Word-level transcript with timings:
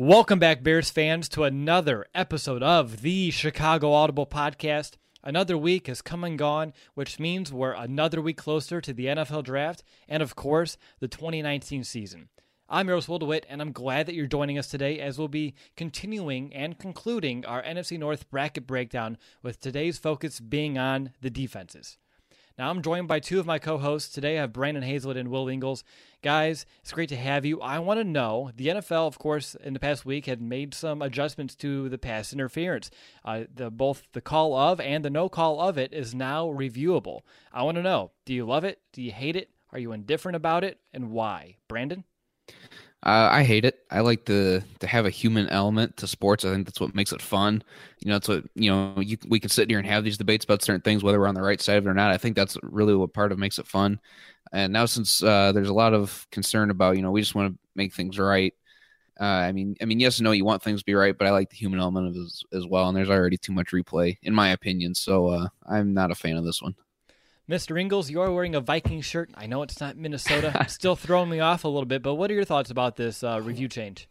Welcome 0.00 0.38
back, 0.38 0.62
Bears 0.62 0.88
fans, 0.88 1.28
to 1.28 1.44
another 1.44 2.06
episode 2.14 2.62
of 2.62 3.02
the 3.02 3.30
Chicago 3.30 3.92
Audible 3.92 4.24
Podcast. 4.24 4.94
Another 5.22 5.58
week 5.58 5.88
has 5.88 6.00
come 6.00 6.24
and 6.24 6.38
gone, 6.38 6.72
which 6.94 7.18
means 7.18 7.52
we're 7.52 7.72
another 7.72 8.22
week 8.22 8.38
closer 8.38 8.80
to 8.80 8.94
the 8.94 9.04
NFL 9.04 9.44
Draft 9.44 9.84
and, 10.08 10.22
of 10.22 10.34
course, 10.34 10.78
the 11.00 11.06
2019 11.06 11.84
season. 11.84 12.30
I'm 12.66 12.88
Eros 12.88 13.08
DeWitt, 13.08 13.44
and 13.46 13.60
I'm 13.60 13.72
glad 13.72 14.06
that 14.06 14.14
you're 14.14 14.26
joining 14.26 14.56
us 14.56 14.68
today 14.68 14.98
as 15.00 15.18
we'll 15.18 15.28
be 15.28 15.54
continuing 15.76 16.54
and 16.54 16.78
concluding 16.78 17.44
our 17.44 17.62
NFC 17.62 17.98
North 17.98 18.30
bracket 18.30 18.66
breakdown 18.66 19.18
with 19.42 19.60
today's 19.60 19.98
focus 19.98 20.40
being 20.40 20.78
on 20.78 21.10
the 21.20 21.28
defenses. 21.28 21.98
Now, 22.60 22.68
I'm 22.68 22.82
joined 22.82 23.08
by 23.08 23.20
two 23.20 23.40
of 23.40 23.46
my 23.46 23.58
co 23.58 23.78
hosts. 23.78 24.12
Today, 24.12 24.36
I 24.36 24.42
have 24.42 24.52
Brandon 24.52 24.82
Hazlett 24.82 25.16
and 25.16 25.30
Will 25.30 25.48
Ingles. 25.48 25.82
Guys, 26.20 26.66
it's 26.82 26.92
great 26.92 27.08
to 27.08 27.16
have 27.16 27.46
you. 27.46 27.58
I 27.62 27.78
want 27.78 28.00
to 28.00 28.04
know 28.04 28.50
the 28.54 28.66
NFL, 28.66 29.06
of 29.06 29.18
course, 29.18 29.54
in 29.54 29.72
the 29.72 29.80
past 29.80 30.04
week 30.04 30.26
had 30.26 30.42
made 30.42 30.74
some 30.74 31.00
adjustments 31.00 31.54
to 31.54 31.88
the 31.88 31.96
pass 31.96 32.34
interference. 32.34 32.90
Uh, 33.24 33.44
the, 33.54 33.70
both 33.70 34.02
the 34.12 34.20
call 34.20 34.54
of 34.54 34.78
and 34.78 35.02
the 35.02 35.08
no 35.08 35.30
call 35.30 35.58
of 35.58 35.78
it 35.78 35.94
is 35.94 36.14
now 36.14 36.48
reviewable. 36.48 37.22
I 37.50 37.62
want 37.62 37.76
to 37.76 37.82
know 37.82 38.10
do 38.26 38.34
you 38.34 38.44
love 38.44 38.64
it? 38.64 38.78
Do 38.92 39.00
you 39.00 39.12
hate 39.12 39.36
it? 39.36 39.48
Are 39.72 39.78
you 39.78 39.92
indifferent 39.92 40.36
about 40.36 40.62
it? 40.62 40.80
And 40.92 41.12
why? 41.12 41.56
Brandon? 41.66 42.04
Uh, 43.02 43.30
I 43.32 43.44
hate 43.44 43.64
it. 43.64 43.78
I 43.90 44.00
like 44.00 44.26
to 44.26 44.60
to 44.80 44.86
have 44.86 45.06
a 45.06 45.10
human 45.10 45.48
element 45.48 45.96
to 45.98 46.06
sports. 46.06 46.44
I 46.44 46.50
think 46.52 46.66
that's 46.66 46.80
what 46.80 46.94
makes 46.94 47.12
it 47.12 47.22
fun. 47.22 47.62
You 48.00 48.08
know, 48.08 48.16
that's 48.16 48.28
what 48.28 48.44
you 48.54 48.70
know. 48.70 49.00
You, 49.00 49.16
we 49.26 49.40
can 49.40 49.48
sit 49.48 49.70
here 49.70 49.78
and 49.78 49.86
have 49.88 50.04
these 50.04 50.18
debates 50.18 50.44
about 50.44 50.62
certain 50.62 50.82
things, 50.82 51.02
whether 51.02 51.18
we're 51.18 51.26
on 51.26 51.34
the 51.34 51.40
right 51.42 51.60
side 51.60 51.78
of 51.78 51.86
it 51.86 51.90
or 51.90 51.94
not. 51.94 52.10
I 52.10 52.18
think 52.18 52.36
that's 52.36 52.58
really 52.62 52.94
what 52.94 53.14
part 53.14 53.32
of 53.32 53.38
makes 53.38 53.58
it 53.58 53.66
fun. 53.66 54.00
And 54.52 54.72
now, 54.72 54.86
since 54.86 55.22
uh, 55.22 55.52
there's 55.52 55.70
a 55.70 55.74
lot 55.74 55.94
of 55.94 56.26
concern 56.30 56.70
about, 56.70 56.96
you 56.96 57.02
know, 57.02 57.10
we 57.10 57.22
just 57.22 57.34
want 57.34 57.54
to 57.54 57.58
make 57.74 57.94
things 57.94 58.18
right. 58.18 58.54
Uh, 59.20 59.24
I 59.24 59.52
mean, 59.52 59.76
I 59.82 59.86
mean, 59.86 60.00
yes 60.00 60.18
and 60.18 60.24
no. 60.24 60.32
You 60.32 60.44
want 60.44 60.62
things 60.62 60.80
to 60.80 60.86
be 60.86 60.94
right, 60.94 61.16
but 61.16 61.26
I 61.26 61.30
like 61.30 61.50
the 61.50 61.56
human 61.56 61.80
element 61.80 62.16
as, 62.16 62.42
as 62.52 62.66
well. 62.66 62.88
And 62.88 62.96
there's 62.96 63.10
already 63.10 63.38
too 63.38 63.52
much 63.52 63.68
replay, 63.72 64.18
in 64.22 64.34
my 64.34 64.50
opinion. 64.50 64.94
So 64.94 65.28
uh, 65.28 65.48
I'm 65.68 65.94
not 65.94 66.10
a 66.10 66.16
fan 66.16 66.36
of 66.36 66.44
this 66.44 66.62
one. 66.62 66.74
Mr. 67.50 67.80
Ingles, 67.80 68.08
you 68.08 68.20
are 68.20 68.30
wearing 68.30 68.54
a 68.54 68.60
Viking 68.60 69.00
shirt. 69.00 69.28
I 69.34 69.46
know 69.46 69.62
it's 69.62 69.80
not 69.80 69.96
Minnesota. 69.96 70.64
Still 70.68 70.94
throwing 70.94 71.28
me 71.28 71.40
off 71.40 71.64
a 71.64 71.68
little 71.68 71.84
bit, 71.84 72.00
but 72.00 72.14
what 72.14 72.30
are 72.30 72.34
your 72.34 72.44
thoughts 72.44 72.70
about 72.70 72.94
this 72.94 73.24
uh, 73.24 73.40
review 73.42 73.66
change? 73.66 74.08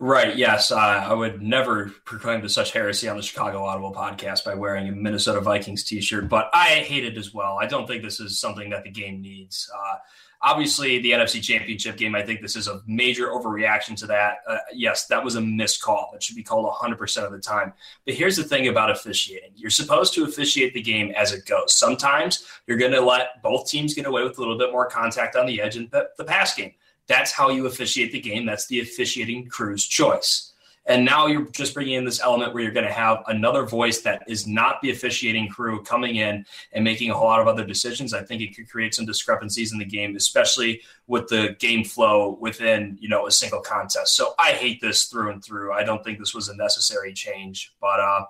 Right. 0.00 0.36
Yes. 0.36 0.72
Uh, 0.72 0.76
I 0.76 1.14
would 1.14 1.40
never 1.40 1.92
proclaim 2.04 2.42
to 2.42 2.48
such 2.48 2.72
heresy 2.72 3.08
on 3.08 3.16
the 3.16 3.22
Chicago 3.22 3.62
Audible 3.62 3.94
podcast 3.94 4.44
by 4.44 4.54
wearing 4.54 4.88
a 4.88 4.92
Minnesota 4.92 5.40
Vikings 5.40 5.84
t 5.84 6.00
shirt, 6.00 6.28
but 6.28 6.50
I 6.52 6.80
hate 6.80 7.04
it 7.04 7.16
as 7.16 7.32
well. 7.32 7.56
I 7.56 7.66
don't 7.66 7.86
think 7.86 8.02
this 8.02 8.18
is 8.18 8.40
something 8.40 8.70
that 8.70 8.82
the 8.82 8.90
game 8.90 9.22
needs. 9.22 9.70
Uh, 9.72 9.98
obviously 10.42 10.98
the 11.00 11.12
NFC 11.12 11.42
Championship 11.42 11.96
game. 11.96 12.14
I 12.14 12.22
think 12.22 12.40
this 12.40 12.56
is 12.56 12.68
a 12.68 12.82
major 12.86 13.28
overreaction 13.28 13.96
to 13.96 14.06
that. 14.06 14.38
Uh, 14.46 14.58
yes, 14.72 15.06
that 15.06 15.22
was 15.22 15.34
a 15.34 15.40
missed 15.40 15.82
call. 15.82 16.12
It 16.14 16.22
should 16.22 16.36
be 16.36 16.42
called 16.42 16.70
100% 16.72 17.24
of 17.24 17.32
the 17.32 17.38
time. 17.38 17.72
But 18.04 18.14
here's 18.14 18.36
the 18.36 18.44
thing 18.44 18.68
about 18.68 18.90
officiating 18.90 19.52
you're 19.54 19.70
supposed 19.70 20.14
to 20.14 20.24
officiate 20.24 20.74
the 20.74 20.82
game 20.82 21.12
as 21.12 21.32
it 21.32 21.46
goes. 21.46 21.74
Sometimes 21.74 22.46
you're 22.66 22.78
going 22.78 22.92
to 22.92 23.00
let 23.00 23.42
both 23.42 23.68
teams 23.68 23.94
get 23.94 24.06
away 24.06 24.22
with 24.22 24.36
a 24.38 24.40
little 24.40 24.58
bit 24.58 24.72
more 24.72 24.86
contact 24.86 25.36
on 25.36 25.46
the 25.46 25.60
edge 25.60 25.76
in 25.76 25.88
the, 25.90 26.08
the 26.18 26.24
pass 26.24 26.54
game. 26.54 26.74
That's 27.06 27.30
how 27.30 27.50
you 27.50 27.66
officiate 27.66 28.12
the 28.12 28.20
game. 28.20 28.46
That's 28.46 28.66
the 28.66 28.80
officiating 28.80 29.48
crew's 29.48 29.86
choice. 29.86 30.52
And 30.86 31.04
now 31.04 31.26
you're 31.26 31.46
just 31.50 31.74
bringing 31.74 31.94
in 31.94 32.04
this 32.04 32.20
element 32.20 32.54
where 32.54 32.62
you're 32.62 32.72
going 32.72 32.86
to 32.86 32.92
have 32.92 33.22
another 33.26 33.64
voice 33.64 34.02
that 34.02 34.22
is 34.28 34.46
not 34.46 34.80
the 34.80 34.90
officiating 34.90 35.48
crew 35.48 35.82
coming 35.82 36.16
in 36.16 36.46
and 36.72 36.84
making 36.84 37.10
a 37.10 37.14
whole 37.14 37.26
lot 37.26 37.40
of 37.40 37.48
other 37.48 37.64
decisions. 37.64 38.14
I 38.14 38.22
think 38.22 38.40
it 38.40 38.54
could 38.54 38.68
create 38.68 38.94
some 38.94 39.04
discrepancies 39.04 39.72
in 39.72 39.78
the 39.78 39.84
game, 39.84 40.14
especially 40.14 40.82
with 41.08 41.26
the 41.28 41.56
game 41.58 41.84
flow 41.84 42.38
within, 42.40 42.96
you 43.00 43.08
know, 43.08 43.26
a 43.26 43.30
single 43.32 43.60
contest. 43.60 44.16
So 44.16 44.34
I 44.38 44.52
hate 44.52 44.80
this 44.80 45.04
through 45.04 45.30
and 45.30 45.44
through. 45.44 45.72
I 45.72 45.82
don't 45.82 46.04
think 46.04 46.18
this 46.18 46.34
was 46.34 46.48
a 46.48 46.56
necessary 46.56 47.12
change, 47.12 47.74
but 47.80 47.98
uh, 47.98 48.24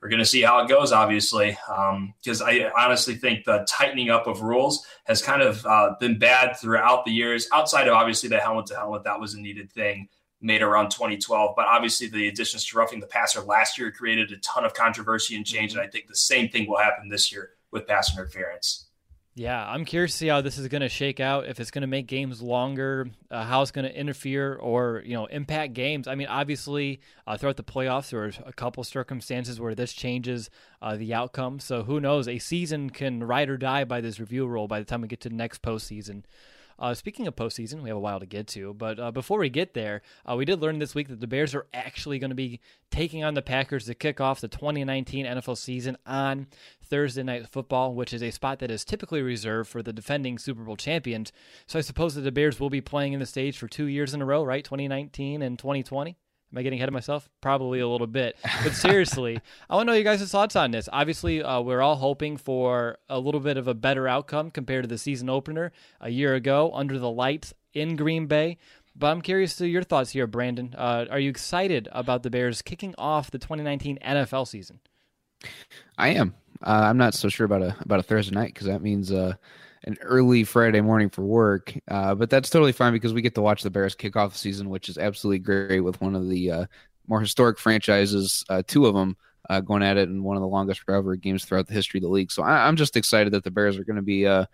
we're 0.00 0.08
going 0.08 0.18
to 0.18 0.26
see 0.26 0.42
how 0.42 0.62
it 0.62 0.68
goes, 0.68 0.92
obviously, 0.92 1.56
because 2.20 2.42
um, 2.42 2.46
I 2.46 2.70
honestly 2.76 3.14
think 3.14 3.44
the 3.44 3.66
tightening 3.68 4.10
up 4.10 4.26
of 4.26 4.42
rules 4.42 4.86
has 5.04 5.22
kind 5.22 5.42
of 5.42 5.64
uh, 5.64 5.94
been 5.98 6.18
bad 6.18 6.56
throughout 6.58 7.04
the 7.04 7.12
years, 7.12 7.48
outside 7.52 7.88
of 7.88 7.94
obviously 7.94 8.28
the 8.28 8.38
helmet 8.38 8.66
to 8.66 8.76
helmet. 8.76 9.04
That 9.04 9.20
was 9.20 9.34
a 9.34 9.40
needed 9.40 9.72
thing 9.72 10.08
made 10.42 10.60
around 10.60 10.90
2012. 10.90 11.54
But 11.56 11.66
obviously, 11.66 12.08
the 12.08 12.28
additions 12.28 12.66
to 12.66 12.76
roughing 12.76 13.00
the 13.00 13.06
passer 13.06 13.40
last 13.40 13.78
year 13.78 13.90
created 13.90 14.32
a 14.32 14.36
ton 14.38 14.64
of 14.64 14.74
controversy 14.74 15.36
and 15.36 15.46
change. 15.46 15.72
And 15.72 15.80
I 15.80 15.86
think 15.86 16.08
the 16.08 16.16
same 16.16 16.48
thing 16.48 16.68
will 16.68 16.78
happen 16.78 17.08
this 17.08 17.32
year 17.32 17.52
with 17.70 17.86
pass 17.86 18.12
interference. 18.12 18.88
Yeah, 19.34 19.66
I'm 19.66 19.86
curious 19.86 20.12
to 20.12 20.18
see 20.18 20.26
how 20.28 20.42
this 20.42 20.58
is 20.58 20.68
going 20.68 20.82
to 20.82 20.90
shake 20.90 21.18
out. 21.18 21.46
If 21.46 21.58
it's 21.58 21.70
going 21.70 21.80
to 21.80 21.88
make 21.88 22.06
games 22.06 22.42
longer, 22.42 23.08
uh, 23.30 23.44
how 23.44 23.62
it's 23.62 23.70
going 23.70 23.86
to 23.86 23.98
interfere 23.98 24.56
or 24.56 25.02
you 25.06 25.14
know 25.14 25.24
impact 25.24 25.72
games. 25.72 26.06
I 26.06 26.16
mean, 26.16 26.26
obviously, 26.26 27.00
uh, 27.26 27.38
throughout 27.38 27.56
the 27.56 27.62
playoffs, 27.62 28.10
there 28.10 28.20
were 28.20 28.32
a 28.44 28.52
couple 28.52 28.84
circumstances 28.84 29.58
where 29.58 29.74
this 29.74 29.94
changes 29.94 30.50
uh, 30.82 30.96
the 30.96 31.14
outcome. 31.14 31.60
So 31.60 31.82
who 31.82 31.98
knows? 31.98 32.28
A 32.28 32.38
season 32.38 32.90
can 32.90 33.24
ride 33.24 33.48
or 33.48 33.56
die 33.56 33.84
by 33.84 34.02
this 34.02 34.20
review 34.20 34.46
rule 34.46 34.68
by 34.68 34.80
the 34.80 34.84
time 34.84 35.00
we 35.00 35.08
get 35.08 35.20
to 35.20 35.30
the 35.30 35.34
next 35.34 35.62
postseason. 35.62 36.24
Uh, 36.82 36.94
speaking 36.94 37.28
of 37.28 37.36
postseason, 37.36 37.80
we 37.80 37.88
have 37.88 37.96
a 37.96 38.00
while 38.00 38.18
to 38.18 38.26
get 38.26 38.48
to, 38.48 38.74
but 38.74 38.98
uh, 38.98 39.12
before 39.12 39.38
we 39.38 39.48
get 39.48 39.72
there, 39.72 40.02
uh, 40.28 40.34
we 40.34 40.44
did 40.44 40.60
learn 40.60 40.80
this 40.80 40.96
week 40.96 41.06
that 41.06 41.20
the 41.20 41.28
Bears 41.28 41.54
are 41.54 41.68
actually 41.72 42.18
going 42.18 42.32
to 42.32 42.34
be 42.34 42.58
taking 42.90 43.22
on 43.22 43.34
the 43.34 43.40
Packers 43.40 43.84
to 43.84 43.94
kick 43.94 44.20
off 44.20 44.40
the 44.40 44.48
2019 44.48 45.24
NFL 45.24 45.56
season 45.56 45.96
on 46.04 46.48
Thursday 46.82 47.22
Night 47.22 47.46
Football, 47.46 47.94
which 47.94 48.12
is 48.12 48.20
a 48.20 48.32
spot 48.32 48.58
that 48.58 48.70
is 48.72 48.84
typically 48.84 49.22
reserved 49.22 49.70
for 49.70 49.80
the 49.80 49.92
defending 49.92 50.38
Super 50.38 50.64
Bowl 50.64 50.76
champions. 50.76 51.30
So 51.68 51.78
I 51.78 51.82
suppose 51.82 52.16
that 52.16 52.22
the 52.22 52.32
Bears 52.32 52.58
will 52.58 52.68
be 52.68 52.80
playing 52.80 53.12
in 53.12 53.20
the 53.20 53.26
stage 53.26 53.58
for 53.58 53.68
two 53.68 53.86
years 53.86 54.12
in 54.12 54.20
a 54.20 54.26
row, 54.26 54.42
right? 54.42 54.64
2019 54.64 55.40
and 55.40 55.56
2020. 55.56 56.16
Am 56.52 56.58
I 56.58 56.62
getting 56.62 56.78
ahead 56.78 56.88
of 56.88 56.92
myself? 56.92 57.30
Probably 57.40 57.80
a 57.80 57.88
little 57.88 58.06
bit. 58.06 58.36
But 58.62 58.72
seriously, 58.74 59.40
I 59.70 59.74
want 59.74 59.86
to 59.86 59.92
know 59.92 59.96
you 59.96 60.04
guys' 60.04 60.30
thoughts 60.30 60.54
on 60.54 60.70
this. 60.70 60.88
Obviously, 60.92 61.42
uh, 61.42 61.62
we're 61.62 61.80
all 61.80 61.96
hoping 61.96 62.36
for 62.36 62.98
a 63.08 63.18
little 63.18 63.40
bit 63.40 63.56
of 63.56 63.68
a 63.68 63.74
better 63.74 64.06
outcome 64.06 64.50
compared 64.50 64.84
to 64.84 64.88
the 64.88 64.98
season 64.98 65.30
opener 65.30 65.72
a 66.00 66.10
year 66.10 66.34
ago 66.34 66.70
under 66.74 66.98
the 66.98 67.10
lights 67.10 67.54
in 67.72 67.96
Green 67.96 68.26
Bay. 68.26 68.58
But 68.94 69.06
I'm 69.06 69.22
curious 69.22 69.56
to 69.56 69.66
your 69.66 69.82
thoughts 69.82 70.10
here, 70.10 70.26
Brandon. 70.26 70.74
Uh, 70.76 71.06
are 71.10 71.18
you 71.18 71.30
excited 71.30 71.88
about 71.92 72.22
the 72.22 72.28
Bears 72.28 72.60
kicking 72.60 72.94
off 72.98 73.30
the 73.30 73.38
2019 73.38 73.98
NFL 74.04 74.46
season? 74.46 74.80
I 75.96 76.08
am. 76.08 76.34
Uh, 76.62 76.82
I'm 76.84 76.98
not 76.98 77.14
so 77.14 77.28
sure 77.28 77.46
about 77.46 77.62
a 77.62 77.76
about 77.80 77.98
a 77.98 78.02
Thursday 78.02 78.34
night 78.34 78.52
because 78.52 78.66
that 78.66 78.82
means 78.82 79.10
uh, 79.10 79.34
an 79.84 79.96
early 80.02 80.44
Friday 80.44 80.80
morning 80.80 81.10
for 81.10 81.22
work. 81.22 81.74
Uh, 81.88 82.14
but 82.14 82.30
that's 82.30 82.50
totally 82.50 82.72
fine 82.72 82.92
because 82.92 83.12
we 83.12 83.22
get 83.22 83.34
to 83.34 83.42
watch 83.42 83.62
the 83.62 83.70
Bears 83.70 83.94
kick 83.94 84.16
off 84.16 84.32
the 84.32 84.38
season, 84.38 84.68
which 84.68 84.88
is 84.88 84.98
absolutely 84.98 85.40
great 85.40 85.80
with 85.80 86.00
one 86.00 86.14
of 86.14 86.28
the 86.28 86.50
uh, 86.50 86.66
more 87.08 87.20
historic 87.20 87.58
franchises, 87.58 88.44
uh, 88.48 88.62
two 88.66 88.86
of 88.86 88.94
them 88.94 89.16
uh, 89.50 89.60
going 89.60 89.82
at 89.82 89.96
it 89.96 90.08
in 90.08 90.22
one 90.22 90.36
of 90.36 90.40
the 90.40 90.48
longest 90.48 90.82
rivalry 90.86 91.18
games 91.18 91.44
throughout 91.44 91.66
the 91.66 91.74
history 91.74 91.98
of 91.98 92.02
the 92.02 92.08
league. 92.08 92.30
So 92.30 92.42
I, 92.42 92.68
am 92.68 92.76
just 92.76 92.96
excited 92.96 93.32
that 93.32 93.44
the 93.44 93.50
Bears 93.50 93.76
are 93.76 93.84
going 93.84 93.96
to 93.96 94.02
be 94.02 94.26
uh, 94.26 94.46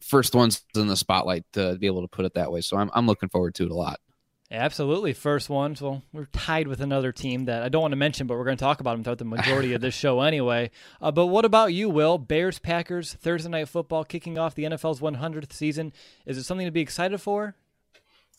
first 0.00 0.34
ones 0.34 0.64
in 0.76 0.86
the 0.86 0.96
spotlight 0.96 1.44
to 1.54 1.76
be 1.76 1.86
able 1.86 2.02
to 2.02 2.08
put 2.08 2.24
it 2.24 2.34
that 2.34 2.52
way. 2.52 2.60
So 2.60 2.76
I'm 2.76 2.90
I'm 2.94 3.06
looking 3.06 3.28
forward 3.28 3.54
to 3.56 3.64
it 3.64 3.70
a 3.70 3.74
lot. 3.74 4.00
Absolutely, 4.50 5.12
first 5.12 5.50
ones. 5.50 5.82
Well, 5.82 6.02
we're 6.10 6.24
tied 6.26 6.68
with 6.68 6.80
another 6.80 7.12
team 7.12 7.44
that 7.44 7.62
I 7.62 7.68
don't 7.68 7.82
want 7.82 7.92
to 7.92 7.96
mention, 7.96 8.26
but 8.26 8.38
we're 8.38 8.44
going 8.44 8.56
to 8.56 8.64
talk 8.64 8.80
about 8.80 8.92
them 8.92 9.04
throughout 9.04 9.18
the 9.18 9.26
majority 9.26 9.74
of 9.74 9.82
this 9.82 9.94
show 9.94 10.20
anyway. 10.22 10.70
Uh, 11.02 11.10
but 11.10 11.26
what 11.26 11.44
about 11.44 11.74
you, 11.74 11.90
Will? 11.90 12.16
Bears 12.16 12.58
Packers 12.58 13.12
Thursday 13.12 13.50
night 13.50 13.68
football 13.68 14.04
kicking 14.04 14.38
off 14.38 14.54
the 14.54 14.64
NFL's 14.64 15.00
100th 15.00 15.52
season. 15.52 15.92
Is 16.24 16.38
it 16.38 16.44
something 16.44 16.66
to 16.66 16.70
be 16.70 16.80
excited 16.80 17.20
for? 17.20 17.56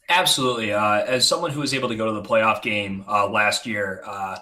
Absolutely. 0.10 0.74
Uh, 0.74 1.04
as 1.06 1.28
someone 1.28 1.52
who 1.52 1.60
was 1.60 1.76
able 1.76 1.90
to 1.90 1.96
go 1.96 2.08
to 2.08 2.14
the 2.14 2.28
playoff 2.28 2.64
game 2.64 3.06
uh, 3.08 3.30
last 3.30 3.68
year, 3.68 4.02
uh, 4.04 4.40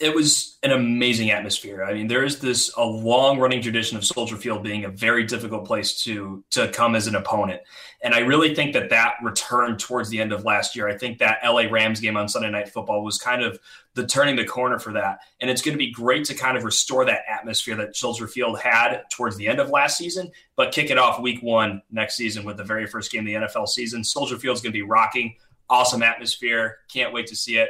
it 0.00 0.14
was 0.14 0.56
an 0.62 0.72
amazing 0.72 1.30
atmosphere. 1.30 1.84
I 1.84 1.92
mean, 1.92 2.08
there 2.08 2.24
is 2.24 2.38
this 2.38 2.72
a 2.78 2.84
long 2.84 3.38
running 3.38 3.60
tradition 3.60 3.98
of 3.98 4.04
Soldier 4.04 4.36
Field 4.36 4.62
being 4.62 4.86
a 4.86 4.88
very 4.88 5.24
difficult 5.24 5.66
place 5.66 6.02
to 6.04 6.42
to 6.50 6.68
come 6.68 6.94
as 6.94 7.06
an 7.06 7.14
opponent, 7.14 7.60
and 8.02 8.14
I 8.14 8.20
really 8.20 8.54
think 8.54 8.72
that 8.72 8.88
that 8.90 9.16
returned 9.22 9.78
towards 9.78 10.08
the 10.08 10.18
end 10.18 10.32
of 10.32 10.46
last 10.46 10.74
year. 10.74 10.88
I 10.88 10.96
think 10.96 11.18
that 11.18 11.40
LA 11.44 11.64
Rams 11.70 12.00
game 12.00 12.16
on 12.16 12.30
Sunday 12.30 12.50
Night 12.50 12.70
Football 12.70 13.04
was 13.04 13.18
kind 13.18 13.42
of 13.42 13.60
the 13.92 14.06
turning 14.06 14.36
the 14.36 14.44
corner 14.46 14.78
for 14.78 14.94
that, 14.94 15.20
and 15.38 15.50
it's 15.50 15.60
going 15.60 15.74
to 15.74 15.78
be 15.78 15.92
great 15.92 16.24
to 16.24 16.34
kind 16.34 16.56
of 16.56 16.64
restore 16.64 17.04
that 17.04 17.20
atmosphere 17.28 17.76
that 17.76 17.94
Soldier 17.94 18.26
Field 18.26 18.58
had 18.58 19.02
towards 19.10 19.36
the 19.36 19.48
end 19.48 19.60
of 19.60 19.68
last 19.68 19.98
season, 19.98 20.30
but 20.56 20.72
kick 20.72 20.90
it 20.90 20.96
off 20.96 21.20
Week 21.20 21.42
One 21.42 21.82
next 21.90 22.16
season 22.16 22.44
with 22.44 22.56
the 22.56 22.64
very 22.64 22.86
first 22.86 23.12
game 23.12 23.20
of 23.20 23.26
the 23.26 23.34
NFL 23.34 23.68
season. 23.68 24.02
Soldier 24.02 24.38
Field's 24.38 24.62
going 24.62 24.72
to 24.72 24.78
be 24.78 24.82
rocking, 24.82 25.36
awesome 25.68 26.02
atmosphere. 26.02 26.78
Can't 26.90 27.12
wait 27.12 27.26
to 27.26 27.36
see 27.36 27.58
it 27.58 27.68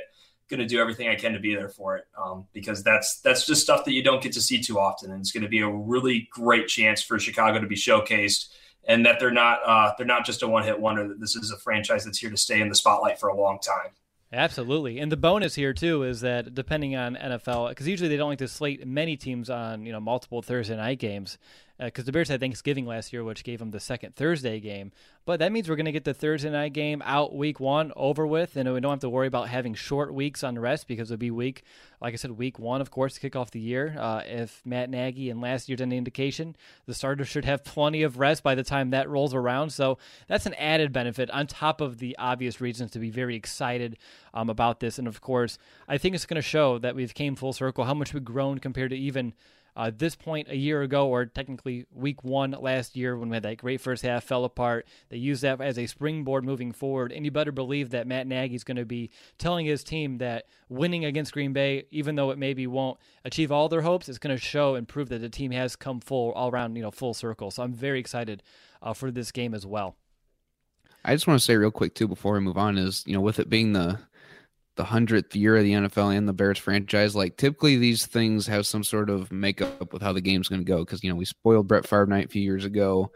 going 0.50 0.60
to 0.60 0.66
do 0.66 0.80
everything 0.80 1.08
I 1.08 1.14
can 1.14 1.32
to 1.32 1.38
be 1.38 1.54
there 1.54 1.68
for 1.68 1.96
it 1.96 2.04
um, 2.22 2.46
because 2.52 2.82
that's 2.82 3.20
that's 3.20 3.46
just 3.46 3.62
stuff 3.62 3.84
that 3.84 3.92
you 3.92 4.02
don't 4.02 4.22
get 4.22 4.32
to 4.32 4.40
see 4.40 4.60
too 4.60 4.78
often, 4.78 5.10
and 5.10 5.20
it's 5.20 5.32
going 5.32 5.44
to 5.44 5.48
be 5.48 5.60
a 5.60 5.68
really 5.68 6.28
great 6.30 6.68
chance 6.68 7.02
for 7.02 7.18
Chicago 7.18 7.60
to 7.60 7.66
be 7.66 7.76
showcased, 7.76 8.48
and 8.84 9.06
that 9.06 9.20
they're 9.20 9.30
not 9.30 9.60
uh, 9.64 9.92
they're 9.96 10.06
not 10.06 10.26
just 10.26 10.42
a 10.42 10.48
one 10.48 10.64
hit 10.64 10.78
wonder. 10.78 11.08
That 11.08 11.20
this 11.20 11.36
is 11.36 11.50
a 11.50 11.58
franchise 11.58 12.04
that's 12.04 12.18
here 12.18 12.30
to 12.30 12.36
stay 12.36 12.60
in 12.60 12.68
the 12.68 12.74
spotlight 12.74 13.18
for 13.18 13.28
a 13.28 13.36
long 13.36 13.58
time. 13.60 13.92
Absolutely, 14.32 14.98
and 14.98 15.10
the 15.10 15.16
bonus 15.16 15.54
here 15.54 15.72
too 15.72 16.02
is 16.02 16.20
that 16.20 16.54
depending 16.54 16.94
on 16.94 17.16
NFL, 17.16 17.70
because 17.70 17.88
usually 17.88 18.08
they 18.08 18.16
don't 18.16 18.30
like 18.30 18.38
to 18.38 18.48
slate 18.48 18.86
many 18.86 19.16
teams 19.16 19.48
on 19.48 19.86
you 19.86 19.92
know 19.92 20.00
multiple 20.00 20.42
Thursday 20.42 20.76
night 20.76 20.98
games, 20.98 21.38
because 21.80 22.04
uh, 22.04 22.06
the 22.06 22.12
Bears 22.12 22.28
had 22.28 22.40
Thanksgiving 22.40 22.84
last 22.84 23.12
year, 23.12 23.24
which 23.24 23.42
gave 23.42 23.58
them 23.58 23.70
the 23.70 23.80
second 23.80 24.14
Thursday 24.14 24.60
game. 24.60 24.92
But 25.24 25.38
that 25.40 25.52
means 25.52 25.68
we're 25.68 25.76
going 25.76 25.86
to 25.86 25.92
get 25.92 26.04
the 26.04 26.12
Thursday 26.12 26.50
night 26.50 26.72
game 26.72 27.02
out 27.04 27.34
week 27.34 27.58
one 27.60 27.92
over 27.96 28.26
with, 28.26 28.56
and 28.56 28.72
we 28.72 28.80
don't 28.80 28.90
have 28.90 29.00
to 29.00 29.08
worry 29.08 29.26
about 29.26 29.48
having 29.48 29.74
short 29.74 30.12
weeks 30.12 30.44
on 30.44 30.58
rest 30.58 30.86
because 30.86 31.10
it'll 31.10 31.18
be 31.18 31.30
week, 31.30 31.62
like 32.00 32.12
I 32.12 32.16
said, 32.16 32.32
week 32.32 32.58
one, 32.58 32.80
of 32.80 32.90
course, 32.90 33.14
to 33.14 33.20
kick 33.20 33.34
off 33.34 33.50
the 33.50 33.60
year. 33.60 33.96
Uh, 33.98 34.22
if 34.26 34.60
Matt 34.64 34.90
Nagy 34.90 35.30
and 35.30 35.40
last 35.40 35.68
year's 35.68 35.80
any 35.80 35.96
indication, 35.96 36.54
the 36.86 36.94
starters 36.94 37.28
should 37.28 37.44
have 37.44 37.64
plenty 37.64 38.02
of 38.02 38.18
rest 38.18 38.42
by 38.42 38.54
the 38.54 38.64
time 38.64 38.90
that 38.90 39.08
rolls 39.08 39.32
around. 39.32 39.70
So 39.70 39.98
that's 40.26 40.46
an 40.46 40.54
added 40.54 40.92
benefit 40.92 41.30
on 41.30 41.46
top 41.46 41.80
of 41.80 41.98
the 41.98 42.16
obvious 42.18 42.60
reasons 42.60 42.90
to 42.92 42.98
be 42.98 43.10
very 43.10 43.36
excited 43.36 43.96
um, 44.34 44.50
about 44.50 44.80
this. 44.80 44.98
And 44.98 45.08
of 45.08 45.20
course, 45.20 45.58
I 45.88 45.96
think 45.96 46.14
it's 46.14 46.26
going 46.26 46.36
to 46.36 46.42
show 46.42 46.78
that 46.78 46.94
we've 46.94 47.14
came 47.14 47.36
full 47.36 47.52
circle, 47.52 47.84
how 47.84 47.94
much 47.94 48.12
we've 48.12 48.24
grown 48.24 48.58
compared 48.58 48.90
to 48.90 48.96
even 48.96 49.32
uh, 49.76 49.90
this 49.94 50.16
point 50.16 50.48
a 50.48 50.56
year 50.56 50.82
ago, 50.82 51.08
or 51.08 51.26
technically 51.26 51.86
week 51.92 52.24
one 52.24 52.52
last 52.52 52.96
year, 52.96 53.16
when 53.16 53.28
we 53.28 53.36
had 53.36 53.42
that 53.44 53.58
great 53.58 53.80
first 53.80 54.02
half, 54.02 54.24
fell 54.24 54.44
apart. 54.44 54.86
They 55.08 55.16
used 55.16 55.42
that 55.42 55.60
as 55.60 55.78
a 55.78 55.86
springboard 55.86 56.44
moving 56.44 56.72
forward. 56.72 57.12
And 57.12 57.24
you 57.24 57.30
better 57.30 57.52
believe 57.52 57.90
that 57.90 58.06
Matt 58.06 58.26
Nagy 58.26 58.54
is 58.54 58.64
going 58.64 58.76
to 58.76 58.84
be 58.84 59.10
telling 59.38 59.66
his 59.66 59.84
team 59.84 60.18
that 60.18 60.46
winning 60.68 61.04
against 61.04 61.32
Green 61.32 61.52
Bay, 61.52 61.84
even 61.90 62.16
though 62.16 62.30
it 62.30 62.38
maybe 62.38 62.66
won't 62.66 62.98
achieve 63.24 63.52
all 63.52 63.68
their 63.68 63.82
hopes, 63.82 64.08
it's 64.08 64.18
going 64.18 64.36
to 64.36 64.42
show 64.42 64.74
and 64.74 64.88
prove 64.88 65.08
that 65.08 65.20
the 65.20 65.28
team 65.28 65.50
has 65.52 65.76
come 65.76 66.00
full 66.00 66.32
all 66.32 66.50
around, 66.50 66.76
you 66.76 66.82
know, 66.82 66.90
full 66.90 67.14
circle. 67.14 67.50
So 67.50 67.62
I'm 67.62 67.72
very 67.72 68.00
excited 68.00 68.42
uh, 68.82 68.92
for 68.92 69.10
this 69.10 69.32
game 69.32 69.54
as 69.54 69.66
well. 69.66 69.96
I 71.04 71.14
just 71.14 71.26
want 71.26 71.40
to 71.40 71.44
say 71.44 71.56
real 71.56 71.70
quick 71.70 71.94
too 71.94 72.06
before 72.06 72.34
we 72.34 72.40
move 72.40 72.58
on 72.58 72.76
is 72.76 73.04
you 73.06 73.14
know 73.14 73.20
with 73.20 73.38
it 73.38 73.48
being 73.48 73.72
the 73.72 73.98
the 74.80 74.84
hundredth 74.84 75.36
year 75.36 75.58
of 75.58 75.62
the 75.62 75.72
NFL 75.72 76.16
and 76.16 76.26
the 76.26 76.32
Bears 76.32 76.56
franchise, 76.56 77.14
like 77.14 77.36
typically 77.36 77.76
these 77.76 78.06
things 78.06 78.46
have 78.46 78.64
some 78.64 78.82
sort 78.82 79.10
of 79.10 79.30
makeup 79.30 79.92
with 79.92 80.00
how 80.00 80.14
the 80.14 80.22
game's 80.22 80.48
going 80.48 80.62
to 80.62 80.64
go. 80.64 80.78
Because 80.78 81.04
you 81.04 81.10
know 81.10 81.16
we 81.16 81.26
spoiled 81.26 81.68
Brett 81.68 81.86
Favre 81.86 82.06
night 82.06 82.24
a 82.24 82.28
few 82.28 82.40
years 82.40 82.64
ago 82.64 83.12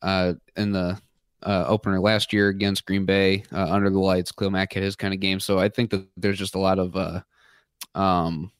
uh, 0.00 0.32
in 0.56 0.72
the 0.72 0.98
uh, 1.42 1.64
opener 1.68 2.00
last 2.00 2.32
year 2.32 2.48
against 2.48 2.86
Green 2.86 3.04
Bay 3.04 3.44
uh, 3.52 3.70
under 3.70 3.90
the 3.90 3.98
lights. 3.98 4.32
Khalil 4.32 4.52
Mack 4.52 4.72
had 4.72 4.82
his 4.82 4.96
kind 4.96 5.12
of 5.12 5.20
game, 5.20 5.38
so 5.38 5.58
I 5.58 5.68
think 5.68 5.90
that 5.90 6.08
there's 6.16 6.38
just 6.38 6.54
a 6.54 6.58
lot 6.58 6.78
of 6.78 6.96
uh, 6.96 7.20
um, 7.94 8.50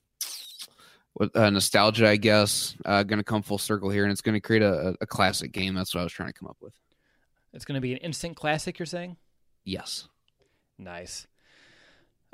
what, 1.15 1.35
uh, 1.35 1.49
nostalgia, 1.49 2.07
I 2.07 2.17
guess, 2.17 2.77
uh, 2.85 3.03
going 3.03 3.19
to 3.19 3.25
come 3.25 3.41
full 3.41 3.57
circle 3.57 3.89
here, 3.89 4.03
and 4.03 4.13
it's 4.13 4.21
going 4.21 4.35
to 4.35 4.41
create 4.41 4.63
a, 4.63 4.95
a 5.01 5.07
classic 5.07 5.53
game. 5.53 5.75
That's 5.75 5.95
what 5.95 6.03
I 6.03 6.05
was 6.05 6.13
trying 6.13 6.29
to 6.29 6.39
come 6.39 6.49
up 6.49 6.59
with. 6.61 6.75
It's 7.55 7.65
going 7.65 7.77
to 7.77 7.81
be 7.81 7.93
an 7.93 7.99
instant 8.01 8.37
classic. 8.37 8.79
You're 8.79 8.85
saying? 8.85 9.17
Yes. 9.65 10.07
Nice. 10.79 11.27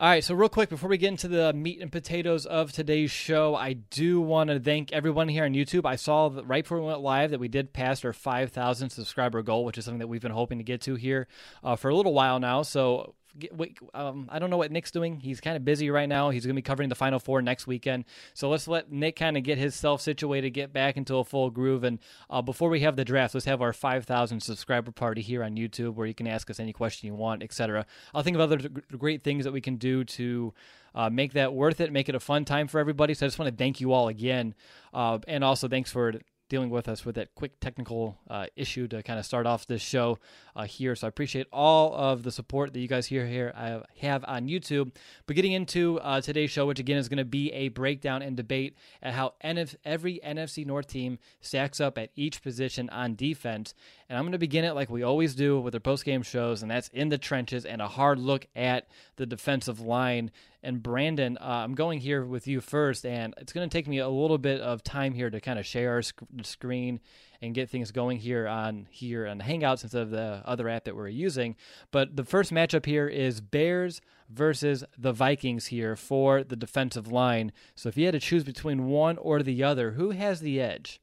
All 0.01 0.09
right, 0.09 0.23
so 0.23 0.37
real 0.37 0.49
quick 0.49 0.69
before 0.69 0.89
we 0.89 0.97
get 0.97 1.09
into 1.09 1.27
the 1.27 1.53
meat 1.53 1.81
and 1.83 1.91
potatoes 1.91 2.47
of 2.47 2.71
today's 2.71 3.11
show, 3.11 3.57
I 3.57 3.73
do 3.73 4.21
want 4.21 4.49
to 4.49 4.61
thank 4.61 4.93
everyone 4.93 5.29
here 5.29 5.45
on 5.45 5.55
YouTube. 5.55 5.85
I 5.85 5.97
saw 5.97 6.29
that 6.29 6.47
right 6.47 6.63
before 6.63 6.79
we 6.79 6.87
went 6.87 7.01
live 7.01 7.33
that 7.33 7.41
we 7.41 7.49
did 7.49 7.73
pass 7.73 8.05
our 8.05 8.13
5,000 8.13 8.91
subscriber 8.91 9.43
goal, 9.43 9.65
which 9.65 9.77
is 9.77 9.85
something 9.85 9.99
that 9.99 10.07
we've 10.07 10.23
been 10.23 10.31
hoping 10.31 10.59
to 10.59 10.65
get 10.65 10.83
to 10.83 10.95
here 10.95 11.27
uh, 11.65 11.75
for 11.75 11.89
a 11.89 11.97
little 11.97 12.15
while 12.15 12.39
now. 12.39 12.63
So 12.63 13.17
wait, 13.53 13.79
um, 13.95 14.29
I 14.31 14.39
don't 14.39 14.51
know 14.51 14.57
what 14.57 14.71
Nick's 14.71 14.91
doing. 14.91 15.21
He's 15.21 15.41
kind 15.41 15.57
of 15.57 15.65
busy 15.65 15.91
right 15.91 16.09
now. 16.09 16.31
He's 16.31 16.45
going 16.45 16.55
to 16.55 16.59
be 16.59 16.63
covering 16.63 16.89
the 16.89 16.95
Final 16.95 17.19
Four 17.19 17.43
next 17.43 17.67
weekend. 17.67 18.05
So 18.35 18.49
let's 18.49 18.69
let 18.69 18.91
Nick 18.91 19.17
kind 19.17 19.37
of 19.37 19.43
get 19.43 19.59
himself 19.59 20.01
situated, 20.01 20.51
get 20.51 20.73
back 20.73 20.97
into 20.97 21.17
a 21.17 21.25
full 21.25 21.51
groove. 21.51 21.85
And 21.85 21.99
uh, 22.31 22.43
before 22.43 22.69
we 22.69 22.81
have 22.81 22.97
the 22.97 23.05
draft, 23.05 23.35
let's 23.35 23.47
have 23.47 23.63
our 23.63 23.73
5,000 23.73 24.41
subscriber 24.41 24.91
party 24.91 25.23
here 25.23 25.43
on 25.43 25.57
YouTube 25.57 25.95
where 25.95 26.07
you 26.07 26.15
can 26.15 26.27
ask 26.27 26.51
us 26.51 26.61
any 26.61 26.73
question 26.73 27.07
you 27.07 27.15
want, 27.15 27.43
etc. 27.43 27.87
I'll 28.15 28.23
think 28.23 28.37
of 28.37 28.41
other 28.41 28.69
great 28.97 29.23
things 29.23 29.45
that 29.45 29.53
we 29.53 29.61
can 29.61 29.77
do 29.77 30.05
to 30.05 30.55
uh, 30.95 31.11
make 31.11 31.33
that 31.35 31.53
worth 31.55 31.81
it, 31.81 31.93
make 31.93 32.09
it 32.09 32.15
a 32.15 32.21
fun 32.21 32.45
time 32.45 32.69
for 32.69 32.81
everybody. 32.81 33.15
So 33.15 33.27
I 33.27 33.29
just 33.29 33.39
want 33.39 33.51
to 33.51 33.57
thank 33.57 33.81
you 33.81 33.93
all 33.93 34.09
again. 34.09 34.55
Uh, 34.93 35.19
and 35.29 35.45
also 35.45 35.69
thanks 35.69 35.91
for 35.91 36.15
dealing 36.49 36.71
with 36.71 36.89
us 36.89 37.05
with 37.05 37.15
that 37.17 37.35
quick 37.35 37.61
technical 37.61 38.19
uh, 38.29 38.47
issue 38.57 38.89
to 38.89 39.03
kind 39.03 39.19
of 39.19 39.27
start 39.27 39.47
off 39.47 39.67
this 39.67 39.83
show 39.83 40.19
uh, 40.57 40.65
here. 40.65 40.97
So 40.97 41.07
I 41.07 41.09
appreciate 41.09 41.47
all 41.53 41.95
of 41.95 42.23
the 42.23 42.31
support 42.33 42.73
that 42.73 42.81
you 42.81 42.89
guys 42.89 43.07
here 43.07 43.27
here 43.27 43.53
I 43.57 43.83
have 44.01 44.25
on 44.27 44.49
YouTube. 44.49 44.93
But 45.27 45.37
getting 45.37 45.53
into 45.53 46.01
uh, 46.01 46.21
today's 46.21 46.51
show, 46.51 46.67
which 46.67 46.79
again 46.79 46.97
is 46.97 47.09
going 47.09 47.19
to 47.19 47.25
be 47.25 47.53
a 47.53 47.69
breakdown 47.69 48.23
and 48.23 48.37
debate 48.37 48.77
at 49.03 49.15
how 49.15 49.35
NF- 49.45 49.77
every 49.85 50.21
NFC 50.25 50.67
North 50.67 50.87
team 50.87 51.19
stacks 51.41 51.81
up 51.81 51.99
at 51.99 52.11
each 52.17 52.43
position 52.43 52.89
on 52.91 53.15
defense. 53.15 53.75
And 54.09 54.17
I'm 54.17 54.25
going 54.25 54.33
to 54.33 54.39
begin 54.39 54.65
it 54.65 54.75
like 54.75 54.89
we 54.89 55.03
always 55.03 55.35
do 55.35 55.61
with 55.61 55.75
our 55.75 55.81
post 55.81 56.03
game 56.07 56.23
shows, 56.23 56.63
and 56.63 56.71
that's 56.71 56.89
in 56.89 57.11
the 57.11 57.19
trenches 57.19 57.67
and 57.67 57.83
a 57.83 57.89
hard 57.89 58.19
look 58.19 58.47
at 58.57 58.89
the 59.17 59.27
defensive 59.27 59.81
line. 59.81 60.31
And 60.63 60.83
Brandon, 60.83 61.37
uh, 61.39 61.45
I'm 61.45 61.75
going 61.75 62.01
here 62.01 62.25
with 62.25 62.47
you 62.47 62.63
first, 62.63 63.05
and 63.05 63.35
it's 63.37 63.53
going 63.53 63.69
to 63.69 63.73
take 63.73 63.87
me 63.87 63.99
a 63.99 64.09
little 64.09 64.39
bit 64.39 64.63
of 64.63 64.83
time 64.83 65.13
here 65.13 65.29
to 65.29 65.41
kind 65.43 65.59
of 65.59 65.67
share 65.67 65.93
our 65.93 66.01
sc- 66.01 66.23
screen 66.43 67.01
and 67.43 67.55
get 67.55 67.69
things 67.69 67.93
going 67.93 68.17
here 68.19 68.49
on 68.49 68.89
here 68.91 69.27
on 69.27 69.41
Hangouts 69.41 69.83
instead 69.83 70.03
of 70.03 70.11
the 70.11 70.43
other 70.47 70.71
app 70.71 70.85
that 70.85 70.97
we're 70.97 71.09
using. 71.09 71.55
But 71.91 72.17
the 72.17 72.25
first 72.25 72.51
matchup 72.51 72.87
here 72.87 73.09
is 73.09 73.43
Bears 73.43 74.01
versus 74.31 74.85
the 74.97 75.13
Vikings 75.13 75.67
here 75.67 75.97
for 75.97 76.43
the 76.43 76.57
defensive 76.57 77.13
line. 77.13 77.53
So 77.75 77.91
if 77.91 77.99
you 77.99 78.07
had 78.07 78.13
to 78.13 78.21
choose 78.21 78.43
between 78.43 78.87
one 78.87 79.19
or 79.19 79.43
the 79.43 79.63
other, 79.63 79.93
who 79.93 80.11
has 80.11 80.41
the 80.41 80.63
edge? 80.63 80.99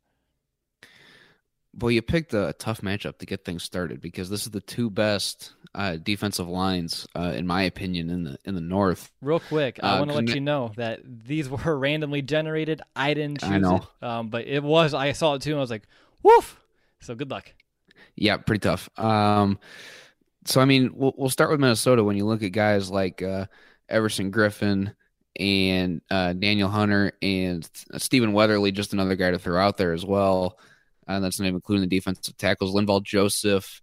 Well, 1.78 1.92
you 1.92 2.02
picked 2.02 2.34
a 2.34 2.56
tough 2.58 2.82
matchup 2.82 3.18
to 3.18 3.26
get 3.26 3.44
things 3.44 3.64
started 3.64 4.00
because 4.00 4.30
this 4.30 4.44
is 4.44 4.52
the 4.52 4.62
two 4.62 4.90
best 4.90 5.54
uh, 5.74 5.98
defensive 5.98 6.48
lines, 6.48 7.06
uh, 7.16 7.34
in 7.36 7.46
my 7.46 7.64
opinion, 7.64 8.10
in 8.10 8.24
the 8.24 8.38
in 8.46 8.56
the 8.56 8.62
North. 8.62 9.12
Real 9.22 9.42
quick, 9.42 9.80
I 9.84 9.96
uh, 9.96 10.00
want 10.00 10.12
to 10.12 10.16
let 10.16 10.30
you 10.30 10.42
know 10.42 10.72
that 10.78 11.02
these 11.04 11.50
were 11.66 11.78
randomly 11.78 12.22
generated. 12.22 12.82
I 12.96 13.14
didn't 13.14 13.42
choose 13.42 13.50
I 13.50 13.58
know. 13.58 13.88
it, 14.02 14.06
um, 14.06 14.30
but 14.30 14.48
it 14.48 14.64
was. 14.64 14.94
I 14.94 15.12
saw 15.12 15.34
it 15.34 15.42
too, 15.42 15.52
and 15.52 15.58
I 15.58 15.62
was 15.62 15.70
like, 15.70 15.84
"Woof!" 16.24 16.60
So 17.02 17.14
good 17.14 17.30
luck. 17.30 17.54
Yeah, 18.16 18.38
pretty 18.38 18.62
tough. 18.62 18.90
Um, 18.98 19.60
so 20.46 20.62
I 20.62 20.66
mean, 20.66 20.92
we'll, 20.94 21.14
we'll 21.18 21.30
start 21.30 21.52
with 21.52 21.60
Minnesota. 21.60 22.04
When 22.04 22.16
you 22.16 22.26
look 22.26 22.42
at 22.42 22.54
guys 22.54 22.90
like 22.90 23.22
uh, 23.22 23.48
Everson 23.90 24.32
Griffen, 24.32 24.94
and 25.38 26.02
uh, 26.10 26.32
Danielle 26.34 26.70
Hunter 26.70 27.12
and 27.22 27.70
Stephen 27.98 28.32
Weatherly, 28.32 28.72
just 28.72 28.94
another 28.94 29.16
guy 29.16 29.32
to 29.32 29.40
throw 29.40 29.62
out 29.62 29.76
there 29.78 29.92
as 29.92 30.06
well 30.06 30.58
and 31.08 31.24
that's 31.24 31.40
not 31.40 31.46
even 31.46 31.56
including 31.56 31.88
the 31.88 31.96
defensive 31.96 32.38
tackles. 32.38 32.74
Linval 32.74 33.04
Joseph, 33.04 33.82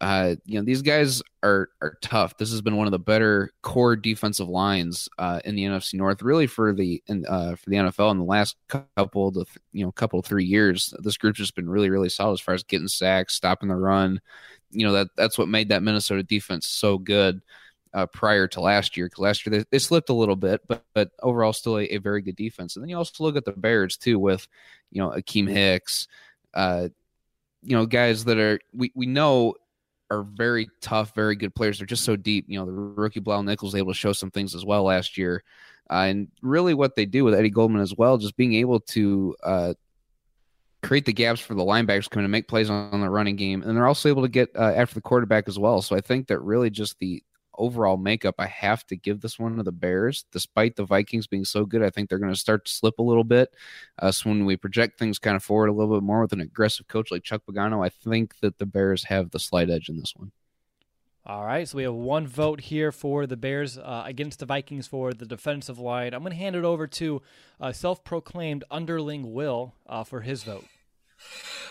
uh, 0.00 0.34
you 0.44 0.58
know 0.58 0.64
these 0.64 0.82
guys 0.82 1.22
are 1.42 1.68
are 1.80 1.96
tough. 2.02 2.36
This 2.36 2.50
has 2.50 2.60
been 2.60 2.76
one 2.76 2.86
of 2.88 2.90
the 2.90 2.98
better 2.98 3.52
core 3.62 3.94
defensive 3.94 4.48
lines 4.48 5.08
uh, 5.18 5.40
in 5.44 5.54
the 5.54 5.64
NFC 5.64 5.94
North, 5.94 6.22
really 6.22 6.46
for 6.46 6.72
the 6.72 7.02
in, 7.06 7.24
uh, 7.26 7.54
for 7.56 7.70
the 7.70 7.76
NFL 7.76 8.10
in 8.10 8.18
the 8.18 8.24
last 8.24 8.56
couple 8.68 9.28
of 9.28 9.48
you 9.72 9.84
know 9.84 9.92
couple 9.92 10.20
three 10.22 10.44
years. 10.44 10.92
This 10.98 11.16
group's 11.16 11.38
just 11.38 11.54
been 11.54 11.70
really 11.70 11.88
really 11.88 12.08
solid 12.08 12.34
as 12.34 12.40
far 12.40 12.54
as 12.54 12.64
getting 12.64 12.88
sacks, 12.88 13.34
stopping 13.34 13.68
the 13.68 13.76
run. 13.76 14.20
You 14.70 14.86
know 14.86 14.92
that 14.92 15.08
that's 15.16 15.38
what 15.38 15.48
made 15.48 15.68
that 15.68 15.82
Minnesota 15.82 16.22
defense 16.22 16.66
so 16.66 16.98
good 16.98 17.40
uh, 17.94 18.06
prior 18.06 18.48
to 18.48 18.60
last 18.60 18.96
year. 18.96 19.06
Because 19.06 19.18
last 19.20 19.46
year 19.46 19.58
they, 19.58 19.64
they, 19.70 19.78
slipped 19.78 20.10
a 20.10 20.14
little 20.14 20.36
bit, 20.36 20.62
but 20.66 20.84
but 20.94 21.10
overall 21.22 21.52
still 21.52 21.78
a, 21.78 21.84
a, 21.84 21.98
very 21.98 22.22
good 22.22 22.36
defense. 22.36 22.76
And 22.76 22.82
then 22.82 22.88
you 22.88 22.96
also 22.96 23.22
look 23.22 23.36
at 23.36 23.44
the 23.44 23.52
Bears 23.52 23.96
too, 23.96 24.18
with 24.18 24.46
you 24.90 25.02
know 25.02 25.10
Akiem 25.10 25.48
Hicks, 25.48 26.08
uh, 26.54 26.88
you 27.62 27.76
know 27.76 27.86
guys 27.86 28.24
that 28.24 28.38
are 28.38 28.60
we 28.72 28.92
we 28.94 29.06
know 29.06 29.54
are 30.12 30.22
very 30.22 30.68
tough, 30.82 31.14
very 31.14 31.34
good 31.34 31.54
players. 31.54 31.78
They're 31.78 31.86
just 31.86 32.04
so 32.04 32.16
deep. 32.16 32.44
You 32.46 32.58
know, 32.58 32.66
the 32.66 32.72
rookie 32.72 33.20
Bilal 33.20 33.44
Nichols 33.44 33.74
able 33.74 33.92
to 33.92 33.98
show 33.98 34.12
some 34.12 34.30
things 34.30 34.54
as 34.54 34.64
well 34.64 34.84
last 34.84 35.16
year. 35.16 35.42
Uh, 35.90 36.04
and 36.06 36.28
really, 36.42 36.74
what 36.74 36.94
they 36.94 37.06
do 37.06 37.24
with 37.24 37.34
Eddie 37.34 37.50
Goldman 37.50 37.80
as 37.80 37.94
well, 37.96 38.18
just 38.18 38.36
being 38.36 38.54
able 38.54 38.80
to 38.80 39.34
uh, 39.42 39.74
create 40.82 41.06
the 41.06 41.12
gaps 41.12 41.40
for 41.40 41.54
the 41.54 41.62
linebackers 41.62 42.10
coming 42.10 42.24
to 42.24 42.28
make 42.28 42.46
plays 42.46 42.68
on, 42.68 42.92
on, 42.92 43.00
the 43.00 43.08
running 43.08 43.36
game, 43.36 43.62
and 43.62 43.76
they're 43.76 43.86
also 43.86 44.08
able 44.08 44.22
to 44.22 44.28
get 44.28 44.50
uh, 44.54 44.72
after 44.76 44.94
the 44.94 45.00
quarterback 45.00 45.48
as 45.48 45.58
well. 45.58 45.80
So 45.80 45.96
I 45.96 46.00
think 46.00 46.28
that 46.28 46.40
really 46.40 46.70
just 46.70 46.98
the 46.98 47.22
overall 47.56 47.96
makeup, 47.96 48.36
I 48.38 48.46
have 48.46 48.86
to 48.86 48.96
give 48.96 49.20
this 49.20 49.38
one 49.38 49.56
to 49.56 49.62
the 49.62 49.72
Bears. 49.72 50.24
Despite 50.32 50.76
the 50.76 50.84
Vikings 50.84 51.26
being 51.26 51.44
so 51.44 51.64
good, 51.64 51.82
I 51.82 51.90
think 51.90 52.08
they're 52.08 52.18
going 52.18 52.32
to 52.32 52.38
start 52.38 52.64
to 52.64 52.72
slip 52.72 52.98
a 52.98 53.02
little 53.02 53.24
bit. 53.24 53.54
Uh, 53.98 54.12
so 54.12 54.30
when 54.30 54.44
we 54.44 54.56
project 54.56 54.98
things 54.98 55.18
kind 55.18 55.36
of 55.36 55.44
forward 55.44 55.68
a 55.68 55.72
little 55.72 55.94
bit 55.94 56.04
more 56.04 56.22
with 56.22 56.32
an 56.32 56.40
aggressive 56.40 56.88
coach 56.88 57.10
like 57.10 57.22
Chuck 57.22 57.42
Pagano, 57.48 57.84
I 57.84 57.88
think 57.88 58.40
that 58.40 58.58
the 58.58 58.66
Bears 58.66 59.04
have 59.04 59.30
the 59.30 59.40
slight 59.40 59.70
edge 59.70 59.88
in 59.88 59.98
this 59.98 60.14
one. 60.16 60.32
All 61.24 61.44
right, 61.44 61.68
so 61.68 61.76
we 61.76 61.84
have 61.84 61.94
one 61.94 62.26
vote 62.26 62.62
here 62.62 62.90
for 62.90 63.28
the 63.28 63.36
Bears 63.36 63.78
uh, 63.78 64.02
against 64.04 64.40
the 64.40 64.46
Vikings 64.46 64.88
for 64.88 65.12
the 65.12 65.24
defensive 65.24 65.78
line. 65.78 66.14
I'm 66.14 66.22
going 66.22 66.32
to 66.32 66.38
hand 66.38 66.56
it 66.56 66.64
over 66.64 66.88
to 66.88 67.22
uh, 67.60 67.70
self-proclaimed 67.70 68.64
underling 68.72 69.32
Will 69.32 69.74
uh, 69.86 70.02
for 70.02 70.22
his 70.22 70.42
vote. 70.42 70.64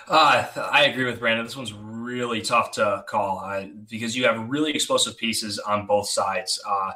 Uh, 0.07 0.45
I 0.71 0.85
agree 0.85 1.05
with 1.05 1.19
Brandon. 1.19 1.45
This 1.45 1.55
one's 1.55 1.73
really 1.73 2.41
tough 2.41 2.71
to 2.71 3.03
call 3.07 3.39
uh, 3.39 3.65
because 3.89 4.15
you 4.15 4.25
have 4.25 4.49
really 4.49 4.71
explosive 4.71 5.17
pieces 5.17 5.59
on 5.59 5.85
both 5.85 6.09
sides. 6.09 6.59
Uh, 6.67 6.91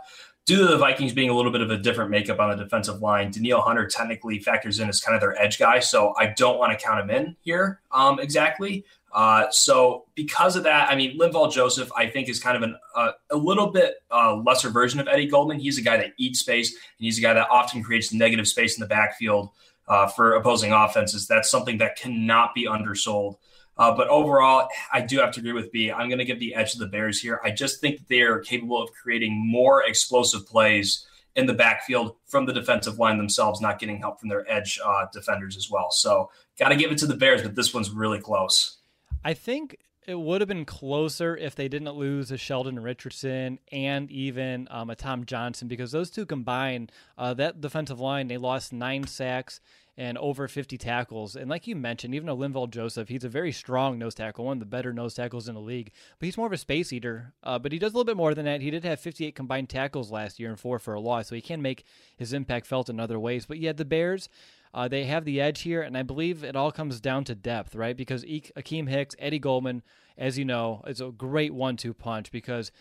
due 0.45 0.57
to 0.57 0.65
the 0.65 0.77
Vikings 0.77 1.13
being 1.13 1.29
a 1.29 1.33
little 1.33 1.51
bit 1.51 1.61
of 1.61 1.71
a 1.71 1.77
different 1.77 2.11
makeup 2.11 2.39
on 2.39 2.55
the 2.55 2.63
defensive 2.63 3.01
line, 3.01 3.31
Danielle 3.31 3.61
Hunter 3.61 3.87
technically 3.87 4.39
factors 4.39 4.79
in 4.79 4.89
as 4.89 5.01
kind 5.01 5.15
of 5.15 5.21
their 5.21 5.39
edge 5.41 5.57
guy. 5.57 5.79
So 5.79 6.13
I 6.17 6.27
don't 6.27 6.59
want 6.59 6.77
to 6.77 6.83
count 6.83 6.99
him 6.99 7.09
in 7.09 7.35
here 7.41 7.79
um, 7.91 8.19
exactly. 8.19 8.85
Uh, 9.13 9.49
so 9.49 10.05
because 10.13 10.57
of 10.57 10.63
that, 10.63 10.89
I 10.89 10.95
mean, 10.95 11.17
Linval 11.17 11.49
Joseph, 11.49 11.89
I 11.95 12.07
think 12.07 12.27
is 12.27 12.37
kind 12.39 12.57
of 12.57 12.63
an, 12.63 12.77
uh, 12.93 13.13
a 13.31 13.37
little 13.37 13.67
bit 13.67 14.03
uh, 14.11 14.35
lesser 14.35 14.69
version 14.69 14.99
of 14.99 15.07
Eddie 15.07 15.27
Goldman. 15.27 15.57
He's 15.57 15.77
a 15.77 15.81
guy 15.81 15.95
that 15.95 16.11
eats 16.17 16.39
space, 16.39 16.73
and 16.73 17.05
he's 17.05 17.17
a 17.17 17.21
guy 17.21 17.33
that 17.33 17.49
often 17.49 17.81
creates 17.81 18.11
negative 18.11 18.45
space 18.45 18.75
in 18.75 18.81
the 18.81 18.87
backfield 18.87 19.51
uh, 19.87 20.07
for 20.07 20.33
opposing 20.33 20.71
offenses. 20.71 21.27
That's 21.27 21.49
something 21.49 21.77
that 21.79 21.95
cannot 21.95 22.53
be 22.53 22.67
undersold. 22.67 23.37
Uh, 23.77 23.93
but 23.95 24.07
overall, 24.07 24.69
I 24.91 25.01
do 25.01 25.19
have 25.19 25.31
to 25.33 25.41
agree 25.41 25.51
with 25.51 25.71
B. 25.71 25.91
I'm 25.91 26.07
going 26.07 26.19
to 26.19 26.25
give 26.25 26.39
the 26.39 26.55
edge 26.55 26.71
to 26.73 26.79
the 26.79 26.87
Bears 26.87 27.19
here. 27.19 27.41
I 27.43 27.51
just 27.51 27.81
think 27.81 27.97
that 27.97 28.07
they 28.07 28.21
are 28.21 28.39
capable 28.39 28.81
of 28.81 28.91
creating 28.93 29.33
more 29.35 29.83
explosive 29.83 30.47
plays 30.47 31.05
in 31.35 31.45
the 31.45 31.53
backfield 31.53 32.15
from 32.25 32.45
the 32.45 32.53
defensive 32.53 32.97
line 32.97 33.17
themselves, 33.17 33.59
not 33.59 33.77
getting 33.77 33.99
help 33.99 34.21
from 34.21 34.29
their 34.29 34.49
edge 34.49 34.79
uh, 34.83 35.05
defenders 35.11 35.57
as 35.57 35.69
well. 35.69 35.91
So, 35.91 36.31
got 36.57 36.69
to 36.69 36.77
give 36.77 36.91
it 36.91 36.97
to 36.99 37.07
the 37.07 37.17
Bears, 37.17 37.41
but 37.41 37.55
this 37.55 37.73
one's 37.73 37.89
really 37.89 38.21
close. 38.21 38.77
I 39.25 39.33
think 39.33 39.77
it 40.07 40.19
would 40.19 40.41
have 40.41 40.47
been 40.47 40.65
closer 40.65 41.35
if 41.35 41.55
they 41.55 41.67
didn't 41.67 41.91
lose 41.95 42.31
a 42.31 42.37
Sheldon 42.37 42.79
Richardson 42.79 43.59
and 43.71 44.11
even 44.11 44.67
um, 44.69 44.89
a 44.89 44.95
Tom 44.95 45.25
Johnson 45.25 45.67
because 45.67 45.91
those 45.91 46.11
two 46.11 46.25
combined, 46.25 46.91
uh, 47.17 47.33
that 47.35 47.61
defensive 47.61 47.99
line, 47.99 48.27
they 48.27 48.37
lost 48.37 48.71
nine 48.71 49.07
sacks 49.07 49.59
and 49.97 50.17
over 50.17 50.47
50 50.47 50.77
tackles. 50.77 51.35
And 51.35 51.49
like 51.49 51.67
you 51.67 51.75
mentioned, 51.75 52.13
even 52.13 52.29
a 52.29 52.35
Linval 52.35 52.69
Joseph, 52.69 53.07
he's 53.07 53.23
a 53.23 53.29
very 53.29 53.51
strong 53.51 53.97
nose 53.97 54.13
tackle, 54.13 54.45
one 54.45 54.57
of 54.57 54.59
the 54.59 54.65
better 54.65 54.93
nose 54.93 55.13
tackles 55.13 55.47
in 55.47 55.55
the 55.55 55.61
league. 55.61 55.91
But 56.19 56.25
he's 56.25 56.37
more 56.37 56.47
of 56.47 56.53
a 56.53 56.57
space 56.57 56.91
eater. 56.91 57.33
Uh, 57.43 57.59
but 57.59 57.71
he 57.71 57.79
does 57.79 57.93
a 57.93 57.95
little 57.95 58.05
bit 58.05 58.17
more 58.17 58.33
than 58.33 58.45
that. 58.45 58.61
He 58.61 58.71
did 58.71 58.83
have 58.83 58.99
58 58.99 59.35
combined 59.35 59.69
tackles 59.69 60.11
last 60.11 60.39
year 60.39 60.49
and 60.49 60.59
four 60.59 60.79
for 60.79 60.93
a 60.93 60.99
loss, 60.99 61.29
so 61.29 61.35
he 61.35 61.41
can 61.41 61.61
make 61.61 61.85
his 62.17 62.33
impact 62.33 62.67
felt 62.67 62.89
in 62.89 62.99
other 62.99 63.19
ways. 63.19 63.45
But 63.45 63.59
yeah, 63.59 63.71
the 63.71 63.85
Bears. 63.85 64.27
Uh, 64.75 64.89
they 64.89 65.05
have 65.05 65.23
the 65.23 65.39
edge 65.39 65.61
here, 65.61 65.81
and 65.81 65.97
I 65.97 66.03
believe 66.03 66.43
it 66.43 66.57
all 66.57 66.69
comes 66.69 66.99
down 66.99 67.23
to 67.23 67.33
depth, 67.33 67.75
right? 67.75 67.95
Because 67.95 68.25
Akiem 68.25 68.89
Hicks, 68.89 69.15
Eddie 69.17 69.39
Goldman, 69.39 69.83
as 70.17 70.37
you 70.37 70.43
know, 70.43 70.83
is 70.85 70.99
a 70.99 71.11
great 71.11 71.53
one-two 71.53 71.93
punch 71.93 72.29
because 72.29 72.73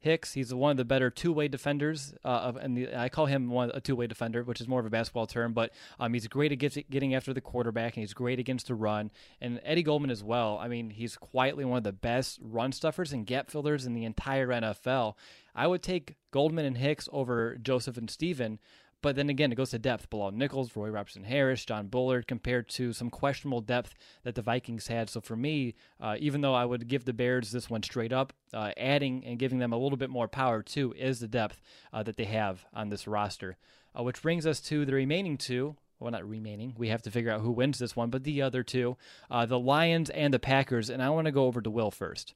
Hicks. 0.00 0.34
He's 0.34 0.52
one 0.52 0.72
of 0.72 0.76
the 0.76 0.84
better 0.84 1.10
two-way 1.10 1.46
defenders, 1.48 2.14
uh, 2.24 2.28
of, 2.28 2.56
and 2.56 2.76
the, 2.76 2.94
I 2.94 3.08
call 3.08 3.26
him 3.26 3.48
one 3.48 3.70
a 3.72 3.80
two-way 3.80 4.06
defender, 4.06 4.42
which 4.42 4.60
is 4.60 4.68
more 4.68 4.80
of 4.80 4.86
a 4.86 4.90
basketball 4.90 5.26
term. 5.26 5.54
But 5.54 5.72
um, 5.98 6.12
he's 6.12 6.26
great 6.26 6.52
at 6.52 6.58
get, 6.58 6.90
getting 6.90 7.14
after 7.14 7.32
the 7.32 7.40
quarterback, 7.40 7.96
and 7.96 8.02
he's 8.02 8.12
great 8.12 8.38
against 8.38 8.66
the 8.66 8.74
run. 8.74 9.10
And 9.40 9.60
Eddie 9.64 9.82
Goldman 9.82 10.10
as 10.10 10.22
well. 10.22 10.58
I 10.60 10.68
mean, 10.68 10.90
he's 10.90 11.16
quietly 11.16 11.64
one 11.64 11.78
of 11.78 11.84
the 11.84 11.92
best 11.92 12.38
run 12.42 12.72
stuffers 12.72 13.12
and 13.12 13.24
gap 13.24 13.50
fillers 13.50 13.86
in 13.86 13.94
the 13.94 14.04
entire 14.04 14.48
NFL. 14.48 15.14
I 15.54 15.66
would 15.66 15.82
take 15.82 16.16
Goldman 16.32 16.66
and 16.66 16.76
Hicks 16.76 17.08
over 17.10 17.56
Joseph 17.56 17.96
and 17.96 18.10
Steven, 18.10 18.58
but 19.04 19.16
then 19.16 19.28
again, 19.28 19.52
it 19.52 19.56
goes 19.56 19.68
to 19.68 19.78
depth. 19.78 20.08
Bilal 20.08 20.30
Nichols, 20.30 20.74
Roy 20.74 20.88
Robertson 20.88 21.24
Harris, 21.24 21.66
John 21.66 21.88
Bullard, 21.88 22.26
compared 22.26 22.70
to 22.70 22.94
some 22.94 23.10
questionable 23.10 23.60
depth 23.60 23.94
that 24.22 24.34
the 24.34 24.40
Vikings 24.40 24.86
had. 24.86 25.10
So 25.10 25.20
for 25.20 25.36
me, 25.36 25.74
uh, 26.00 26.16
even 26.18 26.40
though 26.40 26.54
I 26.54 26.64
would 26.64 26.88
give 26.88 27.04
the 27.04 27.12
Bears 27.12 27.52
this 27.52 27.68
one 27.68 27.82
straight 27.82 28.14
up, 28.14 28.32
uh, 28.54 28.72
adding 28.78 29.22
and 29.26 29.38
giving 29.38 29.58
them 29.58 29.74
a 29.74 29.76
little 29.76 29.98
bit 29.98 30.08
more 30.08 30.26
power 30.26 30.62
too 30.62 30.94
is 30.96 31.20
the 31.20 31.28
depth 31.28 31.60
uh, 31.92 32.02
that 32.02 32.16
they 32.16 32.24
have 32.24 32.64
on 32.72 32.88
this 32.88 33.06
roster. 33.06 33.58
Uh, 33.94 34.02
which 34.02 34.22
brings 34.22 34.46
us 34.46 34.58
to 34.62 34.86
the 34.86 34.94
remaining 34.94 35.36
two, 35.36 35.76
well, 36.00 36.10
not 36.10 36.26
remaining. 36.26 36.72
We 36.78 36.88
have 36.88 37.02
to 37.02 37.10
figure 37.10 37.30
out 37.30 37.42
who 37.42 37.50
wins 37.50 37.78
this 37.78 37.94
one, 37.94 38.08
but 38.08 38.24
the 38.24 38.40
other 38.40 38.62
two, 38.62 38.96
uh, 39.30 39.44
the 39.44 39.58
Lions 39.58 40.08
and 40.08 40.32
the 40.32 40.38
Packers. 40.38 40.88
And 40.88 41.02
I 41.02 41.10
want 41.10 41.26
to 41.26 41.30
go 41.30 41.44
over 41.44 41.60
to 41.60 41.68
Will 41.68 41.90
first. 41.90 42.32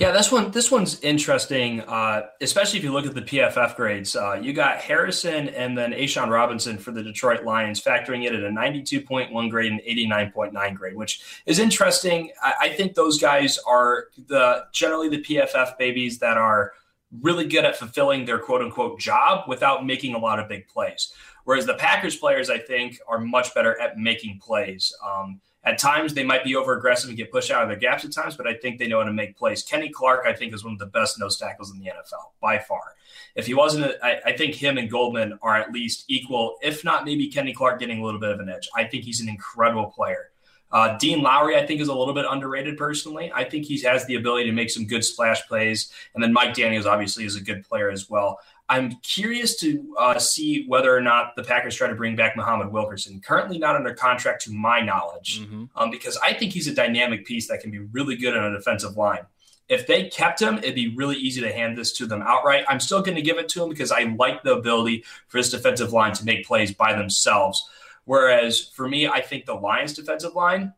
Yeah, 0.00 0.12
this 0.12 0.32
one 0.32 0.50
this 0.50 0.70
one's 0.70 0.98
interesting, 1.00 1.82
uh, 1.82 2.22
especially 2.40 2.78
if 2.78 2.84
you 2.84 2.90
look 2.90 3.04
at 3.04 3.14
the 3.14 3.20
PFF 3.20 3.76
grades. 3.76 4.16
Uh, 4.16 4.40
you 4.40 4.54
got 4.54 4.78
Harrison 4.78 5.50
and 5.50 5.76
then 5.76 5.92
A'Shawn 5.92 6.30
Robinson 6.30 6.78
for 6.78 6.90
the 6.90 7.02
Detroit 7.02 7.44
Lions, 7.44 7.82
factoring 7.82 8.24
it 8.24 8.34
at 8.34 8.42
a 8.42 8.48
92.1 8.48 9.50
grade 9.50 9.70
and 9.70 9.80
89.9 9.82 10.74
grade, 10.74 10.96
which 10.96 11.42
is 11.44 11.58
interesting. 11.58 12.30
I, 12.42 12.54
I 12.62 12.68
think 12.70 12.94
those 12.94 13.20
guys 13.20 13.58
are 13.68 14.06
the 14.26 14.64
generally 14.72 15.10
the 15.10 15.18
PFF 15.18 15.76
babies 15.76 16.18
that 16.20 16.38
are 16.38 16.72
really 17.20 17.46
good 17.46 17.66
at 17.66 17.76
fulfilling 17.76 18.24
their 18.24 18.38
quote 18.38 18.62
unquote 18.62 18.98
job 18.98 19.46
without 19.48 19.84
making 19.84 20.14
a 20.14 20.18
lot 20.18 20.40
of 20.40 20.48
big 20.48 20.66
plays. 20.66 21.12
Whereas 21.44 21.66
the 21.66 21.74
Packers 21.74 22.16
players, 22.16 22.48
I 22.48 22.56
think, 22.56 22.98
are 23.06 23.18
much 23.18 23.54
better 23.54 23.78
at 23.78 23.98
making 23.98 24.40
plays. 24.42 24.96
Um, 25.06 25.42
at 25.62 25.78
times, 25.78 26.14
they 26.14 26.24
might 26.24 26.42
be 26.42 26.56
over 26.56 26.76
aggressive 26.76 27.08
and 27.08 27.16
get 27.18 27.30
pushed 27.30 27.50
out 27.50 27.62
of 27.62 27.68
their 27.68 27.76
gaps 27.76 28.04
at 28.04 28.12
times, 28.12 28.34
but 28.34 28.46
I 28.46 28.54
think 28.54 28.78
they 28.78 28.86
know 28.86 28.98
how 28.98 29.04
to 29.04 29.12
make 29.12 29.36
plays. 29.36 29.62
Kenny 29.62 29.90
Clark, 29.90 30.24
I 30.26 30.32
think, 30.32 30.54
is 30.54 30.64
one 30.64 30.72
of 30.72 30.78
the 30.78 30.86
best 30.86 31.18
nose 31.18 31.36
tackles 31.36 31.70
in 31.70 31.78
the 31.78 31.86
NFL 31.86 32.30
by 32.40 32.58
far. 32.58 32.94
If 33.34 33.46
he 33.46 33.52
wasn't, 33.52 33.94
I, 34.02 34.20
I 34.24 34.36
think 34.36 34.54
him 34.54 34.78
and 34.78 34.90
Goldman 34.90 35.38
are 35.42 35.56
at 35.56 35.70
least 35.70 36.04
equal, 36.08 36.56
if 36.62 36.82
not 36.82 37.04
maybe 37.04 37.28
Kenny 37.28 37.52
Clark 37.52 37.78
getting 37.78 38.00
a 38.00 38.04
little 38.04 38.20
bit 38.20 38.30
of 38.30 38.40
an 38.40 38.48
edge. 38.48 38.68
I 38.74 38.84
think 38.84 39.04
he's 39.04 39.20
an 39.20 39.28
incredible 39.28 39.86
player. 39.86 40.30
Uh, 40.72 40.96
Dean 40.98 41.20
Lowry, 41.20 41.56
I 41.56 41.66
think, 41.66 41.80
is 41.80 41.88
a 41.88 41.94
little 41.94 42.14
bit 42.14 42.24
underrated 42.28 42.76
personally. 42.76 43.32
I 43.34 43.44
think 43.44 43.66
he 43.66 43.80
has 43.80 44.06
the 44.06 44.14
ability 44.14 44.44
to 44.46 44.52
make 44.52 44.70
some 44.70 44.86
good 44.86 45.04
splash 45.04 45.46
plays. 45.48 45.92
And 46.14 46.22
then 46.22 46.32
Mike 46.32 46.54
Daniels, 46.54 46.86
obviously, 46.86 47.24
is 47.24 47.36
a 47.36 47.40
good 47.40 47.64
player 47.68 47.90
as 47.90 48.08
well. 48.08 48.38
I'm 48.70 48.92
curious 49.02 49.56
to 49.56 49.96
uh, 49.98 50.18
see 50.20 50.64
whether 50.68 50.96
or 50.96 51.00
not 51.00 51.34
the 51.34 51.42
Packers 51.42 51.74
try 51.74 51.88
to 51.88 51.94
bring 51.96 52.14
back 52.14 52.36
Muhammad 52.36 52.70
Wilkerson. 52.70 53.20
Currently 53.20 53.58
not 53.58 53.74
under 53.74 53.92
contract, 53.94 54.44
to 54.44 54.52
my 54.52 54.80
knowledge, 54.80 55.40
mm-hmm. 55.40 55.64
um, 55.74 55.90
because 55.90 56.16
I 56.18 56.34
think 56.34 56.52
he's 56.52 56.68
a 56.68 56.74
dynamic 56.74 57.26
piece 57.26 57.48
that 57.48 57.60
can 57.60 57.72
be 57.72 57.80
really 57.80 58.14
good 58.14 58.36
on 58.36 58.44
a 58.44 58.56
defensive 58.56 58.96
line. 58.96 59.26
If 59.68 59.88
they 59.88 60.08
kept 60.08 60.40
him, 60.40 60.58
it'd 60.58 60.76
be 60.76 60.94
really 60.94 61.16
easy 61.16 61.40
to 61.40 61.52
hand 61.52 61.76
this 61.76 61.92
to 61.94 62.06
them 62.06 62.22
outright. 62.22 62.64
I'm 62.68 62.78
still 62.78 63.02
going 63.02 63.16
to 63.16 63.22
give 63.22 63.38
it 63.38 63.48
to 63.50 63.62
him 63.64 63.70
because 63.70 63.90
I 63.90 64.04
like 64.04 64.44
the 64.44 64.54
ability 64.54 65.04
for 65.26 65.38
this 65.38 65.50
defensive 65.50 65.92
line 65.92 66.12
to 66.14 66.24
make 66.24 66.46
plays 66.46 66.72
by 66.72 66.94
themselves. 66.94 67.68
Whereas 68.04 68.60
for 68.60 68.88
me, 68.88 69.08
I 69.08 69.20
think 69.20 69.46
the 69.46 69.54
Lions 69.54 69.94
defensive 69.94 70.36
line 70.36 70.74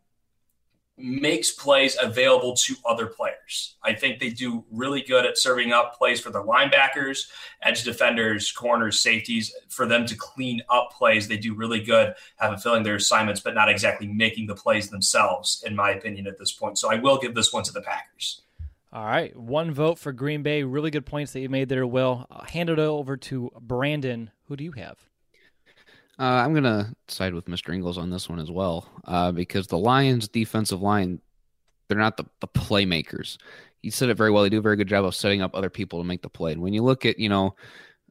makes 0.98 1.50
plays 1.52 1.96
available 2.00 2.54
to 2.54 2.74
other 2.84 3.06
players. 3.06 3.76
I 3.82 3.94
think 3.94 4.18
they 4.18 4.30
do 4.30 4.64
really 4.70 5.02
good 5.02 5.24
at 5.24 5.38
serving 5.38 5.72
up 5.72 5.96
plays 5.96 6.20
for 6.20 6.30
their 6.30 6.42
linebackers, 6.42 7.28
edge 7.62 7.82
defenders, 7.82 8.52
corners, 8.52 9.00
safeties, 9.00 9.52
for 9.68 9.86
them 9.86 10.06
to 10.06 10.14
clean 10.14 10.62
up 10.68 10.90
plays. 10.92 11.28
They 11.28 11.38
do 11.38 11.54
really 11.54 11.80
good 11.80 12.14
at 12.40 12.48
fulfilling 12.50 12.82
their 12.82 12.96
assignments, 12.96 13.40
but 13.40 13.54
not 13.54 13.68
exactly 13.68 14.06
making 14.06 14.46
the 14.46 14.54
plays 14.54 14.90
themselves, 14.90 15.64
in 15.66 15.74
my 15.74 15.90
opinion, 15.90 16.26
at 16.26 16.38
this 16.38 16.52
point. 16.52 16.78
So 16.78 16.90
I 16.90 16.96
will 16.96 17.18
give 17.18 17.34
this 17.34 17.52
one 17.52 17.64
to 17.64 17.72
the 17.72 17.82
Packers. 17.82 18.42
All 18.92 19.06
right, 19.06 19.34
one 19.34 19.72
vote 19.72 19.98
for 19.98 20.12
Green 20.12 20.42
Bay. 20.42 20.62
Really 20.64 20.90
good 20.90 21.06
points 21.06 21.32
that 21.32 21.40
you 21.40 21.48
made 21.48 21.70
there, 21.70 21.86
Will. 21.86 22.26
I'll 22.30 22.44
hand 22.44 22.68
it 22.68 22.78
over 22.78 23.16
to 23.16 23.50
Brandon. 23.58 24.30
Who 24.48 24.56
do 24.56 24.64
you 24.64 24.72
have? 24.72 25.08
Uh, 26.18 26.24
I'm 26.24 26.54
gonna 26.54 26.94
side 27.08 27.34
with 27.34 27.46
Mr. 27.46 27.74
Ingles 27.74 27.98
on 27.98 28.10
this 28.10 28.28
one 28.28 28.38
as 28.38 28.50
well, 28.50 28.86
uh, 29.06 29.32
because 29.32 29.66
the 29.66 29.78
Lions' 29.78 30.28
defensive 30.28 30.82
line, 30.82 31.20
they're 31.88 31.98
not 31.98 32.16
the, 32.16 32.24
the 32.40 32.48
playmakers. 32.48 33.38
He 33.80 33.90
said 33.90 34.10
it 34.10 34.16
very 34.16 34.30
well. 34.30 34.42
They 34.42 34.50
do 34.50 34.58
a 34.58 34.62
very 34.62 34.76
good 34.76 34.88
job 34.88 35.04
of 35.04 35.14
setting 35.14 35.42
up 35.42 35.54
other 35.54 35.70
people 35.70 35.98
to 36.00 36.04
make 36.04 36.22
the 36.22 36.28
play. 36.28 36.52
And 36.52 36.62
when 36.62 36.74
you 36.74 36.82
look 36.82 37.04
at, 37.04 37.18
you 37.18 37.28
know, 37.28 37.56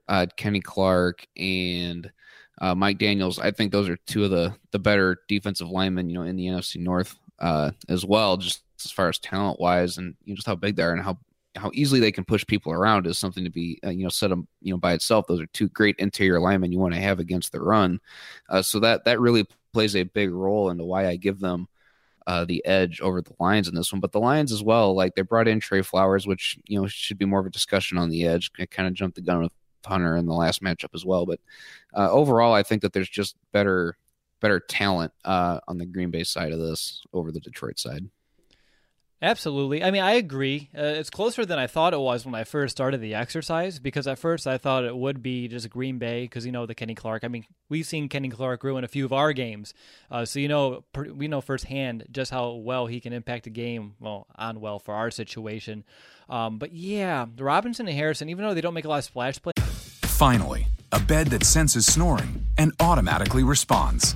uh, 0.10 0.25
Kenny 0.36 0.60
Clark 0.60 1.25
and 1.38 2.12
uh, 2.60 2.75
Mike 2.75 2.98
Daniels, 2.98 3.39
I 3.39 3.51
think 3.51 3.72
those 3.72 3.88
are 3.88 3.98
two 4.08 4.25
of 4.25 4.31
the 4.31 4.53
the 4.72 4.79
better 4.79 5.22
defensive 5.27 5.70
linemen, 5.70 6.10
you 6.10 6.15
know, 6.15 6.24
in 6.24 6.36
the 6.36 6.48
NFC 6.48 6.77
North 6.77 7.15
uh, 7.39 7.72
as 7.88 8.03
well, 8.03 8.36
just 8.38 8.63
as 8.84 8.91
far 8.91 9.10
as 9.10 9.20
talent 9.20 9.60
wise, 9.60 9.98
and 9.98 10.15
you 10.25 10.34
know, 10.34 10.36
just 10.36 10.48
how 10.48 10.55
big 10.55 10.75
they 10.75 10.84
are 10.84 10.93
and 10.93 11.03
how 11.03 11.17
how 11.55 11.72
easily 11.74 12.00
they 12.00 12.12
can 12.12 12.24
push 12.24 12.46
people 12.46 12.72
around 12.72 13.08
is 13.08 13.17
something 13.17 13.43
to 13.43 13.50
be 13.50 13.79
uh, 13.86 13.89
you 13.89 14.03
know 14.03 14.10
set 14.10 14.29
them 14.29 14.48
you 14.62 14.74
know 14.74 14.77
by 14.77 14.93
itself. 14.93 15.27
Those 15.27 15.41
are 15.41 15.48
two 15.48 15.70
great 15.70 15.96
interior 16.00 16.39
linemen 16.39 16.72
you 16.72 16.79
want 16.79 16.93
to 16.93 17.00
have 17.00 17.20
against 17.20 17.51
the 17.51 17.62
run. 17.62 18.00
Uh, 18.50 18.62
so 18.62 18.79
that 18.79 19.05
that 19.05 19.20
really 19.20 19.46
plays 19.74 19.96
a 19.96 20.03
big 20.03 20.31
role 20.31 20.70
into 20.70 20.86
why 20.86 21.08
I 21.08 21.15
give 21.15 21.39
them 21.39 21.67
uh, 22.27 22.46
the 22.46 22.65
edge 22.65 23.01
over 23.01 23.22
the 23.22 23.34
Lions 23.39 23.67
in 23.67 23.75
this 23.75 23.91
one. 23.91 24.00
But 24.00 24.12
the 24.12 24.20
Lions 24.20 24.51
as 24.51 24.63
well, 24.63 24.93
like 24.93 25.15
they 25.15 25.22
brought 25.22 25.48
in 25.48 25.60
Trey 25.60 25.81
Flowers, 25.81 26.27
which 26.27 26.58
you 26.65 26.79
know 26.79 26.88
should 26.88 27.17
be 27.17 27.25
more 27.25 27.39
of 27.39 27.46
a 27.46 27.51
discussion 27.51 27.98
on 27.98 28.10
the 28.10 28.25
edge. 28.25 28.51
I 28.60 28.65
kind 28.65 28.88
of 28.88 28.93
jumped 28.93 29.15
the 29.15 29.22
gun 29.22 29.41
with 29.41 29.51
Hunter 29.86 30.15
in 30.15 30.25
the 30.25 30.34
last 30.34 30.62
matchup 30.62 30.93
as 30.93 31.05
well. 31.05 31.25
But 31.25 31.39
uh, 31.96 32.12
overall, 32.12 32.53
I 32.53 32.63
think 32.63 32.81
that 32.84 32.93
there's 32.93 33.10
just 33.10 33.36
better 33.51 33.98
better 34.39 34.60
talent 34.60 35.13
uh, 35.24 35.60
on 35.67 35.77
the 35.77 35.86
Green 35.86 36.12
Bay 36.12 36.24
side 36.24 36.51
of 36.51 36.60
this 36.60 37.03
over 37.13 37.31
the 37.31 37.39
Detroit 37.39 37.79
side. 37.79 38.10
Absolutely. 39.24 39.84
I 39.84 39.92
mean, 39.92 40.01
I 40.01 40.13
agree. 40.13 40.70
Uh, 40.75 40.82
it's 40.82 41.12
closer 41.12 41.46
than 41.46 41.60
I 41.60 41.68
thought 41.68 41.94
it 41.94 42.00
was 42.00 42.25
when 42.25 42.34
I 42.34 42.44
first 42.44 42.75
started 42.75 43.01
the 43.01 43.13
exercise 43.13 43.78
because 43.78 44.08
at 44.08 44.18
first 44.18 44.48
I 44.48 44.58
thought 44.58 44.84
it 44.84 44.98
would 44.98 45.22
be 45.22 45.48
just 45.48 45.70
Green 45.70 46.00
Bay 46.00 46.24
because 46.24 46.44
you 46.44 46.51
know 46.51 46.66
the 46.66 46.74
Kenny 46.74 46.96
Clark. 46.96 47.24
I 47.24 47.28
mean, 47.28 47.46
we've 47.70 47.86
seen 47.86 48.10
Kenny 48.10 48.30
Clark 48.30 48.63
ruin 48.63 48.84
a 48.84 48.88
few 48.88 49.06
of 49.06 49.13
our 49.13 49.32
games, 49.32 49.75
uh, 50.10 50.25
so 50.25 50.40
you 50.40 50.48
know 50.48 50.84
we 51.13 51.28
know 51.28 51.40
firsthand 51.40 52.06
just 52.10 52.32
how 52.32 52.54
well 52.54 52.88
he 52.88 53.00
can 53.00 53.13
impact 53.13 53.46
a 53.46 53.51
game. 53.51 53.94
Well, 54.00 54.25
on 54.36 54.60
well 54.60 54.80
for 54.80 54.96
our 54.96 55.12
situation. 55.12 55.84
Um, 56.28 56.58
but 56.58 56.74
yeah, 56.74 57.28
the 57.36 57.44
Robinson 57.44 57.88
and 57.88 57.96
Harrison, 57.96 58.30
even 58.30 58.44
though 58.44 58.56
they 58.56 58.62
don't 58.62 58.74
make 58.74 58.86
a 58.86 58.90
lot 58.90 59.00
of 59.00 59.04
splash 59.04 59.40
plays. 59.40 59.54
Finally, 60.01 60.66
a 60.92 61.00
bed 61.00 61.28
that 61.28 61.44
senses 61.44 61.86
snoring 61.86 62.46
and 62.58 62.74
automatically 62.80 63.44
responds. 63.44 64.16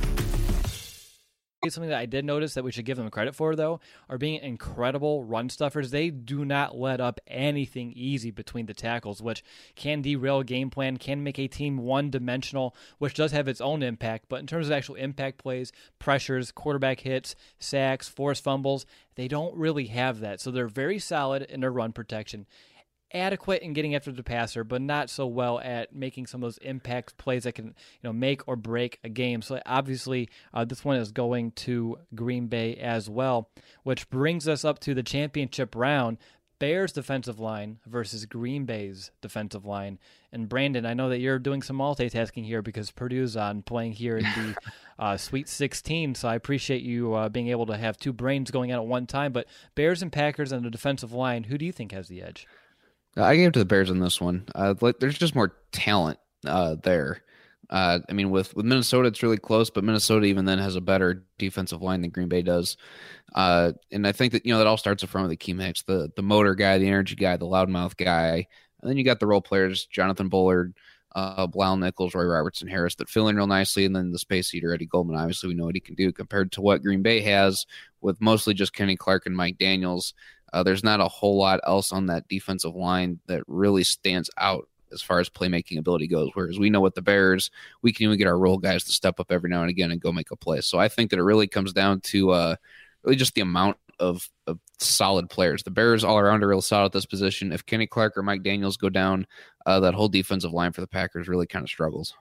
Something 1.69 1.91
that 1.91 1.99
I 1.99 2.07
did 2.07 2.25
notice 2.25 2.55
that 2.55 2.63
we 2.63 2.71
should 2.71 2.85
give 2.85 2.97
them 2.97 3.11
credit 3.11 3.35
for, 3.35 3.55
though, 3.55 3.79
are 4.09 4.17
being 4.17 4.41
incredible 4.41 5.23
run 5.23 5.47
stuffers. 5.47 5.91
They 5.91 6.09
do 6.09 6.43
not 6.43 6.75
let 6.75 6.99
up 6.99 7.19
anything 7.27 7.93
easy 7.95 8.31
between 8.31 8.65
the 8.65 8.73
tackles, 8.73 9.21
which 9.21 9.43
can 9.75 10.01
derail 10.01 10.41
game 10.41 10.71
plan, 10.71 10.97
can 10.97 11.23
make 11.23 11.37
a 11.37 11.47
team 11.47 11.77
one 11.77 12.09
dimensional, 12.09 12.75
which 12.97 13.13
does 13.13 13.31
have 13.31 13.47
its 13.47 13.61
own 13.61 13.83
impact. 13.83 14.25
But 14.27 14.39
in 14.39 14.47
terms 14.47 14.65
of 14.65 14.71
actual 14.71 14.95
impact 14.95 15.37
plays, 15.37 15.71
pressures, 15.99 16.51
quarterback 16.51 17.01
hits, 17.01 17.35
sacks, 17.59 18.09
forced 18.09 18.43
fumbles, 18.43 18.87
they 19.13 19.27
don't 19.27 19.55
really 19.55 19.85
have 19.85 20.19
that. 20.21 20.41
So 20.41 20.49
they're 20.49 20.67
very 20.67 20.97
solid 20.97 21.43
in 21.43 21.59
their 21.59 21.71
run 21.71 21.91
protection 21.93 22.47
adequate 23.13 23.61
in 23.61 23.73
getting 23.73 23.95
after 23.95 24.11
the 24.11 24.23
passer, 24.23 24.63
but 24.63 24.81
not 24.81 25.09
so 25.09 25.27
well 25.27 25.59
at 25.59 25.93
making 25.93 26.27
some 26.27 26.41
of 26.43 26.47
those 26.47 26.57
impact 26.59 27.17
plays 27.17 27.43
that 27.43 27.53
can 27.53 27.67
you 27.67 27.73
know 28.03 28.13
make 28.13 28.47
or 28.47 28.55
break 28.55 28.99
a 29.03 29.09
game. 29.09 29.41
So 29.41 29.59
obviously, 29.65 30.29
uh, 30.53 30.65
this 30.65 30.85
one 30.85 30.97
is 30.97 31.11
going 31.11 31.51
to 31.51 31.97
Green 32.15 32.47
Bay 32.47 32.75
as 32.75 33.09
well, 33.09 33.49
which 33.83 34.09
brings 34.09 34.47
us 34.47 34.65
up 34.65 34.79
to 34.79 34.93
the 34.93 35.03
championship 35.03 35.75
round. 35.75 36.17
Bears 36.61 36.91
defensive 36.91 37.39
line 37.39 37.79
versus 37.87 38.27
Green 38.27 38.65
Bay's 38.65 39.09
defensive 39.19 39.65
line. 39.65 39.97
And 40.31 40.47
Brandon, 40.47 40.85
I 40.85 40.93
know 40.93 41.09
that 41.09 41.17
you're 41.17 41.39
doing 41.39 41.63
some 41.63 41.79
multitasking 41.79 42.45
here 42.45 42.61
because 42.61 42.91
Purdue's 42.91 43.35
on 43.35 43.63
playing 43.63 43.93
here 43.93 44.17
in 44.17 44.25
the 44.25 44.55
uh, 44.99 45.17
Sweet 45.17 45.49
16. 45.49 46.13
So 46.13 46.29
I 46.29 46.35
appreciate 46.35 46.83
you 46.83 47.15
uh, 47.15 47.29
being 47.29 47.47
able 47.47 47.65
to 47.65 47.77
have 47.77 47.97
two 47.97 48.13
brains 48.13 48.51
going 48.51 48.71
on 48.71 48.77
at 48.77 48.85
one 48.85 49.07
time. 49.07 49.33
But 49.33 49.47
Bears 49.73 50.03
and 50.03 50.11
Packers 50.11 50.53
on 50.53 50.61
the 50.61 50.69
defensive 50.69 51.11
line, 51.11 51.45
who 51.45 51.57
do 51.57 51.65
you 51.65 51.71
think 51.71 51.93
has 51.93 52.09
the 52.09 52.21
edge? 52.21 52.45
I 53.17 53.35
gave 53.35 53.51
to 53.53 53.59
the 53.59 53.65
Bears 53.65 53.89
on 53.89 53.99
this 53.99 54.21
one. 54.21 54.45
Uh, 54.55 54.73
there's 54.99 55.17
just 55.17 55.35
more 55.35 55.55
talent 55.71 56.19
uh, 56.45 56.75
there. 56.81 57.21
Uh, 57.69 57.99
I 58.09 58.13
mean, 58.13 58.31
with 58.31 58.53
with 58.55 58.65
Minnesota, 58.65 59.07
it's 59.07 59.23
really 59.23 59.37
close, 59.37 59.69
but 59.69 59.83
Minnesota 59.83 60.25
even 60.25 60.43
then 60.45 60.59
has 60.59 60.75
a 60.75 60.81
better 60.81 61.23
defensive 61.37 61.81
line 61.81 62.01
than 62.01 62.11
Green 62.11 62.27
Bay 62.27 62.41
does. 62.41 62.75
Uh, 63.33 63.71
and 63.91 64.05
I 64.05 64.11
think 64.11 64.33
that 64.33 64.45
you 64.45 64.51
know 64.51 64.57
that 64.57 64.67
all 64.67 64.77
starts 64.77 65.03
in 65.03 65.07
of 65.07 65.31
Akiem 65.31 65.61
Hicks, 65.61 65.83
the 65.83 66.11
the 66.15 66.21
motor 66.21 66.53
guy, 66.53 66.77
the 66.77 66.87
energy 66.87 67.15
guy, 67.15 67.37
the 67.37 67.45
loudmouth 67.45 67.95
guy, 67.95 68.45
and 68.81 68.89
then 68.89 68.97
you 68.97 69.05
got 69.05 69.21
the 69.21 69.27
role 69.27 69.41
players, 69.41 69.85
Jonathan 69.85 70.27
Bullard, 70.27 70.73
uh, 71.15 71.47
Bilal 71.47 71.77
Nichols, 71.77 72.13
Roy 72.13 72.25
Robertson, 72.25 72.67
Harris, 72.67 72.95
that 72.95 73.09
fill 73.09 73.29
in 73.29 73.37
real 73.37 73.47
nicely, 73.47 73.85
and 73.85 73.95
then 73.95 74.11
the 74.11 74.19
space 74.19 74.53
eater 74.53 74.73
Eddie 74.73 74.85
Goldman. 74.85 75.15
Obviously, 75.15 75.47
we 75.47 75.55
know 75.55 75.65
what 75.65 75.75
he 75.75 75.81
can 75.81 75.95
do 75.95 76.11
compared 76.11 76.51
to 76.53 76.61
what 76.61 76.83
Green 76.83 77.01
Bay 77.01 77.21
has 77.21 77.65
with 78.01 78.19
mostly 78.19 78.53
just 78.53 78.73
Kenny 78.73 78.97
Clark 78.97 79.25
and 79.25 79.35
Mike 79.35 79.57
Daniels. 79.57 80.13
Uh, 80.53 80.63
there's 80.63 80.83
not 80.83 80.99
a 80.99 81.07
whole 81.07 81.37
lot 81.37 81.59
else 81.65 81.91
on 81.91 82.07
that 82.07 82.27
defensive 82.27 82.75
line 82.75 83.19
that 83.27 83.43
really 83.47 83.83
stands 83.83 84.29
out 84.37 84.67
as 84.91 85.01
far 85.01 85.19
as 85.19 85.29
playmaking 85.29 85.79
ability 85.79 86.07
goes. 86.07 86.29
Whereas 86.33 86.59
we 86.59 86.69
know 86.69 86.81
with 86.81 86.95
the 86.95 87.01
Bears, 87.01 87.49
we 87.81 87.93
can 87.93 88.05
even 88.05 88.17
get 88.17 88.27
our 88.27 88.37
role 88.37 88.57
guys 88.57 88.83
to 88.85 88.91
step 88.91 89.19
up 89.19 89.31
every 89.31 89.49
now 89.49 89.61
and 89.61 89.69
again 89.69 89.91
and 89.91 90.01
go 90.01 90.11
make 90.11 90.31
a 90.31 90.35
play. 90.35 90.61
So 90.61 90.79
I 90.79 90.89
think 90.89 91.11
that 91.11 91.19
it 91.19 91.23
really 91.23 91.47
comes 91.47 91.73
down 91.73 92.01
to 92.01 92.31
uh, 92.31 92.55
really 93.03 93.15
just 93.15 93.33
the 93.33 93.41
amount 93.41 93.77
of, 93.99 94.27
of 94.47 94.59
solid 94.79 95.29
players. 95.29 95.63
The 95.63 95.71
Bears 95.71 96.03
all 96.03 96.17
around 96.17 96.43
are 96.43 96.47
real 96.47 96.61
solid 96.61 96.87
at 96.87 96.91
this 96.91 97.05
position. 97.05 97.51
If 97.51 97.65
Kenny 97.65 97.87
Clark 97.87 98.17
or 98.17 98.23
Mike 98.23 98.43
Daniels 98.43 98.77
go 98.77 98.89
down, 98.89 99.27
uh, 99.65 99.79
that 99.79 99.93
whole 99.93 100.09
defensive 100.09 100.51
line 100.51 100.73
for 100.73 100.81
the 100.81 100.87
Packers 100.87 101.27
really 101.27 101.47
kind 101.47 101.63
of 101.63 101.69
struggles. 101.69 102.13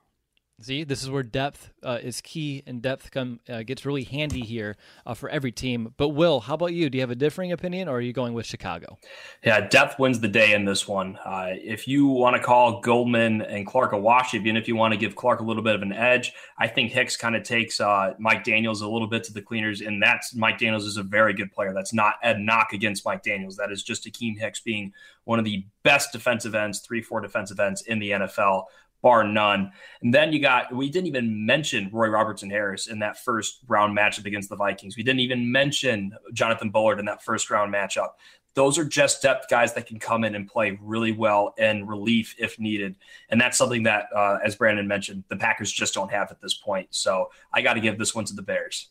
See, 0.63 0.85
this 0.85 1.03
is 1.03 1.09
where 1.09 1.23
depth 1.23 1.71
uh, 1.83 1.99
is 2.03 2.21
key, 2.21 2.63
and 2.67 2.83
depth 2.83 3.11
come 3.11 3.41
uh, 3.49 3.63
gets 3.63 3.87
really 3.87 4.05
handy 4.05 4.43
here 4.43 4.77
uh, 5.07 5.15
for 5.15 5.31
every 5.31 5.53
team. 5.53 5.95
But 5.97 6.11
Will, 6.11 6.41
how 6.41 6.53
about 6.53 6.75
you? 6.75 6.91
Do 6.91 6.99
you 6.99 7.03
have 7.03 7.11
a 7.11 7.15
differing 7.15 7.51
opinion, 7.51 7.89
or 7.89 7.97
are 7.97 8.01
you 8.01 8.13
going 8.13 8.35
with 8.35 8.45
Chicago? 8.45 8.99
Yeah, 9.43 9.67
depth 9.67 9.99
wins 9.99 10.21
the 10.21 10.29
day 10.29 10.53
in 10.53 10.67
this 10.67 10.87
one. 10.87 11.17
Uh, 11.25 11.55
if 11.55 11.89
you 11.89 12.09
want 12.09 12.37
to 12.37 12.43
call 12.43 12.81
Goldman 12.81 13.41
and 13.41 13.67
Clark 13.67 13.93
a 13.93 13.99
wash, 13.99 14.35
even 14.35 14.55
if 14.55 14.69
you 14.69 14.77
want 14.77 14.93
to 14.93 14.99
give 14.99 15.17
Clark 15.17 15.41
a 15.41 15.45
little 15.45 15.63
bit 15.63 15.75
of 15.75 15.81
an 15.81 15.95
edge, 15.95 16.35
I 16.59 16.69
think 16.69 16.93
Hicks 16.93 17.17
kind 17.17 17.35
of 17.35 17.43
takes 17.43 17.81
uh, 17.81 18.13
Mike 18.19 18.45
Daniels 18.45 18.83
a 18.83 18.89
little 18.89 19.09
bit 19.09 19.25
to 19.25 19.33
the 19.33 19.41
cleaners, 19.41 19.81
and 19.81 20.03
that's 20.03 20.35
Mike 20.35 20.59
Daniels 20.59 20.85
is 20.85 20.99
a 20.99 21.03
very 21.03 21.33
good 21.33 21.53
player. 21.53 21.73
That's 21.73 21.95
not 21.95 22.17
a 22.23 22.39
knock 22.39 22.75
against 22.75 23.07
Mike 23.07 23.23
Daniels. 23.23 23.57
That 23.57 23.73
is 23.73 23.83
just 23.83 24.05
Akiem 24.05 24.39
Hicks 24.39 24.61
being 24.61 24.93
one 25.25 25.39
of 25.39 25.47
the 25.47 25.65
best 25.85 26.13
defensive 26.13 26.55
ends, 26.55 26.81
three, 26.81 27.01
four 27.01 27.23
defensive 27.23 27.59
ends 27.59 27.81
in 27.81 27.99
the 27.99 28.11
NFL 28.11 28.65
bar 29.03 29.25
none. 29.25 29.73
And 30.03 30.13
then 30.13 30.33
you 30.33 30.41
got, 30.41 30.75
we 30.75 30.91
didn't 30.91 31.09
even 31.09 31.47
mention 31.47 31.91
Roy 31.93 32.09
Robertson 32.09 32.51
Harris 32.51 32.87
in 32.87 32.99
that 33.01 33.19
first 33.19 33.61
round 33.69 33.97
matchup 33.97 34.27
against 34.27 34.49
the 34.49 34.57
Vikings. 34.57 34.97
We 34.97 35.03
didn't 35.03 35.21
even 35.21 35.51
mention 35.51 36.13
Jonathan 36.33 36.71
Bullard 36.71 36.99
in 36.99 37.07
that 37.07 37.23
first 37.23 37.51
round 37.51 37.73
matchup. 37.73 38.11
Those 38.55 38.79
are 38.79 38.85
just 38.85 39.23
depth 39.23 39.49
guys 39.49 39.75
that 39.75 39.87
can 39.87 40.01
come 40.01 40.25
in 40.25 40.35
and 40.35 40.49
play 40.49 40.77
really 40.83 41.13
well 41.13 41.55
in 41.57 41.87
relief 41.87 42.35
if 42.39 42.59
needed. 42.59 42.97
And 43.29 43.41
that's 43.41 43.57
something 43.57 43.85
that, 43.85 44.07
uh, 44.15 44.39
as 44.45 44.57
Brandon 44.57 44.89
mentioned, 44.89 45.25
the 45.29 45.37
Packers 45.37 45.71
just 45.71 45.95
don't 45.95 46.11
have 46.11 46.31
at 46.33 46.41
this 46.41 46.55
point. 46.55 46.89
So 46.91 47.31
I 47.53 47.63
got 47.63 47.75
to 47.75 47.81
give 47.81 47.97
this 47.97 48.15
one 48.15 48.25
to 48.25 48.35
the 48.35 48.43
Bears. 48.43 48.89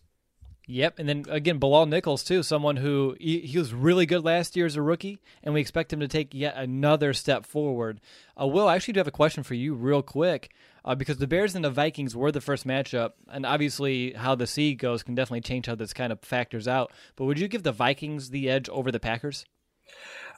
Yep, 0.72 1.00
and 1.00 1.10
then 1.10 1.26
again, 1.30 1.58
Bilal 1.58 1.88
Nichols 1.88 2.24
too, 2.24 2.44
someone 2.44 2.76
who 2.76 3.16
he, 3.20 3.40
he, 3.40 3.58
was 3.58 3.74
really 3.74 4.06
good 4.06 4.24
last 4.24 4.56
year 4.56 4.68
as 4.68 4.76
a 4.76 4.84
rookie, 4.84 5.18
and 5.42 5.52
we 5.52 5.62
expect 5.62 5.92
him 5.92 6.00
to 6.00 6.08
take 6.08 6.32
yet 6.32 6.54
another 6.56 7.12
step 7.12 7.48
forward. 7.48 8.00
Uh, 8.40 8.46
Will, 8.46 8.68
I 8.68 8.76
actually 8.76 8.94
do 8.94 9.00
have 9.00 9.08
a 9.08 9.12
question 9.12 9.42
for 9.42 9.56
you, 9.56 9.74
real 9.74 10.04
quick, 10.04 10.52
uh, 10.86 10.94
because 10.94 11.18
the 11.18 11.26
Bears 11.26 11.56
and 11.56 11.66
the 11.66 11.72
Vikings 11.72 12.16
were 12.16 12.32
the 12.32 12.40
first 12.40 12.68
matchup, 12.68 13.14
and 13.30 13.48
obviously 13.48 14.14
how 14.14 14.36
the 14.36 14.46
seed 14.46 14.78
goes 14.78 15.02
can 15.02 15.16
definitely 15.16 15.42
change 15.42 15.66
how 15.66 15.74
this 15.74 15.92
kind 15.92 16.14
of 16.14 16.22
factors 16.22 16.68
out. 16.68 16.92
But 17.16 17.26
would 17.26 17.40
you 17.40 17.48
give 17.48 17.64
the 17.64 17.72
Vikings 17.72 18.30
the 18.30 18.48
edge 18.48 18.70
over 18.70 18.92
the 18.92 19.00
Packers? 19.00 19.46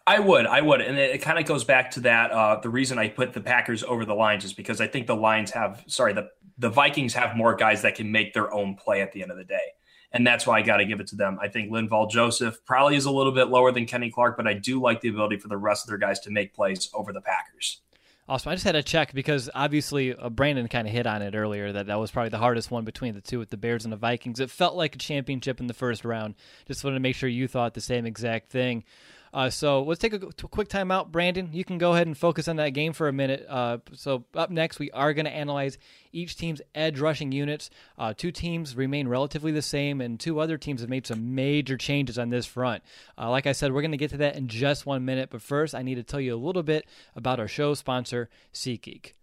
I 0.07 0.19
would, 0.19 0.45
I 0.45 0.61
would, 0.61 0.79
and 0.79 0.97
it, 0.97 1.15
it 1.15 1.17
kind 1.17 1.39
of 1.39 1.45
goes 1.45 1.65
back 1.65 1.91
to 1.91 1.99
that. 2.01 2.31
Uh, 2.31 2.57
the 2.61 2.69
reason 2.69 2.97
I 2.97 3.09
put 3.09 3.33
the 3.33 3.41
Packers 3.41 3.83
over 3.83 4.05
the 4.05 4.15
Lions 4.15 4.45
is 4.45 4.53
because 4.53 4.79
I 4.79 4.87
think 4.87 5.07
the 5.07 5.15
Lions 5.15 5.51
have, 5.51 5.83
sorry, 5.87 6.13
the 6.13 6.29
the 6.57 6.69
Vikings 6.69 7.15
have 7.15 7.35
more 7.35 7.53
guys 7.53 7.81
that 7.81 7.95
can 7.95 8.13
make 8.13 8.33
their 8.33 8.53
own 8.53 8.75
play 8.75 9.01
at 9.01 9.11
the 9.11 9.23
end 9.23 9.31
of 9.31 9.37
the 9.37 9.43
day 9.43 9.73
and 10.13 10.25
that's 10.25 10.45
why 10.45 10.59
I 10.59 10.61
got 10.61 10.77
to 10.77 10.85
give 10.85 10.99
it 10.99 11.07
to 11.07 11.15
them. 11.15 11.39
I 11.41 11.47
think 11.47 11.71
Linval 11.71 12.09
Joseph 12.09 12.63
probably 12.65 12.95
is 12.95 13.05
a 13.05 13.11
little 13.11 13.31
bit 13.31 13.47
lower 13.47 13.71
than 13.71 13.85
Kenny 13.85 14.11
Clark, 14.11 14.37
but 14.37 14.47
I 14.47 14.53
do 14.53 14.81
like 14.81 15.01
the 15.01 15.09
ability 15.09 15.37
for 15.37 15.47
the 15.47 15.57
rest 15.57 15.85
of 15.85 15.89
their 15.89 15.97
guys 15.97 16.19
to 16.21 16.31
make 16.31 16.53
plays 16.53 16.89
over 16.93 17.13
the 17.13 17.21
Packers. 17.21 17.81
Awesome. 18.29 18.51
I 18.51 18.55
just 18.55 18.65
had 18.65 18.73
to 18.73 18.83
check 18.83 19.13
because 19.13 19.49
obviously 19.53 20.15
uh, 20.15 20.29
Brandon 20.29 20.67
kind 20.67 20.87
of 20.87 20.93
hit 20.93 21.07
on 21.07 21.21
it 21.21 21.35
earlier 21.35 21.71
that 21.73 21.87
that 21.87 21.99
was 21.99 22.11
probably 22.11 22.29
the 22.29 22.37
hardest 22.37 22.71
one 22.71 22.85
between 22.85 23.13
the 23.13 23.21
two 23.21 23.39
with 23.39 23.49
the 23.49 23.57
Bears 23.57 23.83
and 23.83 23.91
the 23.91 23.97
Vikings. 23.97 24.39
It 24.39 24.49
felt 24.49 24.75
like 24.75 24.95
a 24.95 24.99
championship 24.99 25.59
in 25.59 25.67
the 25.67 25.73
first 25.73 26.05
round. 26.05 26.35
Just 26.65 26.83
wanted 26.83 26.95
to 26.95 27.01
make 27.01 27.15
sure 27.15 27.27
you 27.27 27.47
thought 27.47 27.73
the 27.73 27.81
same 27.81 28.05
exact 28.05 28.49
thing. 28.49 28.83
Uh, 29.33 29.49
so 29.49 29.83
let's 29.83 29.99
take 29.99 30.13
a, 30.13 30.17
a 30.17 30.47
quick 30.47 30.67
time 30.67 30.91
out. 30.91 31.11
Brandon, 31.11 31.49
you 31.53 31.63
can 31.63 31.77
go 31.77 31.93
ahead 31.93 32.07
and 32.07 32.17
focus 32.17 32.47
on 32.47 32.57
that 32.57 32.69
game 32.69 32.91
for 32.93 33.07
a 33.07 33.13
minute. 33.13 33.45
Uh, 33.47 33.77
so 33.93 34.25
up 34.35 34.49
next, 34.49 34.79
we 34.79 34.91
are 34.91 35.13
going 35.13 35.25
to 35.25 35.31
analyze 35.31 35.77
each 36.11 36.35
team's 36.35 36.61
edge 36.75 36.99
rushing 36.99 37.31
units. 37.31 37.69
Uh, 37.97 38.13
two 38.15 38.31
teams 38.31 38.75
remain 38.75 39.07
relatively 39.07 39.51
the 39.51 39.61
same, 39.61 40.01
and 40.01 40.19
two 40.19 40.39
other 40.39 40.57
teams 40.57 40.81
have 40.81 40.89
made 40.89 41.07
some 41.07 41.33
major 41.33 41.77
changes 41.77 42.19
on 42.19 42.29
this 42.29 42.45
front. 42.45 42.83
Uh, 43.17 43.29
like 43.29 43.47
I 43.47 43.53
said, 43.53 43.71
we're 43.71 43.81
going 43.81 43.91
to 43.91 43.97
get 43.97 44.11
to 44.11 44.17
that 44.17 44.35
in 44.35 44.47
just 44.47 44.85
one 44.85 45.05
minute. 45.05 45.29
But 45.29 45.41
first, 45.41 45.73
I 45.73 45.81
need 45.81 45.95
to 45.95 46.03
tell 46.03 46.19
you 46.19 46.35
a 46.35 46.37
little 46.37 46.63
bit 46.63 46.85
about 47.15 47.39
our 47.39 47.47
show 47.47 47.73
sponsor, 47.73 48.29
SeatGeek. 48.53 49.13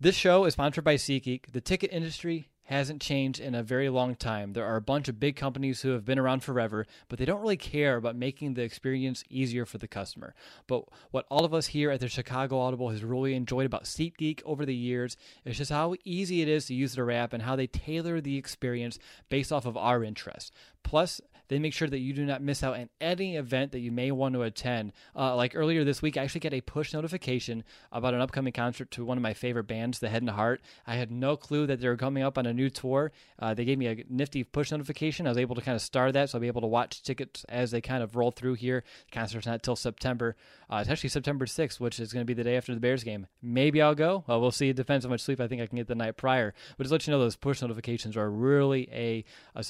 This 0.00 0.14
show 0.14 0.44
is 0.44 0.52
sponsored 0.52 0.84
by 0.84 0.94
SeatGeek. 0.94 1.52
The 1.52 1.60
ticket 1.60 1.92
industry 1.92 2.48
hasn't 2.68 3.00
changed 3.00 3.40
in 3.40 3.54
a 3.54 3.62
very 3.62 3.88
long 3.88 4.14
time. 4.14 4.52
There 4.52 4.66
are 4.66 4.76
a 4.76 4.82
bunch 4.82 5.08
of 5.08 5.18
big 5.18 5.36
companies 5.36 5.80
who 5.80 5.90
have 5.90 6.04
been 6.04 6.18
around 6.18 6.42
forever, 6.42 6.86
but 7.08 7.18
they 7.18 7.24
don't 7.24 7.40
really 7.40 7.56
care 7.56 7.96
about 7.96 8.14
making 8.14 8.54
the 8.54 8.62
experience 8.62 9.24
easier 9.30 9.64
for 9.64 9.78
the 9.78 9.88
customer. 9.88 10.34
But 10.66 10.84
what 11.10 11.24
all 11.30 11.46
of 11.46 11.54
us 11.54 11.68
here 11.68 11.90
at 11.90 12.00
the 12.00 12.08
Chicago 12.08 12.58
Audible 12.58 12.90
has 12.90 13.02
really 13.02 13.32
enjoyed 13.32 13.64
about 13.64 13.84
SeatGeek 13.84 14.42
over 14.44 14.66
the 14.66 14.74
years 14.74 15.16
is 15.46 15.56
just 15.56 15.70
how 15.70 15.94
easy 16.04 16.42
it 16.42 16.48
is 16.48 16.66
to 16.66 16.74
use 16.74 16.94
their 16.94 17.10
app 17.10 17.32
and 17.32 17.42
how 17.42 17.56
they 17.56 17.66
tailor 17.66 18.20
the 18.20 18.36
experience 18.36 18.98
based 19.30 19.50
off 19.50 19.64
of 19.64 19.78
our 19.78 20.04
interests. 20.04 20.52
Plus, 20.82 21.22
they 21.48 21.58
make 21.58 21.72
sure 21.72 21.88
that 21.88 21.98
you 21.98 22.12
do 22.12 22.24
not 22.24 22.42
miss 22.42 22.62
out 22.62 22.78
on 22.78 22.88
any 23.00 23.36
event 23.36 23.72
that 23.72 23.80
you 23.80 23.90
may 23.90 24.10
want 24.10 24.34
to 24.34 24.42
attend. 24.42 24.92
Uh, 25.16 25.34
like 25.34 25.54
earlier 25.54 25.84
this 25.84 26.02
week, 26.02 26.16
I 26.16 26.22
actually 26.22 26.40
got 26.40 26.54
a 26.54 26.60
push 26.60 26.92
notification 26.92 27.64
about 27.90 28.14
an 28.14 28.20
upcoming 28.20 28.52
concert 28.52 28.90
to 28.92 29.04
one 29.04 29.18
of 29.18 29.22
my 29.22 29.34
favorite 29.34 29.64
bands, 29.64 29.98
The 29.98 30.08
Head 30.08 30.22
and 30.22 30.30
Heart. 30.30 30.60
I 30.86 30.96
had 30.96 31.10
no 31.10 31.36
clue 31.36 31.66
that 31.66 31.80
they 31.80 31.88
were 31.88 31.96
coming 31.96 32.22
up 32.22 32.38
on 32.38 32.46
a 32.46 32.52
new 32.52 32.70
tour. 32.70 33.12
Uh, 33.38 33.54
they 33.54 33.64
gave 33.64 33.78
me 33.78 33.86
a 33.86 34.04
nifty 34.08 34.44
push 34.44 34.70
notification. 34.70 35.26
I 35.26 35.30
was 35.30 35.38
able 35.38 35.54
to 35.54 35.62
kind 35.62 35.76
of 35.76 35.82
start 35.82 36.12
that, 36.14 36.30
so 36.30 36.38
I'll 36.38 36.42
be 36.42 36.46
able 36.46 36.60
to 36.60 36.66
watch 36.66 37.02
tickets 37.02 37.44
as 37.48 37.70
they 37.70 37.80
kind 37.80 38.02
of 38.02 38.16
roll 38.16 38.30
through 38.30 38.54
here. 38.54 38.84
The 39.10 39.14
concert's 39.14 39.46
not 39.46 39.62
till 39.62 39.76
September. 39.76 40.36
Uh, 40.70 40.78
it's 40.80 40.90
actually 40.90 41.10
September 41.10 41.46
6th, 41.46 41.80
which 41.80 41.98
is 41.98 42.12
going 42.12 42.22
to 42.22 42.26
be 42.26 42.34
the 42.34 42.44
day 42.44 42.56
after 42.56 42.74
the 42.74 42.80
Bears 42.80 43.04
game. 43.04 43.26
Maybe 43.42 43.80
I'll 43.80 43.94
go. 43.94 44.24
Well, 44.26 44.40
we'll 44.40 44.50
see. 44.50 44.68
It 44.68 44.76
depends 44.76 45.04
how 45.04 45.10
much 45.10 45.22
sleep 45.22 45.40
I 45.40 45.48
think 45.48 45.62
I 45.62 45.66
can 45.66 45.76
get 45.76 45.88
the 45.88 45.94
night 45.94 46.16
prior. 46.16 46.54
But 46.76 46.84
just 46.84 46.92
let 46.92 47.06
you 47.06 47.12
know, 47.12 47.18
those 47.18 47.36
push 47.36 47.62
notifications 47.62 48.16
are 48.16 48.30
really 48.30 48.88
a, 48.92 49.24
a 49.54 49.62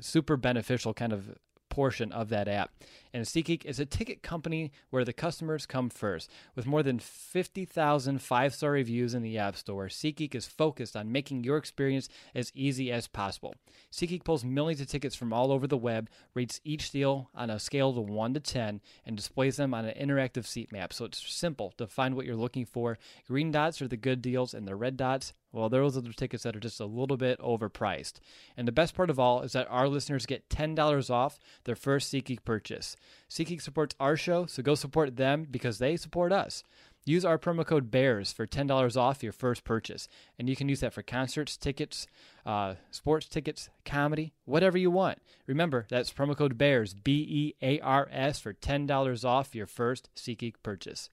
super 0.00 0.36
beneficial 0.36 0.94
kind 0.94 1.12
of 1.12 1.36
portion 1.68 2.12
of 2.12 2.28
that 2.28 2.48
app. 2.48 2.70
And 3.12 3.24
SeatGeek 3.24 3.64
is 3.64 3.80
a 3.80 3.86
ticket 3.86 4.22
company 4.22 4.72
where 4.90 5.04
the 5.04 5.12
customers 5.12 5.66
come 5.66 5.90
first. 5.90 6.30
With 6.54 6.66
more 6.66 6.82
than 6.82 6.98
50,000 6.98 8.22
five 8.22 8.54
star 8.54 8.72
reviews 8.72 9.14
in 9.14 9.22
the 9.22 9.38
App 9.38 9.56
Store, 9.56 9.88
SeatGeek 9.88 10.34
is 10.34 10.46
focused 10.46 10.96
on 10.96 11.12
making 11.12 11.44
your 11.44 11.56
experience 11.56 12.08
as 12.34 12.52
easy 12.54 12.92
as 12.92 13.06
possible. 13.06 13.54
SeatGeek 13.92 14.24
pulls 14.24 14.44
millions 14.44 14.80
of 14.80 14.88
tickets 14.88 15.16
from 15.16 15.32
all 15.32 15.50
over 15.50 15.66
the 15.66 15.76
web, 15.76 16.08
rates 16.34 16.60
each 16.64 16.90
deal 16.90 17.30
on 17.34 17.50
a 17.50 17.58
scale 17.58 17.90
of 17.90 18.08
1 18.08 18.34
to 18.34 18.40
10, 18.40 18.80
and 19.04 19.16
displays 19.16 19.56
them 19.56 19.74
on 19.74 19.84
an 19.84 20.08
interactive 20.08 20.46
seat 20.46 20.70
map. 20.70 20.92
So 20.92 21.04
it's 21.04 21.26
simple 21.26 21.72
to 21.78 21.86
find 21.86 22.14
what 22.14 22.26
you're 22.26 22.36
looking 22.36 22.64
for. 22.64 22.98
Green 23.26 23.50
dots 23.50 23.82
are 23.82 23.88
the 23.88 23.96
good 23.96 24.22
deals, 24.22 24.54
and 24.54 24.66
the 24.66 24.76
red 24.76 24.96
dots 24.96 25.32
well, 25.52 25.68
those 25.68 25.96
are 25.96 26.00
the 26.00 26.12
tickets 26.12 26.44
that 26.44 26.54
are 26.54 26.60
just 26.60 26.80
a 26.80 26.86
little 26.86 27.16
bit 27.16 27.40
overpriced. 27.40 28.20
And 28.56 28.68
the 28.68 28.72
best 28.72 28.94
part 28.94 29.10
of 29.10 29.18
all 29.18 29.42
is 29.42 29.52
that 29.52 29.66
our 29.68 29.88
listeners 29.88 30.26
get 30.26 30.48
$10 30.48 31.10
off 31.10 31.40
their 31.64 31.74
first 31.74 32.12
SeatGeek 32.12 32.44
purchase. 32.44 32.96
SeatGeek 33.28 33.62
supports 33.62 33.94
our 34.00 34.16
show, 34.16 34.46
so 34.46 34.62
go 34.62 34.74
support 34.74 35.16
them 35.16 35.46
because 35.50 35.78
they 35.78 35.96
support 35.96 36.32
us. 36.32 36.62
Use 37.04 37.24
our 37.24 37.38
promo 37.38 37.64
code 37.64 37.90
BEARS 37.90 38.32
for 38.32 38.46
$10 38.46 38.96
off 38.96 39.22
your 39.22 39.32
first 39.32 39.64
purchase. 39.64 40.06
And 40.38 40.48
you 40.48 40.56
can 40.56 40.68
use 40.68 40.80
that 40.80 40.92
for 40.92 41.02
concerts, 41.02 41.56
tickets, 41.56 42.06
uh, 42.44 42.74
sports 42.90 43.26
tickets, 43.26 43.70
comedy, 43.84 44.34
whatever 44.44 44.76
you 44.76 44.90
want. 44.90 45.18
Remember, 45.46 45.86
that's 45.88 46.12
promo 46.12 46.36
code 46.36 46.58
BEARS, 46.58 46.94
B 46.94 47.26
E 47.28 47.54
A 47.62 47.80
R 47.80 48.08
S, 48.12 48.38
for 48.38 48.52
$10 48.52 49.24
off 49.24 49.54
your 49.54 49.66
first 49.66 50.10
SeatGeek 50.14 50.56
purchase. 50.62 51.08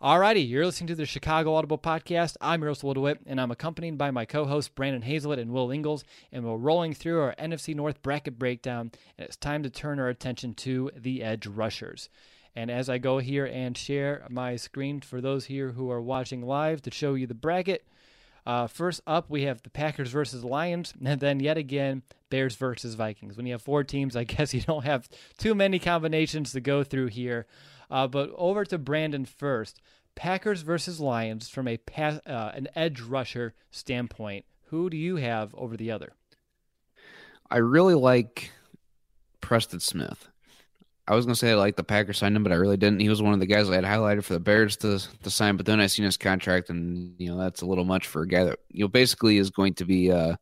Alrighty, 0.00 0.48
you're 0.48 0.64
listening 0.64 0.86
to 0.86 0.94
the 0.94 1.06
Chicago 1.06 1.56
Audible 1.56 1.76
Podcast. 1.76 2.36
I'm 2.40 2.62
Russell 2.62 2.94
DeWitt, 2.94 3.18
and 3.26 3.40
I'm 3.40 3.50
accompanied 3.50 3.98
by 3.98 4.12
my 4.12 4.24
co-hosts 4.24 4.70
Brandon 4.72 5.02
Hazlett 5.02 5.40
and 5.40 5.50
Will 5.50 5.72
Ingles, 5.72 6.04
and 6.30 6.44
we're 6.44 6.56
rolling 6.56 6.94
through 6.94 7.20
our 7.20 7.34
NFC 7.34 7.74
North 7.74 8.00
bracket 8.00 8.38
breakdown, 8.38 8.92
and 9.18 9.26
it's 9.26 9.36
time 9.36 9.64
to 9.64 9.70
turn 9.70 9.98
our 9.98 10.08
attention 10.08 10.54
to 10.54 10.92
the 10.96 11.24
edge 11.24 11.48
rushers. 11.48 12.10
And 12.54 12.70
as 12.70 12.88
I 12.88 12.98
go 12.98 13.18
here 13.18 13.44
and 13.44 13.76
share 13.76 14.24
my 14.30 14.54
screen 14.54 15.00
for 15.00 15.20
those 15.20 15.46
here 15.46 15.72
who 15.72 15.90
are 15.90 16.00
watching 16.00 16.42
live 16.42 16.80
to 16.82 16.92
show 16.92 17.14
you 17.14 17.26
the 17.26 17.34
bracket, 17.34 17.84
uh, 18.46 18.68
first 18.68 19.00
up 19.04 19.28
we 19.28 19.42
have 19.42 19.62
the 19.62 19.70
Packers 19.70 20.10
versus 20.10 20.44
Lions, 20.44 20.94
and 21.04 21.18
then 21.18 21.40
yet 21.40 21.58
again 21.58 22.02
Bears 22.30 22.54
versus 22.54 22.94
Vikings. 22.94 23.36
When 23.36 23.46
you 23.46 23.52
have 23.54 23.62
four 23.62 23.82
teams, 23.82 24.14
I 24.14 24.22
guess 24.36 24.54
you 24.54 24.60
don't 24.60 24.84
have 24.84 25.08
too 25.38 25.56
many 25.56 25.80
combinations 25.80 26.52
to 26.52 26.60
go 26.60 26.84
through 26.84 27.08
here. 27.08 27.48
Uh, 27.90 28.06
but 28.06 28.30
over 28.36 28.64
to 28.64 28.78
Brandon 28.78 29.24
first. 29.24 29.80
Packers 30.14 30.62
versus 30.62 30.98
Lions 30.98 31.48
from 31.48 31.68
a 31.68 31.76
pass, 31.76 32.20
uh, 32.26 32.50
an 32.52 32.66
edge 32.74 33.00
rusher 33.00 33.54
standpoint. 33.70 34.44
Who 34.64 34.90
do 34.90 34.96
you 34.96 35.16
have 35.16 35.54
over 35.54 35.76
the 35.76 35.92
other? 35.92 36.12
I 37.50 37.58
really 37.58 37.94
like 37.94 38.50
Preston 39.40 39.78
Smith. 39.78 40.28
I 41.06 41.14
was 41.14 41.24
gonna 41.24 41.36
say 41.36 41.52
I 41.52 41.54
like 41.54 41.76
the 41.76 41.84
Packers 41.84 42.18
signed 42.18 42.36
him, 42.36 42.42
but 42.42 42.52
I 42.52 42.56
really 42.56 42.76
didn't. 42.76 43.00
He 43.00 43.08
was 43.08 43.22
one 43.22 43.32
of 43.32 43.40
the 43.40 43.46
guys 43.46 43.70
I 43.70 43.76
had 43.76 43.84
highlighted 43.84 44.24
for 44.24 44.34
the 44.34 44.40
Bears 44.40 44.76
to 44.78 44.98
to 45.22 45.30
sign, 45.30 45.56
but 45.56 45.64
then 45.64 45.80
I 45.80 45.86
seen 45.86 46.04
his 46.04 46.18
contract, 46.18 46.68
and 46.68 47.14
you 47.18 47.28
know 47.28 47.38
that's 47.38 47.62
a 47.62 47.66
little 47.66 47.84
much 47.84 48.06
for 48.06 48.22
a 48.22 48.28
guy 48.28 48.44
that 48.44 48.58
you 48.70 48.84
know 48.84 48.88
basically 48.88 49.38
is 49.38 49.50
going 49.50 49.74
to 49.74 49.86
be 49.86 50.12
uh, 50.12 50.36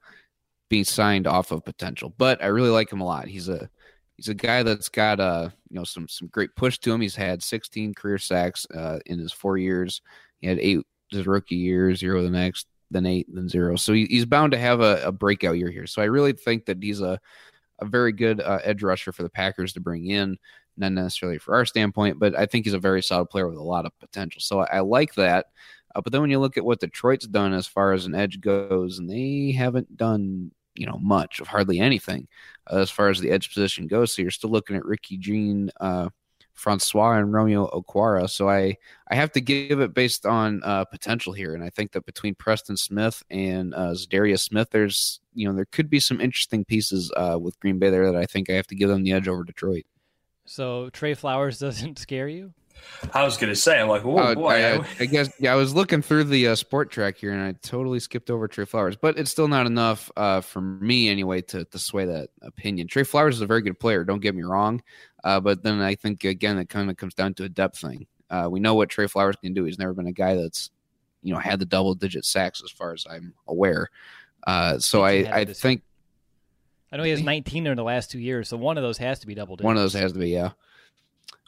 being 0.68 0.85
signed 0.85 1.26
off 1.26 1.52
of 1.52 1.64
potential. 1.64 2.12
But 2.18 2.42
I 2.42 2.46
really 2.46 2.70
like 2.70 2.90
him 2.90 3.00
a 3.00 3.06
lot. 3.06 3.28
He's 3.28 3.48
a 3.48 3.68
he's 4.16 4.29
a 4.29 4.35
guy 4.35 4.62
that's 4.62 4.88
got 4.88 5.20
uh 5.20 5.50
you 5.70 5.76
know 5.76 5.85
some 5.85 6.09
some 6.09 6.29
great 6.29 6.55
push 6.57 6.79
to 6.79 6.92
him. 6.92 7.00
He's 7.00 7.16
had 7.16 7.42
16 7.42 7.94
career 7.94 8.18
sacks 8.18 8.66
uh, 8.74 8.98
in 9.07 9.18
his 9.18 9.33
four 9.33 9.59
years. 9.59 10.02
He 10.40 10.46
had 10.46 10.59
eight 10.59 10.81
his 11.11 11.26
rookie 11.26 11.57
year, 11.57 11.94
zero 11.94 12.22
the 12.22 12.31
next, 12.31 12.66
then 12.90 13.07
eight, 13.07 13.26
then 13.33 13.48
zero. 13.48 13.76
So 13.76 13.92
he, 13.92 14.07
he's 14.07 14.24
bound 14.24 14.52
to 14.52 14.59
have 14.59 14.81
a, 14.81 15.02
a, 15.05 15.12
breakout 15.12 15.57
year 15.57 15.70
here. 15.70 15.87
So 15.87 16.02
I 16.02 16.07
really 16.07 16.33
think 16.33 16.66
that 16.66 16.83
he's 16.83 17.00
a 17.00 17.20
a 17.79 17.85
very 17.85 18.12
good 18.12 18.40
uh, 18.40 18.59
edge 18.64 18.83
rusher 18.83 19.12
for 19.12 19.22
the 19.22 19.29
Packers 19.29 19.74
to 19.74 19.81
bring 19.81 20.07
in. 20.07 20.38
Not 20.79 20.92
necessarily 20.92 21.38
for 21.38 21.55
our 21.55 21.64
standpoint, 21.64 22.18
but 22.18 22.37
I 22.37 22.46
think 22.46 22.64
he's 22.64 22.74
a 22.74 22.79
very 22.79 23.02
solid 23.02 23.31
player 23.31 23.48
with 23.48 23.59
a 23.59 23.62
lot 23.62 23.87
of 23.87 23.98
potential. 23.98 24.40
So 24.40 24.61
I, 24.61 24.76
I 24.76 24.81
like 24.81 25.14
that. 25.14 25.46
Uh, 25.94 26.00
but 26.02 26.12
then 26.12 26.20
when 26.20 26.31
you 26.31 26.38
look 26.38 26.57
at 26.59 26.64
what 26.64 26.81
Detroit's 26.81 27.26
done 27.26 27.55
as 27.55 27.66
far 27.66 27.92
as 27.92 28.05
an 28.05 28.14
edge 28.14 28.40
goes, 28.40 28.98
and 28.98 29.09
they 29.09 29.52
haven't 29.52 29.96
done 29.96 30.52
you 30.76 30.86
know 30.86 30.98
much 31.00 31.40
of 31.40 31.48
hardly 31.48 31.80
anything 31.80 32.28
uh, 32.70 32.78
as 32.78 32.90
far 32.90 33.08
as 33.08 33.20
the 33.20 33.30
edge 33.30 33.52
position 33.52 33.86
goes. 33.86 34.12
So 34.12 34.22
you're 34.22 34.30
still 34.30 34.50
looking 34.50 34.76
at 34.76 34.84
Ricky 34.84 35.16
Jean, 35.16 35.70
uh, 35.80 36.10
Francois, 36.54 37.18
and 37.18 37.32
Romeo 37.32 37.68
Okwara. 37.68 38.28
So 38.28 38.48
I 38.48 38.76
I 39.08 39.14
have 39.14 39.32
to 39.32 39.40
give 39.40 39.80
it 39.80 39.94
based 39.94 40.26
on 40.26 40.62
uh, 40.64 40.84
potential 40.84 41.32
here, 41.32 41.54
and 41.54 41.62
I 41.62 41.70
think 41.70 41.92
that 41.92 42.06
between 42.06 42.34
Preston 42.34 42.76
Smith 42.76 43.22
and 43.30 43.74
uh, 43.74 43.92
Za'Darius 43.92 44.40
Smith, 44.40 44.68
there's 44.70 45.20
you 45.34 45.48
know 45.48 45.54
there 45.54 45.66
could 45.66 45.90
be 45.90 46.00
some 46.00 46.20
interesting 46.20 46.64
pieces 46.64 47.12
uh, 47.16 47.38
with 47.40 47.58
Green 47.60 47.78
Bay 47.78 47.90
there 47.90 48.10
that 48.10 48.18
I 48.18 48.26
think 48.26 48.50
I 48.50 48.54
have 48.54 48.66
to 48.68 48.76
give 48.76 48.88
them 48.88 49.02
the 49.02 49.12
edge 49.12 49.28
over 49.28 49.44
Detroit. 49.44 49.84
So 50.46 50.90
Trey 50.90 51.14
Flowers 51.14 51.58
doesn't 51.60 51.98
scare 51.98 52.28
you? 52.28 52.52
I 53.12 53.24
was 53.24 53.36
going 53.36 53.50
to 53.50 53.56
say, 53.56 53.80
I'm 53.80 53.88
like, 53.88 54.04
oh 54.04 54.16
uh, 54.16 54.34
boy. 54.34 54.52
I, 54.52 54.84
I, 55.00 55.06
guess, 55.06 55.30
yeah, 55.38 55.52
I 55.52 55.56
was 55.56 55.74
looking 55.74 56.02
through 56.02 56.24
the 56.24 56.48
uh, 56.48 56.56
track 56.88 57.16
here 57.16 57.32
and 57.32 57.42
I 57.42 57.52
totally 57.62 58.00
skipped 58.00 58.30
over 58.30 58.48
Trey 58.48 58.64
Flowers, 58.64 58.96
but 58.96 59.18
it's 59.18 59.30
still 59.30 59.48
not 59.48 59.66
enough 59.66 60.10
uh, 60.16 60.40
for 60.40 60.60
me 60.60 61.08
anyway 61.08 61.42
to, 61.42 61.64
to 61.64 61.78
sway 61.78 62.04
that 62.06 62.30
opinion. 62.42 62.88
Trey 62.88 63.04
Flowers 63.04 63.36
is 63.36 63.40
a 63.42 63.46
very 63.46 63.62
good 63.62 63.78
player, 63.78 64.04
don't 64.04 64.20
get 64.20 64.34
me 64.34 64.42
wrong. 64.42 64.82
Uh, 65.24 65.40
but 65.40 65.62
then 65.62 65.80
I 65.80 65.94
think, 65.94 66.24
again, 66.24 66.58
it 66.58 66.68
kind 66.68 66.90
of 66.90 66.96
comes 66.96 67.14
down 67.14 67.34
to 67.34 67.44
a 67.44 67.48
depth 67.48 67.80
thing. 67.80 68.06
Uh, 68.30 68.48
we 68.50 68.60
know 68.60 68.74
what 68.74 68.88
Trey 68.88 69.06
Flowers 69.06 69.36
can 69.36 69.54
do. 69.54 69.64
He's 69.64 69.78
never 69.78 69.92
been 69.92 70.06
a 70.06 70.12
guy 70.12 70.34
that's, 70.34 70.70
you 71.22 71.32
know, 71.32 71.40
had 71.40 71.58
the 71.58 71.66
double 71.66 71.94
digit 71.94 72.24
sacks 72.24 72.62
as 72.64 72.70
far 72.70 72.92
as 72.92 73.06
I'm 73.08 73.34
aware. 73.46 73.90
Uh, 74.46 74.78
so 74.78 75.04
I, 75.04 75.12
I 75.32 75.44
think. 75.44 75.82
I 76.92 76.96
know 76.96 77.02
he 77.02 77.10
has 77.10 77.22
19 77.22 77.66
in 77.66 77.76
the 77.76 77.82
last 77.82 78.10
two 78.10 78.20
years, 78.20 78.48
so 78.48 78.56
one 78.56 78.76
of 78.78 78.82
those 78.82 78.98
has 78.98 79.18
to 79.20 79.26
be 79.26 79.34
double 79.34 79.56
digit. 79.56 79.66
One 79.66 79.76
of 79.76 79.82
those 79.82 79.94
has 79.94 80.12
to 80.12 80.18
be, 80.18 80.30
yeah. 80.30 80.50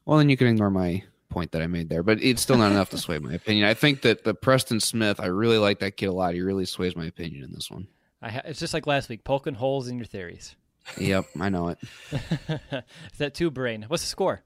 Well, 0.04 0.18
then 0.18 0.28
you 0.28 0.36
can 0.36 0.48
ignore 0.48 0.70
my 0.70 1.04
point 1.28 1.52
that 1.52 1.62
I 1.62 1.66
made 1.66 1.88
there, 1.88 2.02
but 2.02 2.22
it's 2.22 2.42
still 2.42 2.56
not 2.56 2.72
enough 2.72 2.90
to 2.90 2.98
sway 2.98 3.18
my 3.18 3.32
opinion. 3.34 3.66
I 3.66 3.74
think 3.74 4.02
that 4.02 4.24
the 4.24 4.34
Preston 4.34 4.80
Smith, 4.80 5.20
I 5.20 5.26
really 5.26 5.58
like 5.58 5.80
that 5.80 5.96
kid 5.96 6.06
a 6.06 6.12
lot. 6.12 6.34
He 6.34 6.40
really 6.40 6.64
sways 6.64 6.96
my 6.96 7.06
opinion 7.06 7.44
in 7.44 7.52
this 7.52 7.70
one. 7.70 7.86
Ha- 8.22 8.42
it's 8.44 8.60
just 8.60 8.74
like 8.74 8.86
last 8.86 9.08
week, 9.08 9.24
poking 9.24 9.54
holes 9.54 9.88
in 9.88 9.96
your 9.96 10.06
theories. 10.06 10.56
Yep, 10.96 11.26
I 11.38 11.48
know 11.48 11.68
it. 11.68 11.78
Is 12.12 13.18
that 13.18 13.34
two 13.34 13.50
brain? 13.50 13.84
What's 13.88 14.02
the 14.02 14.08
score? 14.08 14.42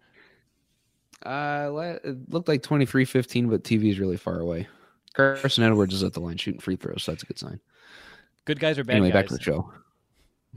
Uh, 1.24 1.98
it 2.02 2.30
looked 2.30 2.48
like 2.48 2.62
23-15, 2.62 3.48
but 3.48 3.62
TV 3.62 3.90
is 3.92 4.00
really 4.00 4.16
far 4.16 4.40
away. 4.40 4.66
Carson 5.14 5.62
Edwards 5.62 5.94
is 5.94 6.02
at 6.02 6.14
the 6.14 6.20
line 6.20 6.36
shooting 6.36 6.60
free 6.60 6.74
throws, 6.74 7.04
so 7.04 7.12
that's 7.12 7.22
a 7.22 7.26
good 7.26 7.38
sign. 7.38 7.60
Good 8.44 8.58
guys 8.58 8.78
or 8.78 8.84
bad 8.84 8.94
anyway, 8.94 9.10
guys? 9.10 9.22
back 9.22 9.26
to 9.28 9.34
the 9.36 9.42
show. 9.42 9.72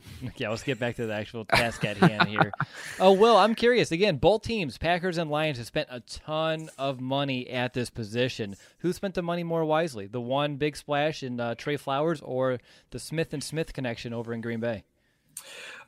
yeah, 0.37 0.49
let's 0.49 0.63
get 0.63 0.79
back 0.79 0.95
to 0.95 1.05
the 1.05 1.13
actual 1.13 1.45
task 1.45 1.85
at 1.85 1.97
hand 1.97 2.27
here. 2.27 2.51
oh, 2.99 3.13
Will, 3.13 3.37
I'm 3.37 3.55
curious. 3.55 3.91
Again, 3.91 4.17
both 4.17 4.43
teams, 4.43 4.77
Packers 4.77 5.17
and 5.17 5.29
Lions, 5.29 5.57
have 5.57 5.67
spent 5.67 5.87
a 5.91 6.01
ton 6.01 6.69
of 6.77 6.99
money 6.99 7.49
at 7.49 7.73
this 7.73 7.89
position. 7.89 8.55
Who 8.79 8.93
spent 8.93 9.15
the 9.15 9.21
money 9.21 9.43
more 9.43 9.65
wisely? 9.65 10.07
The 10.07 10.21
one 10.21 10.57
big 10.57 10.75
splash 10.75 11.23
in 11.23 11.39
uh, 11.39 11.55
Trey 11.55 11.77
Flowers 11.77 12.21
or 12.21 12.59
the 12.91 12.99
Smith 12.99 13.33
and 13.33 13.43
Smith 13.43 13.73
connection 13.73 14.13
over 14.13 14.33
in 14.33 14.41
Green 14.41 14.59
Bay? 14.59 14.83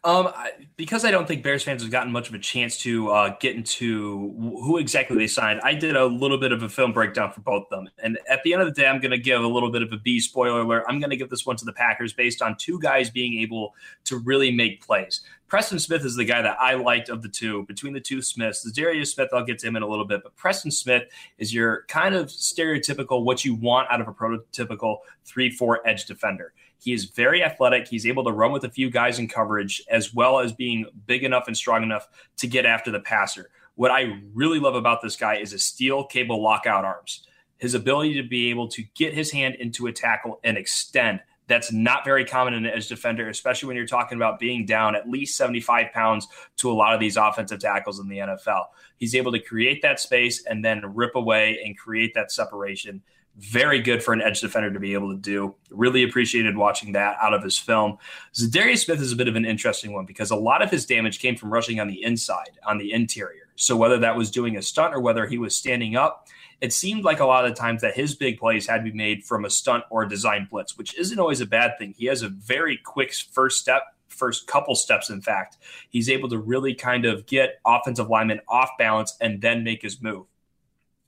Um, 0.04 0.32
because 0.78 1.04
I 1.04 1.12
don't 1.12 1.28
think 1.28 1.44
Bears 1.44 1.64
fans 1.64 1.82
have 1.82 1.92
gotten 1.92 2.12
much 2.12 2.30
of 2.30 2.36
a 2.36 2.40
chance 2.40 2.78
to 2.80 3.10
uh, 3.10 3.36
get 3.40 3.56
into 3.56 4.32
who 4.64 4.78
exactly 4.78 5.18
they 5.18 5.28
signed, 5.28 5.60
I 5.64 5.74
did 5.74 5.96
a 5.96 6.06
little 6.06 6.38
bit 6.38 6.52
of 6.52 6.62
a 6.64 6.70
film 6.70 6.94
breakdown 6.94 7.32
for 7.32 7.42
both 7.42 7.64
of 7.64 7.70
them. 7.72 7.90
And 8.02 8.18
at 8.30 8.44
the 8.44 8.54
end 8.54 8.62
of 8.62 8.68
the 8.68 8.80
day, 8.80 8.88
I'm 8.88 9.02
going 9.02 9.12
to 9.12 9.18
give 9.18 9.42
a 9.44 9.48
little 9.48 9.72
bit 9.72 9.82
of 9.82 9.92
a 9.92 9.98
B 9.98 10.20
spoiler 10.20 10.62
alert. 10.62 10.86
I'm 10.88 11.00
going 11.00 11.10
to 11.10 11.18
give 11.18 11.30
this 11.30 11.46
one 11.46 11.58
to 11.58 11.66
the 11.66 11.74
Packers 11.74 12.14
based 12.14 12.42
on 12.42 12.56
two 12.58 12.80
guys 12.80 13.10
being 13.10 13.42
able 13.42 13.74
to 14.06 14.20
really 14.20 14.52
make 14.52 14.86
plays. 14.86 15.22
Preston 15.48 15.80
Smith 15.80 16.06
is 16.06 16.16
the 16.16 16.26
guy 16.26 16.42
that 16.42 16.58
I 16.60 16.76
liked 16.76 17.10
of 17.10 17.22
the 17.22 17.30
two. 17.30 17.64
Between 17.64 17.94
the 17.94 18.02
two 18.02 18.22
Smiths, 18.22 18.70
Za'Darius 18.70 19.08
Smith, 19.08 19.30
I'll 19.34 19.46
get 19.46 19.60
to 19.60 19.68
him 19.68 19.78
in 19.78 19.82
a 19.82 19.88
little 19.88 20.06
bit, 20.06 20.22
but 20.24 20.36
Preston 20.36 20.72
Smith 20.72 21.04
is 21.38 21.54
your 21.54 21.86
kind 21.88 22.16
of 22.16 22.28
stereotypical 22.28 23.24
what 23.24 23.44
you 23.44 23.56
want 23.56 23.90
out 23.90 24.02
of 24.02 24.08
a 24.08 24.14
prototypical 24.14 25.00
three-four 25.26 25.88
edge 25.88 26.06
defender. 26.06 26.54
He 26.80 26.94
is 26.94 27.06
very 27.06 27.44
athletic. 27.44 27.88
He's 27.88 28.06
able 28.06 28.24
to 28.26 28.32
run 28.32 28.52
with 28.52 28.64
a 28.64 28.70
few 28.70 28.90
guys 28.90 29.20
in 29.20 29.28
coverage, 29.28 29.82
as 29.90 30.14
well 30.14 30.40
as 30.40 30.54
being 30.54 30.86
big 31.06 31.24
enough 31.24 31.48
and 31.48 31.58
strong 31.58 31.84
enough 31.84 32.08
to 32.38 32.48
get 32.48 32.66
after 32.66 32.92
the 32.92 33.00
passer. 33.00 33.50
What 33.76 33.92
I 33.92 34.22
really 34.34 34.60
love 34.60 34.76
about 34.76 35.02
this 35.02 35.16
guy 35.16 35.36
is 35.36 35.52
his 35.52 35.64
steel 35.64 36.04
cable 36.06 36.42
lockout 36.42 36.86
arms. 36.86 37.28
His 37.58 37.74
ability 37.74 38.16
to 38.16 38.28
be 38.28 38.50
able 38.50 38.68
to 38.70 38.84
get 38.96 39.14
his 39.14 39.32
hand 39.32 39.56
into 39.56 39.88
a 39.88 39.92
tackle 39.92 40.40
and 40.44 40.58
extend 40.58 41.22
that's 41.48 41.72
not 41.72 42.04
very 42.04 42.26
common 42.26 42.54
in 42.54 42.66
an 42.66 42.74
edge 42.74 42.88
defender, 42.88 43.30
especially 43.30 43.68
when 43.68 43.78
you're 43.78 43.88
talking 43.88 44.18
about 44.18 44.40
being 44.40 44.66
down 44.66 44.96
at 44.96 45.10
least 45.10 45.38
75 45.38 45.92
pounds 45.94 46.28
to 46.58 46.70
a 46.70 46.74
lot 46.74 46.94
of 46.94 47.00
these 47.00 47.18
offensive 47.18 47.60
tackles 47.60 48.00
in 48.00 48.10
the 48.10 48.18
NFL. 48.18 48.66
He's 48.98 49.16
able 49.16 49.32
to 49.32 49.40
create 49.40 49.82
that 49.82 50.00
space 50.00 50.46
and 50.46 50.64
then 50.64 50.82
rip 50.94 51.16
away 51.16 51.60
and 51.64 51.78
create 51.78 52.14
that 52.16 52.32
separation. 52.32 53.02
Very 53.38 53.82
good 53.82 54.02
for 54.02 54.14
an 54.14 54.22
edge 54.22 54.42
defender 54.42 54.72
to 54.72 54.80
be 54.80 54.96
able 54.96 55.12
to 55.12 55.18
do. 55.18 55.54
Really 55.70 56.04
appreciated 56.04 56.58
watching 56.58 56.94
that 56.94 57.18
out 57.22 57.36
of 57.36 57.44
his 57.44 57.58
film. 57.58 58.00
Za'Darius 58.34 58.86
Smith 58.86 59.00
is 59.00 59.12
a 59.12 59.16
bit 59.16 59.28
of 59.28 59.36
an 59.36 59.46
interesting 59.46 59.94
one 59.94 60.06
because 60.06 60.32
a 60.32 60.36
lot 60.36 60.64
of 60.64 60.72
his 60.72 60.88
damage 60.88 61.20
came 61.20 61.36
from 61.36 61.54
rushing 61.54 61.80
on 61.80 61.88
the 61.88 62.04
inside, 62.04 62.58
on 62.66 62.80
the 62.80 62.92
interior. 62.92 63.50
So 63.56 63.78
whether 63.78 64.00
that 64.00 64.16
was 64.16 64.32
doing 64.32 64.58
a 64.58 64.62
stunt 64.64 64.96
or 64.96 65.02
whether 65.02 65.28
he 65.28 65.38
was 65.38 65.56
standing 65.56 65.96
up, 65.96 66.28
it 66.62 66.74
seemed 66.74 67.04
like 67.04 67.20
a 67.20 67.26
lot 67.26 67.46
of 67.46 67.52
the 67.52 67.60
times 67.60 67.82
that 67.82 67.96
his 67.96 68.16
big 68.16 68.40
plays 68.40 68.66
had 68.66 68.78
to 68.78 68.92
be 68.92 68.98
made 68.98 69.24
from 69.24 69.46
a 69.46 69.50
stunt 69.50 69.84
or 69.92 70.02
a 70.02 70.10
design 70.10 70.48
blitz, 70.50 70.76
which 70.76 70.98
isn't 70.98 71.20
always 71.20 71.40
a 71.40 71.46
bad 71.46 71.78
thing. 71.78 71.94
He 71.96 72.08
has 72.08 72.24
a 72.24 72.30
very 72.30 72.78
quick 72.78 73.14
first 73.14 73.60
step, 73.60 73.84
first 74.08 74.48
couple 74.48 74.74
steps, 74.74 75.12
in 75.12 75.22
fact. 75.22 75.58
He's 75.90 76.10
able 76.10 76.30
to 76.30 76.40
really 76.40 76.74
kind 76.74 77.06
of 77.06 77.28
get 77.28 77.60
offensive 77.66 78.10
linemen 78.10 78.42
off 78.48 78.72
balance 78.80 79.16
and 79.22 79.42
then 79.42 79.64
make 79.64 79.84
his 79.84 80.02
move. 80.02 80.26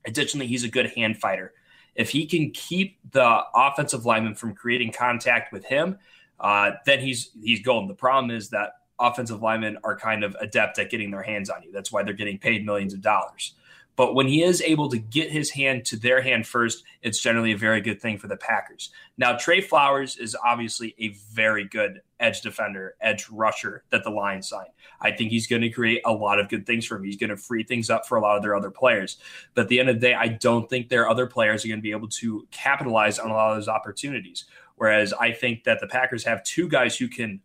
Additionally, 0.06 0.46
he's 0.46 0.64
a 0.64 0.70
good 0.70 0.92
hand 0.92 1.18
fighter. 1.18 1.54
If 1.96 2.10
he 2.10 2.26
can 2.26 2.52
keep 2.52 2.98
the 3.12 3.44
offensive 3.54 4.06
lineman 4.06 4.36
from 4.36 4.54
creating 4.54 4.92
contact 4.92 5.52
with 5.52 5.66
him, 5.66 5.98
uh, 6.40 6.72
then 6.86 7.00
he's 7.00 7.32
he's 7.42 7.62
golden. 7.62 7.88
The 7.88 7.96
problem 7.96 8.32
is 8.32 8.50
that 8.50 8.74
offensive 9.00 9.42
linemen 9.42 9.78
are 9.84 9.98
kind 9.98 10.24
of 10.24 10.36
adept 10.40 10.80
at 10.80 10.90
getting 10.90 11.12
their 11.12 11.24
hands 11.24 11.50
on 11.50 11.64
you. 11.64 11.72
That's 11.72 11.92
why 11.92 12.04
they're 12.04 12.14
getting 12.14 12.38
paid 12.38 12.66
millions 12.66 12.94
of 12.94 13.02
dollars. 13.02 13.56
But 14.00 14.16
when 14.16 14.30
he 14.30 14.44
is 14.44 14.62
able 14.62 14.88
to 14.92 14.98
get 14.98 15.30
his 15.30 15.50
hand 15.52 15.84
to 15.88 15.98
their 15.98 16.22
hand 16.22 16.48
first, 16.48 16.86
it's 17.02 17.20
generally 17.20 17.52
a 17.52 17.58
very 17.58 17.82
good 17.82 18.02
thing 18.02 18.18
for 18.18 18.30
the 18.30 18.38
Packers. 18.38 18.92
Now, 19.18 19.36
Trey 19.36 19.60
Flowers 19.60 20.16
is 20.16 20.38
obviously 20.42 20.96
a 21.00 21.10
very 21.34 21.66
good 21.66 22.02
edge 22.22 22.40
defender, 22.40 22.96
edge 23.02 23.28
rusher 23.30 23.84
that 23.90 24.06
the 24.06 24.10
Lions 24.10 24.48
signed. 24.48 24.70
I 25.02 25.12
think 25.12 25.32
he's 25.32 25.48
going 25.48 25.64
to 25.64 25.70
create 25.70 26.02
a 26.06 26.14
lot 26.14 26.40
of 26.40 26.48
good 26.48 26.66
things 26.66 26.86
for 26.86 26.96
him. 26.96 27.04
He's 27.04 27.18
going 27.18 27.32
to 27.32 27.36
free 27.36 27.66
things 27.66 27.90
up 27.90 28.08
for 28.08 28.18
a 28.18 28.22
lot 28.22 28.38
of 28.38 28.42
their 28.42 28.56
other 28.56 28.72
players. 28.72 29.18
But 29.54 29.64
at 29.64 29.68
the 29.68 29.82
end 29.82 29.90
of 29.90 30.00
the 30.00 30.08
day, 30.08 30.14
I 30.14 30.30
don't 30.30 30.70
think 30.70 30.88
their 30.88 31.10
other 31.10 31.28
players 31.28 31.66
are 31.66 31.68
going 31.68 31.80
to 31.80 31.84
be 31.84 31.92
able 31.92 32.08
to 32.08 32.48
capitalize 32.52 33.20
on 33.20 33.32
a 33.32 33.34
lot 33.34 33.52
of 33.52 33.58
those 33.58 33.68
opportunities. 33.68 34.46
Whereas 34.78 35.12
I 35.12 35.34
think 35.34 35.66
that 35.66 35.82
the 35.82 35.88
Packers 35.88 36.24
have 36.24 36.42
two 36.44 36.70
guys 36.70 36.96
who 36.96 37.10
can 37.10 37.42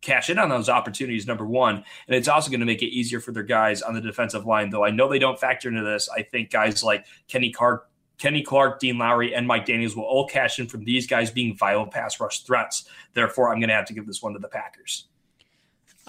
cash 0.00 0.30
in 0.30 0.38
on 0.38 0.48
those 0.48 0.68
opportunities, 0.68 1.26
number 1.26 1.46
one. 1.46 1.76
And 1.76 2.16
it's 2.16 2.28
also 2.28 2.50
going 2.50 2.60
to 2.60 2.66
make 2.66 2.82
it 2.82 2.88
easier 2.88 3.20
for 3.20 3.32
their 3.32 3.42
guys 3.42 3.82
on 3.82 3.94
the 3.94 4.00
defensive 4.00 4.46
line, 4.46 4.70
though 4.70 4.84
I 4.84 4.90
know 4.90 5.08
they 5.08 5.18
don't 5.18 5.38
factor 5.38 5.68
into 5.68 5.84
this. 5.84 6.08
I 6.08 6.22
think 6.22 6.50
guys 6.50 6.82
like 6.82 7.06
Kenny 7.26 7.50
Clark, 7.50 7.88
Kenny 8.18 8.42
Clark, 8.42 8.80
Dean 8.80 8.98
Lowry, 8.98 9.34
and 9.34 9.46
Mike 9.46 9.66
Daniels 9.66 9.94
will 9.94 10.04
all 10.04 10.26
cash 10.26 10.58
in 10.58 10.66
from 10.66 10.84
these 10.84 11.06
guys 11.06 11.30
being 11.30 11.56
vital 11.56 11.86
pass 11.86 12.20
rush 12.20 12.40
threats. 12.40 12.88
Therefore, 13.14 13.52
I'm 13.52 13.60
going 13.60 13.68
to 13.68 13.74
have 13.74 13.86
to 13.86 13.92
give 13.92 14.06
this 14.06 14.22
one 14.22 14.32
to 14.32 14.38
the 14.38 14.48
Packers. 14.48 15.06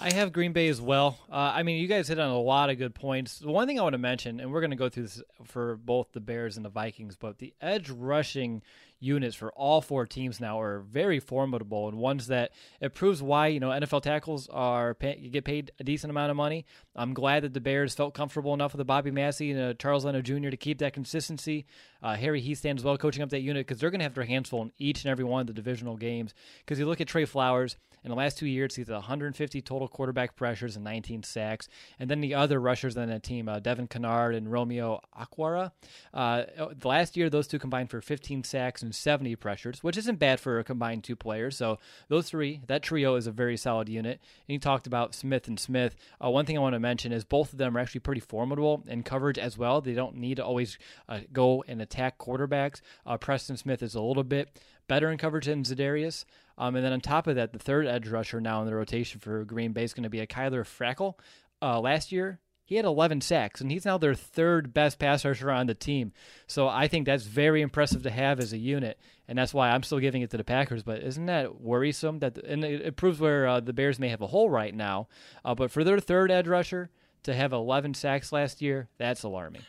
I 0.02 0.12
have 0.14 0.32
Green 0.32 0.54
Bay 0.54 0.68
as 0.68 0.80
well. 0.80 1.18
Uh, 1.30 1.52
I 1.54 1.62
mean, 1.62 1.78
you 1.78 1.86
guys 1.86 2.08
hit 2.08 2.18
on 2.18 2.30
a 2.30 2.40
lot 2.40 2.70
of 2.70 2.78
good 2.78 2.94
points. 2.94 3.38
The 3.38 3.50
one 3.50 3.66
thing 3.66 3.78
I 3.78 3.82
want 3.82 3.92
to 3.92 3.98
mention, 3.98 4.40
and 4.40 4.50
we're 4.50 4.62
going 4.62 4.70
to 4.70 4.76
go 4.76 4.88
through 4.88 5.02
this 5.02 5.22
for 5.44 5.76
both 5.76 6.12
the 6.12 6.20
Bears 6.20 6.56
and 6.56 6.64
the 6.64 6.70
Vikings, 6.70 7.16
but 7.16 7.36
the 7.36 7.52
edge 7.60 7.90
rushing 7.90 8.62
units 9.00 9.34
for 9.34 9.50
all 9.52 9.80
four 9.80 10.06
teams 10.06 10.40
now 10.40 10.60
are 10.60 10.80
very 10.80 11.18
formidable 11.18 11.88
and 11.88 11.96
ones 11.98 12.28
that 12.28 12.52
it 12.80 12.94
proves 12.94 13.22
why 13.22 13.48
you 13.48 13.58
know 13.58 13.70
NFL 13.70 14.02
tackles 14.02 14.48
are 14.48 14.94
pay, 14.94 15.16
get 15.32 15.44
paid 15.44 15.72
a 15.80 15.84
decent 15.84 16.10
amount 16.10 16.30
of 16.30 16.36
money. 16.36 16.66
I'm 16.94 17.14
glad 17.14 17.42
that 17.42 17.54
the 17.54 17.60
Bears 17.60 17.94
felt 17.94 18.14
comfortable 18.14 18.54
enough 18.54 18.72
with 18.72 18.78
the 18.78 18.84
Bobby 18.84 19.10
Massie 19.10 19.50
and 19.50 19.60
uh, 19.60 19.74
Charles 19.74 20.04
Leno 20.04 20.20
Jr. 20.20 20.50
to 20.50 20.56
keep 20.56 20.78
that 20.78 20.92
consistency. 20.92 21.66
Uh, 22.02 22.16
Harry 22.16 22.42
Hiestand 22.42 22.76
as 22.76 22.84
well 22.84 22.96
coaching 22.96 23.22
up 23.22 23.30
that 23.30 23.40
unit 23.40 23.66
because 23.66 23.80
they're 23.80 23.90
going 23.90 24.00
to 24.00 24.04
have 24.04 24.14
their 24.14 24.24
hands 24.24 24.48
full 24.48 24.62
in 24.62 24.72
each 24.78 25.04
and 25.04 25.10
every 25.10 25.24
one 25.24 25.40
of 25.42 25.46
the 25.46 25.52
divisional 25.52 25.96
games. 25.96 26.34
Because 26.60 26.78
you 26.78 26.86
look 26.86 27.00
at 27.00 27.08
Trey 27.08 27.24
Flowers 27.24 27.76
in 28.02 28.10
the 28.10 28.16
last 28.16 28.38
two 28.38 28.46
years, 28.46 28.74
he's 28.76 28.88
150 28.88 29.60
total 29.60 29.86
quarterback 29.86 30.34
pressures 30.34 30.74
and 30.74 30.84
19 30.84 31.22
sacks, 31.22 31.68
and 31.98 32.10
then 32.10 32.20
the 32.20 32.34
other 32.34 32.58
rushers 32.58 32.96
on 32.96 33.08
that 33.08 33.22
team, 33.22 33.48
uh, 33.48 33.60
Devon 33.60 33.88
Kennard 33.88 34.34
and 34.34 34.50
Romeo 34.50 35.00
Okwara. 35.18 35.72
Uh, 36.14 36.44
the 36.78 36.88
last 36.88 37.16
year, 37.16 37.28
those 37.28 37.46
two 37.46 37.58
combined 37.58 37.90
for 37.90 38.00
15 38.00 38.44
sacks 38.44 38.82
and 38.82 38.89
70 38.92 39.36
pressures, 39.36 39.82
which 39.82 39.96
isn't 39.96 40.18
bad 40.18 40.40
for 40.40 40.58
a 40.58 40.64
combined 40.64 41.04
two 41.04 41.16
players. 41.16 41.56
So 41.56 41.78
those 42.08 42.28
three, 42.28 42.62
that 42.66 42.82
trio 42.82 43.16
is 43.16 43.26
a 43.26 43.32
very 43.32 43.56
solid 43.56 43.88
unit. 43.88 44.20
And 44.48 44.54
you 44.54 44.58
talked 44.58 44.86
about 44.86 45.14
Smith 45.14 45.48
and 45.48 45.58
Smith. 45.58 45.96
Uh, 46.24 46.30
one 46.30 46.46
thing 46.46 46.56
I 46.56 46.60
want 46.60 46.74
to 46.74 46.80
mention 46.80 47.12
is 47.12 47.24
both 47.24 47.52
of 47.52 47.58
them 47.58 47.76
are 47.76 47.80
actually 47.80 48.00
pretty 48.00 48.20
formidable 48.20 48.84
in 48.86 49.02
coverage 49.02 49.38
as 49.38 49.56
well. 49.56 49.80
They 49.80 49.94
don't 49.94 50.16
need 50.16 50.36
to 50.36 50.44
always 50.44 50.78
uh, 51.08 51.20
go 51.32 51.64
and 51.66 51.80
attack 51.80 52.18
quarterbacks. 52.18 52.80
Uh, 53.06 53.16
Preston 53.16 53.56
Smith 53.56 53.82
is 53.82 53.94
a 53.94 54.00
little 54.00 54.24
bit 54.24 54.60
better 54.88 55.10
in 55.10 55.18
coverage 55.18 55.46
than 55.46 55.62
Za'Darius. 55.62 56.24
Um, 56.58 56.76
and 56.76 56.84
then 56.84 56.92
on 56.92 57.00
top 57.00 57.26
of 57.26 57.36
that, 57.36 57.52
the 57.52 57.58
third 57.58 57.86
edge 57.86 58.08
rusher 58.08 58.40
now 58.40 58.60
in 58.60 58.66
the 58.66 58.74
rotation 58.74 59.20
for 59.20 59.44
Green 59.44 59.72
Bay 59.72 59.84
is 59.84 59.94
going 59.94 60.02
to 60.04 60.10
be 60.10 60.20
a 60.20 60.26
Kyler 60.26 60.62
Fackrell. 60.62 61.14
Uh, 61.62 61.80
last 61.80 62.10
year, 62.10 62.38
he 62.70 62.76
had 62.76 62.84
11 62.84 63.20
sacks, 63.20 63.60
and 63.60 63.68
he's 63.68 63.84
now 63.84 63.98
their 63.98 64.14
third 64.14 64.72
best 64.72 65.00
pass 65.00 65.24
rusher 65.24 65.50
on 65.50 65.66
the 65.66 65.74
team. 65.74 66.12
So 66.46 66.68
I 66.68 66.86
think 66.86 67.04
that's 67.04 67.24
very 67.24 67.62
impressive 67.62 68.04
to 68.04 68.10
have 68.10 68.38
as 68.38 68.52
a 68.52 68.58
unit, 68.58 68.96
and 69.26 69.36
that's 69.36 69.52
why 69.52 69.70
I'm 69.70 69.82
still 69.82 69.98
giving 69.98 70.22
it 70.22 70.30
to 70.30 70.36
the 70.36 70.44
Packers. 70.44 70.84
But 70.84 71.02
isn't 71.02 71.26
that 71.26 71.60
worrisome? 71.60 72.20
That 72.20 72.38
and 72.38 72.64
it, 72.64 72.80
it 72.82 72.96
proves 72.96 73.18
where 73.18 73.48
uh, 73.48 73.58
the 73.58 73.72
Bears 73.72 73.98
may 73.98 74.08
have 74.08 74.20
a 74.20 74.28
hole 74.28 74.48
right 74.48 74.72
now. 74.72 75.08
Uh, 75.44 75.56
but 75.56 75.72
for 75.72 75.82
their 75.82 75.98
third 75.98 76.30
edge 76.30 76.46
rusher 76.46 76.90
to 77.24 77.34
have 77.34 77.52
11 77.52 77.94
sacks 77.94 78.30
last 78.30 78.62
year, 78.62 78.88
that's 78.98 79.24
alarming. 79.24 79.62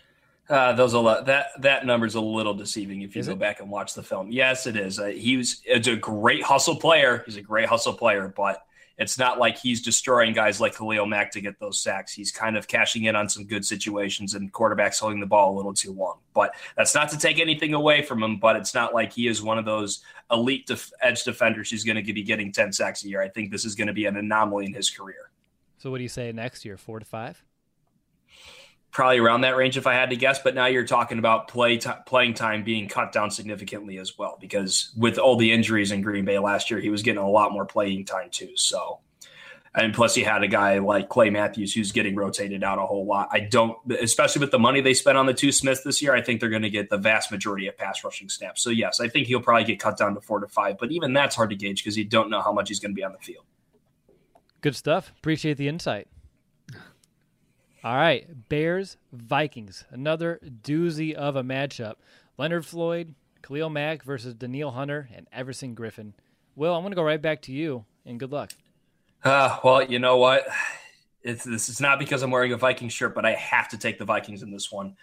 Uh, 0.47 0.73
those 0.73 0.93
a 0.93 0.99
lot. 0.99 1.25
That 1.25 1.47
that 1.57 1.87
number's 1.87 2.13
a 2.13 2.21
little 2.21 2.53
deceiving 2.53 3.01
if 3.01 3.15
you 3.15 3.21
is 3.21 3.25
go 3.25 3.33
it? 3.33 3.39
back 3.39 3.61
and 3.61 3.71
watch 3.71 3.95
the 3.95 4.03
film. 4.03 4.31
Yes, 4.31 4.67
it 4.67 4.75
is. 4.77 4.99
Uh, 4.99 5.05
he 5.05 5.37
was. 5.37 5.59
It's 5.65 5.87
a 5.87 5.95
great 5.95 6.43
hustle 6.43 6.75
player. 6.75 7.23
He's 7.25 7.37
a 7.37 7.41
great 7.41 7.67
hustle 7.67 7.93
player, 7.93 8.27
but 8.27 8.63
it's 9.01 9.17
not 9.17 9.39
like 9.39 9.57
he's 9.57 9.81
destroying 9.81 10.31
guys 10.31 10.61
like 10.61 10.77
Khalil 10.77 11.07
Mack 11.07 11.31
to 11.31 11.41
get 11.41 11.59
those 11.59 11.81
sacks. 11.81 12.13
He's 12.13 12.31
kind 12.31 12.55
of 12.55 12.67
cashing 12.67 13.05
in 13.05 13.15
on 13.15 13.27
some 13.27 13.45
good 13.45 13.65
situations 13.65 14.35
and 14.35 14.53
quarterbacks 14.53 14.99
holding 14.99 15.19
the 15.19 15.25
ball 15.25 15.55
a 15.55 15.57
little 15.57 15.73
too 15.73 15.91
long. 15.91 16.19
But 16.35 16.53
that's 16.77 16.93
not 16.93 17.09
to 17.09 17.17
take 17.17 17.39
anything 17.39 17.73
away 17.73 18.03
from 18.03 18.21
him. 18.21 18.37
But 18.37 18.57
it's 18.57 18.75
not 18.75 18.93
like 18.93 19.11
he 19.11 19.27
is 19.27 19.41
one 19.41 19.57
of 19.57 19.65
those 19.65 20.03
elite 20.31 20.67
def- 20.67 20.91
edge 21.01 21.23
defenders 21.23 21.71
who's 21.71 21.83
going 21.83 22.03
to 22.03 22.13
be 22.13 22.21
getting 22.21 22.51
10 22.51 22.71
sacks 22.73 23.03
a 23.03 23.09
year. 23.09 23.23
I 23.23 23.29
think 23.29 23.51
this 23.51 23.65
is 23.65 23.73
going 23.73 23.87
to 23.87 23.93
be 23.93 24.05
an 24.05 24.17
anomaly 24.17 24.67
in 24.67 24.73
his 24.73 24.89
career. 24.91 25.31
So, 25.79 25.89
what 25.89 25.97
do 25.97 26.03
you 26.03 26.09
say 26.09 26.31
next 26.31 26.63
year? 26.63 26.77
Four 26.77 26.99
to 26.99 27.05
five? 27.05 27.43
Probably 29.01 29.17
around 29.17 29.41
that 29.41 29.55
range 29.55 29.77
if 29.77 29.87
I 29.87 29.95
had 29.95 30.11
to 30.11 30.15
guess. 30.15 30.37
But 30.37 30.53
now 30.53 30.67
you're 30.67 30.85
talking 30.85 31.17
about 31.17 31.47
play 31.47 31.77
t- 31.77 31.89
playing 32.05 32.35
time 32.35 32.63
being 32.63 32.87
cut 32.87 33.11
down 33.11 33.31
significantly 33.31 33.97
as 33.97 34.15
well, 34.15 34.37
because 34.39 34.91
with 34.95 35.17
all 35.17 35.37
the 35.37 35.51
injuries 35.51 35.91
in 35.91 36.03
Green 36.03 36.23
Bay 36.23 36.37
last 36.37 36.69
year, 36.69 36.79
he 36.79 36.91
was 36.91 37.01
getting 37.01 37.23
a 37.23 37.27
lot 37.27 37.51
more 37.51 37.65
playing 37.65 38.05
time 38.05 38.29
too. 38.29 38.51
So, 38.55 38.99
and 39.73 39.91
plus 39.91 40.13
he 40.13 40.21
had 40.21 40.43
a 40.43 40.47
guy 40.47 40.77
like 40.77 41.09
Clay 41.09 41.31
Matthews 41.31 41.73
who's 41.73 41.91
getting 41.91 42.15
rotated 42.15 42.63
out 42.63 42.77
a 42.77 42.83
whole 42.83 43.07
lot. 43.07 43.29
I 43.31 43.39
don't, 43.39 43.75
especially 43.91 44.41
with 44.41 44.51
the 44.51 44.59
money 44.59 44.81
they 44.81 44.93
spent 44.93 45.17
on 45.17 45.25
the 45.25 45.33
two 45.33 45.51
Smiths 45.51 45.81
this 45.81 45.99
year, 45.99 46.13
I 46.13 46.21
think 46.21 46.39
they're 46.39 46.49
going 46.51 46.61
to 46.61 46.69
get 46.69 46.91
the 46.91 46.99
vast 46.99 47.31
majority 47.31 47.65
of 47.65 47.75
pass 47.79 48.03
rushing 48.03 48.29
snaps. 48.29 48.61
So 48.61 48.69
yes, 48.69 48.99
I 48.99 49.07
think 49.07 49.25
he'll 49.25 49.41
probably 49.41 49.63
get 49.63 49.79
cut 49.79 49.97
down 49.97 50.13
to 50.13 50.21
four 50.21 50.41
to 50.41 50.47
five, 50.47 50.77
but 50.77 50.91
even 50.91 51.13
that's 51.13 51.35
hard 51.35 51.49
to 51.49 51.55
gauge 51.55 51.83
because 51.83 51.97
you 51.97 52.05
don't 52.05 52.29
know 52.29 52.41
how 52.41 52.53
much 52.53 52.69
he's 52.69 52.79
going 52.79 52.91
to 52.91 52.95
be 52.95 53.03
on 53.03 53.13
the 53.13 53.17
field. 53.17 53.45
Good 54.61 54.75
stuff. 54.75 55.11
Appreciate 55.17 55.57
the 55.57 55.67
insight. 55.67 56.07
All 57.83 57.95
right, 57.95 58.27
Bears 58.47 58.97
Vikings, 59.11 59.85
another 59.89 60.39
doozy 60.61 61.13
of 61.13 61.35
a 61.35 61.41
matchup. 61.41 61.95
Leonard 62.37 62.63
Floyd, 62.63 63.15
Khalil 63.41 63.71
Mack 63.71 64.03
versus 64.03 64.35
Danielle 64.35 64.69
Hunter 64.69 65.09
and 65.15 65.27
Everson 65.33 65.75
Griffen. 65.75 66.13
Will, 66.55 66.75
I'm 66.75 66.83
going 66.83 66.91
to 66.91 66.95
go 66.95 67.01
right 67.01 67.21
back 67.21 67.41
to 67.43 67.51
you, 67.51 67.85
and 68.05 68.19
good 68.19 68.31
luck. 68.31 68.51
Uh, 69.23 69.57
well, 69.63 69.81
you 69.81 69.97
know 69.97 70.17
what? 70.17 70.47
It's, 71.23 71.43
this 71.43 71.69
is 71.69 71.81
not 71.81 71.97
because 71.97 72.21
I'm 72.21 72.29
wearing 72.29 72.53
a 72.53 72.57
Viking 72.57 72.89
shirt, 72.89 73.15
but 73.15 73.25
I 73.25 73.33
have 73.33 73.69
to 73.69 73.79
take 73.79 73.97
the 73.97 74.05
Vikings 74.05 74.43
in 74.43 74.51
this 74.51 74.71
one. 74.71 74.95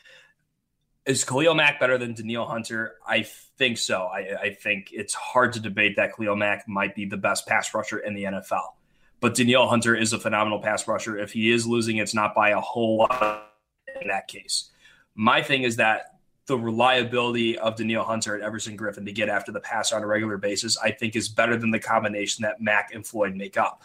Is 1.05 1.25
Khalil 1.25 1.55
Mack 1.55 1.81
better 1.81 1.99
than 1.99 2.15
Danielle 2.15 2.47
Hunter? 2.47 2.95
I 3.05 3.23
think 3.57 3.79
so. 3.79 4.03
I, 4.03 4.41
I 4.41 4.55
think 4.55 4.91
it's 4.93 5.15
hard 5.15 5.55
to 5.55 5.61
debate 5.61 5.97
that 5.97 6.15
Khalil 6.17 6.37
Mack 6.37 6.69
might 6.69 6.95
be 6.95 7.07
the 7.07 7.17
best 7.17 7.47
pass 7.49 7.75
rusher 7.75 7.99
in 7.99 8.15
the 8.15 8.25
NFL. 8.25 8.75
But 9.21 9.35
Danielle 9.35 9.69
Hunter 9.69 9.95
is 9.95 10.13
a 10.13 10.19
phenomenal 10.19 10.61
pass 10.61 10.87
rusher. 10.87 11.19
If 11.19 11.33
he 11.33 11.51
is 11.51 11.67
losing, 11.67 11.97
it's 11.97 12.15
not 12.15 12.35
by 12.35 12.51
a 12.51 12.61
whole 12.61 12.99
lot 12.99 13.53
in 14.01 14.09
that 14.09 14.29
case. 14.29 14.71
My 15.15 15.43
thing 15.43 15.63
is 15.63 15.77
that 15.77 16.19
the 16.47 16.59
reliability 16.59 17.59
of 17.59 17.77
Danielle 17.77 18.05
Hunter 18.05 18.35
and 18.35 18.43
Everson 18.43 18.77
Griffen 18.77 19.05
to 19.05 19.13
get 19.13 19.29
after 19.29 19.53
the 19.53 19.61
passer 19.61 19.97
on 19.97 20.03
a 20.03 20.07
regular 20.07 20.39
basis, 20.39 20.79
I 20.79 20.91
think 20.91 21.15
is 21.15 21.29
better 21.29 21.57
than 21.57 21.71
the 21.71 21.79
combination 21.79 22.43
that 22.43 22.61
Mack 22.61 22.95
and 22.95 23.07
Floyd 23.07 23.35
make 23.35 23.59
up. 23.59 23.85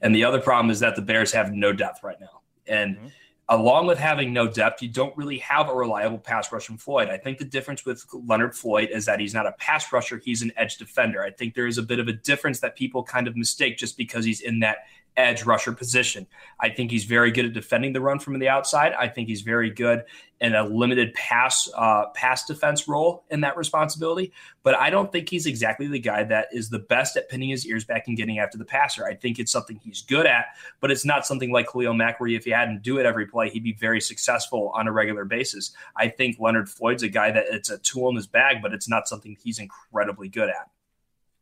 And 0.00 0.14
the 0.14 0.24
other 0.24 0.40
problem 0.40 0.70
is 0.70 0.78
that 0.80 0.94
the 0.94 1.02
Bears 1.02 1.32
have 1.32 1.52
no 1.52 1.72
depth 1.72 2.04
right 2.04 2.20
now. 2.20 2.42
And 2.66 2.96
mm-hmm. 2.96 3.06
Along 3.48 3.86
with 3.86 3.98
having 3.98 4.32
no 4.32 4.48
depth, 4.48 4.82
you 4.82 4.88
don't 4.88 5.16
really 5.16 5.38
have 5.38 5.68
a 5.68 5.74
reliable 5.74 6.18
pass 6.18 6.50
rush 6.50 6.66
from 6.66 6.78
Floyd. 6.78 7.08
I 7.08 7.18
think 7.18 7.38
the 7.38 7.44
difference 7.44 7.84
with 7.84 8.04
Leonard 8.12 8.56
Floyd 8.56 8.88
is 8.90 9.04
that 9.04 9.20
he's 9.20 9.34
not 9.34 9.46
a 9.46 9.52
pass 9.52 9.92
rusher, 9.92 10.20
he's 10.24 10.42
an 10.42 10.52
edge 10.56 10.78
defender. 10.78 11.22
I 11.22 11.30
think 11.30 11.54
there 11.54 11.66
is 11.66 11.76
a 11.76 11.82
bit 11.82 11.98
of 11.98 12.08
a 12.08 12.12
difference 12.12 12.60
that 12.60 12.74
people 12.74 13.02
kind 13.02 13.28
of 13.28 13.36
mistake 13.36 13.76
just 13.76 13.98
because 13.98 14.24
he's 14.24 14.40
in 14.40 14.60
that 14.60 14.78
edge 15.16 15.44
rusher 15.44 15.72
position. 15.72 16.26
I 16.58 16.70
think 16.70 16.90
he's 16.90 17.04
very 17.04 17.30
good 17.30 17.44
at 17.44 17.52
defending 17.52 17.92
the 17.92 18.00
run 18.00 18.18
from 18.18 18.38
the 18.38 18.48
outside. 18.48 18.92
I 18.92 19.08
think 19.08 19.28
he's 19.28 19.42
very 19.42 19.70
good 19.70 20.04
in 20.40 20.54
a 20.54 20.64
limited 20.64 21.14
pass 21.14 21.70
uh, 21.74 22.06
pass 22.14 22.44
defense 22.44 22.88
role 22.88 23.24
in 23.30 23.40
that 23.42 23.56
responsibility. 23.56 24.32
But 24.62 24.74
I 24.74 24.90
don't 24.90 25.10
think 25.10 25.28
he's 25.28 25.46
exactly 25.46 25.86
the 25.86 25.98
guy 25.98 26.24
that 26.24 26.48
is 26.52 26.68
the 26.68 26.80
best 26.80 27.16
at 27.16 27.28
pinning 27.28 27.50
his 27.50 27.66
ears 27.66 27.84
back 27.84 28.08
and 28.08 28.16
getting 28.16 28.38
after 28.38 28.58
the 28.58 28.64
passer. 28.64 29.06
I 29.06 29.14
think 29.14 29.38
it's 29.38 29.52
something 29.52 29.80
he's 29.82 30.02
good 30.02 30.26
at, 30.26 30.46
but 30.80 30.90
it's 30.90 31.04
not 31.04 31.26
something 31.26 31.52
like 31.52 31.70
Khalil 31.70 31.94
Mack 31.94 32.20
where 32.20 32.28
if 32.28 32.44
he 32.44 32.50
hadn't 32.50 32.82
do 32.82 32.98
it 32.98 33.06
every 33.06 33.26
play, 33.26 33.50
he'd 33.50 33.62
be 33.62 33.72
very 33.72 34.00
successful 34.00 34.72
on 34.74 34.88
a 34.88 34.92
regular 34.92 35.24
basis. 35.24 35.72
I 35.96 36.08
think 36.08 36.38
Leonard 36.40 36.68
Floyd's 36.68 37.02
a 37.02 37.08
guy 37.08 37.30
that 37.30 37.46
it's 37.50 37.70
a 37.70 37.78
tool 37.78 38.08
in 38.10 38.16
his 38.16 38.26
bag, 38.26 38.62
but 38.62 38.72
it's 38.72 38.88
not 38.88 39.08
something 39.08 39.36
he's 39.42 39.58
incredibly 39.58 40.28
good 40.28 40.48
at. 40.48 40.70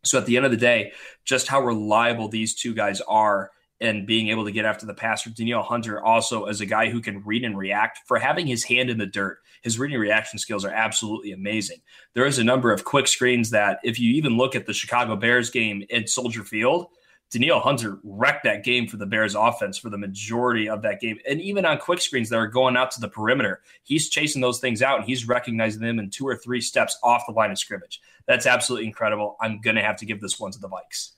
So 0.05 0.19
at 0.19 0.27
the 0.27 0.37
end 0.37 0.45
of 0.45 0.51
the 0.51 0.57
day, 0.57 0.93
just 1.25 1.47
how 1.47 1.61
reliable 1.61 2.29
these 2.29 2.55
two 2.55 2.75
guys 2.75 3.01
are 3.03 3.51
and 3.83 4.07
being 4.07 4.29
able 4.29 4.45
to 4.45 4.53
get 4.53 4.65
after 4.65 4.87
the 4.87 4.95
passer. 4.95 5.29
Danielle 5.29 5.63
Hunter 5.63 6.03
also 6.03 6.45
as 6.45 6.61
a 6.61 6.67
guy 6.67 6.89
who 6.89 7.01
can 7.01 7.23
read 7.25 7.45
and 7.45 7.59
react 7.59 8.01
for 8.07 8.19
having 8.19 8.47
his 8.47 8.63
hand 8.63 8.89
in 8.89 8.97
the 8.97 9.07
dirt. 9.07 9.39
His 9.63 9.79
reading 9.79 9.99
reaction 9.99 10.39
skills 10.39 10.65
are 10.65 10.71
absolutely 10.71 11.33
amazing. 11.33 11.79
There 12.15 12.25
is 12.25 12.39
a 12.39 12.45
number 12.45 12.73
of 12.73 12.85
quick 12.85 13.09
screens 13.09 13.51
that 13.51 13.81
if 13.83 13.99
you 13.99 14.15
even 14.15 14.37
look 14.37 14.55
at 14.55 14.67
the 14.67 14.73
Chicago 14.73 15.17
Bears 15.17 15.51
game 15.51 15.85
at 15.93 16.09
Soldier 16.09 16.45
Field, 16.45 16.87
Danielle 17.33 17.61
Hunter 17.61 17.99
wrecked 18.05 18.45
that 18.45 18.63
game 18.63 18.87
for 18.87 18.99
the 18.99 19.07
Bears 19.07 19.35
offense 19.35 19.79
for 19.79 19.91
the 19.91 19.99
majority 19.99 20.69
of 20.69 20.83
that 20.83 21.01
game. 21.01 21.19
And 21.29 21.41
even 21.41 21.65
on 21.65 21.79
quick 21.79 22.01
screens 22.01 22.29
that 22.29 22.37
are 22.37 22.47
going 22.47 22.77
out 22.77 22.91
to 22.93 23.01
the 23.01 23.09
perimeter, 23.09 23.63
he's 23.83 24.09
chasing 24.11 24.43
those 24.43 24.61
things 24.61 24.83
out 24.83 24.99
and 24.99 25.09
he's 25.09 25.27
recognizing 25.27 25.81
them 25.81 25.99
in 25.99 26.11
two 26.11 26.29
or 26.29 26.37
three 26.37 26.61
steps 26.61 26.99
off 27.03 27.25
the 27.27 27.33
line 27.33 27.51
of 27.51 27.59
scrimmage. 27.59 28.01
That's 28.27 28.47
absolutely 28.47 28.87
incredible. 28.87 29.37
I'm 29.41 29.61
going 29.61 29.77
to 29.77 29.83
have 29.83 29.97
to 29.97 30.07
give 30.07 30.21
this 30.21 30.39
one 30.39 30.53
to 30.53 30.59
the 30.59 30.69
Vikes. 30.69 31.13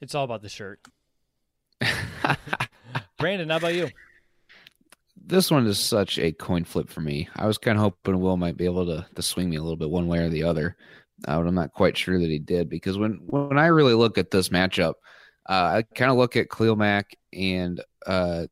It's 0.00 0.14
all 0.14 0.24
about 0.24 0.42
the 0.42 0.48
shirt. 0.48 0.80
Brandon, 3.18 3.50
how 3.50 3.56
about 3.56 3.74
you? 3.74 3.88
This 5.16 5.50
one 5.50 5.66
is 5.66 5.78
such 5.78 6.18
a 6.18 6.32
coin 6.32 6.64
flip 6.64 6.90
for 6.90 7.00
me. 7.00 7.28
I 7.36 7.46
was 7.46 7.58
kind 7.58 7.78
of 7.78 7.82
hoping 7.82 8.20
Will 8.20 8.36
might 8.36 8.56
be 8.56 8.66
able 8.66 8.84
to, 8.86 9.06
to 9.14 9.22
swing 9.22 9.48
me 9.48 9.56
a 9.56 9.62
little 9.62 9.76
bit 9.76 9.90
one 9.90 10.06
way 10.06 10.18
or 10.18 10.28
the 10.28 10.42
other, 10.42 10.76
uh, 11.26 11.38
but 11.38 11.46
I'm 11.46 11.54
not 11.54 11.72
quite 11.72 11.96
sure 11.96 12.18
that 12.18 12.28
he 12.28 12.38
did 12.38 12.68
because 12.68 12.98
when, 12.98 13.20
when 13.26 13.58
I 13.58 13.66
really 13.66 13.94
look 13.94 14.18
at 14.18 14.30
this 14.30 14.50
matchup, 14.50 14.94
uh, 15.48 15.82
I 15.82 15.84
kind 15.94 16.10
of 16.10 16.16
look 16.16 16.36
at 16.36 16.50
Khalil 16.50 16.76
Mack 16.76 17.16
and 17.32 17.82
uh, 18.06 18.46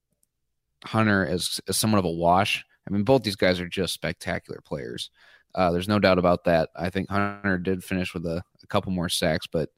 Hunter 0.84 1.26
as, 1.26 1.60
as 1.68 1.76
somewhat 1.76 1.98
of 1.98 2.04
a 2.04 2.10
wash. 2.10 2.64
I 2.86 2.90
mean, 2.90 3.04
both 3.04 3.22
these 3.22 3.36
guys 3.36 3.60
are 3.60 3.68
just 3.68 3.94
spectacular 3.94 4.60
players. 4.64 5.10
Uh, 5.54 5.70
there's 5.70 5.88
no 5.88 5.98
doubt 5.98 6.18
about 6.18 6.44
that. 6.44 6.70
I 6.74 6.90
think 6.90 7.10
Hunter 7.10 7.58
did 7.58 7.84
finish 7.84 8.14
with 8.14 8.24
a, 8.26 8.42
a 8.62 8.66
couple 8.66 8.92
more 8.92 9.08
sacks, 9.08 9.46
but 9.46 9.68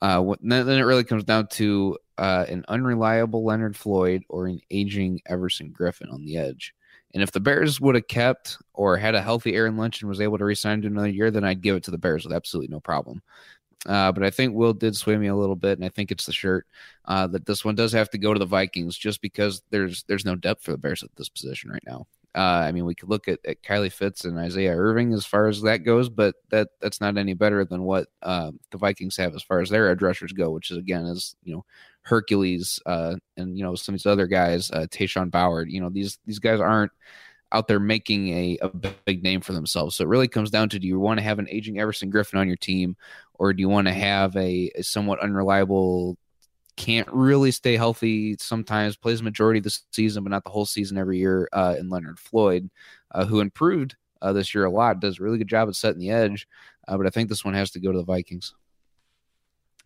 uh, 0.00 0.34
then 0.40 0.68
it 0.68 0.82
really 0.82 1.04
comes 1.04 1.24
down 1.24 1.48
to 1.48 1.98
uh, 2.20 2.44
an 2.48 2.64
unreliable 2.68 3.42
Leonard 3.42 3.74
Floyd 3.74 4.22
or 4.28 4.46
an 4.46 4.60
aging 4.70 5.22
Everson 5.26 5.72
Griffen 5.72 6.12
on 6.12 6.24
the 6.24 6.36
edge. 6.36 6.74
And 7.14 7.22
if 7.22 7.32
the 7.32 7.40
Bears 7.40 7.80
would 7.80 7.94
have 7.94 8.06
kept 8.06 8.58
or 8.74 8.96
had 8.98 9.14
a 9.14 9.22
healthy 9.22 9.54
Aaron 9.54 9.78
Lynch 9.78 10.02
and 10.02 10.08
was 10.08 10.20
able 10.20 10.36
to 10.38 10.44
resign 10.44 10.82
to 10.82 10.86
another 10.86 11.08
year, 11.08 11.30
then 11.30 11.44
I'd 11.44 11.62
give 11.62 11.76
it 11.76 11.82
to 11.84 11.90
the 11.90 11.98
Bears 11.98 12.24
with 12.24 12.34
absolutely 12.34 12.70
no 12.70 12.78
problem. 12.78 13.22
Uh, 13.86 14.12
but 14.12 14.22
I 14.22 14.28
think 14.28 14.54
Will 14.54 14.74
did 14.74 14.94
sway 14.94 15.16
me 15.16 15.28
a 15.28 15.34
little 15.34 15.56
bit, 15.56 15.78
and 15.78 15.84
I 15.84 15.88
think 15.88 16.12
it's 16.12 16.26
the 16.26 16.32
shirt 16.32 16.66
uh, 17.06 17.26
that 17.28 17.46
this 17.46 17.64
one 17.64 17.74
does 17.74 17.92
have 17.92 18.10
to 18.10 18.18
go 18.18 18.34
to 18.34 18.38
the 18.38 18.44
Vikings 18.44 18.98
just 18.98 19.22
because 19.22 19.62
there's 19.70 20.02
there's 20.02 20.26
no 20.26 20.36
depth 20.36 20.62
for 20.62 20.72
the 20.72 20.78
Bears 20.78 21.02
at 21.02 21.16
this 21.16 21.30
position 21.30 21.70
right 21.70 21.82
now. 21.86 22.06
Uh, 22.34 22.62
I 22.66 22.72
mean, 22.72 22.84
we 22.84 22.94
could 22.94 23.08
look 23.08 23.26
at, 23.26 23.40
at 23.46 23.62
Kylie 23.62 23.90
Fitts 23.90 24.24
and 24.26 24.38
Isaiah 24.38 24.76
Irving 24.76 25.14
as 25.14 25.24
far 25.24 25.48
as 25.48 25.62
that 25.62 25.78
goes, 25.78 26.10
but 26.10 26.34
that 26.50 26.68
that's 26.82 27.00
not 27.00 27.16
any 27.16 27.32
better 27.32 27.64
than 27.64 27.82
what 27.82 28.08
uh, 28.22 28.52
the 28.70 28.78
Vikings 28.78 29.16
have 29.16 29.34
as 29.34 29.42
far 29.42 29.60
as 29.60 29.70
their 29.70 29.90
edge 29.90 30.02
rushers 30.02 30.32
go, 30.32 30.50
which 30.50 30.70
is 30.70 30.76
again 30.76 31.06
is 31.06 31.34
you 31.42 31.54
know 31.54 31.64
Hercules 32.02 32.80
uh, 32.86 33.16
and 33.36 33.56
you 33.56 33.64
know 33.64 33.74
some 33.74 33.94
of 33.94 34.00
these 34.00 34.06
other 34.06 34.26
guys, 34.26 34.70
uh, 34.70 34.86
Tashawn 34.90 35.30
Bower. 35.30 35.66
You 35.66 35.80
know 35.80 35.90
these 35.90 36.18
these 36.26 36.38
guys 36.38 36.60
aren't 36.60 36.92
out 37.52 37.66
there 37.66 37.80
making 37.80 38.28
a, 38.28 38.58
a 38.62 38.68
big 38.68 39.22
name 39.24 39.40
for 39.40 39.52
themselves. 39.52 39.96
So 39.96 40.04
it 40.04 40.08
really 40.08 40.28
comes 40.28 40.50
down 40.50 40.68
to 40.68 40.78
do 40.78 40.86
you 40.86 41.00
want 41.00 41.18
to 41.18 41.24
have 41.24 41.40
an 41.40 41.48
aging 41.50 41.80
Everson 41.80 42.10
Griffen 42.10 42.38
on 42.38 42.46
your 42.46 42.56
team, 42.56 42.96
or 43.34 43.52
do 43.52 43.60
you 43.60 43.68
want 43.68 43.88
to 43.88 43.92
have 43.92 44.36
a, 44.36 44.70
a 44.76 44.82
somewhat 44.82 45.20
unreliable 45.20 46.16
can't 46.80 47.08
really 47.12 47.50
stay 47.50 47.76
healthy 47.76 48.36
sometimes, 48.38 48.96
plays 48.96 49.22
majority 49.22 49.58
of 49.58 49.64
the 49.64 49.78
season, 49.92 50.24
but 50.24 50.30
not 50.30 50.44
the 50.44 50.50
whole 50.50 50.64
season 50.64 50.96
every 50.96 51.18
year. 51.18 51.46
Uh, 51.52 51.74
and 51.78 51.90
Leonard 51.90 52.18
Floyd, 52.18 52.70
uh, 53.10 53.26
who 53.26 53.40
improved 53.40 53.96
uh, 54.22 54.32
this 54.32 54.54
year 54.54 54.64
a 54.64 54.70
lot, 54.70 54.98
does 54.98 55.20
a 55.20 55.22
really 55.22 55.36
good 55.36 55.48
job 55.48 55.68
at 55.68 55.76
setting 55.76 56.00
the 56.00 56.10
edge. 56.10 56.48
Uh, 56.88 56.96
but 56.96 57.06
I 57.06 57.10
think 57.10 57.28
this 57.28 57.44
one 57.44 57.52
has 57.52 57.70
to 57.72 57.80
go 57.80 57.92
to 57.92 57.98
the 57.98 58.04
Vikings. 58.04 58.54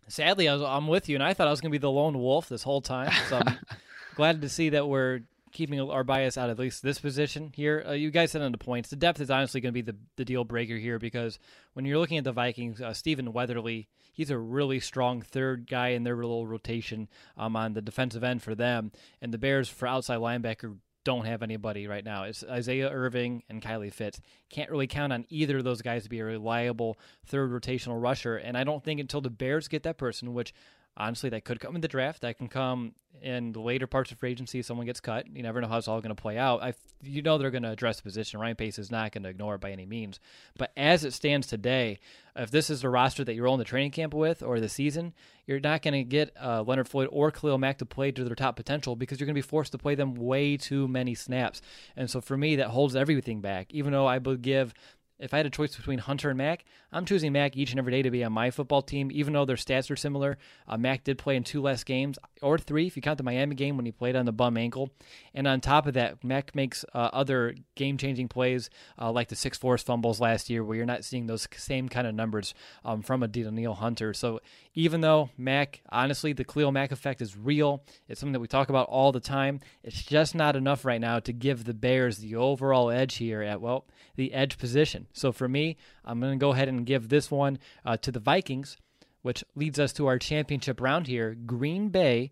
Sadly, 0.07 0.47
I 0.47 0.53
was, 0.53 0.61
I'm 0.61 0.87
with 0.87 1.09
you, 1.09 1.15
and 1.15 1.23
I 1.23 1.33
thought 1.33 1.47
I 1.47 1.51
was 1.51 1.61
going 1.61 1.71
to 1.71 1.77
be 1.77 1.81
the 1.81 1.91
lone 1.91 2.19
wolf 2.19 2.49
this 2.49 2.63
whole 2.63 2.81
time. 2.81 3.11
So 3.29 3.41
I'm 3.43 3.57
glad 4.15 4.41
to 4.41 4.49
see 4.49 4.69
that 4.69 4.87
we're 4.87 5.21
keeping 5.55 5.79
our 5.79 6.03
bias 6.03 6.37
out 6.37 6.49
at 6.49 6.59
least 6.59 6.83
this 6.83 6.99
position 6.99 7.51
here. 7.55 7.83
Uh, 7.87 7.93
you 7.93 8.11
guys 8.11 8.31
said 8.31 8.41
on 8.41 8.51
the 8.51 8.57
points. 8.57 8.89
The 8.89 8.97
depth 8.97 9.21
is 9.21 9.31
honestly 9.31 9.61
going 9.61 9.73
to 9.73 9.81
be 9.81 9.81
the, 9.81 9.95
the 10.17 10.25
deal 10.25 10.43
breaker 10.43 10.75
here 10.75 10.99
because 10.99 11.39
when 11.73 11.85
you're 11.85 11.97
looking 11.97 12.17
at 12.17 12.25
the 12.25 12.33
Vikings, 12.33 12.81
uh, 12.81 12.93
Stephen 12.93 13.31
Weatherly, 13.31 13.87
he's 14.11 14.29
a 14.29 14.37
really 14.37 14.81
strong 14.81 15.21
third 15.21 15.67
guy 15.69 15.89
in 15.89 16.03
their 16.03 16.17
little 16.17 16.45
rotation 16.45 17.07
um, 17.37 17.55
on 17.55 17.73
the 17.73 17.81
defensive 17.81 18.23
end 18.23 18.43
for 18.43 18.53
them. 18.53 18.91
And 19.21 19.33
the 19.33 19.37
Bears 19.37 19.69
for 19.69 19.87
outside 19.87 20.19
linebacker 20.19 20.75
don't 21.05 21.25
have 21.25 21.41
anybody 21.43 21.87
right 21.87 22.03
now. 22.03 22.23
It's 22.23 22.43
Isaiah 22.43 22.89
Irving 22.89 23.43
and 23.47 23.61
Kylie 23.61 23.93
Fitts. 23.93 24.19
Can't 24.49 24.69
really 24.69 24.87
count 24.87 25.13
on 25.13 25.25
either 25.29 25.59
of 25.59 25.63
those 25.63 25.81
guys 25.81 26.03
to 26.03 26.09
be 26.09 26.19
a 26.19 26.25
reliable 26.25 26.97
third 27.25 27.51
rotational 27.51 28.01
rusher. 28.01 28.35
And 28.35 28.57
I 28.57 28.65
don't 28.65 28.83
think 28.83 28.99
until 28.99 29.21
the 29.21 29.29
Bears 29.29 29.69
get 29.69 29.83
that 29.83 29.97
person, 29.97 30.33
which 30.33 30.53
honestly, 30.97 31.29
that 31.29 31.45
could 31.45 31.59
come 31.59 31.75
in 31.75 31.81
the 31.81 31.87
draft. 31.87 32.21
That 32.21 32.37
can 32.37 32.47
come 32.47 32.93
in 33.21 33.53
the 33.53 33.59
later 33.59 33.87
parts 33.87 34.11
of 34.11 34.19
free 34.19 34.31
agency. 34.31 34.59
If 34.59 34.65
someone 34.65 34.85
gets 34.85 34.99
cut, 34.99 35.25
you 35.33 35.43
never 35.43 35.61
know 35.61 35.67
how 35.67 35.77
it's 35.77 35.87
all 35.87 36.01
going 36.01 36.15
to 36.15 36.21
play 36.21 36.37
out. 36.37 36.61
I, 36.61 36.73
you 37.01 37.21
know, 37.21 37.37
they're 37.37 37.51
going 37.51 37.63
to 37.63 37.71
address 37.71 37.97
the 37.97 38.03
position. 38.03 38.39
Ryan 38.39 38.55
Pace 38.55 38.77
is 38.79 38.91
not 38.91 39.11
going 39.11 39.23
to 39.23 39.29
ignore 39.29 39.55
it 39.55 39.61
by 39.61 39.71
any 39.71 39.85
means. 39.85 40.19
But 40.57 40.71
as 40.77 41.03
it 41.03 41.13
stands 41.13 41.47
today, 41.47 41.99
if 42.35 42.51
this 42.51 42.69
is 42.69 42.81
the 42.81 42.89
roster 42.89 43.23
that 43.23 43.33
you're 43.33 43.45
rolling 43.45 43.59
the 43.59 43.65
training 43.65 43.91
camp 43.91 44.13
with 44.13 44.43
or 44.43 44.59
the 44.59 44.69
season, 44.69 45.13
you're 45.45 45.59
not 45.59 45.81
going 45.81 45.93
to 45.93 46.03
get 46.03 46.35
uh, 46.41 46.63
Leonard 46.63 46.87
Floyd 46.87 47.07
or 47.11 47.31
Khalil 47.31 47.57
Mack 47.57 47.77
to 47.77 47.85
play 47.85 48.11
to 48.11 48.23
their 48.23 48.35
top 48.35 48.55
potential 48.55 48.95
because 48.95 49.19
you're 49.19 49.25
going 49.25 49.35
to 49.35 49.41
be 49.41 49.47
forced 49.47 49.71
to 49.71 49.77
play 49.77 49.95
them 49.95 50.15
way 50.15 50.57
too 50.57 50.87
many 50.87 51.15
snaps. 51.15 51.61
And 51.95 52.09
so 52.09 52.19
for 52.19 52.35
me, 52.37 52.57
that 52.57 52.69
holds 52.69 52.95
everything 52.95 53.41
back. 53.41 53.67
Even 53.71 53.93
though 53.93 54.07
I 54.07 54.17
would 54.17 54.41
give 54.41 54.73
if 55.17 55.33
I 55.33 55.37
had 55.37 55.45
a 55.45 55.49
choice 55.49 55.75
between 55.75 55.99
Hunter 55.99 56.29
and 56.29 56.37
Mack, 56.37 56.65
I'm 56.91 57.05
choosing 57.05 57.31
Mack 57.31 57.55
each 57.55 57.71
and 57.71 57.79
every 57.79 57.91
day 57.91 58.01
to 58.01 58.11
be 58.11 58.23
on 58.23 58.33
my 58.33 58.51
football 58.51 58.81
team, 58.81 59.09
even 59.11 59.33
though 59.33 59.45
their 59.45 59.55
stats 59.55 59.89
are 59.89 59.95
similar. 59.95 60.37
Uh, 60.67 60.77
Mack 60.77 61.03
did 61.03 61.17
play 61.17 61.35
in 61.35 61.43
two 61.43 61.61
less 61.61 61.83
games, 61.83 62.19
or 62.41 62.57
three 62.57 62.87
if 62.87 62.95
you 62.95 63.01
count 63.01 63.17
the 63.17 63.23
Miami 63.23 63.55
game 63.55 63.77
when 63.77 63.85
he 63.85 63.91
played 63.91 64.15
on 64.15 64.25
the 64.25 64.31
bum 64.33 64.57
ankle. 64.57 64.89
And 65.33 65.47
on 65.47 65.61
top 65.61 65.87
of 65.87 65.93
that, 65.93 66.23
Mack 66.23 66.53
makes 66.53 66.83
uh, 66.93 67.09
other 67.13 67.55
game 67.75 67.97
changing 67.97 68.27
plays 68.27 68.69
uh, 68.99 69.11
like 69.11 69.29
the 69.29 69.35
six 69.35 69.57
force 69.57 69.83
fumbles 69.83 70.19
last 70.19 70.49
year, 70.49 70.63
where 70.63 70.75
you're 70.75 70.85
not 70.85 71.05
seeing 71.05 71.27
those 71.27 71.47
same 71.55 71.87
kind 71.87 72.07
of 72.07 72.13
numbers 72.13 72.53
um, 72.83 73.01
from 73.01 73.23
a 73.23 73.27
Danielle 73.27 73.75
Hunter. 73.75 74.13
So 74.13 74.41
even 74.73 75.01
though 75.01 75.29
Mack, 75.37 75.81
honestly, 75.89 76.33
the 76.33 76.43
Khalil 76.43 76.71
Mack 76.71 76.91
effect 76.91 77.21
is 77.21 77.37
real, 77.37 77.83
it's 78.09 78.19
something 78.19 78.33
that 78.33 78.39
we 78.41 78.47
talk 78.47 78.69
about 78.69 78.89
all 78.89 79.11
the 79.11 79.19
time. 79.19 79.61
It's 79.83 80.03
just 80.03 80.35
not 80.35 80.55
enough 80.55 80.83
right 80.83 81.01
now 81.01 81.19
to 81.19 81.31
give 81.31 81.63
the 81.63 81.73
Bears 81.73 82.17
the 82.17 82.35
overall 82.35 82.89
edge 82.89 83.15
here 83.15 83.41
at, 83.41 83.61
well, 83.61 83.85
the 84.15 84.33
edge 84.33 84.57
position. 84.57 85.04
So 85.13 85.31
for 85.31 85.47
me, 85.47 85.77
I'm 86.03 86.19
going 86.19 86.37
to 86.37 86.43
go 86.43 86.53
ahead 86.53 86.67
and 86.67 86.85
give 86.85 87.09
this 87.09 87.29
one 87.31 87.59
uh, 87.85 87.97
to 87.97 88.11
the 88.11 88.19
Vikings, 88.19 88.77
which 89.21 89.43
leads 89.55 89.79
us 89.79 89.93
to 89.93 90.07
our 90.07 90.19
championship 90.19 90.81
round 90.81 91.07
here 91.07 91.35
Green 91.45 91.89
Bay 91.89 92.31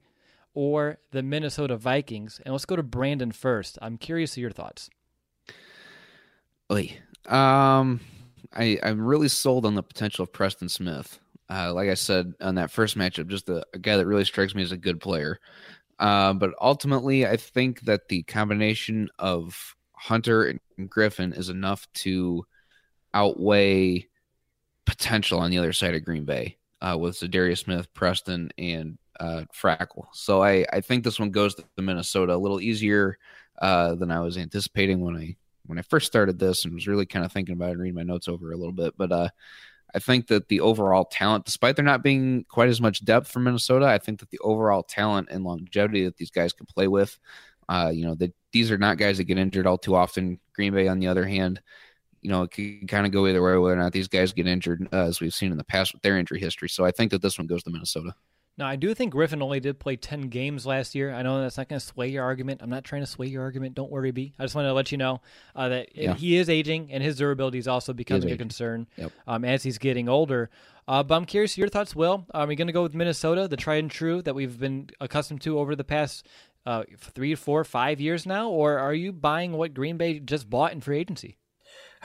or 0.53 0.99
the 1.11 1.23
Minnesota 1.23 1.77
Vikings. 1.77 2.39
And 2.45 2.53
let's 2.53 2.65
go 2.65 2.75
to 2.75 2.83
Brandon 2.83 3.31
first. 3.31 3.77
I'm 3.81 3.97
curious 3.97 4.33
of 4.33 4.41
your 4.41 4.51
thoughts. 4.51 4.89
Oy. 6.71 6.97
Um, 7.27 7.99
I, 8.53 8.79
I'm 8.83 9.01
really 9.01 9.29
sold 9.29 9.65
on 9.65 9.75
the 9.75 9.83
potential 9.83 10.23
of 10.23 10.33
Preston 10.33 10.69
Smith. 10.69 11.19
Uh, 11.49 11.73
like 11.73 11.89
I 11.89 11.93
said 11.93 12.33
on 12.41 12.55
that 12.55 12.71
first 12.71 12.97
matchup, 12.97 13.27
just 13.27 13.49
a, 13.49 13.65
a, 13.73 13.79
guy 13.79 13.97
that 13.97 14.05
really 14.05 14.25
strikes 14.25 14.55
me 14.55 14.63
as 14.63 14.71
a 14.71 14.77
good 14.77 14.99
player. 14.99 15.39
Uh, 15.99 16.33
but 16.33 16.51
ultimately, 16.59 17.27
I 17.27 17.37
think 17.37 17.81
that 17.81 18.07
the 18.07 18.23
combination 18.23 19.09
of 19.19 19.75
Hunter 19.93 20.59
and 20.77 20.89
Griffen 20.89 21.37
is 21.37 21.49
enough 21.49 21.87
to 21.95 22.45
outweigh 23.13 24.07
potential 24.85 25.39
on 25.39 25.51
the 25.51 25.57
other 25.57 25.73
side 25.73 25.95
of 25.95 26.03
Green 26.03 26.25
Bay 26.25 26.57
uh, 26.81 26.97
with 26.99 27.15
Za'Darius 27.15 27.59
Smith, 27.59 27.93
Preston, 27.93 28.51
and 28.57 28.97
uh, 29.19 29.43
Fackrell. 29.53 30.07
So 30.13 30.43
I, 30.43 30.65
I 30.71 30.81
think 30.81 31.03
this 31.03 31.19
one 31.19 31.31
goes 31.31 31.55
to 31.55 31.63
Minnesota 31.77 32.35
a 32.35 32.37
little 32.37 32.59
easier 32.59 33.17
uh, 33.61 33.95
than 33.95 34.11
I 34.11 34.19
was 34.19 34.37
anticipating 34.37 35.01
when 35.01 35.15
I 35.15 35.35
when 35.65 35.79
I 35.79 35.83
first 35.83 36.07
started 36.07 36.37
this 36.37 36.65
and 36.65 36.73
was 36.73 36.87
really 36.87 37.05
kind 37.05 37.23
of 37.23 37.31
thinking 37.31 37.53
about 37.53 37.69
it 37.69 37.73
and 37.73 37.81
reading 37.81 37.95
my 37.95 38.03
notes 38.03 38.27
over 38.27 38.51
a 38.51 38.57
little 38.57 38.73
bit. 38.73 38.95
But 38.97 39.11
uh, 39.13 39.29
I 39.95 39.99
think 39.99 40.27
that 40.27 40.49
the 40.49 40.59
overall 40.59 41.05
talent, 41.05 41.45
despite 41.45 41.77
there 41.77 41.85
not 41.85 42.03
being 42.03 42.45
quite 42.49 42.67
as 42.67 42.81
much 42.81 43.05
depth 43.05 43.29
for 43.29 43.39
Minnesota, 43.39 43.85
I 43.85 43.97
think 43.97 44.19
that 44.19 44.29
the 44.29 44.39
overall 44.39 44.83
talent 44.83 45.29
and 45.31 45.45
longevity 45.45 46.03
that 46.03 46.17
these 46.17 46.31
guys 46.31 46.51
can 46.51 46.65
play 46.65 46.89
with, 46.89 47.17
uh, 47.69 47.91
you 47.93 48.05
know, 48.05 48.15
that 48.15 48.33
these 48.51 48.71
are 48.71 48.77
not 48.77 48.97
guys 48.97 49.17
that 49.17 49.25
get 49.25 49.37
injured 49.37 49.67
all 49.67 49.77
too 49.77 49.95
often. 49.95 50.39
Green 50.53 50.73
Bay, 50.73 50.89
on 50.89 50.99
the 50.99 51.07
other 51.07 51.25
hand, 51.25 51.61
you 52.23 52.31
know, 52.31 52.43
it 52.43 52.51
can 52.51 52.87
kind 52.87 53.05
of 53.05 53.11
go 53.11 53.27
either 53.27 53.41
way 53.41 53.57
whether 53.57 53.77
or 53.77 53.83
not 53.83 53.91
these 53.91 54.07
guys 54.07 54.33
get 54.33 54.47
injured, 54.47 54.87
uh, 54.91 55.05
as 55.05 55.19
we've 55.19 55.33
seen 55.33 55.51
in 55.51 55.57
the 55.57 55.63
past 55.63 55.93
with 55.93 56.01
their 56.01 56.17
injury 56.17 56.39
history. 56.39 56.69
So 56.69 56.85
I 56.85 56.91
think 56.91 57.11
that 57.11 57.21
this 57.21 57.37
one 57.37 57.47
goes 57.47 57.63
to 57.63 57.69
Minnesota. 57.69 58.15
Now, 58.55 58.67
I 58.67 58.75
do 58.75 58.93
think 58.93 59.13
Griffen 59.13 59.41
only 59.41 59.59
did 59.59 59.79
play 59.79 59.95
10 59.95 60.29
games 60.29 60.65
last 60.65 60.93
year. 60.93 61.11
I 61.11 61.23
know 61.23 61.41
that's 61.41 61.57
not 61.57 61.69
going 61.69 61.79
to 61.79 61.85
sway 61.85 62.07
your 62.09 62.23
argument. 62.23 62.61
I'm 62.61 62.69
not 62.69 62.83
trying 62.83 63.01
to 63.01 63.07
sway 63.07 63.25
your 63.25 63.41
argument. 63.41 63.73
Don't 63.73 63.91
worry, 63.91 64.11
B. 64.11 64.33
I 64.37 64.43
just 64.43 64.53
wanted 64.53 64.67
to 64.67 64.73
let 64.75 64.91
you 64.91 64.99
know 64.99 65.21
uh, 65.55 65.69
that 65.69 65.95
yeah. 65.95 66.13
he 66.13 66.37
is 66.37 66.49
aging 66.49 66.91
and 66.91 67.01
his 67.01 67.17
durability 67.17 67.57
is 67.57 67.67
also 67.67 67.93
becoming 67.93 68.29
a 68.29 68.37
concern 68.37 68.87
yep. 68.95 69.11
um, 69.25 69.43
as 69.43 69.63
he's 69.63 69.79
getting 69.79 70.07
older. 70.07 70.51
Uh, 70.87 71.01
but 71.01 71.15
I'm 71.15 71.25
curious 71.25 71.57
your 71.57 71.67
thoughts, 71.67 71.95
Will. 71.95 72.27
Are 72.31 72.45
we 72.45 72.55
going 72.55 72.67
to 72.67 72.73
go 72.73 72.83
with 72.83 72.93
Minnesota, 72.93 73.47
the 73.47 73.57
tried 73.57 73.77
and 73.77 73.91
true 73.91 74.21
that 74.21 74.35
we've 74.35 74.59
been 74.59 74.89
accustomed 75.01 75.41
to 75.41 75.57
over 75.57 75.75
the 75.75 75.83
past 75.83 76.27
uh, 76.65 76.83
three, 76.97 77.33
four, 77.33 77.63
five 77.63 77.99
years 77.99 78.25
now? 78.25 78.49
Or 78.49 78.77
are 78.77 78.93
you 78.93 79.11
buying 79.11 79.53
what 79.53 79.73
Green 79.73 79.97
Bay 79.97 80.19
just 80.19 80.47
bought 80.47 80.73
in 80.73 80.81
free 80.81 80.99
agency? 80.99 81.37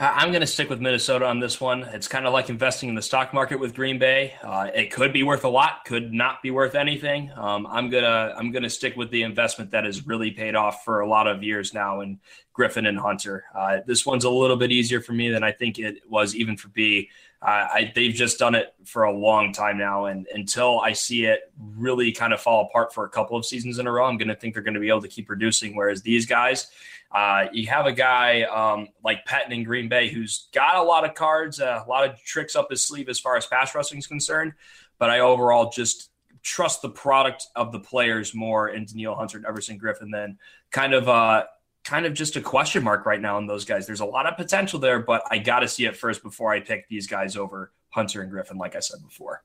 I'm 0.01 0.29
going 0.29 0.39
to 0.39 0.47
stick 0.47 0.69
with 0.69 0.79
Minnesota 0.79 1.25
on 1.25 1.41
this 1.41 1.59
one. 1.59 1.83
It's 1.83 2.07
kind 2.07 2.25
of 2.25 2.31
like 2.31 2.49
investing 2.49 2.87
in 2.87 2.95
the 2.95 3.01
stock 3.01 3.33
market 3.33 3.59
with 3.59 3.75
Green 3.75 3.99
Bay. 3.99 4.33
Uh, 4.41 4.69
it 4.73 4.93
could 4.93 5.11
be 5.11 5.23
worth 5.23 5.43
a 5.43 5.49
lot, 5.49 5.83
could 5.83 6.13
not 6.13 6.41
be 6.41 6.51
worth 6.51 6.75
anything. 6.75 7.29
Um, 7.35 7.67
I'm 7.67 7.89
gonna 7.89 8.33
I'm 8.37 8.49
gonna 8.51 8.69
stick 8.69 8.95
with 8.95 9.11
the 9.11 9.23
investment 9.23 9.71
that 9.71 9.83
has 9.83 10.07
really 10.07 10.31
paid 10.31 10.55
off 10.55 10.85
for 10.85 11.01
a 11.01 11.09
lot 11.09 11.27
of 11.27 11.43
years 11.43 11.73
now 11.73 11.99
in 11.99 12.17
Griffen 12.57 12.87
and 12.87 12.97
Hunter. 12.97 13.43
Uh, 13.53 13.79
this 13.85 14.05
one's 14.05 14.23
a 14.23 14.29
little 14.29 14.55
bit 14.55 14.71
easier 14.71 15.01
for 15.01 15.11
me 15.11 15.29
than 15.29 15.43
I 15.43 15.51
think 15.51 15.79
it 15.79 15.97
was 16.07 16.33
even 16.33 16.55
for 16.55 16.69
B. 16.69 17.09
Uh, 17.41 17.67
I, 17.73 17.91
they've 17.95 18.13
just 18.13 18.37
done 18.37 18.53
it 18.53 18.73
for 18.83 19.03
a 19.03 19.17
long 19.17 19.53
time 19.53 19.77
now, 19.77 20.05
and 20.05 20.27
until 20.33 20.81
I 20.81 20.91
see 20.91 21.25
it 21.25 21.53
really 21.57 22.11
kind 22.11 22.33
of 22.33 22.41
fall 22.41 22.65
apart 22.65 22.93
for 22.93 23.05
a 23.05 23.09
couple 23.09 23.37
of 23.37 23.45
seasons 23.45 23.79
in 23.79 23.87
a 23.87 23.91
row, 23.91 24.05
I'm 24.05 24.17
going 24.17 24.27
to 24.27 24.35
think 24.35 24.53
they're 24.53 24.63
going 24.63 24.73
to 24.73 24.79
be 24.79 24.89
able 24.89 25.01
to 25.03 25.07
keep 25.07 25.27
producing. 25.27 25.73
Whereas 25.73 26.01
these 26.01 26.25
guys, 26.25 26.67
uh, 27.11 27.45
you 27.53 27.67
have 27.67 27.85
a 27.85 27.93
guy 27.93 28.41
um, 28.43 28.89
like 29.05 29.25
Patton 29.25 29.53
in 29.53 29.63
Green 29.63 29.87
Bay 29.87 30.09
who's 30.09 30.49
got 30.53 30.75
a 30.75 30.83
lot 30.83 31.05
of 31.05 31.15
cards, 31.15 31.61
uh, 31.61 31.81
a 31.85 31.89
lot 31.89 32.07
of 32.07 32.21
tricks 32.23 32.57
up 32.57 32.69
his 32.69 32.83
sleeve 32.83 33.07
as 33.07 33.19
far 33.19 33.37
as 33.37 33.45
pass 33.45 33.73
rushing 33.73 33.99
is 33.99 34.07
concerned. 34.07 34.53
But 34.97 35.09
I 35.09 35.21
overall 35.21 35.69
just 35.69 36.11
trust 36.43 36.81
the 36.81 36.89
product 36.89 37.47
of 37.55 37.71
the 37.71 37.79
players 37.79 38.35
more 38.35 38.69
in 38.69 38.85
Danielle 38.85 39.15
Hunter 39.15 39.37
and 39.37 39.45
Everson 39.45 39.77
Griffin 39.77 40.11
than 40.11 40.37
kind 40.71 40.93
of 40.93 41.07
uh, 41.07 41.45
kind 41.89 42.05
of 42.05 42.13
just 42.13 42.35
a 42.35 42.41
question 42.41 42.83
mark 42.83 43.07
right 43.07 43.19
now 43.19 43.37
on 43.37 43.47
those 43.47 43.65
guys. 43.65 43.87
There's 43.87 43.99
a 43.99 44.05
lot 44.05 44.27
of 44.27 44.37
potential 44.37 44.79
there, 44.79 44.99
but 44.99 45.23
I 45.31 45.39
got 45.39 45.59
to 45.61 45.67
see 45.67 45.85
it 45.85 45.97
first 45.97 46.21
before 46.21 46.53
I 46.53 46.59
pick 46.59 46.87
these 46.87 47.07
guys 47.07 47.35
over 47.35 47.71
Hunter 47.89 48.21
and 48.21 48.31
Griffen, 48.31 48.57
like 48.57 48.75
I 48.75 48.79
said 48.79 48.99
before. 49.03 49.43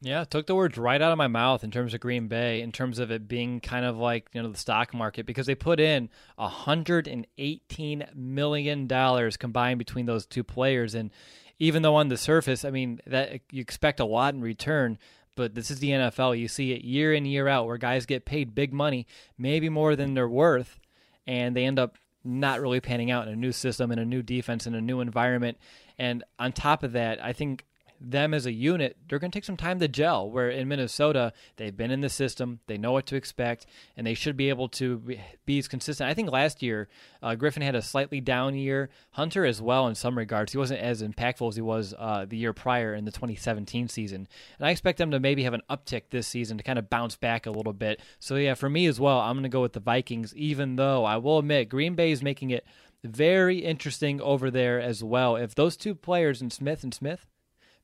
Yeah, 0.00 0.24
took 0.24 0.46
the 0.46 0.54
words 0.54 0.78
right 0.78 1.02
out 1.02 1.12
of 1.12 1.18
my 1.18 1.26
mouth 1.26 1.62
in 1.64 1.70
terms 1.70 1.92
of 1.92 2.00
Green 2.00 2.28
Bay, 2.28 2.62
in 2.62 2.72
terms 2.72 3.00
of 3.00 3.10
it 3.10 3.28
being 3.28 3.60
kind 3.60 3.84
of 3.84 3.98
like 3.98 4.28
you 4.32 4.40
know 4.40 4.50
the 4.50 4.56
stock 4.56 4.94
market 4.94 5.26
because 5.26 5.46
they 5.46 5.54
put 5.54 5.78
in 5.78 6.08
hundred 6.38 7.06
and 7.06 7.26
eighteen 7.36 8.06
million 8.14 8.86
dollars 8.86 9.36
combined 9.36 9.78
between 9.78 10.06
those 10.06 10.24
two 10.24 10.44
players, 10.44 10.94
and 10.94 11.10
even 11.58 11.82
though 11.82 11.96
on 11.96 12.08
the 12.08 12.16
surface, 12.16 12.64
I 12.64 12.70
mean 12.70 13.00
that 13.06 13.40
you 13.50 13.60
expect 13.60 14.00
a 14.00 14.06
lot 14.06 14.32
in 14.32 14.40
return, 14.40 14.96
but 15.36 15.54
this 15.54 15.70
is 15.70 15.80
the 15.80 15.90
NFL. 15.90 16.38
You 16.38 16.48
see 16.48 16.72
it 16.72 16.82
year 16.82 17.12
in 17.12 17.26
year 17.26 17.46
out 17.46 17.66
where 17.66 17.76
guys 17.76 18.06
get 18.06 18.24
paid 18.24 18.54
big 18.54 18.72
money, 18.72 19.06
maybe 19.36 19.68
more 19.68 19.96
than 19.96 20.14
they're 20.14 20.26
worth, 20.26 20.79
and 21.26 21.56
they 21.56 21.64
end 21.64 21.78
up 21.78 21.96
not 22.22 22.60
really 22.60 22.80
panning 22.80 23.10
out 23.10 23.26
in 23.26 23.32
a 23.32 23.36
new 23.36 23.52
system, 23.52 23.90
in 23.90 23.98
a 23.98 24.04
new 24.04 24.22
defense, 24.22 24.66
in 24.66 24.74
a 24.74 24.80
new 24.80 25.00
environment. 25.00 25.58
And 25.98 26.22
on 26.38 26.52
top 26.52 26.82
of 26.82 26.92
that, 26.92 27.22
I 27.22 27.32
think 27.32 27.64
them 28.00 28.32
as 28.32 28.46
a 28.46 28.52
unit, 28.52 28.96
they're 29.08 29.18
going 29.18 29.30
to 29.30 29.36
take 29.36 29.44
some 29.44 29.56
time 29.56 29.78
to 29.78 29.88
gel. 29.88 30.30
Where 30.30 30.48
in 30.48 30.68
Minnesota, 30.68 31.32
they've 31.56 31.76
been 31.76 31.90
in 31.90 32.00
the 32.00 32.08
system, 32.08 32.60
they 32.66 32.78
know 32.78 32.92
what 32.92 33.06
to 33.06 33.16
expect, 33.16 33.66
and 33.96 34.06
they 34.06 34.14
should 34.14 34.36
be 34.36 34.48
able 34.48 34.68
to 34.70 35.16
be 35.44 35.58
as 35.58 35.68
consistent. 35.68 36.08
I 36.08 36.14
think 36.14 36.30
last 36.30 36.62
year, 36.62 36.88
uh, 37.22 37.36
Griffen 37.36 37.62
had 37.62 37.74
a 37.74 37.82
slightly 37.82 38.20
down 38.20 38.54
year. 38.54 38.88
Hunter 39.12 39.44
as 39.44 39.60
well 39.60 39.86
in 39.86 39.94
some 39.94 40.16
regards. 40.16 40.52
He 40.52 40.58
wasn't 40.58 40.80
as 40.80 41.02
impactful 41.02 41.48
as 41.48 41.56
he 41.56 41.62
was 41.62 41.94
uh, 41.98 42.24
the 42.28 42.36
year 42.36 42.52
prior 42.52 42.94
in 42.94 43.04
the 43.04 43.12
2017 43.12 43.88
season. 43.88 44.26
And 44.58 44.66
I 44.66 44.70
expect 44.70 44.98
them 44.98 45.10
to 45.10 45.20
maybe 45.20 45.42
have 45.44 45.54
an 45.54 45.62
uptick 45.68 46.04
this 46.10 46.26
season 46.26 46.56
to 46.56 46.64
kind 46.64 46.78
of 46.78 46.88
bounce 46.88 47.16
back 47.16 47.46
a 47.46 47.50
little 47.50 47.72
bit. 47.72 48.00
So, 48.18 48.36
yeah, 48.36 48.54
for 48.54 48.70
me 48.70 48.86
as 48.86 48.98
well, 48.98 49.20
I'm 49.20 49.34
going 49.34 49.42
to 49.42 49.48
go 49.48 49.62
with 49.62 49.74
the 49.74 49.80
Vikings, 49.80 50.34
even 50.34 50.76
though 50.76 51.04
I 51.04 51.18
will 51.18 51.38
admit 51.38 51.68
Green 51.68 51.94
Bay 51.94 52.12
is 52.12 52.22
making 52.22 52.50
it 52.50 52.64
very 53.04 53.58
interesting 53.58 54.20
over 54.20 54.50
there 54.50 54.80
as 54.80 55.02
well. 55.02 55.36
If 55.36 55.54
those 55.54 55.76
two 55.76 55.94
players 55.94 56.42
in 56.42 56.50
Smith 56.50 56.82
and 56.82 56.92
Smith 56.92 57.26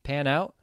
pan 0.07 0.25
out, 0.25 0.55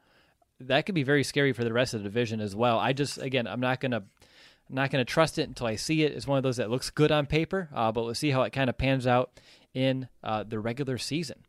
that 0.59 0.85
could 0.85 0.95
be 0.95 1.03
very 1.03 1.23
scary 1.23 1.53
for 1.53 1.63
the 1.63 1.71
rest 1.71 1.93
of 1.93 2.01
the 2.01 2.05
division 2.05 2.41
as 2.41 2.55
well. 2.55 2.79
I 2.79 2.93
just 2.93 3.17
again, 3.19 3.45
I'm 3.45 3.59
not 3.59 3.79
gonna 3.79 3.97
I'm 3.97 4.75
not 4.75 4.89
gonna 4.89 5.05
trust 5.05 5.37
it 5.37 5.47
until 5.47 5.67
I 5.67 5.75
see 5.75 6.03
it. 6.03 6.13
It's 6.13 6.25
one 6.25 6.37
of 6.37 6.43
those 6.43 6.57
that 6.57 6.71
looks 6.71 6.89
good 6.89 7.11
on 7.11 7.27
paper, 7.27 7.69
uh, 7.73 7.91
but 7.91 8.03
we'll 8.03 8.15
see 8.15 8.31
how 8.31 8.41
it 8.41 8.51
kind 8.51 8.69
of 8.69 8.77
pans 8.77 9.05
out 9.05 9.39
in 9.73 10.07
uh, 10.23 10.43
the 10.43 10.59
regular 10.59 10.97
season. 10.97 11.43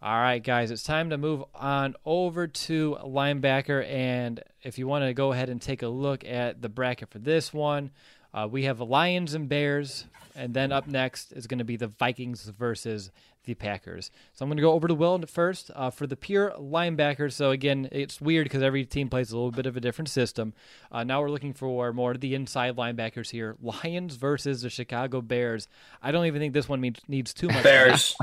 All 0.00 0.20
right, 0.20 0.42
guys, 0.42 0.70
it's 0.70 0.84
time 0.84 1.10
to 1.10 1.18
move 1.18 1.42
on 1.56 1.96
over 2.04 2.46
to 2.46 2.98
linebacker. 3.04 3.84
And 3.90 4.40
if 4.62 4.78
you 4.78 4.86
want 4.86 5.04
to 5.04 5.12
go 5.12 5.32
ahead 5.32 5.48
and 5.48 5.60
take 5.60 5.82
a 5.82 5.88
look 5.88 6.24
at 6.24 6.62
the 6.62 6.68
bracket 6.68 7.10
for 7.10 7.18
this 7.18 7.52
one, 7.52 7.90
uh, 8.34 8.48
we 8.50 8.64
have 8.64 8.78
the 8.78 8.86
Lions 8.86 9.34
and 9.34 9.48
Bears, 9.48 10.04
and 10.34 10.54
then 10.54 10.72
up 10.72 10.86
next 10.86 11.32
is 11.32 11.46
going 11.46 11.58
to 11.58 11.64
be 11.64 11.76
the 11.76 11.88
Vikings 11.88 12.44
versus 12.44 13.10
the 13.44 13.54
Packers. 13.54 14.10
So 14.34 14.44
I'm 14.44 14.50
going 14.50 14.58
to 14.58 14.62
go 14.62 14.72
over 14.72 14.86
to 14.88 14.94
Will 14.94 15.18
first 15.26 15.70
uh, 15.74 15.90
for 15.90 16.06
the 16.06 16.16
pure 16.16 16.52
linebackers. 16.58 17.32
So 17.32 17.50
again, 17.50 17.88
it's 17.90 18.20
weird 18.20 18.44
because 18.44 18.62
every 18.62 18.84
team 18.84 19.08
plays 19.08 19.32
a 19.32 19.36
little 19.36 19.50
bit 19.50 19.64
of 19.64 19.76
a 19.76 19.80
different 19.80 20.10
system. 20.10 20.52
Uh, 20.92 21.02
now 21.02 21.22
we're 21.22 21.30
looking 21.30 21.54
for 21.54 21.92
more 21.92 22.12
of 22.12 22.20
the 22.20 22.34
inside 22.34 22.76
linebackers 22.76 23.30
here. 23.30 23.56
Lions 23.60 24.16
versus 24.16 24.62
the 24.62 24.70
Chicago 24.70 25.22
Bears. 25.22 25.66
I 26.02 26.12
don't 26.12 26.26
even 26.26 26.40
think 26.40 26.52
this 26.52 26.68
one 26.68 26.82
needs, 26.82 27.00
needs 27.08 27.32
too 27.32 27.48
much. 27.48 27.62
Bears. 27.62 28.14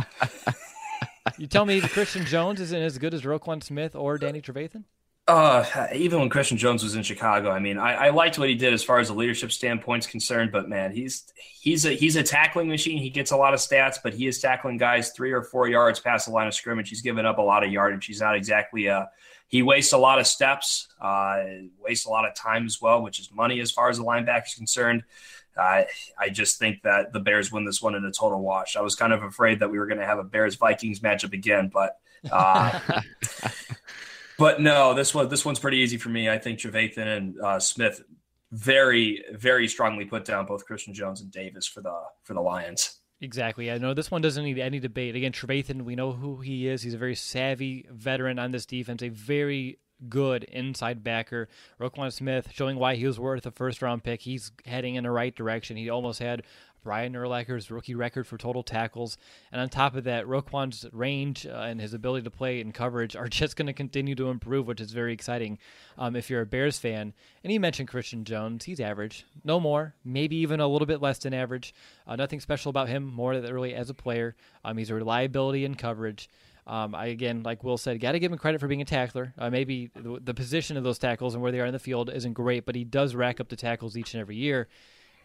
you 1.40 1.48
tell 1.48 1.66
me 1.66 1.82
Christian 1.82 2.26
Jones 2.26 2.62
isn't 2.62 2.82
as 2.82 3.00
good 3.00 3.16
as 3.16 3.24
Roquan 3.24 3.64
Smith 3.64 3.96
or 3.96 4.20
Danny 4.20 4.42
Trevathan? 4.42 4.84
Uh, 5.28 5.88
even 5.96 6.20
when 6.20 6.30
Christian 6.30 6.56
Jones 6.56 6.84
was 6.84 6.96
in 6.96 7.02
Chicago, 7.02 7.50
I 7.50 7.58
mean, 7.58 7.80
I, 7.80 7.94
I 7.94 8.10
liked 8.12 8.38
what 8.38 8.48
he 8.48 8.54
did 8.54 8.74
as 8.74 8.84
far 8.84 9.00
as 9.00 9.08
the 9.08 9.16
leadership 9.16 9.52
standpoint's 9.52 10.06
concerned. 10.06 10.52
But 10.52 10.70
man, 10.70 10.92
he's 10.92 11.26
he's 11.60 11.84
a 11.88 11.94
he's 11.94 12.16
a 12.16 12.22
tackling 12.22 12.68
machine. 12.68 13.00
He 13.00 13.10
gets 13.10 13.32
a 13.32 13.38
lot 13.38 13.56
of 13.56 13.60
stats, 13.60 13.98
but 14.04 14.14
he 14.14 14.28
is 14.28 14.40
tackling 14.40 14.78
guys 14.78 15.12
three 15.14 15.32
or 15.32 15.42
four 15.42 15.68
yards 15.68 16.00
past 16.00 16.28
the 16.28 16.32
line 16.32 16.46
of 16.46 16.54
scrimmage. 16.54 16.90
He's 16.90 17.02
given 17.02 17.26
up 17.26 17.40
a 17.40 17.42
lot 17.42 17.64
of 17.64 17.72
yardage. 17.72 18.06
He's 18.06 18.22
not 18.22 18.36
exactly 18.36 18.86
a 18.86 19.10
he 19.48 19.64
wastes 19.64 19.94
a 19.94 19.98
lot 19.98 20.20
of 20.20 20.28
steps, 20.28 20.90
uh, 21.02 21.44
wastes 21.80 22.06
a 22.06 22.10
lot 22.10 22.28
of 22.28 22.36
time 22.36 22.68
as 22.68 22.80
well, 22.80 23.02
which 23.02 23.20
is 23.20 23.32
money 23.32 23.60
as 23.62 23.72
far 23.72 23.90
as 23.90 23.98
the 23.98 24.04
linebacker 24.04 24.46
is 24.46 24.54
concerned. 24.54 25.04
Uh, 25.58 25.84
I 26.20 26.30
just 26.30 26.60
think 26.60 26.84
that 26.84 27.14
the 27.14 27.20
Bears 27.20 27.52
win 27.52 27.66
this 27.66 27.82
one 27.82 27.96
in 27.96 28.06
a 28.06 28.12
total 28.12 28.42
wash. 28.42 28.76
I 28.76 28.82
was 28.82 28.96
kind 28.96 29.14
of 29.14 29.24
afraid 29.24 29.62
that 29.62 29.72
we 29.72 29.80
were 29.80 29.88
going 29.88 30.00
to 30.00 30.06
have 30.06 30.20
a 30.20 30.24
Bears 30.24 30.56
Vikings 30.56 31.00
matchup 31.00 31.34
again, 31.34 31.72
but. 31.74 31.98
Uh, 32.32 33.02
But 34.38 34.62
no, 34.62 34.94
this 34.94 35.14
one 35.14 35.30
this 35.30 35.46
one's 35.46 35.60
pretty 35.60 35.78
easy 35.78 35.98
for 35.98 36.10
me. 36.10 36.30
I 36.30 36.38
think 36.38 36.60
Trevathan 36.60 37.18
and 37.18 37.42
uh, 37.42 37.60
Smith 37.60 38.02
very 38.52 39.24
very 39.34 39.68
strongly 39.68 40.06
put 40.06 40.26
down 40.26 40.46
both 40.46 40.66
Christian 40.66 40.94
Jones 40.94 41.22
and 41.22 41.32
Davis 41.32 41.66
for 41.66 41.82
the 41.82 41.96
for 42.24 42.34
the 42.34 42.42
Lions. 42.42 43.00
Exactly. 43.22 43.72
I 43.72 43.78
know 43.78 43.94
this 43.94 44.12
one 44.12 44.22
doesn't 44.22 44.44
need 44.44 44.60
any 44.60 44.80
debate. 44.80 45.16
Again, 45.16 45.32
Trevathan, 45.32 45.84
we 45.84 45.96
know 45.96 46.12
who 46.12 46.42
he 46.42 46.68
is. 46.68 46.82
He's 46.82 46.94
a 46.94 46.98
very 46.98 47.16
savvy 47.16 47.86
veteran 47.90 48.38
on 48.38 48.52
this 48.52 48.66
defense, 48.66 49.02
a 49.02 49.10
very 49.10 49.80
good 50.10 50.44
inside 50.46 51.04
backer. 51.04 51.48
Roquan 51.80 52.12
Smith 52.12 52.50
showing 52.52 52.78
why 52.78 52.96
he 52.96 53.08
was 53.08 53.20
worth 53.20 53.46
a 53.46 53.52
first 53.52 53.82
round 53.82 54.04
pick. 54.04 54.22
He's 54.22 54.52
heading 54.66 54.96
in 54.96 55.06
the 55.06 55.12
right 55.12 55.34
direction. 55.34 55.78
He 55.78 55.90
almost 55.90 56.20
had 56.20 56.44
Brian 56.86 57.16
Urlacher's 57.16 57.72
rookie 57.72 57.96
record 57.96 58.28
for 58.28 58.38
total 58.38 58.62
tackles. 58.62 59.18
And 59.52 59.60
on 59.60 59.68
top 59.70 59.96
of 59.96 60.04
that, 60.04 60.28
Roquan's 60.28 60.86
range 60.94 61.48
uh, 61.48 61.66
and 61.68 61.82
his 61.82 61.96
ability 61.96 62.24
to 62.24 62.30
play 62.30 62.62
in 62.62 62.72
coverage 62.72 63.16
are 63.16 63.28
just 63.28 63.56
going 63.56 63.66
to 63.66 63.74
continue 63.74 64.14
to 64.16 64.30
improve, 64.30 64.68
which 64.68 64.80
is 64.80 64.92
very 64.92 65.12
exciting 65.12 65.58
um, 65.98 66.16
if 66.16 66.30
you're 66.30 66.42
a 66.42 66.46
Bears 66.46 66.78
fan. 66.78 67.12
And 67.44 67.52
he 67.52 67.58
mentioned 67.58 67.90
Christian 67.90 68.24
Jones. 68.24 68.66
He's 68.66 68.80
average, 68.80 69.26
no 69.44 69.60
more, 69.60 69.96
maybe 70.06 70.36
even 70.38 70.60
a 70.60 70.68
little 70.68 70.86
bit 70.86 71.02
less 71.02 71.18
than 71.18 71.34
average. 71.34 71.74
Uh, 72.06 72.16
nothing 72.16 72.40
special 72.40 72.70
about 72.70 72.88
him, 72.88 73.04
more 73.04 73.38
that 73.38 73.52
really 73.52 73.74
as 73.74 73.90
a 73.90 73.96
player. 73.96 74.36
Um, 74.64 74.78
he's 74.78 74.92
a 74.92 74.96
reliability 74.96 75.66
in 75.66 75.74
coverage. 75.74 76.30
Um, 76.68 76.94
I 76.96 77.08
again, 77.08 77.44
like 77.44 77.64
Will 77.64 77.78
said, 77.78 78.00
got 78.00 78.14
to 78.14 78.20
give 78.20 78.32
him 78.32 78.38
credit 78.38 78.60
for 78.60 78.68
being 78.68 78.82
a 78.82 78.86
tackler. 78.86 79.34
Uh, 79.38 79.50
maybe 79.50 79.92
the, 79.96 80.20
the, 80.24 80.34
position 80.34 80.78
of 80.78 80.84
those 80.84 80.98
tackles 80.98 81.36
and 81.36 81.44
where 81.44 81.52
they 81.52 81.60
are 81.60 81.68
in 81.68 81.74
the 81.74 81.80
field 81.80 82.10
isn't 82.12 82.34
great, 82.34 82.66
but 82.66 82.74
he 82.74 82.84
does 82.84 83.14
rack 83.14 83.40
up 83.40 83.50
the 83.50 83.56
tackles 83.56 83.96
each 83.96 84.16
and 84.16 84.22
every 84.22 84.36
year. 84.36 84.68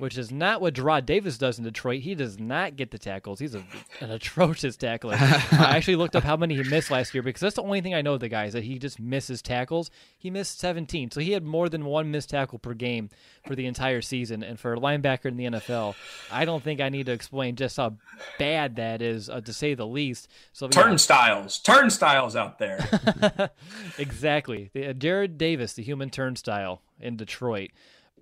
Which 0.00 0.16
is 0.16 0.32
not 0.32 0.62
what 0.62 0.72
Jarrad 0.72 1.04
Davis 1.04 1.36
does 1.36 1.58
in 1.58 1.64
Detroit. 1.64 2.00
He 2.00 2.14
does 2.14 2.40
not 2.40 2.74
get 2.74 2.90
the 2.90 2.98
tackles. 2.98 3.38
He's 3.38 3.54
a, 3.54 3.62
an 4.00 4.10
atrocious 4.10 4.74
tackler. 4.74 5.14
I 5.14 5.44
actually 5.76 5.96
looked 5.96 6.16
up 6.16 6.24
how 6.24 6.38
many 6.38 6.56
he 6.56 6.62
missed 6.62 6.90
last 6.90 7.12
year 7.12 7.22
because 7.22 7.42
that's 7.42 7.56
the 7.56 7.62
only 7.62 7.82
thing 7.82 7.92
I 7.94 8.00
know 8.00 8.14
of 8.14 8.20
the 8.20 8.30
guy 8.30 8.46
is 8.46 8.54
that 8.54 8.64
he 8.64 8.78
just 8.78 8.98
misses 8.98 9.42
tackles. 9.42 9.90
He 10.16 10.30
missed 10.30 10.58
17, 10.58 11.10
so 11.10 11.20
he 11.20 11.32
had 11.32 11.44
more 11.44 11.68
than 11.68 11.84
one 11.84 12.10
missed 12.10 12.30
tackle 12.30 12.58
per 12.58 12.72
game 12.72 13.10
for 13.46 13.54
the 13.54 13.66
entire 13.66 14.00
season. 14.00 14.42
And 14.42 14.58
for 14.58 14.72
a 14.72 14.78
linebacker 14.78 15.26
in 15.26 15.36
the 15.36 15.44
NFL, 15.44 15.94
I 16.32 16.46
don't 16.46 16.64
think 16.64 16.80
I 16.80 16.88
need 16.88 17.04
to 17.04 17.12
explain 17.12 17.56
just 17.56 17.76
how 17.76 17.98
bad 18.38 18.76
that 18.76 19.02
is, 19.02 19.28
uh, 19.28 19.42
to 19.42 19.52
say 19.52 19.74
the 19.74 19.86
least. 19.86 20.28
So 20.54 20.64
yeah. 20.64 20.70
turnstiles, 20.70 21.58
turnstiles 21.58 22.36
out 22.36 22.58
there. 22.58 23.50
exactly, 23.98 24.70
the, 24.72 24.88
uh, 24.88 24.92
Jarrad 24.94 25.36
Davis, 25.36 25.74
the 25.74 25.82
human 25.82 26.08
turnstile 26.08 26.80
in 26.98 27.18
Detroit. 27.18 27.70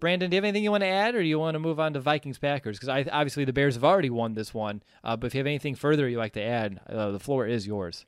Brandon, 0.01 0.31
do 0.31 0.35
you 0.35 0.39
have 0.39 0.45
anything 0.45 0.63
you 0.63 0.71
want 0.71 0.83
to 0.83 0.89
add, 0.89 1.15
or 1.15 1.23
do 1.23 1.29
you 1.29 1.39
want 1.39 1.55
to 1.55 1.59
move 1.59 1.81
on 1.81 1.93
to 1.95 2.01
Vikings 2.01 2.39
Packers? 2.39 2.79
Because 2.79 3.07
obviously 3.11 3.45
the 3.45 3.53
Bears 3.53 3.75
have 3.75 3.85
already 3.85 4.11
won 4.11 4.35
this 4.35 4.55
one. 4.55 4.83
Uh, 5.03 5.17
but 5.17 5.29
if 5.29 5.35
you 5.35 5.39
have 5.39 5.47
anything 5.47 5.75
further 5.75 6.09
you'd 6.09 6.19
like 6.19 6.35
to 6.35 6.43
add, 6.43 6.81
uh, 6.89 7.11
the 7.11 7.19
floor 7.19 7.47
is 7.47 7.67
yours. 7.67 8.07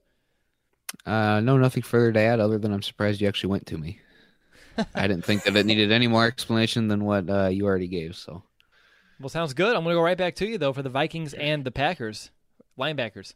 Uh, 1.07 1.41
no, 1.41 1.57
nothing 1.57 1.83
further 1.83 2.13
to 2.13 2.21
add 2.21 2.41
other 2.41 2.59
than 2.59 2.73
I'm 2.73 2.83
surprised 2.83 3.21
you 3.21 3.29
actually 3.29 3.51
went 3.51 3.67
to 3.67 3.79
me. 3.79 4.01
I 4.95 5.07
didn't 5.07 5.25
think 5.25 5.45
that 5.45 5.57
it 5.57 5.67
needed 5.67 5.93
any 5.93 6.07
more 6.07 6.27
explanation 6.27 6.89
than 6.89 7.05
what 7.05 7.29
uh, 7.29 7.49
you 7.49 7.67
already 7.67 7.89
gave. 7.89 8.17
So, 8.17 8.43
well, 9.19 9.29
sounds 9.29 9.55
good. 9.55 9.77
I'm 9.77 9.85
going 9.85 9.95
to 9.95 9.99
go 9.99 10.03
right 10.03 10.19
back 10.19 10.37
to 10.37 10.47
you 10.47 10.59
though 10.59 10.73
for 10.73 10.83
the 10.83 10.91
Vikings 10.91 11.35
and 11.35 11.65
the 11.65 11.71
Packers 11.71 12.31
linebackers. 12.79 13.35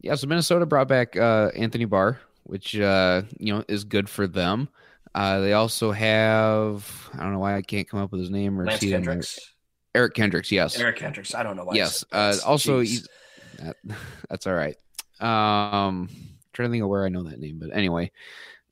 Yeah, 0.00 0.14
so 0.14 0.26
Minnesota 0.26 0.66
brought 0.66 0.88
back 0.88 1.16
uh, 1.16 1.50
Anthony 1.54 1.84
Barr, 1.84 2.20
which 2.44 2.78
uh, 2.78 3.22
you 3.38 3.54
know 3.54 3.64
is 3.68 3.84
good 3.84 4.08
for 4.08 4.26
them. 4.26 4.68
Uh, 5.16 5.40
they 5.40 5.54
also 5.54 5.92
have 5.92 7.08
I 7.14 7.22
don't 7.22 7.32
know 7.32 7.38
why 7.38 7.56
I 7.56 7.62
can't 7.62 7.88
come 7.88 8.00
up 8.00 8.12
with 8.12 8.20
his 8.20 8.28
name 8.28 8.60
or 8.60 8.66
Lance 8.66 8.80
see 8.80 8.90
Kendricks. 8.90 9.54
Eric 9.94 10.12
Kendricks, 10.12 10.52
yes. 10.52 10.78
Eric 10.78 10.96
Kendricks. 10.96 11.34
I 11.34 11.42
don't 11.42 11.56
know 11.56 11.64
why. 11.64 11.74
Yes. 11.74 12.04
Uh, 12.12 12.36
also, 12.44 12.82
that, 12.82 13.76
that's 14.28 14.46
all 14.46 14.52
right. 14.52 14.76
Um, 15.18 16.10
trying 16.52 16.68
to 16.68 16.70
think 16.70 16.82
of 16.82 16.90
where 16.90 17.06
I 17.06 17.08
know 17.08 17.22
that 17.22 17.40
name, 17.40 17.58
but 17.58 17.74
anyway, 17.74 18.12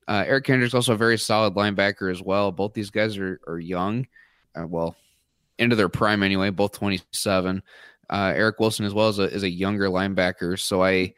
uh, 0.07 0.25
Eric 0.27 0.45
Kendricks 0.45 0.75
also 0.75 0.93
a 0.93 0.99
very 0.99 1.17
solid 1.17 1.55
linebacker 1.55 2.11
as 2.11 2.21
well. 2.21 2.53
Both 2.53 2.75
these 2.75 2.91
guys 2.91 3.17
are 3.17 3.41
are 3.47 3.59
young, 3.59 4.07
uh, 4.55 4.67
well, 4.67 4.97
into 5.59 5.77
their 5.77 5.89
prime 5.89 6.23
anyway. 6.23 6.51
Both 6.51 6.73
twenty 6.73 7.01
seven. 7.11 7.63
Uh, 8.11 8.35
Eric 8.37 8.61
Wilson 8.61 8.85
as 8.85 8.93
well 8.93 9.09
as 9.09 9.19
a 9.19 9.33
is 9.33 9.45
a 9.45 9.51
younger 9.51 9.89
linebacker. 9.89 10.61
So 10.61 10.85
I 10.85 11.15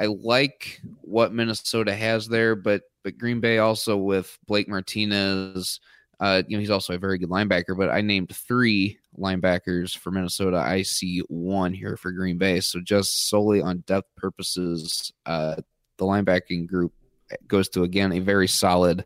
I 0.00 0.06
like 0.06 0.80
what 1.02 1.34
Minnesota 1.34 1.94
has 1.94 2.26
there, 2.26 2.56
but 2.56 2.84
but 3.02 3.18
Green 3.18 3.40
Bay 3.40 3.58
also 3.58 3.96
with 3.96 4.38
Blake 4.46 4.68
Martinez. 4.68 5.80
Uh, 6.20 6.42
you 6.46 6.56
know, 6.56 6.60
he's 6.60 6.70
also 6.70 6.94
a 6.94 6.98
very 6.98 7.18
good 7.18 7.30
linebacker, 7.30 7.76
but 7.76 7.90
I 7.90 8.00
named 8.00 8.34
three 8.34 8.98
linebackers 9.18 9.96
for 9.96 10.10
Minnesota. 10.10 10.56
I 10.56 10.82
see 10.82 11.18
one 11.28 11.72
here 11.72 11.96
for 11.96 12.12
Green 12.12 12.38
Bay. 12.38 12.60
So 12.60 12.80
just 12.80 13.28
solely 13.28 13.60
on 13.60 13.78
depth 13.86 14.14
purposes, 14.16 15.12
uh, 15.26 15.56
the 15.96 16.04
linebacking 16.04 16.68
group 16.68 16.92
goes 17.48 17.68
to 17.70 17.82
again 17.82 18.12
a 18.12 18.18
very 18.18 18.46
solid 18.48 19.04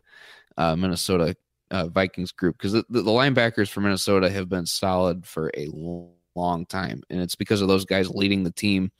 uh, 0.57 0.75
Minnesota 0.75 1.35
uh, 1.71 1.87
Vikings 1.87 2.31
group 2.31 2.57
because 2.57 2.73
the, 2.73 2.85
the, 2.89 3.03
linebackers 3.03 3.69
for 3.69 3.81
Minnesota 3.81 4.29
have 4.29 4.49
been 4.49 4.65
solid 4.65 5.25
for 5.25 5.51
a 5.55 5.67
long 5.67 6.13
long 6.37 6.65
time. 6.65 7.01
And 7.09 7.21
it's 7.21 7.35
because 7.35 7.61
of 7.61 7.67
those 7.67 7.85
guys 7.85 8.09
leading 8.09 8.43
the 8.43 8.51
team 8.51 8.91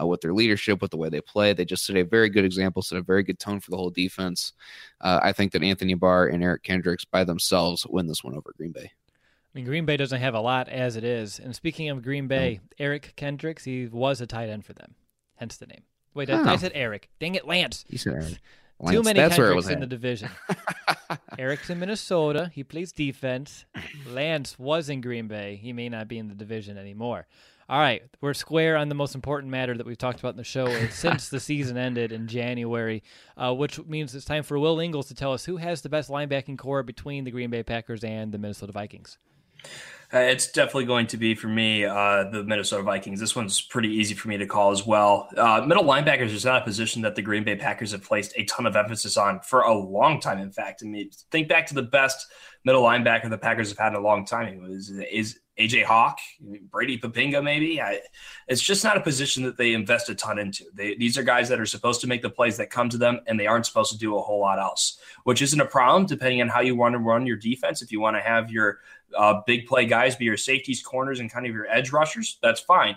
uh, 0.00 0.06
with 0.06 0.20
their 0.20 0.32
leadership, 0.32 0.82
with 0.82 0.90
the 0.90 0.96
way 0.96 1.08
they 1.08 1.20
play. 1.20 1.52
They 1.52 1.64
just 1.64 1.84
set 1.84 1.96
a 1.96 2.02
very 2.02 2.28
good 2.28 2.44
example, 2.44 2.82
set 2.82 2.98
a 2.98 3.02
very 3.02 3.22
good 3.22 3.38
tone 3.38 3.60
for 3.60 3.70
the 3.70 3.76
whole 3.76 3.90
defense. 3.90 4.52
Uh, 5.00 5.20
I 5.22 5.32
think 5.32 5.52
that 5.52 5.62
Anthony 5.62 5.94
Barr 5.94 6.26
and 6.26 6.42
Eric 6.42 6.62
Kendricks 6.62 7.04
by 7.04 7.24
themselves 7.24 7.86
win 7.86 8.06
this 8.06 8.24
one 8.24 8.36
over 8.36 8.52
Green 8.56 8.72
Bay. 8.72 8.90
I 8.90 9.58
mean, 9.58 9.64
Green 9.64 9.86
Bay 9.86 9.96
doesn't 9.96 10.20
have 10.20 10.34
a 10.34 10.40
lot 10.40 10.68
as 10.68 10.96
it 10.96 11.04
is. 11.04 11.38
And 11.38 11.54
speaking 11.54 11.88
of 11.88 12.02
Green 12.02 12.26
Bay, 12.26 12.60
oh. 12.62 12.68
Eric 12.78 13.14
Kendricks, 13.16 13.64
he 13.64 13.86
was 13.86 14.20
a 14.20 14.26
tight 14.26 14.48
end 14.48 14.64
for 14.64 14.74
them, 14.74 14.94
hence 15.36 15.56
the 15.56 15.66
name. 15.66 15.82
Wait, 16.14 16.30
oh. 16.30 16.44
I 16.44 16.56
said 16.56 16.72
Eric. 16.74 17.08
Dang 17.20 17.34
it, 17.34 17.46
Lance. 17.46 17.84
You 17.88 17.98
said 17.98 18.14
Eric. 18.14 18.38
Lance, 18.78 18.96
Too 18.96 19.02
many 19.02 19.20
That's 19.20 19.36
Kendricks 19.36 19.68
in 19.68 19.80
the 19.80 19.86
division. 19.86 20.28
Eric's 21.38 21.70
in 21.70 21.80
Minnesota. 21.80 22.50
He 22.54 22.62
plays 22.62 22.92
defense. 22.92 23.64
Lance 24.06 24.58
was 24.58 24.88
in 24.88 25.00
Green 25.00 25.28
Bay. 25.28 25.56
He 25.56 25.72
may 25.72 25.88
not 25.88 26.08
be 26.08 26.18
in 26.18 26.28
the 26.28 26.34
division 26.34 26.76
anymore. 26.76 27.26
All 27.68 27.80
right, 27.80 28.02
we're 28.20 28.34
square 28.34 28.76
on 28.76 28.88
the 28.88 28.94
most 28.94 29.16
important 29.16 29.50
matter 29.50 29.76
that 29.76 29.84
we've 29.84 29.98
talked 29.98 30.20
about 30.20 30.34
in 30.34 30.36
the 30.36 30.44
show 30.44 30.68
since 30.90 31.28
the 31.28 31.40
season 31.40 31.76
ended 31.76 32.12
in 32.12 32.28
January, 32.28 33.02
uh, 33.36 33.52
which 33.52 33.84
means 33.86 34.14
it's 34.14 34.24
time 34.24 34.44
for 34.44 34.56
Will 34.58 34.78
Ingles 34.78 35.08
to 35.08 35.14
tell 35.14 35.32
us 35.32 35.44
who 35.44 35.56
has 35.56 35.80
the 35.80 35.88
best 35.88 36.08
linebacking 36.08 36.58
core 36.58 36.84
between 36.84 37.24
the 37.24 37.32
Green 37.32 37.50
Bay 37.50 37.64
Packers 37.64 38.04
and 38.04 38.30
the 38.30 38.38
Minnesota 38.38 38.70
Vikings. 38.72 39.18
Uh, 40.12 40.18
it's 40.18 40.50
definitely 40.52 40.84
going 40.84 41.06
to 41.08 41.16
be 41.16 41.34
for 41.34 41.48
me 41.48 41.84
uh, 41.84 42.24
the 42.30 42.44
Minnesota 42.44 42.82
Vikings. 42.82 43.18
This 43.18 43.34
one's 43.34 43.60
pretty 43.60 43.88
easy 43.88 44.14
for 44.14 44.28
me 44.28 44.36
to 44.36 44.46
call 44.46 44.70
as 44.70 44.86
well. 44.86 45.28
Uh, 45.36 45.64
middle 45.66 45.84
linebackers 45.84 46.32
is 46.32 46.44
not 46.44 46.62
a 46.62 46.64
position 46.64 47.02
that 47.02 47.16
the 47.16 47.22
Green 47.22 47.42
Bay 47.42 47.56
Packers 47.56 47.92
have 47.92 48.02
placed 48.02 48.32
a 48.36 48.44
ton 48.44 48.66
of 48.66 48.76
emphasis 48.76 49.16
on 49.16 49.40
for 49.40 49.62
a 49.62 49.74
long 49.74 50.20
time. 50.20 50.38
In 50.38 50.52
fact, 50.52 50.82
I 50.84 50.86
mean, 50.86 51.10
think 51.30 51.48
back 51.48 51.66
to 51.66 51.74
the 51.74 51.82
best 51.82 52.26
middle 52.64 52.82
linebacker 52.82 53.28
the 53.30 53.38
Packers 53.38 53.68
have 53.70 53.78
had 53.78 53.88
in 53.88 53.94
a 53.94 54.00
long 54.00 54.24
time. 54.24 54.48
It 54.48 54.60
was 54.60 54.90
is 54.90 55.38
AJ 55.58 55.84
Hawk, 55.84 56.18
Brady 56.70 56.98
Poppinga, 56.98 57.42
maybe. 57.42 57.80
I, 57.80 58.00
it's 58.46 58.60
just 58.60 58.84
not 58.84 58.98
a 58.98 59.00
position 59.00 59.42
that 59.44 59.56
they 59.56 59.72
invest 59.72 60.10
a 60.10 60.14
ton 60.14 60.38
into. 60.38 60.64
They, 60.74 60.96
these 60.96 61.16
are 61.16 61.22
guys 61.22 61.48
that 61.48 61.58
are 61.58 61.66
supposed 61.66 62.02
to 62.02 62.06
make 62.06 62.20
the 62.20 62.28
plays 62.28 62.58
that 62.58 62.68
come 62.68 62.90
to 62.90 62.98
them, 62.98 63.20
and 63.26 63.40
they 63.40 63.46
aren't 63.46 63.64
supposed 63.64 63.92
to 63.92 63.98
do 63.98 64.16
a 64.16 64.20
whole 64.20 64.40
lot 64.40 64.58
else, 64.58 64.98
which 65.24 65.40
isn't 65.40 65.60
a 65.60 65.64
problem 65.64 66.04
depending 66.04 66.42
on 66.42 66.48
how 66.48 66.60
you 66.60 66.76
want 66.76 66.92
to 66.92 66.98
run 66.98 67.26
your 67.26 67.38
defense. 67.38 67.80
If 67.80 67.90
you 67.90 68.00
want 68.00 68.16
to 68.16 68.20
have 68.20 68.50
your 68.50 68.80
uh, 69.16 69.40
big 69.46 69.66
play 69.66 69.86
guys 69.86 70.16
be 70.16 70.24
your 70.24 70.36
safeties, 70.36 70.82
corners, 70.82 71.20
and 71.20 71.30
kind 71.30 71.46
of 71.46 71.52
your 71.52 71.66
edge 71.66 71.92
rushers, 71.92 72.38
that's 72.42 72.60
fine. 72.60 72.96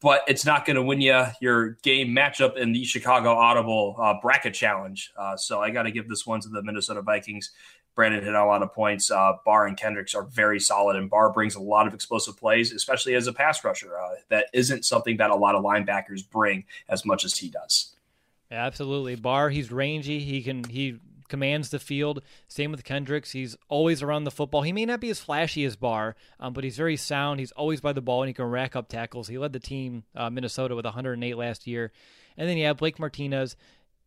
But 0.00 0.22
it's 0.28 0.46
not 0.46 0.64
going 0.64 0.76
to 0.76 0.82
win 0.82 1.00
you 1.02 1.24
your 1.42 1.70
game 1.82 2.08
matchup 2.08 2.56
in 2.56 2.72
the 2.72 2.84
Chicago 2.84 3.34
Audible 3.34 3.96
uh, 3.98 4.14
bracket 4.22 4.54
challenge. 4.54 5.12
Uh, 5.16 5.36
so 5.36 5.60
I 5.60 5.70
got 5.70 5.82
to 5.82 5.90
give 5.90 6.08
this 6.08 6.26
one 6.26 6.40
to 6.40 6.48
the 6.48 6.62
Minnesota 6.62 7.02
Vikings. 7.02 7.50
Brandon 7.94 8.24
hit 8.24 8.34
a 8.34 8.44
lot 8.44 8.62
of 8.62 8.72
points. 8.72 9.10
Uh, 9.10 9.34
Barr 9.44 9.66
and 9.66 9.76
Kendricks 9.76 10.14
are 10.14 10.22
very 10.22 10.58
solid, 10.58 10.96
and 10.96 11.10
Barr 11.10 11.32
brings 11.32 11.54
a 11.54 11.60
lot 11.60 11.86
of 11.86 11.92
explosive 11.92 12.36
plays, 12.36 12.72
especially 12.72 13.14
as 13.14 13.26
a 13.26 13.32
pass 13.32 13.62
rusher. 13.62 13.98
Uh, 13.98 14.14
that 14.28 14.46
isn't 14.54 14.84
something 14.84 15.18
that 15.18 15.30
a 15.30 15.36
lot 15.36 15.54
of 15.54 15.62
linebackers 15.62 16.28
bring 16.28 16.64
as 16.88 17.04
much 17.04 17.24
as 17.24 17.36
he 17.36 17.50
does. 17.50 17.94
Absolutely, 18.50 19.16
Barr. 19.16 19.50
He's 19.50 19.70
rangy. 19.70 20.20
He 20.20 20.42
can 20.42 20.64
he 20.64 20.98
commands 21.30 21.70
the 21.70 21.78
field. 21.78 22.20
Same 22.48 22.70
with 22.70 22.84
Kendricks. 22.84 23.30
He's 23.30 23.56
always 23.68 24.02
around 24.02 24.24
the 24.24 24.30
football. 24.30 24.62
He 24.62 24.72
may 24.72 24.84
not 24.84 25.00
be 25.00 25.08
as 25.08 25.20
flashy 25.20 25.64
as 25.64 25.76
Barr, 25.76 26.14
um, 26.38 26.52
but 26.52 26.64
he's 26.64 26.76
very 26.76 26.96
sound. 26.96 27.40
He's 27.40 27.52
always 27.52 27.80
by 27.80 27.94
the 27.94 28.02
ball 28.02 28.22
and 28.22 28.28
he 28.28 28.34
can 28.34 28.44
rack 28.44 28.76
up 28.76 28.88
tackles. 28.88 29.28
He 29.28 29.38
led 29.38 29.54
the 29.54 29.60
team, 29.60 30.04
uh, 30.14 30.28
Minnesota, 30.28 30.76
with 30.76 30.84
108 30.84 31.34
last 31.34 31.66
year. 31.66 31.92
And 32.36 32.46
then 32.46 32.58
you 32.58 32.66
have 32.66 32.76
Blake 32.76 32.98
Martinez. 32.98 33.56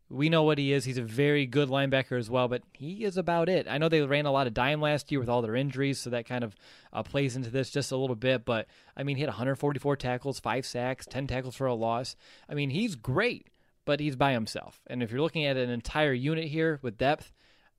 We 0.10 0.30
know 0.30 0.44
what 0.44 0.60
he 0.60 0.74
is. 0.74 0.86
He's 0.86 1.00
a 1.00 1.04
very 1.04 1.48
good 1.48 1.70
linebacker 1.70 2.20
as 2.20 2.30
well, 2.30 2.48
but 2.48 2.62
he 2.74 3.04
is 3.04 3.18
about 3.18 3.50
it. 3.50 3.66
I 3.68 3.80
know 3.80 3.90
they 3.90 4.02
ran 4.02 4.28
a 4.28 4.32
lot 4.32 4.46
of 4.46 4.54
dime 4.54 4.80
last 4.80 5.12
year 5.12 5.20
with 5.20 5.30
all 5.30 5.42
their 5.42 5.56
injuries, 5.56 5.98
so 5.98 6.12
that 6.12 6.28
kind 6.28 6.44
of 6.44 6.56
uh, 6.92 7.02
plays 7.02 7.36
into 7.36 7.50
this 7.50 7.72
just 7.72 7.92
a 7.92 7.98
little 7.98 8.16
bit. 8.16 8.46
But 8.46 8.68
I 8.96 9.04
mean, 9.04 9.16
he 9.16 9.22
had 9.22 9.30
144 9.30 9.96
tackles, 9.96 10.40
five 10.40 10.66
sacks, 10.66 11.08
10 11.08 11.26
tackles 11.28 11.56
for 11.56 11.66
a 11.66 11.74
loss. 11.74 12.16
I 12.48 12.54
mean, 12.54 12.70
he's 12.70 12.96
great 12.96 13.48
but 13.86 14.00
he's 14.00 14.16
by 14.16 14.34
himself. 14.34 14.82
And 14.88 15.04
if 15.04 15.12
you're 15.12 15.22
looking 15.22 15.46
at 15.46 15.58
an 15.58 15.70
entire 15.70 16.14
unit 16.14 16.46
here 16.46 16.80
with 16.82 16.98
depth, 16.98 17.32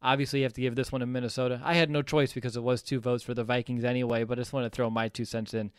obviously 0.02 0.40
you 0.40 0.44
have 0.44 0.52
to 0.54 0.60
give 0.60 0.76
this 0.76 0.92
one 0.92 1.00
to 1.00 1.06
Minnesota. 1.06 1.60
I 1.64 1.74
had 1.74 1.90
no 1.90 2.02
choice 2.02 2.32
because 2.32 2.56
it 2.56 2.62
was 2.62 2.82
two 2.82 3.00
votes 3.00 3.22
for 3.22 3.34
the 3.34 3.44
Vikings 3.44 3.84
anyway, 3.84 4.24
but 4.24 4.38
I 4.38 4.42
just 4.42 4.52
want 4.52 4.70
to 4.70 4.74
throw 4.74 4.90
my 4.90 5.08
two 5.08 5.24
cents 5.24 5.54
in 5.54 5.72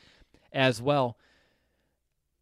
as 0.51 0.81
well. 0.81 1.17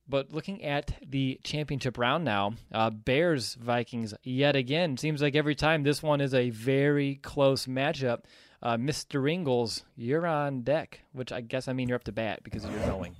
But 0.08 0.32
looking 0.32 0.64
at 0.64 0.96
the 1.08 1.40
championship 1.44 1.98
round 1.98 2.26
now, 2.26 2.56
uh, 2.74 2.90
Bears 2.90 3.56
Vikings 3.56 4.14
yet 4.24 4.56
again. 4.56 4.98
Seems 4.98 5.22
like 5.22 5.36
every 5.36 5.56
time 5.56 5.84
this 5.84 6.04
one 6.04 6.20
is 6.20 6.34
a 6.34 6.50
very 6.50 7.16
close 7.16 7.68
matchup. 7.68 8.24
Uh, 8.62 8.78
Mr. 8.78 9.30
Ingles, 9.32 9.84
you're 9.96 10.28
on 10.28 10.62
deck, 10.62 11.02
which 11.14 11.32
I 11.32 11.42
guess 11.42 11.68
I 11.68 11.74
mean 11.74 11.88
you're 11.88 11.96
up 11.96 12.04
to 12.06 12.12
bat 12.12 12.42
because 12.44 12.66
you're 12.66 12.86
going. 12.86 13.16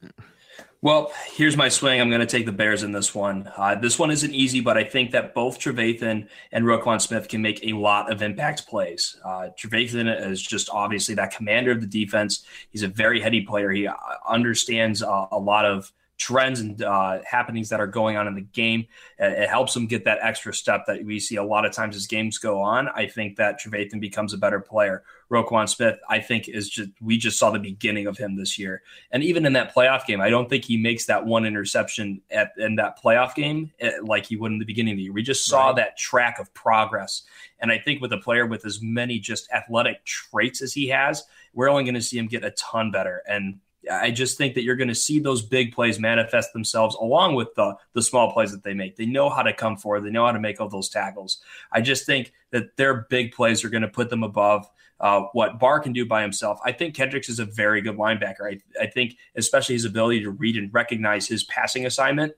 Well, 0.80 1.12
here's 1.26 1.56
my 1.56 1.68
swing. 1.68 2.00
I'm 2.00 2.08
going 2.08 2.20
to 2.20 2.26
take 2.26 2.44
the 2.44 2.52
Bears 2.52 2.82
in 2.82 2.90
this 2.90 3.14
one. 3.14 3.48
Uh, 3.56 3.76
this 3.76 4.00
one 4.00 4.10
isn't 4.10 4.34
easy, 4.34 4.60
but 4.60 4.76
I 4.76 4.82
think 4.82 5.12
that 5.12 5.32
both 5.32 5.60
Trevathan 5.60 6.26
and 6.50 6.64
Roquan 6.64 7.00
Smith 7.00 7.28
can 7.28 7.40
make 7.40 7.64
a 7.64 7.72
lot 7.74 8.10
of 8.10 8.20
impact 8.20 8.66
plays. 8.66 9.16
Uh, 9.24 9.50
Trevathan 9.56 10.28
is 10.28 10.42
just 10.42 10.68
obviously 10.70 11.14
that 11.14 11.36
commander 11.36 11.70
of 11.70 11.80
the 11.80 11.86
defense. 11.86 12.44
He's 12.70 12.82
a 12.82 12.88
very 12.88 13.20
heady 13.20 13.42
player. 13.42 13.70
He 13.70 13.86
uh, 13.86 13.94
understands 14.28 15.04
uh, 15.04 15.26
a 15.30 15.38
lot 15.38 15.64
of 15.64 15.92
trends 16.22 16.60
and 16.60 16.80
uh, 16.82 17.18
happenings 17.24 17.68
that 17.68 17.80
are 17.80 17.86
going 17.86 18.16
on 18.16 18.28
in 18.28 18.34
the 18.34 18.40
game. 18.40 18.86
It, 19.18 19.32
it, 19.42 19.48
helps 19.48 19.74
him 19.74 19.86
get 19.86 20.04
that 20.04 20.18
extra 20.22 20.54
step 20.54 20.84
that 20.86 21.04
we 21.04 21.18
see 21.18 21.36
a 21.36 21.42
lot 21.42 21.64
of 21.64 21.72
times 21.72 21.96
as 21.96 22.06
games 22.06 22.38
go 22.38 22.60
on. 22.60 22.88
I 22.88 23.06
think 23.06 23.36
that 23.36 23.60
Trevathan 23.60 24.00
becomes 24.00 24.32
a 24.32 24.38
better 24.38 24.60
player. 24.60 25.02
Roquan 25.32 25.66
Smith, 25.66 25.98
I 26.10 26.20
think, 26.20 26.48
is 26.48 26.68
just 26.68 26.90
we 27.00 27.16
just 27.16 27.38
saw 27.38 27.50
the 27.50 27.58
beginning 27.58 28.06
of 28.06 28.18
him 28.18 28.36
this 28.36 28.58
year. 28.58 28.82
And 29.10 29.24
even 29.24 29.46
in 29.46 29.54
that 29.54 29.74
playoff 29.74 30.04
game, 30.04 30.20
I 30.20 30.28
don't 30.28 30.48
think 30.48 30.64
he 30.64 30.76
makes 30.76 31.06
that 31.06 31.24
one 31.24 31.46
interception 31.46 32.20
at 32.30 32.52
in 32.58 32.76
that 32.76 33.02
playoff 33.02 33.34
game 33.34 33.72
eh, 33.80 33.92
like 34.02 34.26
he 34.26 34.36
would 34.36 34.52
in 34.52 34.58
the 34.58 34.66
beginning 34.66 34.92
of 34.92 34.98
the 34.98 35.04
year. 35.04 35.12
We 35.12 35.22
just 35.22 35.46
saw 35.46 35.68
right. 35.68 35.76
that 35.76 35.96
track 35.96 36.38
of 36.38 36.52
progress. 36.52 37.22
And 37.60 37.72
I 37.72 37.78
think 37.78 38.02
with 38.02 38.12
a 38.12 38.18
player 38.18 38.44
with 38.44 38.66
as 38.66 38.82
many 38.82 39.18
just 39.18 39.50
athletic 39.50 40.04
traits 40.04 40.60
as 40.60 40.74
he 40.74 40.88
has, 40.88 41.24
we're 41.54 41.70
only 41.70 41.84
going 41.84 41.94
to 41.94 42.02
see 42.02 42.18
him 42.18 42.26
get 42.26 42.44
a 42.44 42.50
ton 42.50 42.90
better. 42.90 43.22
And 43.26 43.58
I 43.90 44.10
just 44.10 44.38
think 44.38 44.54
that 44.54 44.64
you're 44.64 44.76
going 44.76 44.88
to 44.88 44.94
see 44.94 45.18
those 45.18 45.42
big 45.42 45.74
plays 45.74 45.98
manifest 45.98 46.52
themselves 46.52 46.94
along 46.96 47.34
with 47.34 47.54
the 47.54 47.74
the 47.94 48.02
small 48.02 48.32
plays 48.32 48.52
that 48.52 48.62
they 48.62 48.74
make. 48.74 48.96
They 48.96 49.06
know 49.06 49.30
how 49.30 49.42
to 49.42 49.52
come 49.52 49.76
forward. 49.76 50.02
They 50.02 50.10
know 50.10 50.26
how 50.26 50.32
to 50.32 50.40
make 50.40 50.60
all 50.60 50.68
those 50.68 50.88
tackles. 50.88 51.38
I 51.72 51.80
just 51.80 52.06
think 52.06 52.32
that 52.50 52.76
their 52.76 53.06
big 53.08 53.32
plays 53.32 53.64
are 53.64 53.70
going 53.70 53.82
to 53.82 53.88
put 53.88 54.10
them 54.10 54.22
above 54.22 54.68
uh, 55.02 55.24
what 55.32 55.58
Barr 55.58 55.80
can 55.80 55.92
do 55.92 56.06
by 56.06 56.22
himself. 56.22 56.58
I 56.64 56.72
think 56.72 56.94
Kendricks 56.94 57.28
is 57.28 57.38
a 57.38 57.44
very 57.44 57.82
good 57.82 57.96
linebacker. 57.96 58.50
I, 58.50 58.60
I 58.80 58.86
think 58.86 59.16
especially 59.36 59.74
his 59.74 59.84
ability 59.84 60.22
to 60.22 60.30
read 60.30 60.56
and 60.56 60.72
recognize 60.72 61.28
his 61.28 61.44
passing 61.44 61.84
assignment 61.84 62.34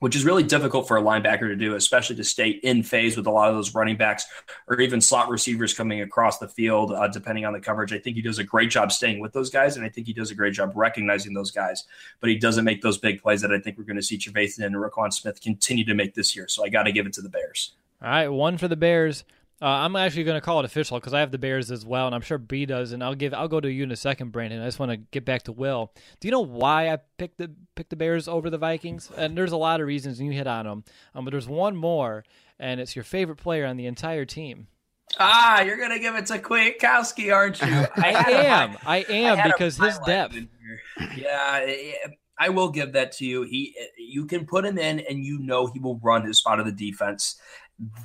which 0.00 0.16
is 0.16 0.24
really 0.24 0.42
difficult 0.42 0.88
for 0.88 0.96
a 0.96 1.02
linebacker 1.02 1.40
to 1.40 1.54
do, 1.54 1.74
especially 1.74 2.16
to 2.16 2.24
stay 2.24 2.48
in 2.48 2.82
phase 2.82 3.16
with 3.16 3.26
a 3.26 3.30
lot 3.30 3.48
of 3.48 3.54
those 3.54 3.74
running 3.74 3.96
backs 3.96 4.24
or 4.66 4.80
even 4.80 5.00
slot 5.00 5.28
receivers 5.28 5.72
coming 5.72 6.00
across 6.00 6.38
the 6.38 6.48
field, 6.48 6.90
uh, 6.90 7.06
depending 7.08 7.44
on 7.44 7.52
the 7.52 7.60
coverage. 7.60 7.92
I 7.92 7.98
think 7.98 8.16
he 8.16 8.22
does 8.22 8.38
a 8.38 8.44
great 8.44 8.70
job 8.70 8.90
staying 8.92 9.20
with 9.20 9.32
those 9.32 9.50
guys, 9.50 9.76
and 9.76 9.84
I 9.84 9.88
think 9.88 10.06
he 10.06 10.12
does 10.12 10.30
a 10.30 10.34
great 10.34 10.54
job 10.54 10.72
recognizing 10.74 11.34
those 11.34 11.50
guys, 11.50 11.84
but 12.20 12.30
he 12.30 12.36
doesn't 12.36 12.64
make 12.64 12.82
those 12.82 12.98
big 12.98 13.22
plays 13.22 13.42
that 13.42 13.52
I 13.52 13.58
think 13.60 13.78
we're 13.78 13.84
going 13.84 13.96
to 13.96 14.02
see 14.02 14.18
Trevathan 14.18 14.64
and 14.64 14.74
Roquan 14.74 15.12
Smith 15.12 15.40
continue 15.40 15.84
to 15.84 15.94
make 15.94 16.14
this 16.14 16.34
year. 16.34 16.48
So 16.48 16.64
I 16.64 16.70
got 16.70 16.84
to 16.84 16.92
give 16.92 17.06
it 17.06 17.12
to 17.14 17.22
the 17.22 17.28
Bears. 17.28 17.74
All 18.02 18.08
right, 18.08 18.28
one 18.28 18.56
for 18.56 18.68
the 18.68 18.76
Bears. 18.76 19.24
Uh, 19.62 19.66
I'm 19.66 19.94
actually 19.94 20.24
going 20.24 20.38
to 20.38 20.40
call 20.40 20.60
it 20.60 20.64
official 20.64 20.98
because 20.98 21.12
I 21.12 21.20
have 21.20 21.32
the 21.32 21.38
Bears 21.38 21.70
as 21.70 21.84
well, 21.84 22.06
and 22.06 22.14
I'm 22.14 22.22
sure 22.22 22.38
B 22.38 22.64
does. 22.64 22.92
And 22.92 23.04
I'll 23.04 23.14
give 23.14 23.34
I'll 23.34 23.48
go 23.48 23.60
to 23.60 23.70
you 23.70 23.82
in 23.82 23.90
a 23.90 23.96
second, 23.96 24.32
Brandon. 24.32 24.62
I 24.62 24.64
just 24.64 24.78
want 24.78 24.90
to 24.90 24.96
get 24.96 25.26
back 25.26 25.42
to 25.44 25.52
Will. 25.52 25.92
Do 26.18 26.28
you 26.28 26.32
know 26.32 26.40
why 26.40 26.90
I 26.90 26.98
picked 27.18 27.36
the 27.36 27.50
picked 27.74 27.90
the 27.90 27.96
Bears 27.96 28.26
over 28.26 28.48
the 28.48 28.56
Vikings? 28.56 29.10
And 29.16 29.36
there's 29.36 29.52
a 29.52 29.58
lot 29.58 29.80
of 29.80 29.86
reasons, 29.86 30.18
and 30.18 30.28
you 30.28 30.32
hit 30.32 30.46
on 30.46 30.64
them. 30.64 30.84
Um, 31.14 31.24
but 31.26 31.32
there's 31.32 31.48
one 31.48 31.76
more, 31.76 32.24
and 32.58 32.80
it's 32.80 32.96
your 32.96 33.02
favorite 33.02 33.36
player 33.36 33.66
on 33.66 33.76
the 33.76 33.86
entire 33.86 34.24
team. 34.24 34.68
Ah, 35.18 35.60
you're 35.60 35.76
gonna 35.76 35.98
give 35.98 36.14
it 36.14 36.26
to 36.26 36.38
Kwiatkowski, 36.38 37.34
aren't 37.34 37.60
you? 37.60 37.66
I, 37.96 38.14
I 38.14 38.30
am. 38.46 38.78
I 38.86 38.96
am 39.10 39.40
I 39.40 39.48
because 39.48 39.76
his 39.76 39.98
depth. 40.00 40.36
Yeah, 41.16 41.66
I 42.38 42.48
will 42.48 42.70
give 42.70 42.94
that 42.94 43.12
to 43.12 43.26
you. 43.26 43.42
He, 43.42 43.76
you 43.98 44.24
can 44.24 44.46
put 44.46 44.64
him 44.64 44.78
in, 44.78 45.00
and 45.00 45.22
you 45.22 45.38
know 45.38 45.66
he 45.66 45.78
will 45.78 45.98
run 46.02 46.24
his 46.24 46.38
spot 46.38 46.60
of 46.60 46.64
the 46.64 46.72
defense 46.72 47.38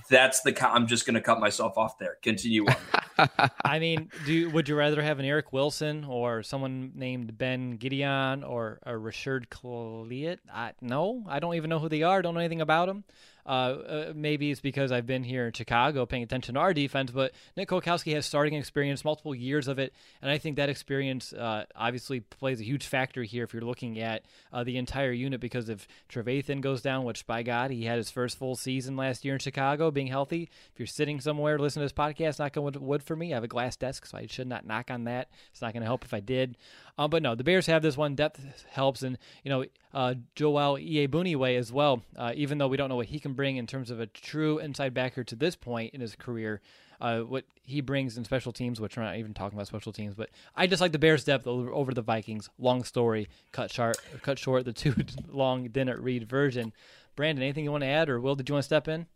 that's 0.10 0.42
the 0.42 0.56
I'm 0.68 0.88
just 0.88 1.06
going 1.06 1.16
to 1.16 1.22
cut 1.22 1.40
myself 1.40 1.78
off 1.78 1.98
there. 1.98 2.18
Continue 2.22 2.66
on. 2.66 3.30
I 3.66 3.80
mean, 3.80 4.10
do 4.26 4.50
would 4.52 4.70
you 4.70 4.76
rather 4.76 5.02
have 5.02 5.20
an 5.20 5.26
Eric 5.26 5.52
Wilson 5.52 6.06
or 6.06 6.44
someone 6.44 6.92
named 6.96 7.38
Ben 7.38 7.78
Gedeon 7.78 8.48
or 8.48 8.80
a 8.84 8.92
Reshard 8.92 9.48
Cliett? 9.48 10.40
I, 10.54 10.74
no, 10.82 11.26
I 11.28 11.40
don't 11.40 11.56
even 11.56 11.70
know 11.70 11.80
who 11.80 11.90
they 11.90 12.04
are. 12.04 12.22
Don't 12.22 12.34
know 12.34 12.40
anything 12.40 12.62
about 12.62 12.88
them. 12.88 13.04
Uh, 13.46 13.50
uh, 13.50 14.14
maybe 14.16 14.50
it's 14.50 14.62
because 14.62 14.92
I've 14.92 15.06
been 15.06 15.24
here 15.24 15.48
in 15.48 15.54
Chicago 15.54 16.06
paying 16.06 16.24
attention 16.24 16.56
to 16.56 16.62
our 16.62 16.74
defense, 16.74 17.12
but 17.12 17.32
Nick 17.56 17.70
Kwiatkowski 17.70 18.14
has 18.16 18.26
starting 18.26 18.56
experience, 18.56 19.06
multiple 19.06 19.36
years 19.36 19.68
of 19.68 19.78
it, 19.78 19.94
and 20.22 20.32
I 20.32 20.38
think 20.38 20.56
that 20.56 20.70
experience 20.70 21.32
uh, 21.32 21.66
obviously 21.76 22.22
plays 22.22 22.60
a 22.60 22.64
huge 22.64 22.88
factor 22.88 23.24
here 23.24 23.44
if 23.44 23.54
you're 23.54 23.62
looking 23.62 24.00
at 24.00 24.24
uh, 24.52 24.64
the 24.64 24.78
entire 24.78 25.12
unit 25.12 25.40
because 25.40 25.70
if 25.70 25.88
Trevathan 26.10 26.62
goes 26.62 26.82
down, 26.82 27.04
which 27.04 27.28
by 27.28 27.44
God, 27.44 27.70
he 27.70 27.86
had 27.86 27.98
his 27.98 28.10
first 28.10 28.38
full 28.38 28.56
season 28.56 28.96
last 28.96 29.24
year 29.24 29.36
in 29.36 29.40
Chicago 29.40 29.92
being 29.92 30.08
healthy. 30.08 30.50
If 30.74 30.80
you're 30.80 30.88
sitting 30.88 31.22
somewhere 31.22 31.60
listening 31.60 31.88
to 31.88 31.94
this 31.94 32.06
podcast, 32.06 32.40
not 32.40 32.54
going 32.54 32.74
to 32.74 32.80
wood 32.80 33.04
for 33.04 33.16
me. 33.16 33.32
I 33.32 33.36
have 33.36 33.44
a 33.44 33.48
glass 33.48 33.76
desk, 33.76 34.06
so 34.06 34.18
I 34.18 34.26
should 34.28 34.48
not 34.48 34.66
knock 34.66 34.90
on 34.90 35.04
that. 35.04 35.30
It's 35.52 35.62
not 35.62 35.74
going 35.74 35.82
to 35.82 35.88
help 35.88 36.04
if 36.04 36.14
I 36.14 36.20
did. 36.20 36.58
Um, 36.98 37.10
but 37.10 37.22
no, 37.22 37.36
the 37.36 37.44
Bears 37.44 37.66
have 37.66 37.82
this 37.82 37.98
one. 37.98 38.16
Depth 38.16 38.66
helps, 38.70 39.02
and 39.04 39.18
you 39.44 39.50
know 39.50 39.66
uh, 39.94 40.16
Joel 40.36 40.78
Iyiegbuniwe 40.78 41.58
as 41.58 41.72
well. 41.72 42.04
Uh, 42.16 42.32
even 42.36 42.58
though 42.58 42.68
we 42.68 42.78
don't 42.78 42.90
know 42.90 42.96
what 42.96 43.08
he 43.08 43.20
can 43.20 43.34
bring 43.34 43.58
in 43.58 43.68
terms 43.68 43.92
of 43.92 44.00
a 44.00 44.06
true 44.08 44.60
inside 44.60 44.94
backer 44.94 45.24
to 45.24 45.36
this 45.36 45.56
point 45.56 45.94
in 45.94 46.00
his 46.00 46.16
career, 46.16 46.62
uh, 47.02 47.20
what 47.20 47.44
he 47.64 47.82
brings 47.82 48.18
in 48.18 48.24
special 48.24 48.54
teams, 48.54 48.80
which 48.80 48.96
we're 48.96 49.04
not 49.04 49.18
even 49.18 49.34
talking 49.34 49.58
about 49.58 49.68
special 49.68 49.92
teams, 49.92 50.16
but 50.16 50.30
I 50.56 50.68
just 50.68 50.82
like 50.82 50.94
the 50.94 51.00
Bears' 51.00 51.26
depth 51.26 51.48
over, 51.48 51.70
over 51.72 51.94
the 51.94 52.02
Vikings. 52.02 52.50
Long 52.58 52.84
story, 52.84 53.28
cut 53.52 53.72
short, 53.72 53.98
cut 54.22 54.40
short. 54.40 54.66
The 54.66 54.74
too 54.74 54.96
long 55.28 55.68
didn't 55.68 56.02
read 56.02 56.30
version. 56.30 56.74
Brandon, 57.16 57.44
anything 57.44 57.64
you 57.64 57.72
want 57.72 57.84
to 57.84 57.90
add, 57.90 58.10
or 58.10 58.20
Will, 58.20 58.36
did 58.36 58.50
you 58.50 58.54
want 58.54 58.64
to 58.64 58.68
step 58.68 58.88
in? 58.88 59.08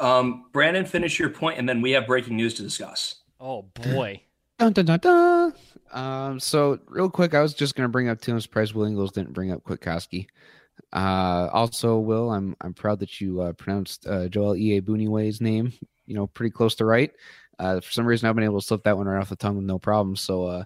Um, 0.00 0.46
Brandon, 0.52 0.84
finish 0.84 1.18
your 1.20 1.30
point, 1.30 1.58
and 1.58 1.68
then 1.68 1.80
we 1.80 1.92
have 1.92 2.06
breaking 2.06 2.36
news 2.36 2.54
to 2.54 2.62
discuss. 2.62 3.16
Oh 3.38 3.62
boy. 3.62 4.22
Dun, 4.58 4.72
dun, 4.72 4.84
dun, 4.84 4.98
dun. 5.00 5.54
Um, 5.92 6.40
so 6.40 6.78
real 6.86 7.10
quick, 7.10 7.34
I 7.34 7.42
was 7.42 7.54
just 7.54 7.76
to 7.76 7.88
bring 7.88 8.08
up 8.08 8.20
Tim 8.20 8.40
surprised 8.40 8.74
Will 8.74 8.84
Ingles 8.84 9.12
didn't 9.12 9.32
bring 9.32 9.52
up 9.52 9.62
Kwiatkowski. 9.64 10.26
Uh, 10.92 11.48
also, 11.52 11.98
Will, 11.98 12.30
I'm 12.30 12.56
I'm 12.60 12.74
proud 12.74 13.00
that 13.00 13.20
you 13.20 13.40
uh, 13.40 13.52
pronounced 13.52 14.06
uh, 14.06 14.28
Joel 14.28 14.54
Iyiegbuniwe's 14.54 15.40
name, 15.40 15.72
you 16.06 16.14
know, 16.14 16.26
pretty 16.26 16.50
close 16.50 16.74
to 16.76 16.84
right. 16.84 17.10
Uh, 17.58 17.80
for 17.80 17.90
some 17.90 18.06
reason, 18.06 18.28
I've 18.28 18.34
been 18.34 18.44
able 18.44 18.60
to 18.60 18.66
slip 18.66 18.84
that 18.84 18.96
one 18.96 19.06
right 19.06 19.20
off 19.20 19.28
the 19.28 19.36
tongue 19.36 19.56
with 19.56 19.64
no 19.64 19.78
problem. 19.78 20.16
So, 20.16 20.46
uh, 20.46 20.64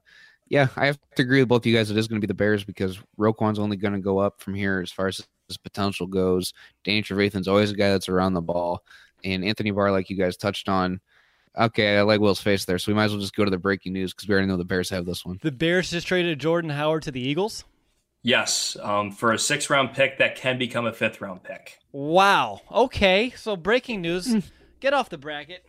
yeah, 0.49 0.69
I 0.77 0.87
have 0.87 0.99
to 1.17 1.23
agree 1.23 1.41
with 1.41 1.49
both 1.49 1.63
of 1.63 1.67
you 1.67 1.77
guys. 1.77 1.91
It 1.91 1.97
is 1.97 2.09
going 2.09 2.21
to 2.21 2.27
be 2.27 2.31
the 2.31 2.35
Bears 2.35 2.65
because 2.65 2.99
Roquan's 3.19 3.59
only 3.59 3.77
going 3.77 3.93
to 3.95 4.01
go 4.01 4.19
up 4.19 4.41
from 4.41 4.55
here 4.55 4.81
as 4.81 4.91
far 4.91 5.09
as 5.09 5.27
his 5.49 5.59
potential 5.59 6.07
goes. 6.07 6.53
Danny 6.85 7.03
Trevathan's 7.03 7.49
always 7.49 7.71
a 7.71 7.77
guy 7.77 7.91
that's 7.91 8.09
around 8.09 8.35
the 8.35 8.41
ball, 8.41 8.83
and 9.25 9.45
Anthony 9.45 9.71
Barr, 9.71 9.93
like 9.93 10.09
you 10.09 10.17
guys 10.17 10.37
touched 10.37 10.69
on, 10.69 11.01
Okay, 11.59 11.99
I 11.99 12.03
like 12.03 12.21
Will's 12.21 12.41
face 12.41 12.65
there, 12.67 12.79
so 12.79 12.93
we 12.93 12.95
might 12.95 13.07
as 13.07 13.11
well 13.11 13.21
just 13.21 13.35
go 13.35 13.45
to 13.45 13.51
the 13.51 13.59
breaking 13.59 13.93
news 13.93 14.15
because 14.15 14.29
we 14.29 14.33
already 14.33 14.47
know 14.47 14.57
the 14.57 14.65
Bears 14.65 14.91
have 14.91 15.05
this 15.05 15.25
one. 15.25 15.41
The 15.43 15.51
Bears 15.51 15.91
just 15.91 16.07
traded 16.07 16.39
Jordan 16.39 16.71
Howard 16.71 17.03
to 17.03 17.11
the 17.11 17.21
Eagles. 17.21 17.65
Yes, 18.23 18.77
um, 18.81 19.11
for 19.11 19.33
a 19.33 19.39
six 19.39 19.69
round 19.69 19.93
pick 19.93 20.19
that 20.19 20.37
can 20.37 20.57
become 20.57 20.87
a 20.87 20.93
fifth 20.93 21.21
round 21.21 21.43
pick. 21.43 21.81
Wow. 21.91 22.61
Okay, 22.71 23.33
so 23.37 23.57
breaking 23.57 24.03
news. 24.03 24.31
Hmm. 24.31 24.39
Get 24.79 24.95
off 24.95 25.09
the 25.09 25.19
bracket. 25.19 25.65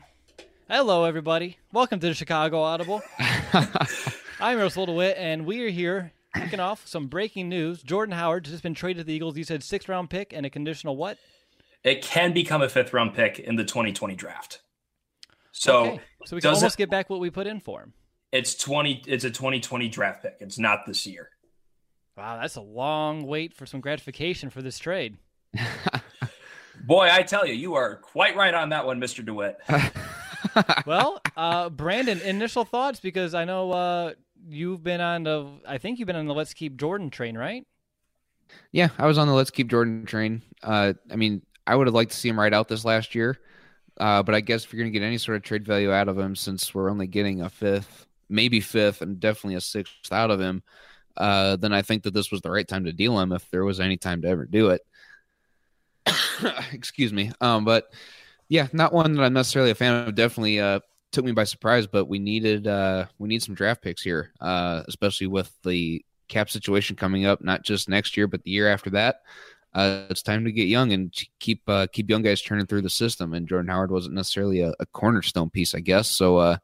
Hello, 0.70 1.06
everybody. 1.06 1.58
Welcome 1.74 2.00
to 2.02 2.08
the 2.08 2.14
Chicago 2.14 2.62
Audible. 2.62 3.02
I'm 4.40 4.60
Russell 4.60 4.86
DeWitt, 4.86 5.18
and 5.18 5.48
we 5.48 5.66
are 5.66 5.70
here 5.70 6.12
kicking 6.36 6.60
off 6.60 6.86
some 6.86 7.08
breaking 7.08 7.50
news. 7.50 7.82
Jordan 7.82 8.14
Howard 8.14 8.46
has 8.46 8.54
just 8.54 8.64
been 8.64 8.76
traded 8.76 8.98
to 8.98 9.04
the 9.06 9.14
Eagles. 9.14 9.38
You 9.38 9.44
said 9.44 9.64
six 9.64 9.90
round 9.90 10.12
pick 10.12 10.34
and 10.34 10.46
a 10.46 10.52
conditional 10.52 10.96
what? 10.96 11.18
It 11.84 12.04
can 12.04 12.32
become 12.32 12.62
a 12.62 12.70
fifth 12.70 12.94
round 12.94 13.16
pick 13.16 13.40
in 13.40 13.56
the 13.56 13.66
2020 13.66 14.14
draft. 14.14 14.62
So, 15.52 15.86
okay. 15.86 16.02
so 16.26 16.36
we 16.36 16.42
can 16.42 16.54
almost 16.54 16.76
it, 16.76 16.78
get 16.78 16.90
back 16.90 17.10
what 17.10 17.20
we 17.20 17.30
put 17.30 17.48
in 17.48 17.60
for 17.60 17.82
him. 17.82 17.94
It's 18.32 18.56
twenty. 18.56 19.02
It's 19.08 19.24
a 19.24 19.32
twenty 19.32 19.60
twenty 19.60 19.90
draft 19.90 20.22
pick. 20.22 20.38
It's 20.40 20.60
not 20.60 20.86
this 20.86 21.08
year. 21.08 21.30
Wow, 22.16 22.38
that's 22.40 22.56
a 22.56 22.62
long 22.62 23.26
wait 23.26 23.54
for 23.54 23.66
some 23.66 23.80
gratification 23.80 24.50
for 24.50 24.62
this 24.62 24.78
trade. 24.78 25.18
Boy, 26.86 27.10
I 27.12 27.24
tell 27.24 27.46
you, 27.46 27.54
you 27.54 27.76
are 27.76 27.96
quite 27.96 28.36
right 28.36 28.54
on 28.54 28.70
that 28.70 28.86
one, 28.86 29.00
Mister 29.00 29.24
Dewitt. 29.24 29.58
well, 30.86 31.22
uh, 31.36 31.70
Brandon, 31.70 32.20
initial 32.22 32.66
thoughts 32.66 33.00
because 33.00 33.34
I 33.34 33.46
know 33.46 33.72
uh, 33.72 34.14
you've 34.48 34.84
been 34.84 35.02
on 35.02 35.24
the. 35.24 35.48
I 35.68 35.78
think 35.78 36.00
you've 36.00 36.08
been 36.08 36.16
on 36.16 36.28
the 36.28 36.34
Let's 36.34 36.54
Keep 36.54 36.78
Jordan 36.78 37.10
train, 37.10 37.38
right? 37.38 37.66
Yeah, 38.72 38.90
I 38.98 39.08
was 39.08 39.18
on 39.18 39.28
the 39.28 39.34
Let's 39.34 39.52
Keep 39.52 39.70
Jordan 39.70 40.06
train. 40.06 40.42
Uh, 40.64 40.94
I 41.12 41.16
mean, 41.16 41.42
I 41.66 41.76
would 41.76 41.88
have 41.88 41.94
liked 41.94 42.12
to 42.12 42.18
see 42.18 42.30
him 42.30 42.40
right 42.40 42.54
out 42.54 42.68
this 42.68 42.86
last 42.86 43.16
year. 43.16 43.40
Uh, 44.00 44.24
but 44.24 44.36
I 44.36 44.42
guess 44.42 44.64
if 44.64 44.74
you're 44.74 44.82
going 44.82 44.92
to 44.92 44.98
get 44.98 45.06
any 45.06 45.18
sort 45.18 45.36
of 45.36 45.44
trade 45.44 45.66
value 45.66 45.92
out 45.92 46.08
of 46.08 46.18
him, 46.18 46.36
since 46.36 46.74
we're 46.74 46.90
only 46.90 47.08
getting 47.08 47.42
a 47.42 47.50
fifth, 47.50 48.08
maybe 48.30 48.62
fifth, 48.62 49.02
and 49.02 49.20
definitely 49.20 49.56
a 49.56 49.62
sixth 49.62 50.12
out 50.12 50.32
of 50.32 50.40
him, 50.40 50.64
uh, 51.18 51.58
then 51.58 51.74
I 51.74 51.82
think 51.82 52.04
that 52.04 52.14
this 52.14 52.32
was 52.32 52.42
the 52.42 52.52
right 52.52 52.68
time 52.68 52.86
to 52.86 52.94
deal 52.94 53.20
him 53.20 53.34
if 53.34 53.50
there 53.52 53.66
was 53.66 53.80
any 53.80 53.98
time 53.98 54.22
to 54.22 54.28
ever 54.30 54.46
do 54.46 54.70
it. 54.70 54.82
Excuse 56.72 57.12
me. 57.12 57.32
Um, 57.42 57.66
but 57.66 57.92
yeah, 58.48 58.68
not 58.72 58.94
one 58.94 59.14
that 59.14 59.24
I'm 59.24 59.34
necessarily 59.34 59.72
a 59.72 59.76
fan 59.76 60.08
of. 60.08 60.16
Definitely 60.16 60.62
uh, 60.62 60.80
took 61.12 61.26
me 61.26 61.34
by 61.34 61.44
surprise, 61.44 61.88
but 61.88 62.06
we 62.06 62.20
needed 62.20 62.68
uh, 62.68 63.06
we 63.18 63.28
need 63.28 63.44
some 63.44 63.56
draft 63.56 63.82
picks 63.82 64.02
here, 64.02 64.32
uh, 64.40 64.84
especially 64.88 65.28
with 65.28 65.52
the 65.64 66.04
cap 66.30 66.50
situation 66.50 66.96
coming 66.96 67.26
up, 67.26 67.44
not 67.44 67.64
just 67.64 67.90
next 67.90 68.16
year, 68.16 68.28
but 68.28 68.44
the 68.44 68.52
year 68.52 68.70
after 68.70 68.92
that 68.92 69.22
uh, 69.74 70.04
it's 70.10 70.24
time 70.24 70.46
to 70.46 70.52
get 70.52 70.68
young 70.68 70.92
and 70.94 71.14
keep 71.40 71.62
uh, 71.68 71.88
keep 71.92 72.10
young 72.10 72.22
guys 72.22 72.42
turning 72.42 72.66
through 72.66 72.82
the 72.82 72.90
system. 72.90 73.34
And 73.34 73.48
Jordan 73.48 73.70
Howard 73.70 73.92
wasn't 73.92 74.16
necessarily 74.16 74.62
a, 74.62 74.74
a 74.80 74.86
cornerstone 74.88 75.50
piece, 75.50 75.76
I 75.76 75.80
guess. 75.80 76.10
So 76.10 76.38
uh, 76.38 76.58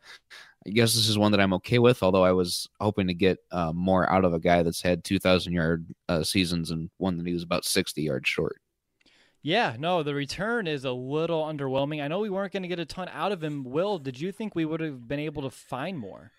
I 0.65 0.69
guess 0.71 0.95
this 0.95 1.07
is 1.07 1.17
one 1.17 1.31
that 1.31 1.41
I'm 1.41 1.53
okay 1.53 1.77
with. 1.77 2.01
Although 2.01 2.23
I 2.23 2.31
was 2.31 2.67
hoping 2.79 3.07
to 3.07 3.13
get 3.13 3.37
uh, 3.51 3.71
more 3.73 4.11
out 4.11 4.25
of 4.25 4.33
a 4.33 4.39
guy 4.39 4.63
that's 4.63 4.81
had 4.81 5.03
2,000 5.03 5.53
yard 5.53 5.85
uh, 6.09 6.23
seasons 6.23 6.71
and 6.71 6.89
one 6.97 7.17
that 7.17 7.27
he 7.27 7.33
was 7.33 7.43
about 7.43 7.65
60 7.65 8.01
yards 8.01 8.27
short. 8.27 8.59
Yeah, 9.43 9.75
no, 9.77 10.01
the 10.01 10.15
return 10.15 10.65
is 10.65 10.85
a 10.85 10.91
little 10.91 11.43
underwhelming. 11.43 12.03
I 12.03 12.07
know 12.07 12.17
we 12.17 12.31
weren't 12.31 12.51
going 12.51 12.63
to 12.63 12.67
get 12.67 12.79
a 12.79 12.85
ton 12.85 13.07
out 13.13 13.31
of 13.31 13.43
him. 13.43 13.63
Will, 13.63 13.99
did 13.99 14.19
you 14.19 14.31
think 14.31 14.55
we 14.55 14.65
would 14.65 14.79
have 14.79 15.07
been 15.07 15.19
able 15.19 15.43
to 15.43 15.51
find 15.51 15.99
more? 15.99 16.31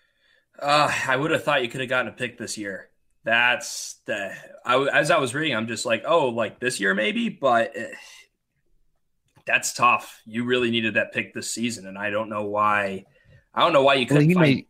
Uh, 0.61 0.91
I 1.07 1.15
would 1.15 1.31
have 1.31 1.45
thought 1.45 1.63
you 1.63 1.69
could 1.69 1.79
have 1.79 1.89
gotten 1.89 2.11
a 2.11 2.15
pick 2.15 2.37
this 2.37 2.57
year 2.57 2.89
That's 3.27 3.95
the 4.05 4.31
I 4.65 4.77
as 4.87 5.11
I 5.11 5.17
was 5.19 5.35
reading, 5.35 5.53
I'm 5.53 5.67
just 5.67 5.85
like, 5.85 6.03
oh, 6.07 6.29
like 6.29 6.61
this 6.61 6.79
year 6.79 6.93
maybe, 6.93 7.27
but 7.27 7.73
eh, 7.75 7.89
that's 9.45 9.73
tough. 9.73 10.21
You 10.25 10.45
really 10.45 10.71
needed 10.71 10.93
that 10.93 11.11
pick 11.11 11.33
this 11.33 11.51
season, 11.51 11.87
and 11.87 11.97
I 11.97 12.09
don't 12.09 12.29
know 12.29 12.43
why. 12.45 13.03
I 13.53 13.59
don't 13.63 13.73
know 13.73 13.83
why 13.83 13.95
you 13.95 14.05
couldn't. 14.05 14.33
Well, 14.33 14.45
he 14.45 14.53
may 14.53 14.67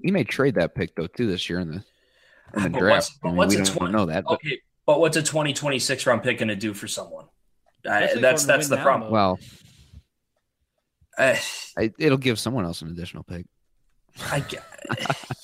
he 0.00 0.12
may 0.12 0.22
trade 0.22 0.54
that 0.54 0.76
pick 0.76 0.94
though 0.94 1.08
too 1.08 1.26
this 1.26 1.50
year 1.50 1.58
in 1.58 1.68
the, 1.72 1.84
in 2.54 2.62
the 2.62 2.70
But 2.70 2.78
draft. 2.78 2.90
what's- 2.94 3.18
but 3.20 3.28
I 3.28 3.30
mean, 3.32 3.36
what's 3.38 3.54
we 3.56 3.60
a 3.60 3.64
don't 3.64 3.76
20 3.76 3.92
know 3.92 4.06
that, 4.06 4.22
but 4.24 4.34
okay, 4.34 4.60
but 4.86 5.00
what's 5.00 5.16
a 5.16 5.22
2026 5.22 6.06
round 6.06 6.22
pick 6.22 6.38
going 6.38 6.46
to 6.48 6.54
do 6.54 6.72
for 6.72 6.86
someone? 6.86 7.26
I, 7.84 8.14
that's 8.14 8.44
that's 8.44 8.68
the 8.68 8.76
now 8.76 8.82
problem. 8.84 9.10
mode. 9.10 9.12
well, 9.12 9.38
Uh, 11.18 11.34
I, 11.76 11.92
it'll 11.98 12.18
give 12.18 12.38
someone 12.38 12.64
else 12.64 12.82
an 12.82 12.88
additional 12.90 13.24
pick. 13.24 13.46
I, 14.18 14.44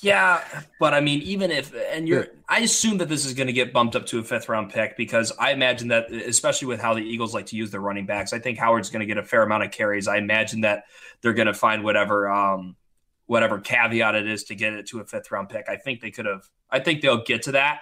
yeah, 0.02 0.42
but 0.78 0.94
I 0.94 1.00
mean, 1.00 1.22
even 1.22 1.50
if 1.50 1.74
and 1.74 2.08
you're, 2.08 2.28
I 2.48 2.60
assume 2.60 2.98
that 2.98 3.08
this 3.08 3.24
is 3.24 3.34
going 3.34 3.46
to 3.46 3.52
get 3.52 3.72
bumped 3.72 3.96
up 3.96 4.06
to 4.06 4.18
a 4.18 4.22
fifth 4.22 4.48
round 4.48 4.70
pick 4.70 4.96
because 4.96 5.32
I 5.38 5.52
imagine 5.52 5.88
that, 5.88 6.10
especially 6.10 6.68
with 6.68 6.80
how 6.80 6.94
the 6.94 7.00
Eagles 7.00 7.34
like 7.34 7.46
to 7.46 7.56
use 7.56 7.70
their 7.70 7.80
running 7.80 8.06
backs, 8.06 8.32
I 8.32 8.38
think 8.38 8.58
Howard's 8.58 8.90
going 8.90 9.00
to 9.00 9.06
get 9.06 9.18
a 9.18 9.22
fair 9.22 9.42
amount 9.42 9.64
of 9.64 9.70
carries. 9.70 10.08
I 10.08 10.16
imagine 10.18 10.62
that 10.62 10.84
they're 11.20 11.34
going 11.34 11.46
to 11.46 11.54
find 11.54 11.84
whatever, 11.84 12.30
um, 12.30 12.76
whatever 13.26 13.58
caveat 13.58 14.14
it 14.14 14.28
is 14.28 14.44
to 14.44 14.54
get 14.54 14.72
it 14.72 14.86
to 14.88 15.00
a 15.00 15.04
fifth 15.04 15.30
round 15.30 15.48
pick. 15.48 15.68
I 15.68 15.76
think 15.76 16.00
they 16.00 16.10
could 16.10 16.26
have. 16.26 16.48
I 16.70 16.80
think 16.80 17.00
they'll 17.00 17.24
get 17.24 17.42
to 17.42 17.52
that, 17.52 17.80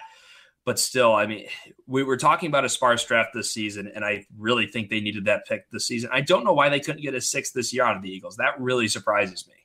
but 0.63 0.79
still, 0.79 1.13
I 1.13 1.25
mean, 1.25 1.47
we 1.87 2.03
were 2.03 2.17
talking 2.17 2.47
about 2.47 2.65
a 2.65 2.69
sparse 2.69 3.03
draft 3.05 3.31
this 3.33 3.51
season, 3.51 3.91
and 3.93 4.05
I 4.05 4.25
really 4.37 4.67
think 4.67 4.89
they 4.89 4.99
needed 4.99 5.25
that 5.25 5.47
pick 5.47 5.69
this 5.71 5.87
season. 5.87 6.09
I 6.13 6.21
don't 6.21 6.43
know 6.43 6.53
why 6.53 6.69
they 6.69 6.79
couldn't 6.79 7.01
get 7.01 7.15
a 7.15 7.21
sixth 7.21 7.53
this 7.53 7.73
year 7.73 7.83
out 7.83 7.95
of 7.95 8.01
the 8.01 8.09
Eagles. 8.09 8.37
That 8.37 8.59
really 8.59 8.87
surprises 8.87 9.47
me. 9.47 9.64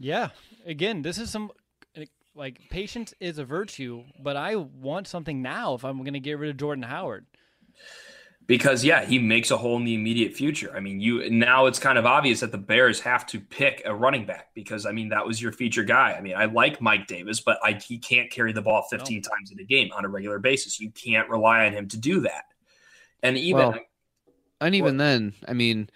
Yeah. 0.00 0.30
Again, 0.66 1.02
this 1.02 1.18
is 1.18 1.30
some 1.30 1.52
eh, 1.94 2.06
like 2.34 2.58
patience 2.70 3.14
is 3.20 3.38
a 3.38 3.44
virtue, 3.44 4.02
but 4.20 4.36
I 4.36 4.56
want 4.56 5.06
something 5.06 5.42
now 5.42 5.74
if 5.74 5.84
I'm 5.84 5.98
going 5.98 6.14
to 6.14 6.20
get 6.20 6.38
rid 6.38 6.50
of 6.50 6.56
Jordan 6.56 6.82
Howard. 6.82 7.26
because 8.46 8.82
yeah, 8.82 9.04
he 9.04 9.18
makes 9.18 9.52
a 9.52 9.56
hole 9.56 9.76
in 9.76 9.84
the 9.84 9.94
immediate 9.94 10.32
future. 10.32 10.72
I 10.74 10.80
mean, 10.80 11.00
you 11.00 11.30
now 11.30 11.66
it's 11.66 11.78
kind 11.78 11.98
of 11.98 12.06
obvious 12.06 12.40
that 12.40 12.50
the 12.50 12.58
Bears 12.58 12.98
have 13.00 13.24
to 13.26 13.38
pick 13.38 13.82
a 13.84 13.94
running 13.94 14.26
back 14.26 14.48
because 14.54 14.86
I 14.86 14.92
mean 14.92 15.10
that 15.10 15.24
was 15.24 15.40
your 15.40 15.52
feature 15.52 15.84
guy. 15.84 16.14
I 16.14 16.20
mean, 16.20 16.34
I 16.34 16.46
like 16.46 16.80
Mike 16.80 17.06
Davis, 17.06 17.40
but 17.40 17.58
I, 17.62 17.74
he 17.74 17.98
can't 17.98 18.30
carry 18.30 18.52
the 18.52 18.62
ball 18.62 18.86
15 18.90 19.22
times 19.22 19.52
in 19.52 19.60
a 19.60 19.64
game 19.64 19.90
on 19.92 20.04
a 20.04 20.08
regular 20.08 20.38
basis. 20.38 20.80
You 20.80 20.90
can't 20.90 21.28
rely 21.28 21.66
on 21.66 21.72
him 21.72 21.86
to 21.88 21.96
do 21.96 22.20
that. 22.20 22.44
And 23.22 23.36
even 23.36 23.58
Well, 23.58 23.78
And 24.60 24.74
even 24.74 24.96
then, 24.96 25.34
I 25.46 25.52
mean, 25.52 25.88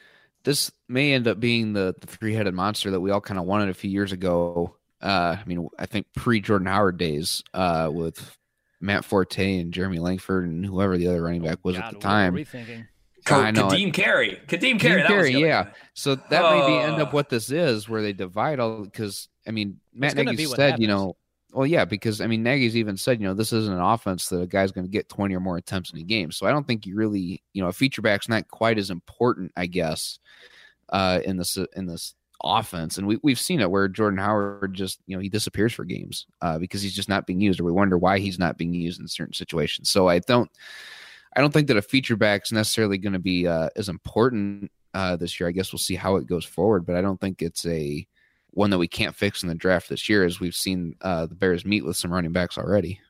this 0.44 0.70
may 0.88 1.12
end 1.12 1.26
up 1.26 1.40
being 1.40 1.72
the, 1.72 1.94
the 2.00 2.06
three 2.06 2.34
headed 2.34 2.54
monster 2.54 2.90
that 2.90 3.00
we 3.00 3.10
all 3.10 3.20
kind 3.20 3.40
of 3.40 3.46
wanted 3.46 3.70
a 3.70 3.74
few 3.74 3.90
years 3.90 4.12
ago. 4.12 4.76
Uh, 5.02 5.36
I 5.38 5.42
mean, 5.46 5.68
I 5.78 5.86
think 5.86 6.06
pre 6.14 6.40
Jordan 6.40 6.66
Howard 6.66 6.96
days 6.96 7.42
uh, 7.52 7.90
with 7.92 8.36
Matt 8.80 9.04
Forte 9.04 9.58
and 9.58 9.72
Jeremy 9.72 9.98
Langford 9.98 10.44
and 10.46 10.64
whoever 10.64 10.96
the 10.96 11.08
other 11.08 11.22
running 11.22 11.42
back 11.42 11.58
was 11.62 11.76
God, 11.76 11.84
at 11.84 11.90
the 11.90 11.96
what 11.96 12.02
time. 12.02 12.32
were 12.32 12.36
we 12.38 12.44
thinking? 12.44 12.86
I 13.26 13.50
know 13.52 13.68
it. 13.68 13.70
Ka'Deem 13.70 13.92
Carey, 13.94 14.38
Kadeem 14.46 14.78
Ka'Deem 14.78 14.80
Carey, 14.80 15.02
that 15.02 15.10
was 15.10 15.28
Carey, 15.28 15.40
yeah. 15.40 15.68
So 15.94 16.14
that 16.14 16.30
maybe 16.30 16.74
end 16.76 17.00
up 17.00 17.08
Uh. 17.08 17.12
what 17.12 17.30
this 17.30 17.50
is, 17.50 17.88
where 17.88 18.02
they 18.02 18.12
divide 18.12 18.60
all. 18.60 18.82
Because 18.84 19.28
I 19.46 19.50
mean, 19.50 19.80
Matt 19.94 20.14
gonna 20.14 20.30
Nagy 20.32 20.44
said, 20.44 20.78
you 20.78 20.88
know, 20.88 21.16
well, 21.54 21.66
yeah, 21.66 21.84
because 21.84 22.20
I 22.20 22.26
mean, 22.26 22.42
Nagy's 22.42 22.76
even 22.76 22.96
said, 22.96 23.20
you 23.20 23.26
know, 23.26 23.34
this 23.34 23.52
isn't 23.52 23.72
an 23.72 23.80
offense 23.80 24.28
that 24.28 24.40
a 24.40 24.46
guy's 24.46 24.72
going 24.72 24.86
to 24.86 24.90
get 24.90 25.08
twenty 25.08 25.36
or 25.36 25.40
more 25.40 25.56
attempts 25.56 25.92
in 25.92 25.98
a 26.00 26.02
game. 26.02 26.32
So 26.32 26.46
I 26.46 26.50
don't 26.50 26.66
think 26.66 26.84
you 26.84 26.96
really, 26.96 27.42
you 27.52 27.62
know, 27.62 27.68
a 27.68 27.72
feature 27.72 28.02
back's 28.02 28.28
not 28.28 28.48
quite 28.48 28.76
as 28.76 28.90
important, 28.90 29.52
I 29.56 29.66
guess, 29.66 30.18
uh, 30.88 31.20
in 31.24 31.36
this 31.36 31.56
in 31.76 31.86
this 31.86 32.14
offense. 32.42 32.98
And 32.98 33.06
we 33.06 33.18
we've 33.22 33.38
seen 33.38 33.60
it 33.60 33.70
where 33.70 33.86
Jordan 33.86 34.18
Howard 34.18 34.74
just, 34.74 35.00
you 35.06 35.16
know, 35.16 35.22
he 35.22 35.28
disappears 35.28 35.72
for 35.72 35.84
games 35.84 36.26
uh, 36.42 36.58
because 36.58 36.82
he's 36.82 36.94
just 36.94 37.08
not 37.08 37.26
being 37.26 37.40
used, 37.40 37.60
or 37.60 37.64
we 37.64 37.72
wonder 37.72 37.96
why 37.96 38.18
he's 38.18 38.38
not 38.38 38.58
being 38.58 38.74
used 38.74 39.00
in 39.00 39.06
certain 39.06 39.34
situations. 39.34 39.90
So 39.90 40.08
I 40.08 40.18
don't. 40.18 40.50
I 41.36 41.40
don't 41.40 41.52
think 41.52 41.66
that 41.66 41.76
a 41.76 41.82
feature 41.82 42.16
back's 42.16 42.52
necessarily 42.52 42.96
going 42.96 43.12
to 43.12 43.18
be 43.18 43.46
uh, 43.48 43.68
as 43.74 43.88
important 43.88 44.70
uh, 44.94 45.16
this 45.16 45.38
year. 45.38 45.48
I 45.48 45.52
guess 45.52 45.72
we'll 45.72 45.80
see 45.80 45.96
how 45.96 46.16
it 46.16 46.28
goes 46.28 46.44
forward, 46.44 46.86
but 46.86 46.94
I 46.94 47.00
don't 47.00 47.20
think 47.20 47.42
it's 47.42 47.66
a 47.66 48.06
one 48.54 48.70
that 48.70 48.78
we 48.78 48.88
can't 48.88 49.14
fix 49.14 49.42
in 49.42 49.48
the 49.48 49.54
draft 49.54 49.88
this 49.88 50.08
year, 50.08 50.24
as 50.24 50.40
we've 50.40 50.54
seen 50.54 50.96
uh, 51.00 51.26
the 51.26 51.34
Bears 51.34 51.64
meet 51.64 51.84
with 51.84 51.96
some 51.96 52.12
running 52.12 52.32
backs 52.32 52.56
already. 52.56 53.00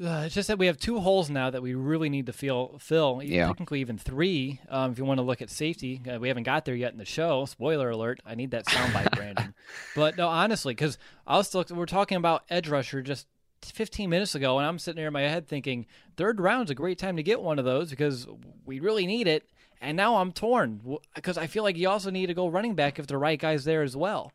Uh, 0.00 0.22
it's 0.26 0.34
just 0.34 0.46
that 0.46 0.58
we 0.58 0.66
have 0.66 0.76
two 0.76 1.00
holes 1.00 1.28
now 1.28 1.50
that 1.50 1.60
we 1.60 1.74
really 1.74 2.08
need 2.08 2.26
to 2.26 2.32
feel, 2.32 2.78
fill. 2.78 3.20
Yeah. 3.24 3.48
Technically, 3.48 3.80
even 3.80 3.98
three. 3.98 4.60
Um, 4.68 4.92
if 4.92 4.98
you 4.98 5.04
want 5.04 5.18
to 5.18 5.24
look 5.24 5.42
at 5.42 5.50
safety, 5.50 6.00
uh, 6.08 6.20
we 6.20 6.28
haven't 6.28 6.44
got 6.44 6.64
there 6.64 6.76
yet 6.76 6.92
in 6.92 6.98
the 6.98 7.04
show. 7.04 7.46
Spoiler 7.46 7.90
alert! 7.90 8.20
I 8.24 8.36
need 8.36 8.52
that 8.52 8.66
soundbite, 8.66 9.16
Brandon. 9.16 9.54
But 9.96 10.16
no, 10.16 10.28
honestly, 10.28 10.72
because 10.72 10.98
I 11.26 11.36
was 11.36 11.48
still 11.48 11.64
we're 11.70 11.86
talking 11.86 12.16
about 12.16 12.44
edge 12.48 12.68
rusher 12.68 13.02
just 13.02 13.26
15 13.62 14.08
minutes 14.08 14.34
ago, 14.36 14.58
and 14.58 14.66
I'm 14.66 14.78
sitting 14.78 14.96
there 14.96 15.08
in 15.08 15.12
my 15.12 15.22
head 15.22 15.48
thinking 15.48 15.86
third 16.16 16.40
round's 16.40 16.70
a 16.70 16.74
great 16.74 16.98
time 16.98 17.16
to 17.16 17.22
get 17.22 17.40
one 17.40 17.58
of 17.58 17.64
those 17.64 17.90
because 17.90 18.28
we 18.64 18.78
really 18.78 19.06
need 19.06 19.26
it. 19.26 19.50
And 19.80 19.96
now 19.96 20.16
I'm 20.16 20.32
torn 20.32 20.98
because 21.14 21.38
I 21.38 21.46
feel 21.46 21.62
like 21.62 21.76
you 21.76 21.88
also 21.88 22.10
need 22.10 22.26
to 22.26 22.34
go 22.34 22.48
running 22.48 22.74
back 22.74 22.98
if 22.98 23.06
the 23.06 23.18
right 23.18 23.38
guy's 23.38 23.64
there 23.64 23.82
as 23.82 23.96
well. 23.96 24.32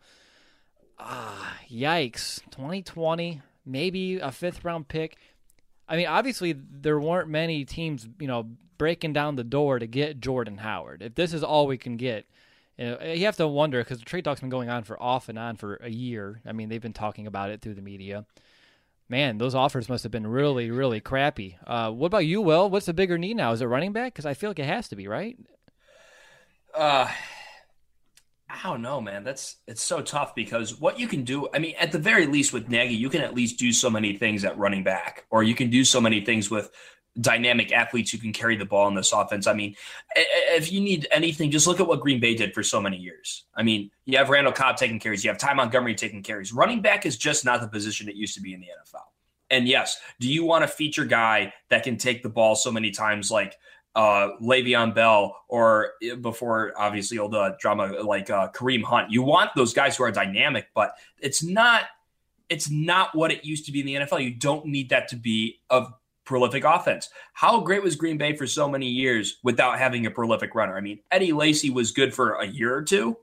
Ah, 1.00 1.58
yikes! 1.70 2.42
2020, 2.52 3.42
maybe 3.66 4.20
a 4.20 4.32
fifth 4.32 4.64
round 4.64 4.88
pick. 4.88 5.18
I 5.88 5.98
mean, 5.98 6.08
obviously 6.08 6.54
there 6.54 7.00
weren't 7.00 7.30
many 7.30 7.66
teams, 7.66 8.08
you 8.20 8.28
know, 8.28 8.50
breaking 8.78 9.14
down 9.14 9.36
the 9.36 9.44
door 9.44 9.80
to 9.80 9.88
get 9.88 10.20
Jordan 10.20 10.58
Howard. 10.58 11.02
If 11.02 11.16
this 11.16 11.34
is 11.34 11.44
all 11.44 11.68
we 11.68 11.78
can 11.78 11.98
get, 11.98 12.26
you, 12.78 12.86
know, 12.86 13.02
you 13.02 13.26
have 13.26 13.38
to 13.38 13.48
wonder 13.48 13.80
because 13.80 14.00
the 14.00 14.06
trade 14.06 14.24
talk's 14.24 14.40
been 14.40 14.50
going 14.50 14.70
on 14.70 14.84
for 14.84 15.02
off 15.02 15.30
and 15.30 15.38
on 15.38 15.58
for 15.58 15.76
a 15.76 15.90
year. 15.90 16.42
I 16.46 16.54
mean, 16.54 16.70
they've 16.70 16.82
been 16.82 16.94
talking 16.94 17.28
about 17.28 17.50
it 17.50 17.62
through 17.62 17.76
the 17.76 17.82
media. 17.82 18.26
Man, 19.14 19.38
those 19.38 19.54
offers 19.54 19.90
must 19.90 20.02
have 20.02 20.12
been 20.12 20.26
really, 20.26 20.72
really 20.72 21.00
crappy. 21.00 21.56
Uh, 21.68 21.92
what 21.92 22.08
about 22.08 22.26
you, 22.26 22.42
Will? 22.42 22.68
What's 22.68 22.88
the 22.88 22.96
bigger 22.96 23.20
need 23.20 23.36
now? 23.36 23.52
Is 23.52 23.62
it 23.62 23.66
running 23.66 23.94
back? 23.94 24.12
Because 24.12 24.26
I 24.26 24.34
feel 24.34 24.50
like 24.50 24.58
it 24.58 24.66
has 24.66 24.88
to 24.88 24.96
be, 24.96 25.08
right? 25.08 25.38
Uh, 26.74 27.08
I 28.50 28.60
don't 28.64 28.82
know, 28.82 29.00
man. 29.00 29.24
That's 29.24 29.58
it's 29.68 29.84
so 29.84 30.02
tough 30.02 30.34
because 30.34 30.80
what 30.80 31.00
you 31.00 31.08
can 31.08 31.26
do, 31.26 31.48
I 31.54 31.60
mean, 31.60 31.76
at 31.80 31.92
the 31.92 32.00
very 32.00 32.26
least 32.26 32.54
with 32.54 32.70
Nagy, 32.70 32.96
you 32.96 33.08
can 33.12 33.22
at 33.22 33.36
least 33.36 33.60
do 33.60 33.72
so 33.72 33.88
many 33.88 34.18
things 34.18 34.44
at 34.44 34.58
running 34.58 34.84
back, 34.84 35.28
or 35.30 35.44
you 35.44 35.54
can 35.54 35.70
do 35.70 35.86
so 35.86 36.02
many 36.02 36.26
things 36.26 36.50
with 36.50 36.72
dynamic 37.20 37.72
athletes 37.72 38.12
who 38.12 38.18
can 38.18 38.34
carry 38.34 38.56
the 38.56 38.66
ball 38.66 38.88
in 38.88 38.96
this 38.96 39.12
offense. 39.12 39.46
I 39.46 39.54
mean, 39.54 39.76
if 40.16 40.72
you 40.72 40.82
need 40.82 41.08
anything, 41.12 41.52
just 41.52 41.68
look 41.68 41.80
at 41.80 41.88
what 41.88 42.00
Green 42.00 42.20
Bay 42.20 42.34
did 42.34 42.54
for 42.54 42.64
so 42.64 42.82
many 42.82 42.98
years. 42.98 43.44
I 43.56 43.64
mean, 43.64 43.92
you 44.06 44.18
have 44.18 44.30
Randall 44.30 44.54
Cobb 44.54 44.78
taking 44.78 45.00
carries, 45.00 45.24
you 45.24 45.30
have 45.30 45.38
Ty 45.38 45.54
Montgomery 45.54 45.96
taking 45.96 46.24
carries. 46.24 46.52
Running 46.52 46.82
back 46.82 47.06
is 47.06 47.18
just 47.18 47.46
not 47.46 47.62
the 47.62 47.68
position 47.68 48.10
it 48.10 48.16
used 48.16 48.36
to 48.36 48.42
be 48.42 48.54
in 48.54 48.62
the 48.62 48.68
NFL. 48.68 49.04
And 49.50 49.68
yes, 49.68 50.00
do 50.20 50.28
you 50.28 50.44
want 50.44 50.64
a 50.64 50.68
feature 50.68 51.06
guy 51.06 51.54
that 51.70 51.84
can 51.84 51.98
take 51.98 52.24
the 52.24 52.30
ball 52.30 52.56
so 52.56 52.72
many 52.72 52.90
times 52.90 53.30
like 53.30 53.56
uh, 53.96 54.30
Le'Veon 54.42 54.96
Bell 54.96 55.36
or 55.48 55.92
uh, 56.12 56.16
before 56.16 56.74
obviously 56.76 57.20
all 57.20 57.30
the 57.30 57.56
drama 57.60 58.02
like 58.02 58.32
uh, 58.32 58.50
Kareem 58.50 58.82
Hunt? 58.82 59.12
You 59.12 59.22
want 59.22 59.52
those 59.56 59.74
guys 59.74 59.96
who 59.96 60.04
are 60.06 60.12
dynamic, 60.12 60.70
but 60.74 60.96
it's 61.20 61.44
not 61.44 61.84
it's 62.50 62.70
not 62.70 63.16
what 63.16 63.32
it 63.32 63.46
used 63.46 63.66
to 63.68 63.72
be 63.72 63.80
in 63.80 63.86
the 63.86 63.96
NFL. 63.96 64.24
You 64.24 64.34
don't 64.34 64.66
need 64.66 64.90
that 64.90 65.08
to 65.10 65.16
be 65.16 65.60
a 65.70 65.86
prolific 66.26 66.64
offense. 66.64 67.10
How 67.34 67.62
great 67.62 67.84
was 67.84 67.96
Green 67.96 68.18
Bay 68.18 68.36
for 68.36 68.48
so 68.48 68.70
many 68.70 68.88
years 68.88 69.38
without 69.44 69.80
having 69.80 70.06
a 70.06 70.12
prolific 70.12 70.56
runner? 70.56 70.78
I 70.78 70.82
mean, 70.82 71.00
Eddie 71.12 71.34
Lacy 71.34 71.70
was 71.70 71.92
good 71.92 72.14
for 72.14 72.34
a 72.34 72.46
year 72.46 72.74
or 72.74 72.84
two, 72.84 73.18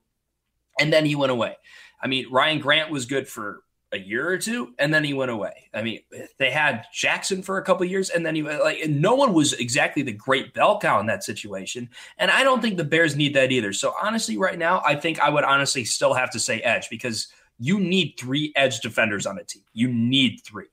and 0.79 0.93
then 0.93 1.05
he 1.05 1.15
went 1.15 1.33
away. 1.33 1.57
I 2.03 2.07
mean, 2.07 2.27
Ryan 2.31 2.61
Grant 2.61 2.91
was 2.91 3.07
good 3.07 3.29
for 3.29 3.63
a 3.93 3.99
year 3.99 4.29
or 4.29 4.39
two, 4.39 4.73
and 4.79 4.95
then 4.95 5.03
he 5.03 5.15
went 5.15 5.31
away. 5.31 5.69
I 5.75 5.83
mean, 5.83 6.01
they 6.39 6.51
had 6.51 6.87
Jackson 6.93 7.43
for 7.43 7.59
a 7.59 7.65
couple 7.65 7.85
years, 7.87 8.11
and 8.11 8.25
then 8.25 8.35
he 8.35 8.43
like 8.43 8.89
no 8.89 9.15
one 9.15 9.33
was 9.33 9.53
exactly 9.55 10.03
the 10.03 10.13
great 10.13 10.55
bell 10.55 10.79
cow 10.79 11.01
in 11.01 11.07
that 11.07 11.25
situation. 11.25 11.89
And 12.19 12.31
I 12.31 12.43
don't 12.43 12.63
think 12.63 12.77
the 12.77 12.85
Bears 12.85 13.17
need 13.17 13.35
that 13.35 13.51
either. 13.51 13.73
So 13.73 13.95
honestly, 14.01 14.37
right 14.37 14.59
now, 14.59 14.83
I 14.85 14.95
think 14.95 15.19
I 15.21 15.29
would 15.29 15.45
honestly 15.45 15.85
still 15.85 16.15
have 16.15 16.31
to 16.31 16.39
say 16.39 16.61
edge 16.61 16.89
because 16.89 17.29
you 17.59 17.81
need 17.81 18.15
three 18.19 18.53
edge 18.55 18.81
defenders 18.81 19.27
on 19.27 19.39
a 19.39 19.45
team. 19.45 19.63
You 19.73 19.89
need 19.89 20.41
three. 20.45 20.69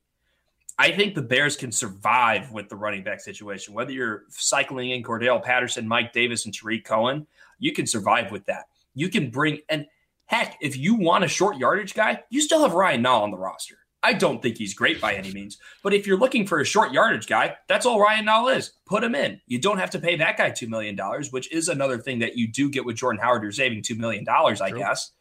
I 0.80 0.91
think 0.91 1.15
the 1.15 1.21
Bears 1.21 1.55
can 1.55 1.71
survive 1.71 2.51
with 2.51 2.69
the 2.69 2.75
running 2.75 3.03
back 3.03 3.19
situation. 3.19 3.73
Whether 3.73 3.91
you're 3.91 4.23
cycling 4.30 4.91
in 4.91 5.03
Cordarrelle 5.03 5.43
Patterson, 5.43 5.88
Mike 5.88 6.13
Davis, 6.13 6.45
and 6.45 6.53
Tarik 6.53 6.86
Cohen, 6.86 7.25
you 7.57 7.73
can 7.73 7.88
survive 7.88 8.32
with 8.32 8.45
that. 8.45 8.65
You 8.93 9.09
can 9.09 9.30
bring 9.30 9.59
and 9.69 9.88
heck, 10.25 10.57
if 10.61 10.78
you 10.78 10.95
want 10.95 11.23
a 11.23 11.28
short 11.28 11.57
yardage 11.57 11.93
guy, 11.93 12.23
you 12.30 12.41
still 12.41 12.61
have 12.61 12.73
Ryan 12.73 13.03
Nall 13.03 13.21
on 13.21 13.32
the 13.32 13.38
roster. 13.38 13.80
I 14.03 14.13
don't 14.13 14.41
think 14.41 14.57
he's 14.57 14.75
great 14.75 15.01
by 15.01 15.15
any 15.15 15.34
means, 15.34 15.57
but 15.82 15.93
if 15.93 16.05
you're 16.05 16.19
looking 16.19 16.45
for 16.45 16.59
a 16.59 16.65
short 16.65 16.91
yardage 16.91 17.25
guy, 17.25 17.55
that's 17.67 17.86
all 17.86 17.99
Ryan 17.99 18.28
Nall 18.28 18.55
is. 18.55 18.73
Put 18.86 19.03
him 19.03 19.15
in. 19.15 19.41
You 19.47 19.59
don't 19.59 19.80
have 19.80 19.89
to 19.91 19.99
pay 19.99 20.15
that 20.17 20.38
guy 20.38 20.51
$2 20.51 20.69
million, 20.69 20.97
which 21.32 21.51
is 21.51 21.67
another 21.67 21.97
thing 21.97 22.19
that 22.19 22.38
you 22.38 22.47
do 22.47 22.69
get 22.69 22.86
with 22.86 22.95
Jordan 22.95 23.19
Howard. 23.19 23.41
You're 23.41 23.51
saving 23.51 23.82
$2 23.82 23.97
million, 23.97 24.23
I 24.30 24.69
True. 24.69 24.78
guess. 24.78 25.11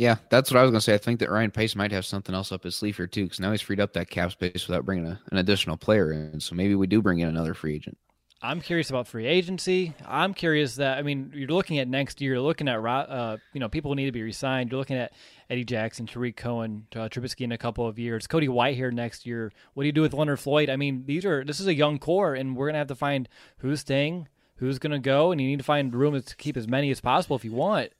Yeah, 0.00 0.16
that's 0.30 0.50
what 0.50 0.58
I 0.58 0.62
was 0.62 0.70
going 0.70 0.78
to 0.78 0.80
say. 0.80 0.94
I 0.94 0.98
think 0.98 1.20
that 1.20 1.28
Ryan 1.28 1.50
Pace 1.50 1.76
might 1.76 1.92
have 1.92 2.06
something 2.06 2.34
else 2.34 2.52
up 2.52 2.64
his 2.64 2.74
sleeve 2.74 2.96
here 2.96 3.06
too, 3.06 3.24
because 3.24 3.38
now 3.38 3.50
he's 3.50 3.60
freed 3.60 3.80
up 3.80 3.92
that 3.92 4.08
cap 4.08 4.32
space 4.32 4.66
without 4.66 4.86
bringing 4.86 5.04
a, 5.04 5.20
an 5.30 5.36
additional 5.36 5.76
player 5.76 6.10
in. 6.10 6.40
So 6.40 6.54
maybe 6.54 6.74
we 6.74 6.86
do 6.86 7.02
bring 7.02 7.18
in 7.18 7.28
another 7.28 7.52
free 7.52 7.74
agent. 7.74 7.98
I'm 8.40 8.62
curious 8.62 8.88
about 8.88 9.08
free 9.08 9.26
agency. 9.26 9.94
I'm 10.08 10.32
curious 10.32 10.76
that 10.76 10.96
I 10.96 11.02
mean, 11.02 11.32
you're 11.34 11.48
looking 11.48 11.78
at 11.80 11.86
next 11.86 12.22
year. 12.22 12.32
You're 12.32 12.40
looking 12.40 12.66
at 12.66 12.78
uh, 12.78 13.36
you 13.52 13.60
know 13.60 13.68
people 13.68 13.94
need 13.94 14.06
to 14.06 14.12
be 14.12 14.22
resigned. 14.22 14.70
You're 14.70 14.78
looking 14.78 14.96
at 14.96 15.12
Eddie 15.50 15.66
Jackson, 15.66 16.06
Tarik 16.06 16.34
Cohen, 16.34 16.86
uh, 16.96 17.10
Trubisky 17.10 17.42
in 17.42 17.52
a 17.52 17.58
couple 17.58 17.86
of 17.86 17.98
years, 17.98 18.26
Cody 18.26 18.48
White 18.48 18.76
here 18.76 18.90
next 18.90 19.26
year. 19.26 19.52
What 19.74 19.82
do 19.82 19.86
you 19.86 19.92
do 19.92 20.00
with 20.00 20.14
Leonard 20.14 20.40
Floyd? 20.40 20.70
I 20.70 20.76
mean, 20.76 21.04
these 21.04 21.26
are 21.26 21.44
this 21.44 21.60
is 21.60 21.66
a 21.66 21.74
young 21.74 21.98
core, 21.98 22.34
and 22.34 22.56
we're 22.56 22.68
gonna 22.68 22.78
have 22.78 22.86
to 22.86 22.94
find 22.94 23.28
who's 23.58 23.80
staying, 23.80 24.28
who's 24.56 24.78
gonna 24.78 24.98
go, 24.98 25.30
and 25.30 25.38
you 25.42 25.46
need 25.46 25.58
to 25.58 25.62
find 25.62 25.94
room 25.94 26.18
to 26.18 26.36
keep 26.36 26.56
as 26.56 26.66
many 26.66 26.90
as 26.90 27.02
possible 27.02 27.36
if 27.36 27.44
you 27.44 27.52
want. 27.52 27.92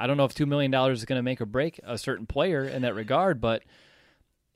I 0.00 0.06
don't 0.06 0.16
know 0.16 0.24
if 0.24 0.34
two 0.34 0.46
million 0.46 0.70
dollars 0.70 0.98
is 1.00 1.04
going 1.04 1.18
to 1.18 1.22
make 1.22 1.42
or 1.42 1.46
break 1.46 1.78
a 1.84 1.98
certain 1.98 2.24
player 2.26 2.64
in 2.64 2.82
that 2.82 2.94
regard, 2.94 3.38
but 3.40 3.62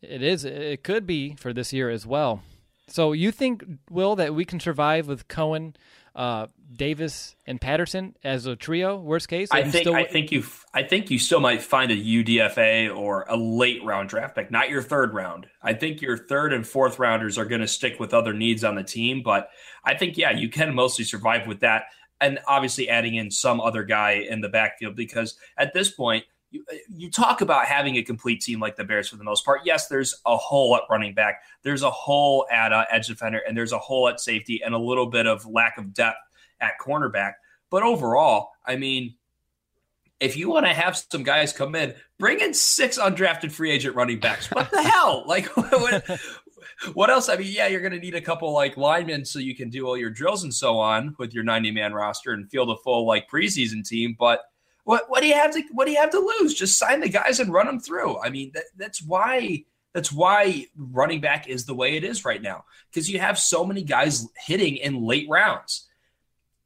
it 0.00 0.22
is. 0.22 0.46
It 0.46 0.82
could 0.82 1.06
be 1.06 1.34
for 1.34 1.52
this 1.52 1.72
year 1.72 1.90
as 1.90 2.06
well. 2.06 2.42
So 2.88 3.12
you 3.12 3.30
think, 3.30 3.64
Will, 3.90 4.16
that 4.16 4.34
we 4.34 4.44
can 4.44 4.60
survive 4.60 5.06
with 5.06 5.26
Cohen, 5.28 5.74
uh, 6.14 6.48
Davis, 6.74 7.34
and 7.46 7.58
Patterson 7.60 8.14
as 8.22 8.44
a 8.46 8.56
trio? 8.56 8.96
Worst 8.96 9.28
case, 9.28 9.48
I 9.50 9.62
think. 9.62 9.82
Still... 9.82 9.94
I 9.94 10.04
think 10.04 10.32
you. 10.32 10.44
I 10.72 10.82
think 10.82 11.10
you 11.10 11.18
still 11.18 11.40
might 11.40 11.62
find 11.62 11.90
a 11.90 11.96
UDFA 11.96 12.94
or 12.94 13.26
a 13.28 13.36
late 13.36 13.84
round 13.84 14.08
draft 14.08 14.34
pick, 14.34 14.50
not 14.50 14.70
your 14.70 14.82
third 14.82 15.12
round. 15.12 15.46
I 15.62 15.74
think 15.74 16.00
your 16.00 16.16
third 16.16 16.54
and 16.54 16.66
fourth 16.66 16.98
rounders 16.98 17.36
are 17.36 17.44
going 17.44 17.60
to 17.60 17.68
stick 17.68 18.00
with 18.00 18.14
other 18.14 18.32
needs 18.32 18.64
on 18.64 18.76
the 18.76 18.82
team, 18.82 19.22
but 19.22 19.50
I 19.84 19.94
think 19.94 20.16
yeah, 20.16 20.30
you 20.30 20.48
can 20.48 20.74
mostly 20.74 21.04
survive 21.04 21.46
with 21.46 21.60
that, 21.60 21.84
and 22.24 22.38
obviously 22.46 22.88
adding 22.88 23.16
in 23.16 23.30
some 23.30 23.60
other 23.60 23.84
guy 23.84 24.12
in 24.12 24.40
the 24.40 24.48
backfield 24.48 24.96
because 24.96 25.36
at 25.58 25.74
this 25.74 25.90
point 25.90 26.24
you, 26.50 26.64
you 26.88 27.10
talk 27.10 27.40
about 27.40 27.66
having 27.66 27.96
a 27.96 28.02
complete 28.02 28.40
team 28.40 28.60
like 28.60 28.76
the 28.76 28.84
Bears 28.84 29.08
for 29.08 29.16
the 29.16 29.24
most 29.24 29.44
part. 29.44 29.62
Yes, 29.64 29.88
there's 29.88 30.14
a 30.24 30.36
hole 30.36 30.74
at 30.76 30.82
running 30.88 31.12
back, 31.12 31.42
there's 31.62 31.82
a 31.82 31.90
hole 31.90 32.46
at 32.50 32.72
uh, 32.72 32.84
edge 32.90 33.08
defender, 33.08 33.42
and 33.46 33.56
there's 33.56 33.72
a 33.72 33.78
hole 33.78 34.08
at 34.08 34.20
safety, 34.20 34.62
and 34.64 34.74
a 34.74 34.78
little 34.78 35.06
bit 35.06 35.26
of 35.26 35.44
lack 35.46 35.78
of 35.78 35.92
depth 35.92 36.18
at 36.60 36.72
cornerback. 36.80 37.32
But 37.70 37.82
overall, 37.82 38.50
I 38.64 38.76
mean, 38.76 39.16
if 40.20 40.36
you 40.36 40.48
want 40.48 40.66
to 40.66 40.72
have 40.72 40.96
some 40.96 41.24
guys 41.24 41.52
come 41.52 41.74
in, 41.74 41.94
bring 42.18 42.40
in 42.40 42.54
six 42.54 42.98
undrafted 42.98 43.50
free 43.50 43.72
agent 43.72 43.96
running 43.96 44.20
backs. 44.20 44.50
What 44.50 44.70
the 44.70 44.82
hell? 44.90 45.24
Like, 45.26 45.46
what, 45.56 46.08
what 46.94 47.10
else? 47.10 47.28
I 47.28 47.36
mean, 47.36 47.52
yeah, 47.52 47.66
you're 47.66 47.80
going 47.80 47.92
to 47.92 47.98
need 47.98 48.14
a 48.14 48.20
couple 48.20 48.52
like 48.52 48.76
linemen 48.76 49.24
so 49.24 49.38
you 49.38 49.54
can 49.54 49.70
do 49.70 49.86
all 49.86 49.96
your 49.96 50.10
drills 50.10 50.44
and 50.44 50.52
so 50.52 50.78
on 50.78 51.14
with 51.18 51.34
your 51.34 51.44
90 51.44 51.70
man 51.70 51.92
roster 51.92 52.32
and 52.32 52.50
field 52.50 52.70
a 52.70 52.76
full 52.76 53.06
like 53.06 53.28
preseason 53.30 53.86
team. 53.86 54.16
But 54.18 54.42
what 54.84 55.08
what 55.08 55.22
do 55.22 55.28
you 55.28 55.34
have 55.34 55.52
to 55.52 55.62
what 55.72 55.86
do 55.86 55.92
you 55.92 56.00
have 56.00 56.10
to 56.10 56.18
lose? 56.40 56.54
Just 56.54 56.78
sign 56.78 57.00
the 57.00 57.08
guys 57.08 57.40
and 57.40 57.52
run 57.52 57.66
them 57.66 57.80
through. 57.80 58.20
I 58.20 58.30
mean, 58.30 58.52
that, 58.54 58.64
that's 58.76 59.02
why 59.02 59.64
that's 59.92 60.12
why 60.12 60.66
running 60.76 61.20
back 61.20 61.48
is 61.48 61.64
the 61.64 61.74
way 61.74 61.96
it 61.96 62.04
is 62.04 62.24
right 62.24 62.42
now 62.42 62.64
because 62.90 63.10
you 63.10 63.18
have 63.18 63.38
so 63.38 63.64
many 63.64 63.82
guys 63.82 64.26
hitting 64.46 64.76
in 64.76 65.02
late 65.02 65.26
rounds. 65.28 65.88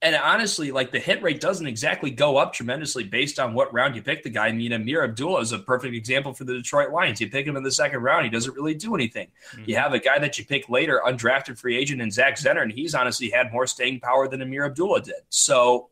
And 0.00 0.14
honestly, 0.14 0.70
like 0.70 0.92
the 0.92 1.00
hit 1.00 1.22
rate 1.22 1.40
doesn't 1.40 1.66
exactly 1.66 2.12
go 2.12 2.36
up 2.36 2.52
tremendously 2.52 3.02
based 3.02 3.40
on 3.40 3.52
what 3.52 3.72
round 3.72 3.96
you 3.96 4.02
pick 4.02 4.22
the 4.22 4.30
guy. 4.30 4.46
I 4.46 4.52
mean, 4.52 4.70
Ameer 4.70 5.02
Abdullah 5.02 5.40
is 5.40 5.50
a 5.50 5.58
perfect 5.58 5.94
example 5.94 6.32
for 6.32 6.44
the 6.44 6.52
Detroit 6.54 6.92
Lions. 6.92 7.20
You 7.20 7.28
pick 7.28 7.46
him 7.46 7.56
in 7.56 7.64
the 7.64 7.72
second 7.72 8.00
round, 8.00 8.24
he 8.24 8.30
doesn't 8.30 8.54
really 8.54 8.74
do 8.74 8.94
anything. 8.94 9.26
Mm-hmm. 9.52 9.64
You 9.66 9.76
have 9.76 9.94
a 9.94 9.98
guy 9.98 10.20
that 10.20 10.38
you 10.38 10.44
pick 10.44 10.68
later, 10.68 11.02
undrafted 11.04 11.58
free 11.58 11.76
agent, 11.76 12.00
in 12.00 12.12
Zach 12.12 12.36
Zenner, 12.36 12.62
and 12.62 12.70
he's 12.70 12.94
honestly 12.94 13.30
had 13.30 13.52
more 13.52 13.66
staying 13.66 13.98
power 13.98 14.28
than 14.28 14.40
Ameer 14.40 14.66
Abdullah 14.66 15.02
did. 15.02 15.14
So 15.30 15.90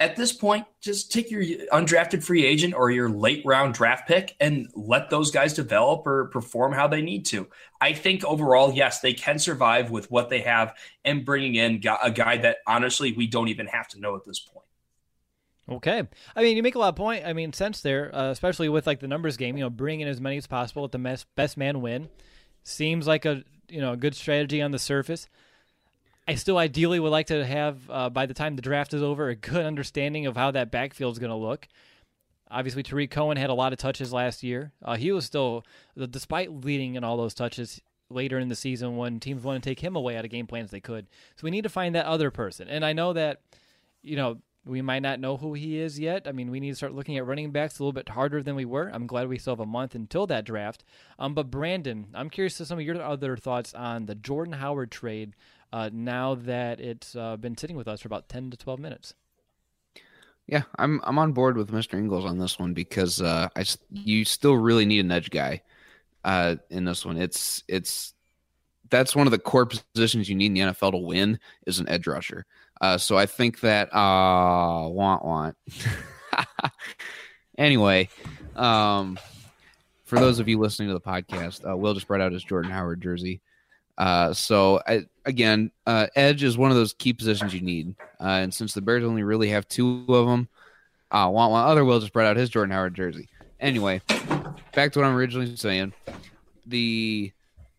at 0.00 0.16
this 0.16 0.32
point, 0.32 0.66
just 0.80 1.12
take 1.12 1.30
your 1.30 1.42
undrafted 1.72 2.24
free 2.24 2.44
agent 2.44 2.74
or 2.74 2.90
your 2.90 3.08
late 3.08 3.42
round 3.44 3.74
draft 3.74 4.08
pick 4.08 4.34
and 4.40 4.68
let 4.74 5.08
those 5.08 5.30
guys 5.30 5.54
develop 5.54 6.06
or 6.06 6.26
perform 6.26 6.72
how 6.72 6.88
they 6.88 7.00
need 7.00 7.26
to. 7.26 7.46
I 7.80 7.92
think 7.92 8.24
overall, 8.24 8.72
yes, 8.72 9.00
they 9.00 9.14
can 9.14 9.38
survive 9.38 9.90
with 9.90 10.10
what 10.10 10.30
they 10.30 10.40
have 10.40 10.74
and 11.04 11.24
bringing 11.24 11.54
in 11.54 11.80
a 12.02 12.10
guy 12.10 12.38
that 12.38 12.58
honestly 12.66 13.12
we 13.12 13.28
don't 13.28 13.48
even 13.48 13.66
have 13.66 13.88
to 13.88 14.00
know 14.00 14.16
at 14.16 14.24
this 14.24 14.40
point. 14.40 14.66
Okay, 15.66 16.02
I 16.36 16.42
mean 16.42 16.56
you 16.56 16.62
make 16.62 16.74
a 16.74 16.78
lot 16.78 16.88
of 16.88 16.96
point. 16.96 17.24
I 17.24 17.32
mean 17.32 17.52
sense 17.52 17.80
there, 17.80 18.14
uh, 18.14 18.30
especially 18.30 18.68
with 18.68 18.86
like 18.86 19.00
the 19.00 19.08
numbers 19.08 19.36
game. 19.36 19.56
You 19.56 19.64
know, 19.64 19.70
bring 19.70 20.00
in 20.00 20.08
as 20.08 20.20
many 20.20 20.36
as 20.36 20.46
possible. 20.46 20.82
Let 20.82 20.92
the 20.92 20.98
best 20.98 21.26
best 21.36 21.56
man 21.56 21.80
win. 21.80 22.08
Seems 22.64 23.06
like 23.06 23.24
a 23.24 23.44
you 23.68 23.80
know 23.80 23.92
a 23.92 23.96
good 23.96 24.14
strategy 24.14 24.60
on 24.60 24.72
the 24.72 24.78
surface. 24.78 25.26
I 26.26 26.36
still 26.36 26.56
ideally 26.56 27.00
would 27.00 27.10
like 27.10 27.26
to 27.26 27.44
have, 27.44 27.90
uh, 27.90 28.10
by 28.10 28.26
the 28.26 28.34
time 28.34 28.56
the 28.56 28.62
draft 28.62 28.94
is 28.94 29.02
over, 29.02 29.28
a 29.28 29.36
good 29.36 29.64
understanding 29.64 30.26
of 30.26 30.36
how 30.36 30.50
that 30.52 30.70
backfield 30.70 31.12
is 31.12 31.18
going 31.18 31.30
to 31.30 31.36
look. 31.36 31.68
Obviously, 32.50 32.82
Tarik 32.82 33.10
Cohen 33.10 33.36
had 33.36 33.50
a 33.50 33.54
lot 33.54 33.72
of 33.72 33.78
touches 33.78 34.12
last 34.12 34.42
year. 34.42 34.72
Uh, 34.82 34.96
he 34.96 35.12
was 35.12 35.24
still, 35.24 35.64
despite 36.10 36.52
leading 36.52 36.94
in 36.94 37.04
all 37.04 37.16
those 37.16 37.34
touches 37.34 37.80
later 38.08 38.38
in 38.38 38.48
the 38.48 38.54
season 38.54 38.96
when 38.96 39.20
teams 39.20 39.42
want 39.42 39.62
to 39.62 39.68
take 39.68 39.80
him 39.80 39.96
away 39.96 40.16
out 40.16 40.24
of 40.24 40.30
game 40.30 40.46
plans, 40.46 40.70
they 40.70 40.80
could. 40.80 41.06
So 41.36 41.44
we 41.44 41.50
need 41.50 41.62
to 41.62 41.68
find 41.68 41.94
that 41.94 42.06
other 42.06 42.30
person. 42.30 42.68
And 42.68 42.84
I 42.84 42.92
know 42.92 43.12
that, 43.12 43.40
you 44.02 44.16
know, 44.16 44.38
we 44.66 44.80
might 44.80 45.02
not 45.02 45.20
know 45.20 45.36
who 45.36 45.52
he 45.52 45.78
is 45.78 45.98
yet. 45.98 46.26
I 46.26 46.32
mean, 46.32 46.50
we 46.50 46.60
need 46.60 46.70
to 46.70 46.76
start 46.76 46.94
looking 46.94 47.18
at 47.18 47.26
running 47.26 47.50
backs 47.50 47.78
a 47.78 47.82
little 47.82 47.92
bit 47.92 48.10
harder 48.10 48.42
than 48.42 48.54
we 48.54 48.64
were. 48.64 48.90
I'm 48.92 49.06
glad 49.06 49.28
we 49.28 49.36
still 49.36 49.52
have 49.52 49.60
a 49.60 49.66
month 49.66 49.94
until 49.94 50.26
that 50.28 50.46
draft. 50.46 50.84
Um, 51.18 51.34
but 51.34 51.50
Brandon, 51.50 52.06
I'm 52.14 52.30
curious 52.30 52.56
to 52.58 52.64
some 52.64 52.78
of 52.78 52.84
your 52.84 53.02
other 53.02 53.36
thoughts 53.36 53.74
on 53.74 54.06
the 54.06 54.14
Jordan 54.14 54.54
Howard 54.54 54.90
trade 54.90 55.34
uh, 55.74 55.90
now 55.92 56.36
that 56.36 56.78
it's 56.78 57.16
uh, 57.16 57.36
been 57.36 57.56
sitting 57.58 57.76
with 57.76 57.88
us 57.88 58.00
for 58.00 58.06
about 58.06 58.28
10 58.28 58.52
to 58.52 58.56
12 58.56 58.78
minutes. 58.78 59.14
Yeah, 60.46 60.62
I'm 60.78 61.00
I'm 61.02 61.18
on 61.18 61.32
board 61.32 61.56
with 61.56 61.72
Mr. 61.72 61.94
Ingles 61.94 62.24
on 62.24 62.38
this 62.38 62.58
one 62.58 62.74
because 62.74 63.20
uh, 63.20 63.48
I 63.56 63.64
you 63.90 64.24
still 64.24 64.54
really 64.54 64.84
need 64.84 65.00
an 65.00 65.10
edge 65.10 65.30
guy 65.30 65.62
uh, 66.22 66.56
in 66.70 66.84
this 66.84 67.04
one. 67.04 67.16
It's 67.16 67.64
it's 67.66 68.12
that's 68.90 69.16
one 69.16 69.26
of 69.26 69.30
the 69.30 69.38
core 69.38 69.66
positions 69.66 70.28
you 70.28 70.36
need 70.36 70.46
in 70.46 70.54
the 70.54 70.60
NFL 70.60 70.92
to 70.92 70.98
win 70.98 71.40
is 71.66 71.80
an 71.80 71.88
edge 71.88 72.06
rusher. 72.06 72.44
Uh, 72.80 72.98
so 72.98 73.16
I 73.16 73.24
think 73.26 73.60
that 73.60 73.88
uh 73.92 74.86
want 74.86 75.24
want. 75.24 75.56
anyway, 77.58 78.10
um, 78.54 79.18
for 80.04 80.20
those 80.20 80.38
of 80.38 80.46
you 80.46 80.60
listening 80.60 80.88
to 80.88 80.94
the 80.94 81.00
podcast, 81.00 81.68
uh, 81.68 81.74
Will 81.74 81.94
just 81.94 82.06
brought 82.06 82.20
out 82.20 82.32
his 82.32 82.44
Jordan 82.44 82.70
Howard 82.70 83.00
jersey. 83.00 83.40
Uh, 83.96 84.32
so 84.32 84.80
I, 84.86 85.04
again, 85.24 85.70
uh, 85.86 86.06
edge 86.16 86.42
is 86.42 86.58
one 86.58 86.70
of 86.70 86.76
those 86.76 86.92
key 86.92 87.12
positions 87.12 87.54
you 87.54 87.60
need. 87.60 87.94
Uh, 88.20 88.40
and 88.42 88.52
since 88.52 88.74
the 88.74 88.82
Bears 88.82 89.04
only 89.04 89.22
really 89.22 89.48
have 89.50 89.68
two 89.68 90.04
of 90.08 90.26
them, 90.26 90.48
I 91.10 91.26
want 91.26 91.52
one 91.52 91.64
other 91.64 91.84
Will 91.84 92.00
just 92.00 92.12
brought 92.12 92.26
out 92.26 92.36
his 92.36 92.50
Jordan 92.50 92.72
Howard 92.72 92.94
jersey. 92.94 93.28
Anyway, 93.60 94.00
back 94.72 94.92
to 94.92 94.98
what 94.98 95.06
I'm 95.06 95.14
originally 95.14 95.54
saying. 95.56 95.92
The 96.66 97.32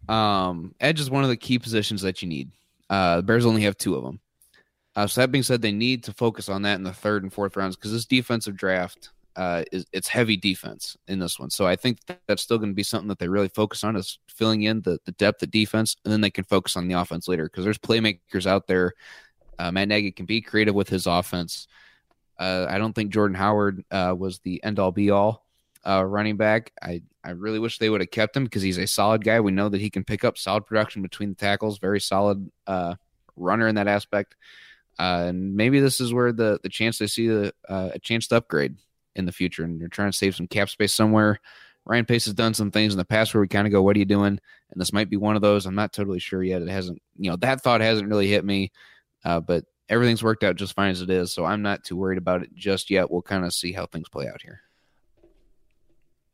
um, 0.07 0.74
edge 0.80 0.99
is 0.99 1.09
one 1.09 1.24
of 1.24 1.30
the 1.30 1.38
key 1.38 1.59
positions 1.59 2.01
that 2.03 2.22
you 2.22 2.30
need. 2.30 2.51
Uh, 2.89 3.18
the 3.18 3.24
Bears 3.24 3.45
only 3.45 3.63
have 3.63 3.78
two 3.78 3.95
of 3.95 4.03
them. 4.03 4.20
Uh, 4.95 5.07
so 5.07 5.20
that 5.20 5.32
being 5.32 5.43
said, 5.43 5.61
they 5.61 5.74
need 5.74 6.03
to 6.03 6.13
focus 6.13 6.47
on 6.47 6.61
that 6.61 6.76
in 6.76 6.84
the 6.84 6.93
third 6.93 7.24
and 7.24 7.34
fourth 7.34 7.57
rounds 7.57 7.76
because 7.76 7.91
this 7.91 8.05
defensive 8.05 8.55
draft 8.55 9.09
uh, 9.36 9.64
is 9.72 9.86
it's 9.92 10.08
heavy 10.08 10.38
defense 10.38 10.96
in 11.08 11.20
this 11.20 11.40
one. 11.40 11.50
So 11.50 11.66
I 11.68 11.76
think 11.76 12.00
that's 12.28 12.42
still 12.42 12.58
going 12.58 12.70
to 12.70 12.76
be 12.76 12.84
something 12.84 13.10
that 13.10 13.20
they 13.20 13.28
really 13.28 13.50
focus 13.50 13.84
on 13.84 13.96
is 13.96 14.20
filling 14.28 14.64
in 14.64 14.82
the, 14.82 15.00
the 15.06 15.12
depth 15.14 15.44
of 15.44 15.52
defense, 15.52 15.96
and 16.04 16.12
then 16.12 16.22
they 16.22 16.32
can 16.32 16.46
focus 16.46 16.78
on 16.78 16.88
the 16.88 17.00
offense 17.00 17.28
later 17.28 17.46
because 17.46 17.64
there's 17.64 17.78
playmakers 17.78 18.46
out 18.46 18.68
there. 18.68 18.94
Uh, 19.60 19.72
Matt 19.72 19.88
Nagy 19.90 20.12
can 20.12 20.26
be 20.26 20.42
creative 20.42 20.76
with 20.76 20.90
his 20.90 21.08
offense. 21.08 21.68
Uh, 22.38 22.66
I 22.70 22.78
don't 22.78 22.94
think 22.94 23.14
Jordan 23.14 23.36
Howard 23.36 23.84
uh, 23.92 24.14
was 24.18 24.40
the 24.40 24.64
end 24.64 24.80
all 24.80 24.92
be 24.92 25.10
all 25.12 25.46
uh, 25.86 26.04
running 26.04 26.38
back. 26.38 26.72
I, 26.82 27.02
I 27.24 27.32
really 27.32 27.60
wish 27.60 27.78
they 27.78 27.90
would 27.90 28.02
have 28.02 28.12
kept 28.12 28.36
him 28.36 28.44
because 28.44 28.62
he's 28.62 28.78
a 28.78 28.88
solid 28.88 29.24
guy. 29.24 29.40
We 29.40 29.52
know 29.52 29.70
that 29.70 29.82
he 29.82 29.90
can 29.90 30.04
pick 30.04 30.24
up 30.24 30.38
solid 30.38 30.66
production 30.66 31.02
between 31.02 31.30
the 31.30 31.36
tackles, 31.36 31.80
very 31.80 32.02
solid 32.02 32.50
uh, 32.68 32.96
runner 33.36 33.68
in 33.68 33.76
that 33.76 33.88
aspect. 33.88 34.36
And 34.98 35.56
maybe 35.56 35.82
this 35.82 36.00
is 36.00 36.14
where 36.14 36.32
the 36.32 36.58
the 36.64 36.70
chance 36.70 37.00
they 37.00 37.08
see 37.08 37.28
the 37.28 37.54
a 37.68 38.00
chance 38.00 38.28
to 38.28 38.38
upgrade 38.38 38.78
in 39.16 39.26
the 39.26 39.32
future, 39.32 39.63
and 39.63 39.80
you're 39.80 39.89
trying 39.89 40.11
to 40.11 40.18
save 40.18 40.36
some 40.36 40.47
cap 40.47 40.70
space 40.70 40.93
somewhere. 40.93 41.39
Ryan 41.86 42.05
Pace 42.05 42.26
has 42.26 42.34
done 42.34 42.53
some 42.53 42.72
things 42.72 42.93
in 42.93 42.97
the 42.97 43.05
past 43.05 43.34
where 43.34 43.41
we 43.41 43.47
kind 43.47 43.68
of 43.68 43.72
go, 43.72 43.84
"What 43.84 43.95
are 43.95 43.99
you 43.99 44.05
doing?" 44.05 44.39
And 44.72 44.82
this 44.82 44.93
might 44.93 45.09
be 45.09 45.18
one 45.18 45.36
of 45.36 45.41
those. 45.41 45.66
I'm 45.66 45.76
not 45.76 45.93
totally 45.93 46.20
sure 46.20 46.43
yet. 46.43 46.61
It 46.61 46.70
hasn't, 46.70 47.01
you 47.18 47.30
know, 47.30 47.38
that 47.38 47.61
thought 47.61 47.82
hasn't 47.82 48.09
really 48.09 48.28
hit 48.28 48.43
me, 48.43 48.72
uh, 49.24 49.39
but 49.39 49.66
everything's 49.88 50.24
worked 50.24 50.43
out 50.43 50.55
just 50.55 50.74
fine 50.74 50.89
as 50.89 51.01
it 51.01 51.09
is. 51.09 51.32
So 51.32 51.45
I'm 51.45 51.61
not 51.61 51.84
too 51.84 51.95
worried 51.95 52.18
about 52.18 52.41
it 52.41 52.53
just 52.55 52.89
yet. 52.89 53.11
We'll 53.11 53.22
kind 53.22 53.45
of 53.45 53.53
see 53.53 53.72
how 53.72 53.86
things 53.86 54.09
play 54.09 54.28
out 54.28 54.41
here. 54.41 54.61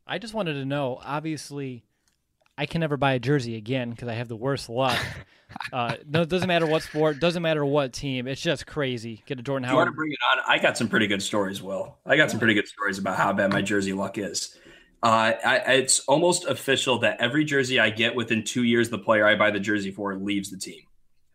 I 0.06 0.18
just 0.18 0.34
wanted 0.34 0.54
to 0.54 0.64
know. 0.64 0.98
Obviously, 1.04 1.84
I 2.56 2.66
can 2.66 2.80
never 2.80 2.96
buy 2.96 3.14
a 3.14 3.18
jersey 3.18 3.56
again 3.56 3.90
because 3.90 4.08
I 4.08 4.14
have 4.14 4.28
the 4.28 4.36
worst 4.36 4.68
luck. 4.68 4.98
Uh, 5.70 5.96
no, 6.08 6.22
it 6.22 6.30
doesn't 6.30 6.48
matter 6.48 6.66
what 6.66 6.82
sport, 6.82 7.20
doesn't 7.20 7.42
matter 7.42 7.62
what 7.62 7.92
team. 7.92 8.26
It's 8.26 8.40
just 8.40 8.66
crazy. 8.66 9.22
Get 9.26 9.38
a 9.38 9.42
Jordan 9.42 9.68
Howard. 9.68 9.74
You 9.74 9.78
want 9.80 9.88
to 9.88 9.92
bring 9.92 10.12
it 10.12 10.18
on? 10.32 10.44
I 10.48 10.58
got 10.58 10.78
some 10.78 10.88
pretty 10.88 11.06
good 11.06 11.22
stories. 11.22 11.62
Will 11.62 11.98
I 12.06 12.16
got 12.16 12.30
some 12.30 12.38
pretty 12.38 12.54
good 12.54 12.66
stories 12.66 12.98
about 12.98 13.18
how 13.18 13.34
bad 13.34 13.52
my 13.52 13.60
jersey 13.60 13.92
luck 13.92 14.16
is. 14.16 14.56
Uh, 15.02 15.32
I, 15.44 15.56
it's 15.74 16.00
almost 16.00 16.46
official 16.46 16.98
that 17.00 17.20
every 17.20 17.44
jersey 17.44 17.80
I 17.80 17.90
get 17.90 18.14
within 18.14 18.44
two 18.44 18.62
years, 18.62 18.88
the 18.88 18.98
player 18.98 19.26
I 19.26 19.34
buy 19.34 19.50
the 19.50 19.60
jersey 19.60 19.90
for 19.90 20.14
leaves 20.14 20.50
the 20.50 20.58
team. 20.58 20.80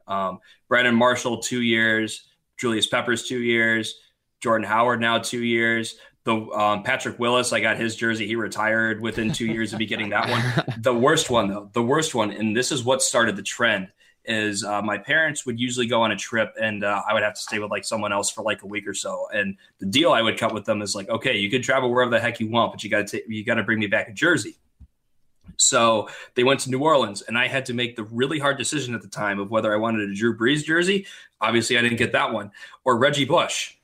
Um, 0.08 0.40
Brandon 0.70 0.96
Marshall, 0.96 1.42
two 1.42 1.62
years. 1.62 2.28
Julius 2.58 2.88
Peppers, 2.88 3.28
two 3.28 3.40
years. 3.40 4.00
Jordan 4.42 4.68
Howard, 4.68 5.02
now 5.02 5.20
two 5.20 5.44
years. 5.44 5.98
The 6.28 6.36
um, 6.52 6.84
Patrick 6.84 7.20
Willis, 7.20 7.54
I 7.54 7.62
got 7.62 7.78
his 7.78 7.96
jersey. 7.96 8.28
He 8.28 8.36
retired 8.36 9.00
within 9.00 9.32
two 9.32 9.46
years 9.46 9.72
of 9.72 9.80
me 9.80 9.86
getting 9.86 10.10
that 10.10 10.30
one. 10.30 10.66
The 10.82 10.94
worst 10.94 11.30
one, 11.30 11.48
though, 11.48 11.70
the 11.72 11.82
worst 11.82 12.14
one, 12.14 12.32
and 12.32 12.54
this 12.54 12.70
is 12.74 12.84
what 12.84 13.02
started 13.02 13.38
the 13.38 13.42
trend 13.42 13.88
is 14.26 14.62
uh, 14.66 14.82
my 14.82 14.98
parents 14.98 15.46
would 15.46 15.58
usually 15.58 15.88
go 15.88 16.02
on 16.02 16.12
a 16.12 16.18
trip 16.18 16.54
and 16.62 16.84
uh, 16.84 17.02
I 17.08 17.14
would 17.14 17.24
have 17.24 17.36
to 17.36 17.40
stay 17.40 17.60
with 17.60 17.72
like 17.72 17.86
someone 17.86 18.12
else 18.12 18.30
for 18.30 18.42
like 18.42 18.62
a 18.62 18.66
week 18.66 18.86
or 18.86 18.94
so. 18.94 19.28
And 19.34 19.56
the 19.80 19.86
deal 19.86 20.12
I 20.12 20.22
would 20.22 20.38
cut 20.38 20.54
with 20.54 20.66
them 20.66 20.82
is 20.82 20.94
like, 20.94 21.08
okay, 21.08 21.38
you 21.38 21.50
can 21.50 21.62
travel 21.62 21.90
wherever 21.90 22.12
the 22.12 22.20
heck 22.20 22.42
you 22.42 22.50
want, 22.50 22.74
but 22.74 22.84
you 22.84 22.90
got 22.90 23.08
to 23.08 23.22
you 23.34 23.46
got 23.46 23.56
to 23.56 23.64
bring 23.64 23.80
me 23.80 23.88
back 23.88 24.10
a 24.10 24.14
Jersey. 24.14 24.58
So 25.56 26.10
they 26.36 26.44
went 26.44 26.60
to 26.62 26.70
New 26.70 26.80
Orleans, 26.80 27.22
and 27.22 27.38
I 27.38 27.48
had 27.48 27.68
to 27.68 27.74
make 27.74 27.96
the 27.96 28.04
really 28.04 28.38
hard 28.38 28.58
decision 28.58 28.94
at 28.94 29.02
the 29.02 29.08
time 29.08 29.40
of 29.40 29.50
whether 29.50 29.74
I 29.74 29.78
wanted 29.78 30.10
a 30.10 30.14
Drew 30.14 30.38
Brees 30.38 30.66
jersey. 30.66 31.08
Obviously, 31.40 31.78
I 31.78 31.82
didn't 31.82 31.98
get 31.98 32.12
that 32.12 32.34
one, 32.34 32.52
or 32.84 32.98
Reggie 32.98 33.24
Bush. 33.24 33.77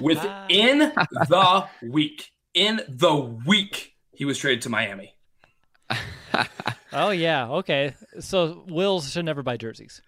Within 0.00 0.78
the 0.78 1.68
week, 1.82 2.32
in 2.54 2.80
the 2.88 3.14
week, 3.46 3.94
he 4.12 4.24
was 4.24 4.38
traded 4.38 4.62
to 4.62 4.68
Miami. 4.68 5.14
oh 6.92 7.10
yeah, 7.10 7.48
okay. 7.48 7.94
So 8.20 8.64
Wills 8.68 9.10
should 9.10 9.24
never 9.24 9.42
buy 9.42 9.56
jerseys. 9.56 10.02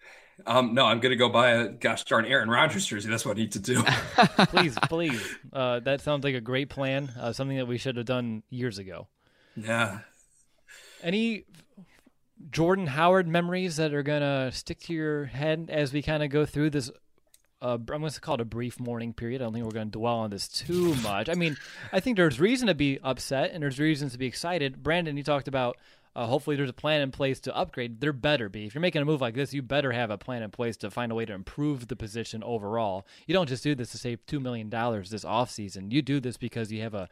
Um, 0.46 0.74
no, 0.74 0.86
I'm 0.86 1.00
gonna 1.00 1.16
go 1.16 1.28
buy 1.28 1.50
a 1.50 1.68
gosh 1.68 2.04
darn 2.04 2.24
Aaron 2.24 2.48
Rodgers 2.48 2.86
jersey. 2.86 3.08
That's 3.08 3.24
what 3.24 3.36
I 3.36 3.40
need 3.40 3.52
to 3.52 3.58
do. 3.58 3.82
please, 4.46 4.76
please. 4.88 5.36
Uh, 5.52 5.80
that 5.80 6.00
sounds 6.00 6.24
like 6.24 6.34
a 6.34 6.40
great 6.40 6.68
plan. 6.68 7.12
Uh, 7.18 7.32
something 7.32 7.56
that 7.56 7.66
we 7.66 7.78
should 7.78 7.96
have 7.96 8.06
done 8.06 8.42
years 8.50 8.78
ago. 8.78 9.08
Yeah. 9.56 10.00
Any 11.02 11.44
Jordan 12.50 12.86
Howard 12.86 13.28
memories 13.28 13.76
that 13.76 13.94
are 13.94 14.02
gonna 14.02 14.50
stick 14.52 14.80
to 14.80 14.92
your 14.92 15.26
head 15.26 15.68
as 15.70 15.92
we 15.92 16.02
kind 16.02 16.22
of 16.22 16.30
go 16.30 16.44
through 16.44 16.70
this 16.70 16.90
I'm 17.62 17.84
going 17.84 18.10
to 18.10 18.20
call 18.20 18.34
it 18.34 18.40
a 18.40 18.44
brief 18.44 18.80
mourning 18.80 19.12
period. 19.12 19.40
I 19.40 19.44
don't 19.44 19.52
think 19.52 19.64
we're 19.64 19.72
going 19.72 19.90
to 19.90 19.98
dwell 19.98 20.18
on 20.18 20.30
this 20.30 20.48
too 20.48 20.94
much. 20.96 21.28
I 21.28 21.34
mean, 21.34 21.56
I 21.92 22.00
think 22.00 22.16
there's 22.16 22.40
reason 22.40 22.66
to 22.68 22.74
be 22.74 22.98
upset 23.02 23.52
and 23.52 23.62
there's 23.62 23.78
reasons 23.78 24.12
to 24.12 24.18
be 24.18 24.26
excited. 24.26 24.82
Brandon, 24.82 25.16
you 25.16 25.22
talked 25.22 25.48
about 25.48 25.76
uh, 26.14 26.26
hopefully 26.26 26.56
there's 26.56 26.68
a 26.68 26.74
plan 26.74 27.00
in 27.00 27.10
place 27.10 27.40
to 27.40 27.56
upgrade. 27.56 28.00
There 28.00 28.12
better 28.12 28.48
be. 28.48 28.66
If 28.66 28.74
you're 28.74 28.82
making 28.82 29.00
a 29.00 29.06
move 29.06 29.20
like 29.20 29.34
this, 29.34 29.54
you 29.54 29.62
better 29.62 29.92
have 29.92 30.10
a 30.10 30.18
plan 30.18 30.42
in 30.42 30.50
place 30.50 30.76
to 30.78 30.90
find 30.90 31.10
a 31.10 31.14
way 31.14 31.24
to 31.24 31.32
improve 31.32 31.88
the 31.88 31.96
position 31.96 32.42
overall. 32.42 33.06
You 33.26 33.32
don't 33.32 33.48
just 33.48 33.64
do 33.64 33.74
this 33.74 33.92
to 33.92 33.98
save 33.98 34.24
$2 34.26 34.40
million 34.40 34.68
this 34.68 35.24
offseason. 35.24 35.90
You 35.90 36.02
do 36.02 36.20
this 36.20 36.36
because 36.36 36.70
you 36.70 36.82
have 36.82 36.94
a, 36.94 37.08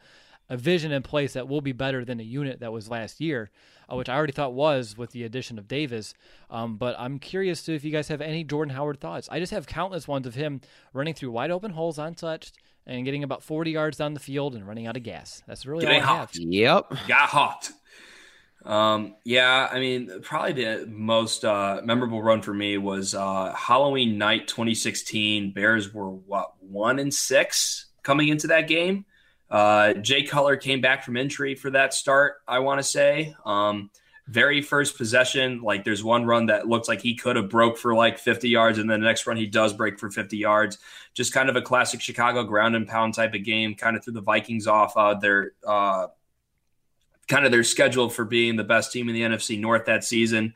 a 0.51 0.57
vision 0.57 0.91
in 0.91 1.01
place 1.01 1.31
that 1.31 1.47
will 1.47 1.61
be 1.61 1.71
better 1.71 2.03
than 2.03 2.17
the 2.17 2.25
unit 2.25 2.59
that 2.59 2.73
was 2.73 2.89
last 2.89 3.21
year, 3.21 3.49
uh, 3.89 3.95
which 3.95 4.09
I 4.09 4.15
already 4.15 4.33
thought 4.33 4.53
was 4.53 4.97
with 4.97 5.11
the 5.11 5.23
addition 5.23 5.57
of 5.57 5.65
Davis. 5.65 6.13
Um, 6.49 6.75
but 6.75 6.93
I'm 6.99 7.19
curious 7.19 7.63
to 7.63 7.73
if 7.73 7.85
you 7.85 7.91
guys 7.91 8.09
have 8.09 8.19
any 8.19 8.43
Jordan 8.43 8.75
Howard 8.75 8.99
thoughts. 8.99 9.29
I 9.31 9.39
just 9.39 9.53
have 9.53 9.65
countless 9.65 10.09
ones 10.09 10.27
of 10.27 10.35
him 10.35 10.59
running 10.91 11.13
through 11.13 11.31
wide 11.31 11.51
open 11.51 11.71
holes 11.71 11.97
untouched 11.97 12.57
and 12.85 13.05
getting 13.05 13.23
about 13.23 13.41
40 13.41 13.71
yards 13.71 13.97
down 13.97 14.13
the 14.13 14.19
field 14.19 14.53
and 14.53 14.67
running 14.67 14.87
out 14.87 14.97
of 14.97 15.03
gas. 15.03 15.41
That's 15.47 15.65
really 15.65 15.85
Getting 15.85 16.03
all 16.03 16.15
I 16.15 16.19
have. 16.19 16.31
Yep. 16.35 16.93
Got 17.07 17.29
hot. 17.29 17.69
Um, 18.65 19.15
yeah, 19.23 19.69
I 19.71 19.79
mean, 19.79 20.21
probably 20.21 20.65
the 20.65 20.85
most 20.85 21.45
uh, 21.45 21.79
memorable 21.81 22.21
run 22.21 22.41
for 22.41 22.53
me 22.53 22.77
was 22.77 23.15
uh, 23.15 23.53
Halloween 23.57 24.17
night 24.17 24.49
2016. 24.49 25.53
Bears 25.53 25.93
were 25.93 26.09
what 26.09 26.51
one 26.59 26.99
and 26.99 27.13
six 27.13 27.85
coming 28.03 28.27
into 28.27 28.47
that 28.47 28.67
game. 28.67 29.05
Uh, 29.51 29.93
Jay 29.95 30.23
Cutler 30.23 30.55
came 30.55 30.79
back 30.79 31.03
from 31.03 31.17
injury 31.17 31.55
for 31.55 31.69
that 31.71 31.93
start. 31.93 32.35
I 32.47 32.59
want 32.59 32.79
to 32.79 32.83
say, 32.83 33.35
um, 33.45 33.89
very 34.27 34.61
first 34.61 34.97
possession, 34.97 35.61
like 35.61 35.83
there's 35.83 36.03
one 36.05 36.25
run 36.25 36.45
that 36.45 36.67
looks 36.67 36.87
like 36.87 37.01
he 37.01 37.15
could 37.15 37.35
have 37.35 37.49
broke 37.49 37.77
for 37.77 37.93
like 37.93 38.17
50 38.17 38.47
yards, 38.47 38.77
and 38.77 38.89
then 38.89 39.01
the 39.01 39.07
next 39.07 39.27
run 39.27 39.35
he 39.35 39.45
does 39.45 39.73
break 39.73 39.99
for 39.99 40.09
50 40.09 40.37
yards. 40.37 40.77
Just 41.13 41.33
kind 41.33 41.49
of 41.49 41.57
a 41.57 41.61
classic 41.61 41.99
Chicago 41.99 42.45
ground 42.45 42.77
and 42.77 42.87
pound 42.87 43.13
type 43.13 43.33
of 43.33 43.43
game. 43.43 43.75
Kind 43.75 43.97
of 43.97 44.05
threw 44.05 44.13
the 44.13 44.21
Vikings 44.21 44.67
off 44.67 44.95
uh, 44.95 45.15
their 45.15 45.51
uh, 45.67 46.07
kind 47.27 47.45
of 47.45 47.51
their 47.51 47.65
schedule 47.65 48.09
for 48.09 48.23
being 48.23 48.55
the 48.55 48.63
best 48.63 48.93
team 48.93 49.09
in 49.09 49.15
the 49.15 49.21
NFC 49.21 49.59
North 49.59 49.85
that 49.85 50.05
season 50.05 50.53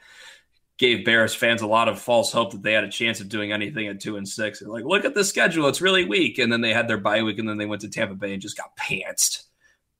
gave 0.77 1.05
Bears 1.05 1.33
fans 1.33 1.61
a 1.61 1.67
lot 1.67 1.87
of 1.87 1.99
false 1.99 2.31
hope 2.31 2.51
that 2.51 2.61
they 2.61 2.73
had 2.73 2.83
a 2.83 2.89
chance 2.89 3.21
of 3.21 3.29
doing 3.29 3.51
anything 3.51 3.87
at 3.87 4.01
two 4.01 4.17
and 4.17 4.27
six. 4.27 4.59
They're 4.59 4.69
like, 4.69 4.83
look 4.83 5.05
at 5.05 5.15
the 5.15 5.23
schedule; 5.23 5.67
it's 5.67 5.81
really 5.81 6.05
weak. 6.05 6.37
And 6.37 6.51
then 6.51 6.61
they 6.61 6.73
had 6.73 6.87
their 6.87 6.97
bye 6.97 7.23
week, 7.23 7.39
and 7.39 7.47
then 7.47 7.57
they 7.57 7.65
went 7.65 7.81
to 7.81 7.89
Tampa 7.89 8.15
Bay 8.15 8.33
and 8.33 8.41
just 8.41 8.57
got 8.57 8.75
pantsed. 8.77 9.43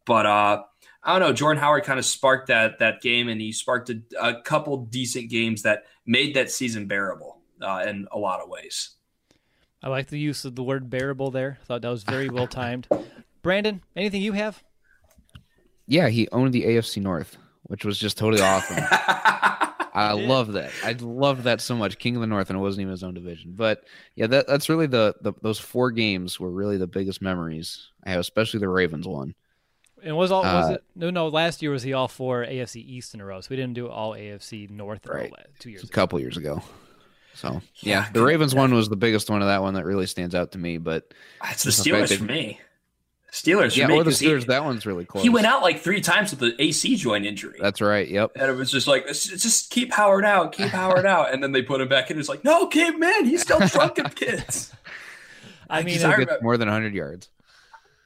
But 0.06 0.26
uh, 0.26 0.64
I 1.04 1.12
don't 1.12 1.28
know. 1.28 1.34
Jordan 1.34 1.62
Howard 1.62 1.84
kind 1.84 2.00
of 2.00 2.06
sparked 2.06 2.48
that 2.48 2.80
that 2.80 3.02
game, 3.02 3.30
and 3.30 3.40
he 3.40 3.52
sparked 3.52 3.90
a, 3.90 4.02
a 4.20 4.42
couple 4.42 4.86
decent 4.86 5.30
games 5.30 5.62
that 5.62 5.84
made 6.06 6.36
that 6.36 6.52
season 6.52 6.88
bearable 6.88 7.40
uh, 7.62 7.86
in 7.88 8.08
a 8.12 8.18
lot 8.18 8.42
of 8.42 8.50
ways. 8.50 8.92
I 9.82 9.90
like 9.90 10.08
the 10.08 10.20
use 10.20 10.46
of 10.46 10.56
the 10.56 10.64
word 10.64 10.90
bearable 10.90 11.30
there. 11.32 11.60
I 11.62 11.66
Thought 11.66 11.82
that 11.84 11.90
was 11.90 12.04
very 12.04 12.30
well 12.30 12.48
timed. 12.48 12.88
Brandon, 13.44 13.84
anything 13.96 14.24
you 14.24 14.32
have? 14.32 14.64
Yeah, 15.88 16.10
he 16.10 16.28
owned 16.32 16.54
the 16.54 16.64
AFC 16.64 17.02
North, 17.02 17.38
which 17.64 17.86
was 17.86 18.00
just 18.00 18.18
totally 18.18 18.42
awesome. 18.42 18.78
I 19.96 20.12
love 20.12 20.54
that. 20.54 20.72
I 20.84 20.92
love 21.00 21.44
that 21.44 21.62
so 21.62 21.76
much. 21.76 21.98
King 21.98 22.16
of 22.16 22.22
the 22.22 22.28
North, 22.28 22.50
and 22.50 22.60
it 22.60 22.62
wasn't 22.62 22.82
even 22.82 22.92
his 22.92 23.04
own 23.04 23.14
division. 23.14 23.54
But 23.56 23.86
yeah, 24.16 24.28
that, 24.28 24.46
that's 24.46 24.68
really 24.68 24.88
the, 24.88 25.16
the 25.22 25.34
those 25.42 25.58
four 25.58 25.92
games 25.92 26.40
were 26.40 26.52
really 26.52 26.78
the 26.78 26.88
biggest 26.88 27.22
memories 27.22 27.92
I 28.04 28.12
have, 28.12 28.20
especially 28.20 28.60
the 28.60 28.70
Ravens 28.70 29.08
one. 29.08 29.36
And 30.04 30.18
was 30.18 30.32
all 30.32 30.44
was 30.44 30.72
uh, 30.72 30.74
it 30.74 30.84
no 30.96 31.10
no 31.10 31.30
last 31.30 31.62
year 31.62 31.72
was 31.72 31.82
the 31.82 31.94
all 31.94 32.08
four 32.10 32.44
AFC 32.44 32.76
East 32.76 33.14
in 33.14 33.22
a 33.22 33.26
row, 33.26 33.40
so 33.40 33.48
we 33.50 33.56
didn't 33.56 33.74
do 33.74 33.88
all 33.88 34.12
AFC 34.12 34.70
North 34.70 35.06
right. 35.08 35.32
two 35.60 35.72
years 35.72 35.84
ago. 35.84 35.90
A 35.90 35.96
couple 35.96 36.20
years 36.20 36.38
ago. 36.38 36.62
So 37.34 37.62
yeah, 37.78 38.04
yeah 38.04 38.10
the 38.12 38.22
Ravens 38.22 38.54
one 38.54 38.74
was 38.74 38.90
the 38.90 38.96
biggest 38.96 39.30
one 39.30 39.42
of 39.42 39.48
that 39.48 39.62
one 39.62 39.76
that 39.76 39.86
really 39.86 40.06
stands 40.08 40.36
out 40.36 40.52
to 40.52 40.58
me. 40.58 40.78
But 40.78 41.14
it's 41.50 41.64
the 41.64 41.72
Steelers 41.72 42.16
for 42.18 42.24
me. 42.24 42.60
Steelers. 43.36 43.76
Yeah, 43.76 43.92
or 43.92 44.06
the 44.06 44.12
Steelers. 44.12 44.40
He, 44.40 44.46
that 44.46 44.64
one's 44.64 44.86
really 44.86 45.04
close. 45.04 45.22
He 45.22 45.30
went 45.30 45.46
out 45.46 45.62
like 45.62 45.82
three 45.82 46.00
times 46.00 46.32
with 46.32 46.40
the 46.40 46.56
AC 46.58 46.96
joint 46.96 47.26
injury. 47.26 47.60
That's 47.62 47.82
right. 47.82 48.08
Yep. 48.08 48.32
And 48.36 48.50
it 48.50 48.56
was 48.56 48.72
just 48.72 48.88
like, 48.88 49.08
just 49.08 49.72
keep 49.72 49.92
Howard 49.92 50.24
out, 50.24 50.54
keep 50.54 50.68
Howard 50.72 51.06
out, 51.06 51.34
and 51.34 51.44
then 51.44 51.52
they 51.52 51.62
put 51.62 51.82
him 51.82 51.90
back 51.90 52.10
in. 52.10 52.18
It's 52.18 52.30
like, 52.30 52.46
no, 52.46 52.68
kid, 52.68 52.98
man, 52.98 53.26
he's 53.26 53.42
still 53.42 53.60
drunken 53.60 54.10
kids. 54.16 54.74
I 55.70 55.82
mean, 55.84 56.02
I 56.02 56.14
remember, 56.14 56.40
more 56.42 56.56
than 56.56 56.70
100 56.70 56.94
yards. 56.94 57.28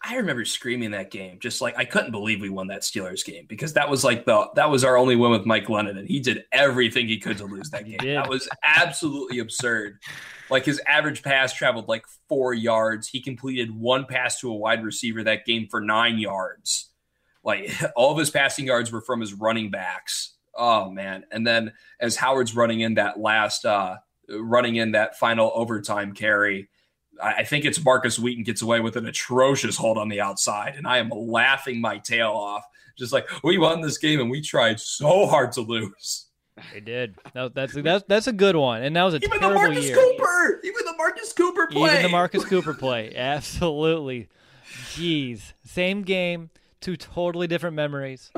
I 0.02 0.16
remember 0.16 0.46
screaming 0.46 0.92
that 0.92 1.12
game, 1.12 1.40
just 1.40 1.62
like 1.62 1.78
I 1.78 1.84
couldn't 1.84 2.12
believe 2.12 2.40
we 2.40 2.50
won 2.50 2.68
that 2.68 2.82
Steelers 2.82 3.26
game 3.26 3.46
because 3.50 3.74
that 3.74 3.90
was 3.90 4.04
like 4.04 4.26
the 4.26 4.48
that 4.56 4.70
was 4.70 4.86
our 4.86 4.96
only 4.96 5.18
win 5.18 5.32
with 5.32 5.46
Mike 5.46 5.66
Glennon, 5.66 5.98
and 5.98 6.08
he 6.08 6.22
did 6.22 6.46
everything 6.54 7.08
he 7.08 7.20
could 7.20 7.38
to 7.38 7.46
lose 7.46 7.70
that 7.72 7.86
game. 7.86 7.98
That 8.02 8.30
was 8.30 8.48
absolutely 8.64 9.40
absurd. 9.40 10.00
Like 10.50 10.64
his 10.64 10.82
average 10.88 11.22
pass 11.22 11.54
traveled 11.54 11.90
like 11.90 12.06
four 12.30 12.54
yards. 12.54 13.10
He 13.10 13.22
completed 13.22 13.76
one 13.76 14.06
pass 14.06 14.40
to 14.40 14.50
a 14.50 14.56
wide 14.56 14.86
receiver 14.86 15.24
that 15.24 15.46
game 15.46 15.68
for 15.70 15.82
nine 15.82 16.18
yards. 16.18 16.92
Like 17.44 17.70
all 17.96 18.14
of 18.14 18.18
his 18.18 18.32
passing 18.32 18.68
yards 18.68 18.94
were 18.94 19.02
from 19.02 19.20
his 19.20 19.34
running 19.34 19.70
backs. 19.70 20.36
Oh 20.56 20.90
man! 20.90 21.26
And 21.30 21.46
then 21.46 21.74
as 22.00 22.16
Howard's 22.16 22.56
running 22.56 22.80
in 22.80 22.94
that 22.94 23.20
last, 23.20 23.66
uh, 23.66 23.98
running 24.30 24.78
in 24.78 24.94
that 24.94 25.20
final 25.20 25.52
overtime 25.54 26.14
carry, 26.14 26.70
I 27.22 27.44
think 27.44 27.66
it's 27.66 27.84
Markus 27.84 28.18
Wheaton 28.18 28.44
gets 28.44 28.62
away 28.62 28.80
with 28.80 28.96
an 28.96 29.06
atrocious 29.06 29.78
hold 29.78 29.98
on 29.98 30.10
the 30.10 30.22
outside, 30.22 30.76
and 30.76 30.88
I 30.88 30.98
am 30.98 31.10
laughing 31.10 31.82
my 31.82 31.98
tail 31.98 32.32
off. 32.32 32.64
Just 32.98 33.14
like 33.14 33.28
we 33.44 33.58
won 33.58 33.82
this 33.82 33.98
game 33.98 34.20
and 34.20 34.30
we 34.30 34.42
tried 34.42 34.80
so 34.80 35.26
hard 35.28 35.52
to 35.54 35.62
lose. 35.62 36.26
They 36.74 36.82
did. 36.82 37.16
That, 37.34 37.54
that's 37.54 37.74
that's 37.74 38.04
that's 38.08 38.28
a 38.28 38.34
good 38.34 38.56
one, 38.56 38.84
and 38.84 38.96
that 38.96 39.04
was 39.04 39.14
a 39.14 39.18
even 39.18 39.40
terrible 39.40 39.62
the 39.62 39.68
Marcus 39.68 39.86
year. 39.86 39.96
Cooper, 39.96 40.62
even 40.64 40.86
the 40.86 40.96
Marcus 40.98 41.34
Cooper 41.34 41.68
play, 41.68 41.92
even 41.92 42.04
the 42.04 42.10
Marcus 42.10 42.46
Cooper 42.50 42.74
play, 42.74 43.16
absolutely. 43.16 44.28
Jeez, 44.92 45.54
same 45.64 46.04
game, 46.04 46.50
two 46.82 46.98
totally 46.98 47.48
different 47.48 47.76
memories. 47.76 48.32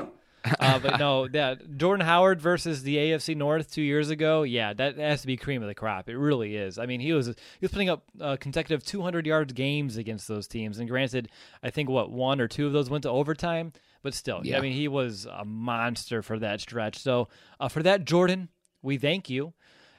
Uh, 0.58 0.78
but 0.78 0.98
no, 0.98 1.28
that 1.28 1.76
Jordan 1.76 2.04
Howard 2.04 2.40
versus 2.40 2.82
the 2.82 2.96
AFC 2.96 3.36
North 3.36 3.72
two 3.72 3.82
years 3.82 4.10
ago, 4.10 4.42
yeah, 4.42 4.72
that 4.72 4.98
has 4.98 5.20
to 5.20 5.26
be 5.26 5.36
cream 5.36 5.62
of 5.62 5.68
the 5.68 5.74
crop. 5.74 6.08
It 6.08 6.16
really 6.16 6.56
is. 6.56 6.78
I 6.78 6.86
mean, 6.86 7.00
he 7.00 7.12
was 7.12 7.26
he 7.26 7.34
was 7.60 7.70
putting 7.70 7.88
up 7.88 8.04
uh, 8.20 8.36
consecutive 8.40 8.84
200 8.84 9.26
yards 9.26 9.52
games 9.52 9.96
against 9.96 10.26
those 10.28 10.48
teams, 10.48 10.78
and 10.78 10.88
granted, 10.88 11.28
I 11.62 11.70
think 11.70 11.88
what 11.88 12.10
one 12.10 12.40
or 12.40 12.48
two 12.48 12.66
of 12.66 12.72
those 12.72 12.90
went 12.90 13.02
to 13.02 13.10
overtime. 13.10 13.72
But 14.02 14.14
still, 14.14 14.40
yeah. 14.42 14.58
I 14.58 14.60
mean, 14.60 14.72
he 14.72 14.88
was 14.88 15.26
a 15.30 15.44
monster 15.44 16.22
for 16.22 16.38
that 16.40 16.60
stretch. 16.60 16.98
So 16.98 17.28
uh, 17.60 17.68
for 17.68 17.84
that, 17.84 18.04
Jordan, 18.04 18.48
we 18.82 18.98
thank 18.98 19.30
you. 19.30 19.52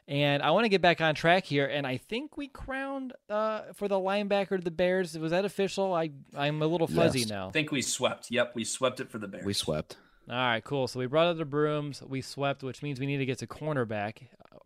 And 0.06 0.44
I 0.44 0.52
want 0.52 0.66
to 0.66 0.70
get 0.70 0.82
back 0.82 1.00
on 1.00 1.16
track 1.16 1.46
here, 1.46 1.66
and 1.66 1.88
I 1.88 1.96
think 1.96 2.36
we 2.36 2.50
crowned 2.50 3.14
uh, 3.30 3.62
for 3.74 3.88
the 3.88 3.96
linebacker 3.96 4.52
of 4.52 4.66
the 4.66 4.72
Bears. 4.72 5.18
Was 5.18 5.32
that 5.32 5.46
official? 5.46 5.94
I 5.94 6.12
I'm 6.36 6.62
a 6.62 6.68
little 6.68 6.88
fuzzy 6.88 7.20
yes. 7.20 7.30
now. 7.30 7.48
I 7.48 7.52
think 7.52 7.72
we 7.72 7.82
swept. 7.82 8.30
Yep, 8.30 8.52
we 8.54 8.66
swept 8.66 9.00
it 9.00 9.10
for 9.10 9.18
the 9.18 9.30
Bears. 9.30 9.46
We 9.46 9.54
swept. 9.54 9.96
All 10.30 10.36
right, 10.36 10.64
cool. 10.64 10.88
So 10.88 11.00
we 11.00 11.06
brought 11.06 11.28
out 11.28 11.38
the 11.38 11.46
brooms. 11.46 12.02
We 12.02 12.22
swept, 12.22 12.64
which 12.64 12.82
means 12.82 13.00
we 13.00 13.06
need 13.06 13.18
to 13.18 13.26
get 13.26 13.40
to 13.40 13.48
cornerback 13.48 14.24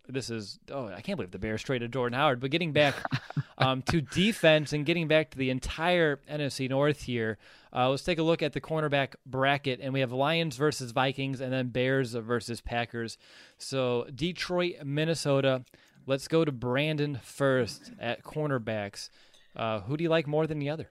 this 0.10 0.30
is 0.30 0.60
oh 0.72 0.88
I 0.88 1.02
can't 1.02 1.18
believe 1.18 1.32
the 1.32 1.40
Bears 1.40 1.62
traded 1.62 1.92
Jordan 1.92 2.18
Howard. 2.18 2.40
But 2.40 2.52
getting 2.52 2.72
back 2.72 2.96
um, 3.58 3.82
to 3.84 4.02
defense 4.02 4.74
and 4.74 4.86
getting 4.86 5.08
back 5.08 5.32
to 5.32 5.38
the 5.38 5.50
entire 5.50 6.20
NFC 6.32 6.70
North 6.70 7.04
here, 7.04 7.38
uh, 7.74 7.90
let's 7.90 8.04
take 8.04 8.18
a 8.18 8.24
look 8.24 8.42
at 8.42 8.54
the 8.54 8.62
cornerback 8.62 9.16
bracket, 9.26 9.80
and 9.82 9.94
we 9.94 10.00
have 10.00 10.12
Lions 10.12 10.56
versus 10.58 10.92
Vikings, 10.92 11.42
and 11.42 11.52
then 11.52 11.70
Bears 11.70 12.14
versus 12.14 12.62
Packers. 12.62 13.18
So 13.58 14.08
Detroit, 14.14 14.76
Minnesota. 14.84 15.64
Let's 16.06 16.30
go 16.30 16.46
to 16.46 16.54
Brandon 16.54 17.20
first 17.22 17.92
at 18.00 18.24
cornerbacks. 18.24 19.10
Uh, 19.56 19.82
who 19.82 19.98
do 19.98 20.04
you 20.04 20.10
like 20.10 20.26
more 20.26 20.48
than 20.48 20.60
the 20.60 20.70
other? 20.70 20.90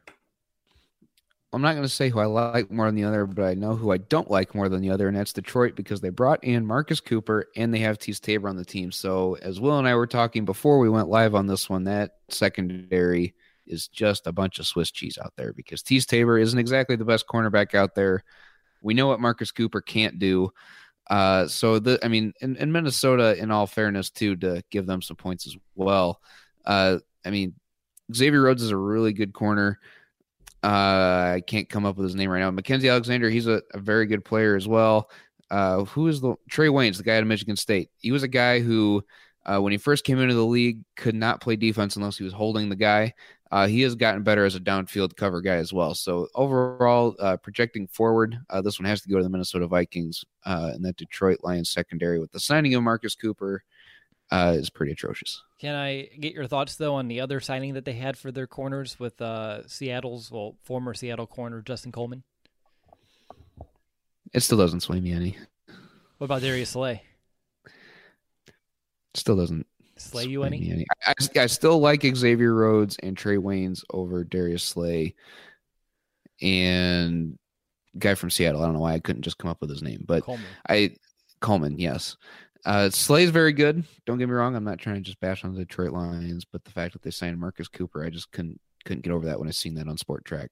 I'm 1.52 1.62
not 1.62 1.72
going 1.72 1.84
to 1.84 1.88
say 1.88 2.08
who 2.08 2.18
I 2.18 2.26
like 2.26 2.70
more 2.70 2.86
than 2.86 2.96
the 2.96 3.04
other, 3.04 3.24
but 3.24 3.44
I 3.44 3.54
know 3.54 3.76
who 3.76 3.92
I 3.92 3.98
don't 3.98 4.30
like 4.30 4.54
more 4.54 4.68
than 4.68 4.82
the 4.82 4.90
other, 4.90 5.08
and 5.08 5.16
that's 5.16 5.32
Detroit 5.32 5.76
because 5.76 6.00
they 6.00 6.10
brought 6.10 6.42
in 6.44 6.66
Marcus 6.66 7.00
Cooper 7.00 7.46
and 7.56 7.72
they 7.72 7.78
have 7.78 7.98
Teez 7.98 8.20
Tabor 8.20 8.48
on 8.48 8.56
the 8.56 8.64
team. 8.64 8.90
So, 8.92 9.36
as 9.40 9.60
Will 9.60 9.78
and 9.78 9.88
I 9.88 9.94
were 9.94 10.06
talking 10.06 10.44
before 10.44 10.78
we 10.78 10.90
went 10.90 11.08
live 11.08 11.34
on 11.34 11.46
this 11.46 11.70
one, 11.70 11.84
that 11.84 12.16
secondary 12.28 13.34
is 13.66 13.88
just 13.88 14.26
a 14.26 14.32
bunch 14.32 14.58
of 14.58 14.66
Swiss 14.66 14.90
cheese 14.90 15.18
out 15.22 15.32
there 15.36 15.52
because 15.52 15.82
Teez 15.82 16.04
Tabor 16.04 16.38
isn't 16.38 16.58
exactly 16.58 16.96
the 16.96 17.04
best 17.04 17.26
cornerback 17.26 17.74
out 17.74 17.94
there. 17.94 18.24
We 18.82 18.94
know 18.94 19.06
what 19.06 19.20
Marcus 19.20 19.52
Cooper 19.52 19.80
can't 19.80 20.18
do. 20.18 20.50
Uh, 21.08 21.46
so 21.46 21.78
the, 21.78 21.98
I 22.04 22.08
mean, 22.08 22.32
in, 22.40 22.56
in, 22.56 22.72
Minnesota, 22.72 23.36
in 23.36 23.50
all 23.50 23.66
fairness, 23.66 24.10
too, 24.10 24.36
to 24.36 24.62
give 24.70 24.86
them 24.86 25.00
some 25.00 25.16
points 25.16 25.46
as 25.46 25.56
well. 25.74 26.20
Uh, 26.64 26.98
I 27.24 27.30
mean, 27.30 27.54
Xavier 28.12 28.42
Rhodes 28.42 28.62
is 28.62 28.72
a 28.72 28.76
really 28.76 29.12
good 29.12 29.32
corner. 29.32 29.78
Uh, 30.66 31.34
I 31.36 31.42
can't 31.46 31.68
come 31.68 31.86
up 31.86 31.96
with 31.96 32.06
his 32.06 32.16
name 32.16 32.28
right 32.28 32.40
now. 32.40 32.50
Mackensie 32.50 32.90
Alexander, 32.90 33.30
he's 33.30 33.46
a, 33.46 33.62
a 33.72 33.78
very 33.78 34.04
good 34.04 34.24
player 34.24 34.56
as 34.56 34.66
well. 34.66 35.08
Uh, 35.48 35.84
who 35.84 36.08
is 36.08 36.20
the 36.20 36.34
Trae 36.50 36.70
Waynes, 36.70 36.96
the 36.96 37.04
guy 37.04 37.18
out 37.18 37.24
Michigan 37.24 37.54
State? 37.54 37.90
He 37.98 38.10
was 38.10 38.24
a 38.24 38.28
guy 38.28 38.58
who, 38.58 39.04
uh, 39.44 39.60
when 39.60 39.70
he 39.70 39.78
first 39.78 40.02
came 40.02 40.18
into 40.18 40.34
the 40.34 40.44
league, 40.44 40.80
could 40.96 41.14
not 41.14 41.40
play 41.40 41.54
defense 41.54 41.94
unless 41.94 42.18
he 42.18 42.24
was 42.24 42.32
holding 42.32 42.68
the 42.68 42.74
guy. 42.74 43.14
Uh, 43.52 43.68
he 43.68 43.80
has 43.82 43.94
gotten 43.94 44.24
better 44.24 44.44
as 44.44 44.56
a 44.56 44.60
downfield 44.60 45.14
cover 45.14 45.40
guy 45.40 45.54
as 45.54 45.72
well. 45.72 45.94
So 45.94 46.26
overall, 46.34 47.14
uh, 47.20 47.36
projecting 47.36 47.86
forward, 47.86 48.36
uh, 48.50 48.60
this 48.60 48.80
one 48.80 48.86
has 48.86 49.02
to 49.02 49.08
go 49.08 49.18
to 49.18 49.22
the 49.22 49.30
Minnesota 49.30 49.68
Vikings 49.68 50.24
uh, 50.44 50.72
and 50.74 50.84
that 50.84 50.96
Detroit 50.96 51.38
Lions 51.44 51.70
secondary 51.70 52.18
with 52.18 52.32
the 52.32 52.40
signing 52.40 52.74
of 52.74 52.82
Marcus 52.82 53.14
Cooper 53.14 53.62
uh, 54.30 54.54
is 54.56 54.70
pretty 54.70 54.92
atrocious. 54.92 55.42
Can 55.58 55.74
I 55.74 56.08
get 56.20 56.34
your 56.34 56.46
thoughts 56.46 56.76
though 56.76 56.94
on 56.94 57.08
the 57.08 57.20
other 57.20 57.40
signing 57.40 57.74
that 57.74 57.84
they 57.84 57.92
had 57.92 58.16
for 58.16 58.32
their 58.32 58.46
corners 58.46 58.98
with 58.98 59.20
uh, 59.20 59.66
Seattle's 59.66 60.30
well 60.30 60.56
former 60.62 60.94
Seattle 60.94 61.26
corner 61.26 61.62
Justin 61.62 61.92
Coleman? 61.92 62.22
It 64.32 64.40
still 64.40 64.58
doesn't 64.58 64.80
sway 64.80 65.00
me 65.00 65.12
any. 65.12 65.36
What 66.18 66.26
about 66.26 66.42
Darius 66.42 66.70
Slay? 66.70 67.02
Still 69.14 69.36
doesn't 69.36 69.66
slay 69.96 70.24
you 70.24 70.42
any? 70.42 70.70
any. 70.70 70.86
I, 71.06 71.14
I, 71.42 71.46
still 71.46 71.78
like 71.78 72.02
Xavier 72.02 72.52
Rhodes 72.52 72.96
and 73.02 73.16
Trae 73.16 73.38
Waynes 73.38 73.82
over 73.90 74.24
Darius 74.24 74.62
Slay 74.62 75.14
and 76.42 77.38
guy 77.98 78.14
from 78.14 78.30
Seattle. 78.30 78.62
I 78.62 78.66
don't 78.66 78.74
know 78.74 78.80
why 78.80 78.94
I 78.94 79.00
couldn't 79.00 79.22
just 79.22 79.38
come 79.38 79.50
up 79.50 79.60
with 79.60 79.70
his 79.70 79.82
name, 79.82 80.04
but 80.06 80.24
Coleman. 80.24 80.46
I 80.68 80.96
Coleman, 81.40 81.78
yes. 81.78 82.16
Uh, 82.66 82.90
Slay's 82.90 83.30
very 83.30 83.52
good. 83.52 83.84
Don't 84.06 84.18
get 84.18 84.28
me 84.28 84.34
wrong. 84.34 84.56
I'm 84.56 84.64
not 84.64 84.80
trying 84.80 84.96
to 84.96 85.00
just 85.00 85.20
bash 85.20 85.44
on 85.44 85.54
the 85.54 85.60
Detroit 85.60 85.92
Lions, 85.92 86.44
but 86.44 86.64
the 86.64 86.72
fact 86.72 86.94
that 86.94 87.02
they 87.02 87.12
signed 87.12 87.38
Marcus 87.38 87.68
Cooper, 87.68 88.04
I 88.04 88.10
just 88.10 88.32
couldn't 88.32 88.60
couldn't 88.84 89.02
get 89.02 89.12
over 89.12 89.26
that 89.26 89.38
when 89.38 89.48
I 89.48 89.52
seen 89.52 89.74
that 89.74 89.88
on 89.88 89.96
Spotrac. 89.96 90.48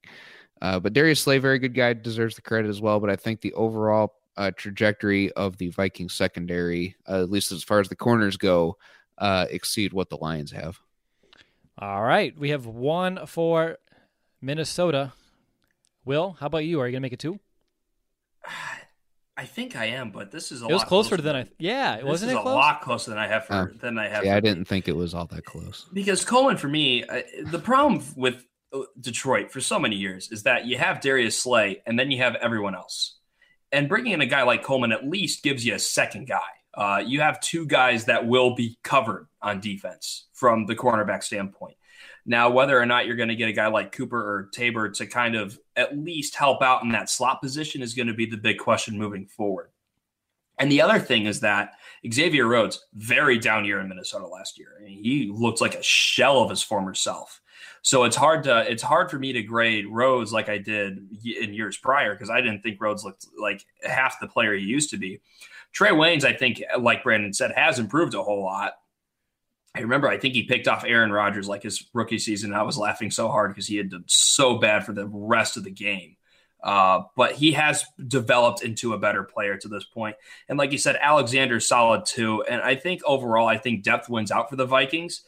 Uh, 0.62 0.78
but 0.78 0.92
Darius 0.92 1.20
Slay, 1.20 1.38
very 1.38 1.58
good 1.58 1.74
guy, 1.74 1.92
deserves 1.92 2.36
the 2.36 2.42
credit 2.42 2.68
as 2.68 2.80
well. 2.80 3.00
But 3.00 3.10
I 3.10 3.16
think 3.16 3.40
the 3.40 3.52
overall 3.54 4.14
uh, 4.36 4.52
trajectory 4.56 5.32
of 5.32 5.56
the 5.56 5.70
Viking 5.70 6.08
secondary, 6.08 6.94
uh, 7.08 7.20
at 7.20 7.30
least 7.30 7.50
as 7.50 7.64
far 7.64 7.80
as 7.80 7.88
the 7.88 7.96
corners 7.96 8.36
go, 8.36 8.76
uh, 9.18 9.46
exceed 9.50 9.92
what 9.92 10.08
the 10.08 10.16
Lions 10.16 10.52
have. 10.52 10.78
All 11.78 12.02
right, 12.02 12.36
we 12.38 12.50
have 12.50 12.66
one 12.66 13.26
for 13.26 13.78
Minnesota. 14.40 15.12
Will, 16.04 16.36
how 16.38 16.46
about 16.46 16.58
you? 16.58 16.80
Are 16.80 16.86
you 16.86 16.92
gonna 16.92 17.00
make 17.00 17.12
it 17.12 17.18
two? 17.18 17.40
I 19.36 19.46
think 19.46 19.74
I 19.74 19.86
am, 19.86 20.10
but 20.10 20.30
this 20.30 20.52
is 20.52 20.62
a. 20.62 20.66
It 20.66 20.72
was 20.72 20.84
closer, 20.84 21.16
closer 21.16 21.22
than 21.22 21.36
I. 21.36 21.46
Yeah, 21.58 21.96
it 21.96 22.06
wasn't. 22.06 22.32
It 22.32 22.34
close? 22.34 22.46
a 22.46 22.56
lot 22.56 22.82
closer 22.82 23.10
than 23.10 23.18
I 23.18 23.26
have 23.26 23.46
for 23.46 23.52
uh, 23.52 23.66
than 23.80 23.98
I 23.98 24.08
have. 24.08 24.24
Yeah, 24.24 24.36
I 24.36 24.40
didn't 24.40 24.60
me. 24.60 24.64
think 24.64 24.86
it 24.86 24.94
was 24.94 25.12
all 25.12 25.26
that 25.26 25.44
close. 25.44 25.86
Because 25.92 26.24
Coleman, 26.24 26.56
for 26.56 26.68
me, 26.68 27.04
the 27.46 27.58
problem 27.58 28.02
with 28.16 28.44
uh, 28.72 28.80
Detroit 29.00 29.50
for 29.50 29.60
so 29.60 29.78
many 29.78 29.96
years 29.96 30.30
is 30.30 30.44
that 30.44 30.66
you 30.66 30.78
have 30.78 31.00
Darius 31.00 31.40
Slay 31.40 31.82
and 31.84 31.98
then 31.98 32.12
you 32.12 32.18
have 32.18 32.36
everyone 32.36 32.76
else, 32.76 33.16
and 33.72 33.88
bringing 33.88 34.12
in 34.12 34.20
a 34.20 34.26
guy 34.26 34.44
like 34.44 34.62
Coleman 34.62 34.92
at 34.92 35.06
least 35.06 35.42
gives 35.42 35.66
you 35.66 35.74
a 35.74 35.80
second 35.80 36.28
guy. 36.28 36.40
Uh, 36.72 37.02
you 37.04 37.20
have 37.20 37.40
two 37.40 37.66
guys 37.66 38.04
that 38.04 38.26
will 38.26 38.54
be 38.54 38.78
covered 38.84 39.28
on 39.42 39.60
defense 39.60 40.26
from 40.32 40.66
the 40.66 40.76
cornerback 40.76 41.22
standpoint. 41.22 41.76
Now, 42.26 42.50
whether 42.50 42.78
or 42.78 42.86
not 42.86 43.06
you're 43.06 43.16
going 43.16 43.28
to 43.28 43.36
get 43.36 43.48
a 43.48 43.52
guy 43.52 43.66
like 43.66 43.92
Cooper 43.92 44.18
or 44.18 44.48
Tabor 44.52 44.88
to 44.90 45.06
kind 45.06 45.34
of 45.34 45.58
at 45.76 45.98
least 45.98 46.34
help 46.34 46.62
out 46.62 46.82
in 46.82 46.90
that 46.90 47.10
slot 47.10 47.42
position 47.42 47.82
is 47.82 47.94
going 47.94 48.06
to 48.06 48.14
be 48.14 48.26
the 48.26 48.36
big 48.36 48.58
question 48.58 48.98
moving 48.98 49.26
forward. 49.26 49.70
And 50.58 50.70
the 50.70 50.80
other 50.80 50.98
thing 50.98 51.26
is 51.26 51.40
that 51.40 51.72
Xavier 52.10 52.46
Rhodes, 52.46 52.86
very 52.94 53.38
down 53.38 53.64
year 53.64 53.80
in 53.80 53.88
Minnesota 53.88 54.26
last 54.26 54.58
year. 54.58 54.68
I 54.80 54.84
mean, 54.84 55.02
he 55.02 55.30
looked 55.32 55.60
like 55.60 55.74
a 55.74 55.82
shell 55.82 56.38
of 56.38 56.50
his 56.50 56.62
former 56.62 56.94
self. 56.94 57.40
So 57.82 58.04
it's 58.04 58.16
hard 58.16 58.44
to 58.44 58.70
it's 58.70 58.82
hard 58.82 59.10
for 59.10 59.18
me 59.18 59.32
to 59.32 59.42
grade 59.42 59.86
Rhodes 59.90 60.32
like 60.32 60.48
I 60.48 60.58
did 60.58 61.06
in 61.24 61.52
years 61.52 61.76
prior 61.76 62.14
because 62.14 62.30
I 62.30 62.40
didn't 62.40 62.62
think 62.62 62.80
Rhodes 62.80 63.04
looked 63.04 63.26
like 63.38 63.66
half 63.82 64.20
the 64.20 64.26
player 64.26 64.54
he 64.54 64.64
used 64.64 64.90
to 64.90 64.96
be. 64.96 65.20
Trae 65.74 65.90
Waynes, 65.90 66.24
I 66.24 66.32
think, 66.32 66.62
like 66.78 67.02
Brandon 67.02 67.32
said, 67.32 67.52
has 67.56 67.78
improved 67.78 68.14
a 68.14 68.22
whole 68.22 68.42
lot. 68.42 68.74
I 69.74 69.80
remember, 69.80 70.08
I 70.08 70.18
think 70.18 70.34
he 70.34 70.44
picked 70.44 70.68
off 70.68 70.84
Aaron 70.86 71.10
Rodgers 71.10 71.48
like 71.48 71.64
his 71.64 71.84
rookie 71.92 72.18
season. 72.18 72.54
I 72.54 72.62
was 72.62 72.78
laughing 72.78 73.10
so 73.10 73.28
hard 73.28 73.50
because 73.50 73.66
he 73.66 73.76
had 73.76 73.90
done 73.90 74.04
so 74.06 74.58
bad 74.58 74.86
for 74.86 74.92
the 74.92 75.06
rest 75.06 75.56
of 75.56 75.64
the 75.64 75.70
game. 75.70 76.16
Uh, 76.62 77.02
but 77.16 77.32
he 77.32 77.52
has 77.52 77.84
developed 78.06 78.62
into 78.62 78.94
a 78.94 78.98
better 78.98 79.22
player 79.22 79.56
to 79.58 79.68
this 79.68 79.84
point. 79.84 80.16
And 80.48 80.58
like 80.58 80.72
you 80.72 80.78
said, 80.78 80.96
Alexander's 81.00 81.68
solid 81.68 82.06
too. 82.06 82.42
And 82.44 82.62
I 82.62 82.74
think 82.76 83.02
overall, 83.04 83.46
I 83.46 83.58
think 83.58 83.82
depth 83.82 84.08
wins 84.08 84.30
out 84.30 84.48
for 84.48 84.56
the 84.56 84.64
Vikings. 84.64 85.22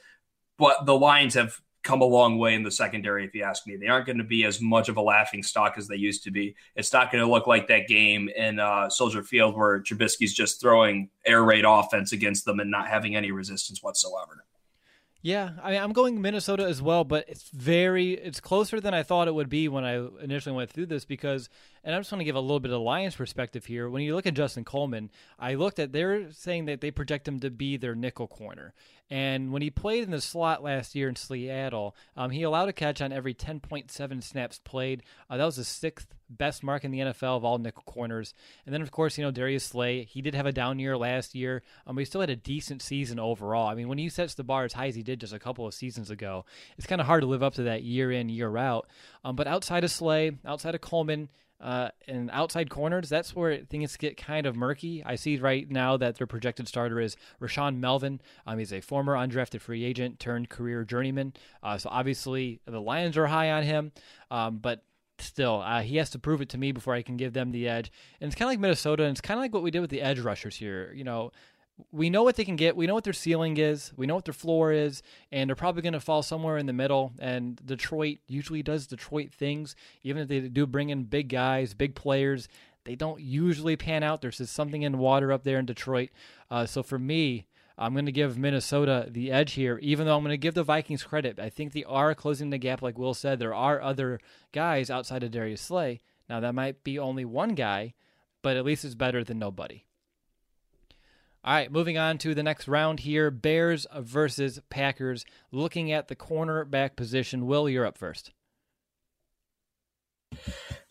But 0.59 0.87
the 0.87 0.97
Lions 0.97 1.35
have 1.35 1.61
come 1.87 2.03
a 2.03 2.05
long 2.07 2.39
way 2.39 2.55
in 2.55 2.63
the 2.63 2.71
secondary, 2.71 3.25
if 3.25 3.35
you 3.35 3.45
ask 3.45 3.67
me. 3.67 3.77
They 3.77 3.87
aren't 3.87 4.07
going 4.07 4.19
to 4.19 4.25
be 4.25 4.45
as 4.45 4.61
much 4.61 4.89
of 4.89 4.97
a 4.97 5.01
laughing 5.01 5.43
stock 5.43 5.75
as 5.79 5.87
they 5.87 5.97
used 5.97 6.25
to 6.25 6.31
be. 6.31 6.57
It's 6.75 6.93
not 6.93 7.13
going 7.13 7.25
to 7.25 7.31
look 7.31 7.47
like 7.47 7.69
that 7.69 7.87
game 7.87 8.29
in 8.37 8.59
uh, 8.59 8.91
Soldier 8.91 9.23
Field 9.23 9.57
where 9.57 9.81
Trubisky's 9.81 10.35
just 10.35 10.61
throwing 10.61 11.09
air 11.25 11.45
raid 11.45 11.65
offense 11.65 12.13
against 12.13 12.45
them 12.45 12.61
and 12.61 12.71
not 12.71 12.89
having 12.89 13.15
any 13.15 13.31
resistance 13.31 13.83
whatsoever. 13.83 14.45
Yeah, 15.23 15.51
I 15.61 15.73
mean, 15.73 15.83
I'm 15.83 15.93
going 15.93 16.21
Minnesota 16.21 16.65
as 16.65 16.81
well, 16.81 17.03
but 17.03 17.25
it's 17.29 17.51
very 17.51 18.13
it's 18.13 18.39
closer 18.39 18.81
than 18.81 18.95
I 18.95 19.03
thought 19.03 19.27
it 19.27 19.35
would 19.35 19.49
be 19.49 19.67
when 19.67 19.85
I 19.85 20.07
initially 20.23 20.55
went 20.55 20.71
through 20.71 20.87
this 20.87 21.05
because, 21.05 21.49
and 21.87 21.95
I 21.95 21.99
just 21.99 22.11
want 22.11 22.21
to 22.21 22.25
give 22.27 22.35
a 22.35 22.41
little 22.41 22.61
bit 22.61 22.73
of 22.73 22.83
Lions 22.83 23.15
perspective 23.15 23.65
here. 23.65 23.89
When 23.89 24.03
you 24.03 24.17
look 24.17 24.27
at 24.27 24.35
Justin 24.35 24.65
Coleman, 24.65 25.09
I 25.39 25.55
looked 25.55 25.79
at 25.79 25.93
they're 25.93 26.33
saying 26.33 26.65
that 26.67 26.81
they 26.81 26.91
project 26.91 27.29
him 27.29 27.39
to 27.41 27.51
be 27.51 27.77
their 27.77 27.95
nickel 27.95 28.27
corner, 28.27 28.75
and 29.09 29.53
when 29.53 29.63
he 29.63 29.71
played 29.71 30.03
in 30.03 30.11
the 30.11 30.21
slot 30.21 30.65
last 30.65 30.97
year 30.97 31.09
in 31.09 31.15
Seattle, 31.15 31.95
um, 32.17 32.31
he 32.31 32.43
allowed 32.43 32.69
a 32.69 32.73
catch 32.73 33.01
on 33.01 33.13
every 33.13 33.35
10.7 33.35 34.23
snaps 34.23 34.59
played. 34.59 35.05
Uh, 35.31 35.37
that 35.37 35.45
was 35.45 35.57
the 35.57 35.65
sixth 35.65 36.09
best 36.29 36.65
mark 36.65 36.83
in 36.83 36.91
the 36.91 36.99
NFL 36.99 37.37
of 37.37 37.45
all 37.45 37.59
nickel 37.59 37.85
corners. 37.87 38.35
And 38.65 38.75
then, 38.75 38.83
of 38.83 38.91
course, 38.91 39.17
you 39.17 39.23
know, 39.23 39.31
Darius 39.31 39.63
Slay, 39.63 40.03
he 40.03 40.23
did 40.23 40.35
have 40.35 40.47
a 40.47 40.51
down 40.51 40.81
year 40.81 40.97
last 40.97 41.37
year, 41.37 41.63
um, 41.87 41.95
but 41.95 42.01
he 42.01 42.05
still 42.05 42.21
had 42.21 42.31
a 42.31 42.37
decent 42.37 42.83
season 42.83 43.21
overall. 43.21 43.69
I 43.69 43.77
mean, 43.77 43.87
when 43.87 43.99
he 43.99 44.09
sets 44.09 44.35
the 44.35 44.43
bar 44.43 44.65
as 44.65 44.73
high 44.73 44.89
as 44.89 44.97
he 44.97 45.05
did 45.05 45.21
just 45.21 45.33
a 45.33 45.39
couple 45.39 45.67
of 45.69 45.75
seasons 45.75 46.11
ago, 46.11 46.45
it's 46.77 46.89
kind 46.89 47.01
of 47.01 47.07
hard 47.07 47.23
to 47.23 47.29
live 47.29 47.45
up 47.45 47.55
to 47.55 47.63
that 47.65 47.85
year 47.85 48.11
in, 48.11 48.29
year 48.29 48.57
out. 48.57 48.89
Um, 49.25 49.37
but 49.37 49.47
outside 49.47 49.85
of 49.85 49.93
Slay, 49.93 50.33
outside 50.45 50.75
of 50.75 50.81
Coleman, 50.81 51.29
uh, 51.61 51.89
and 52.07 52.31
outside 52.33 52.69
corners, 52.71 53.09
that's 53.09 53.35
where 53.35 53.59
things 53.65 53.97
get 53.97 54.17
kind 54.17 54.47
of 54.47 54.57
murky. 54.57 55.03
I 55.05 55.15
see 55.17 55.39
right 55.39 55.69
now 55.71 55.97
that 55.97 56.17
their 56.17 56.27
projected 56.27 56.69
starter 56.69 57.01
is 57.01 57.17
Rashaan 57.41 57.79
Melvin. 57.79 58.21
Um, 58.47 58.59
he's 58.59 58.73
a 58.73 58.81
former 58.81 59.15
undrafted 59.15 59.61
free 59.61 59.85
agent 59.85 60.21
turned 60.21 60.51
career 60.51 60.85
journeyman. 60.85 61.33
Uh, 61.63 61.79
so 61.79 61.89
obviously 61.91 62.61
the 62.67 62.81
Lions 62.81 63.17
are 63.17 63.27
high 63.27 63.51
on 63.51 63.63
him, 63.63 63.93
um, 64.31 64.59
but 64.59 64.83
still, 65.19 65.63
uh, 65.63 65.81
he 65.81 65.97
has 65.97 66.11
to 66.11 66.19
prove 66.19 66.43
it 66.43 66.51
to 66.51 66.59
me 66.59 66.73
before 66.73 66.95
I 66.95 67.03
can 67.03 67.17
give 67.17 67.33
them 67.33 67.53
the 67.53 67.69
edge. 67.69 67.91
And 68.21 68.29
it's 68.29 68.39
kind 68.39 68.49
of 68.49 68.53
like 68.53 68.61
Minnesota, 68.61 69.05
and 69.05 69.13
it's 69.13 69.21
kind 69.21 69.39
of 69.39 69.43
like 69.43 69.55
what 69.55 69.63
we 69.63 69.71
did 69.71 69.81
with 69.81 69.91
the 69.91 70.03
edge 70.03 70.21
rushers 70.21 70.57
here. 70.57 70.93
You 70.95 71.05
know, 71.05 71.33
we 71.93 72.09
know 72.09 72.23
what 72.23 72.37
they 72.37 72.45
can 72.45 72.57
get. 72.57 72.77
We 72.77 72.87
know 72.87 72.95
what 72.95 73.05
their 73.05 73.13
ceiling 73.13 73.57
is. 73.59 73.93
We 73.97 74.07
know 74.07 74.15
what 74.15 74.25
their 74.25 74.35
floor 74.35 74.73
is, 74.73 75.03
and 75.31 75.49
they're 75.49 75.57
probably 75.57 75.83
going 75.83 75.93
to 75.93 76.01
fall 76.01 76.23
somewhere 76.23 76.57
in 76.57 76.67
the 76.67 76.73
middle. 76.73 77.13
And 77.19 77.61
Detroit 77.65 78.19
usually 78.27 78.63
does 78.63 78.87
Detroit 78.87 79.33
things, 79.33 79.77
even 80.03 80.23
if 80.23 80.29
they 80.29 80.41
do 80.41 80.67
bring 80.67 80.91
in 80.91 81.05
big 81.05 81.29
guys, 81.29 81.75
big 81.75 81.95
players. 81.95 82.49
They 82.85 82.95
don't 82.95 83.21
usually 83.21 83.77
pan 83.77 84.03
out. 84.03 84.21
There's 84.21 84.39
just 84.39 84.55
something 84.55 84.83
in 84.83 84.99
water 84.99 85.33
up 85.33 85.43
there 85.43 85.59
in 85.59 85.67
Detroit. 85.67 86.11
Uh, 86.51 86.67
so 86.67 86.83
for 86.83 86.99
me, 86.99 87.47
I'm 87.77 87.93
going 87.93 88.07
to 88.07 88.13
give 88.13 88.39
Minnesota 88.39 89.07
the 89.11 89.31
edge 89.31 89.53
here, 89.53 89.79
even 89.83 90.07
though 90.07 90.17
I'm 90.17 90.23
going 90.23 90.31
to 90.31 90.39
give 90.39 90.55
the 90.55 90.63
Vikings 90.63 91.03
credit. 91.03 91.39
I 91.39 91.51
think 91.51 91.73
they 91.73 91.85
are 91.85 92.15
closing 92.15 92.49
the 92.51 92.59
gap, 92.59 92.81
like 92.81 92.97
Will 92.97 93.13
said. 93.13 93.39
There 93.39 93.55
are 93.55 93.83
other 93.83 94.19
guys 94.53 94.89
outside 94.89 95.23
of 95.23 95.31
Darius 95.31 95.61
Slay. 95.61 96.01
Now, 96.29 96.41
that 96.41 96.55
might 96.55 96.83
be 96.85 96.99
only 96.99 97.25
one 97.25 97.55
guy, 97.55 97.95
but 98.41 98.57
at 98.57 98.65
least 98.65 98.85
it's 98.85 98.95
better 98.95 99.23
than 99.23 99.39
nobody. 99.39 99.85
All 101.47 101.53
right, 101.53 101.71
moving 101.71 101.97
on 101.97 102.19
to 102.19 102.35
the 102.35 102.43
next 102.43 102.67
round 102.67 102.99
here 102.99 103.31
Bears 103.31 103.87
versus 103.97 104.61
Packers. 104.69 105.25
Looking 105.53 105.93
at 105.93 106.09
the 106.09 106.17
cornerback 106.17 106.97
position. 106.97 107.47
Will, 107.47 107.69
you're 107.69 107.87
up 107.87 107.97
first. 107.97 108.33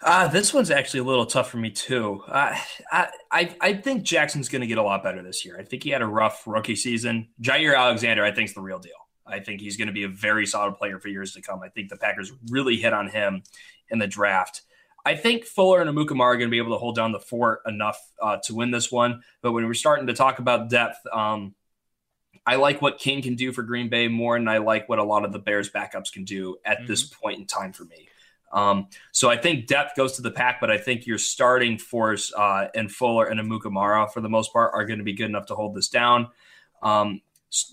Uh, 0.01 0.29
this 0.29 0.53
one's 0.53 0.71
actually 0.71 1.01
a 1.01 1.03
little 1.03 1.25
tough 1.25 1.51
for 1.51 1.57
me 1.57 1.71
too. 1.71 2.23
Uh, 2.29 2.55
I, 2.89 3.09
I 3.29 3.55
I 3.59 3.73
think 3.73 4.03
Jackson's 4.03 4.47
going 4.47 4.61
to 4.61 4.67
get 4.67 4.77
a 4.77 4.83
lot 4.83 5.03
better 5.03 5.21
this 5.21 5.43
year. 5.43 5.59
I 5.59 5.63
think 5.63 5.83
he 5.83 5.89
had 5.89 6.01
a 6.01 6.07
rough 6.07 6.47
rookie 6.47 6.77
season. 6.77 7.27
Jaire 7.41 7.77
Alexander, 7.77 8.23
I 8.23 8.31
think, 8.31 8.47
is 8.47 8.55
the 8.55 8.61
real 8.61 8.79
deal. 8.79 8.93
I 9.27 9.41
think 9.41 9.59
he's 9.59 9.75
going 9.75 9.87
to 9.87 9.93
be 9.93 10.03
a 10.03 10.09
very 10.09 10.45
solid 10.45 10.75
player 10.75 10.99
for 10.99 11.09
years 11.09 11.33
to 11.33 11.41
come. 11.41 11.61
I 11.63 11.67
think 11.67 11.89
the 11.89 11.97
Packers 11.97 12.31
really 12.49 12.77
hit 12.77 12.93
on 12.93 13.09
him 13.09 13.43
in 13.89 13.99
the 13.99 14.07
draft. 14.07 14.61
I 15.05 15.15
think 15.15 15.45
Fuller 15.45 15.81
and 15.81 15.89
Amukamara 15.89 16.21
are 16.21 16.37
going 16.37 16.49
to 16.49 16.51
be 16.51 16.57
able 16.57 16.73
to 16.73 16.79
hold 16.79 16.95
down 16.95 17.11
the 17.11 17.19
fort 17.19 17.61
enough 17.67 17.99
uh, 18.19 18.37
to 18.45 18.55
win 18.55 18.71
this 18.71 18.91
one. 18.91 19.21
But 19.41 19.51
when 19.51 19.65
we're 19.67 19.75
starting 19.75 20.07
to 20.07 20.13
talk 20.13 20.39
about 20.39 20.69
depth, 20.69 20.97
um, 21.13 21.53
I 22.45 22.55
like 22.55 22.81
what 22.81 22.97
King 22.97 23.21
can 23.21 23.35
do 23.35 23.51
for 23.51 23.63
Green 23.63 23.89
Bay 23.89 24.07
more, 24.07 24.35
and 24.35 24.49
I 24.49 24.57
like 24.57 24.89
what 24.89 24.99
a 24.99 25.03
lot 25.03 25.23
of 25.23 25.31
the 25.31 25.39
Bears 25.39 25.69
backups 25.69 26.11
can 26.11 26.23
do 26.23 26.57
at 26.65 26.79
mm-hmm. 26.79 26.87
this 26.87 27.03
point 27.03 27.39
in 27.39 27.45
time 27.45 27.71
for 27.71 27.85
me. 27.85 28.09
Um, 28.51 28.87
so 29.11 29.29
I 29.29 29.37
think 29.37 29.67
depth 29.67 29.95
goes 29.95 30.13
to 30.13 30.21
the 30.21 30.31
pack, 30.31 30.61
but 30.61 30.71
I 30.71 30.77
think 30.77 31.05
your 31.05 31.17
starting 31.17 31.77
force 31.77 32.31
uh, 32.35 32.67
and 32.73 32.91
Fuller 32.91 33.25
and 33.25 33.39
Amukamara, 33.39 34.11
for 34.11 34.21
the 34.21 34.29
most 34.29 34.53
part, 34.53 34.71
are 34.73 34.85
going 34.85 34.99
to 34.99 35.03
be 35.05 35.13
good 35.13 35.25
enough 35.25 35.47
to 35.47 35.55
hold 35.55 35.75
this 35.75 35.89
down. 35.89 36.29
Um, 36.81 37.21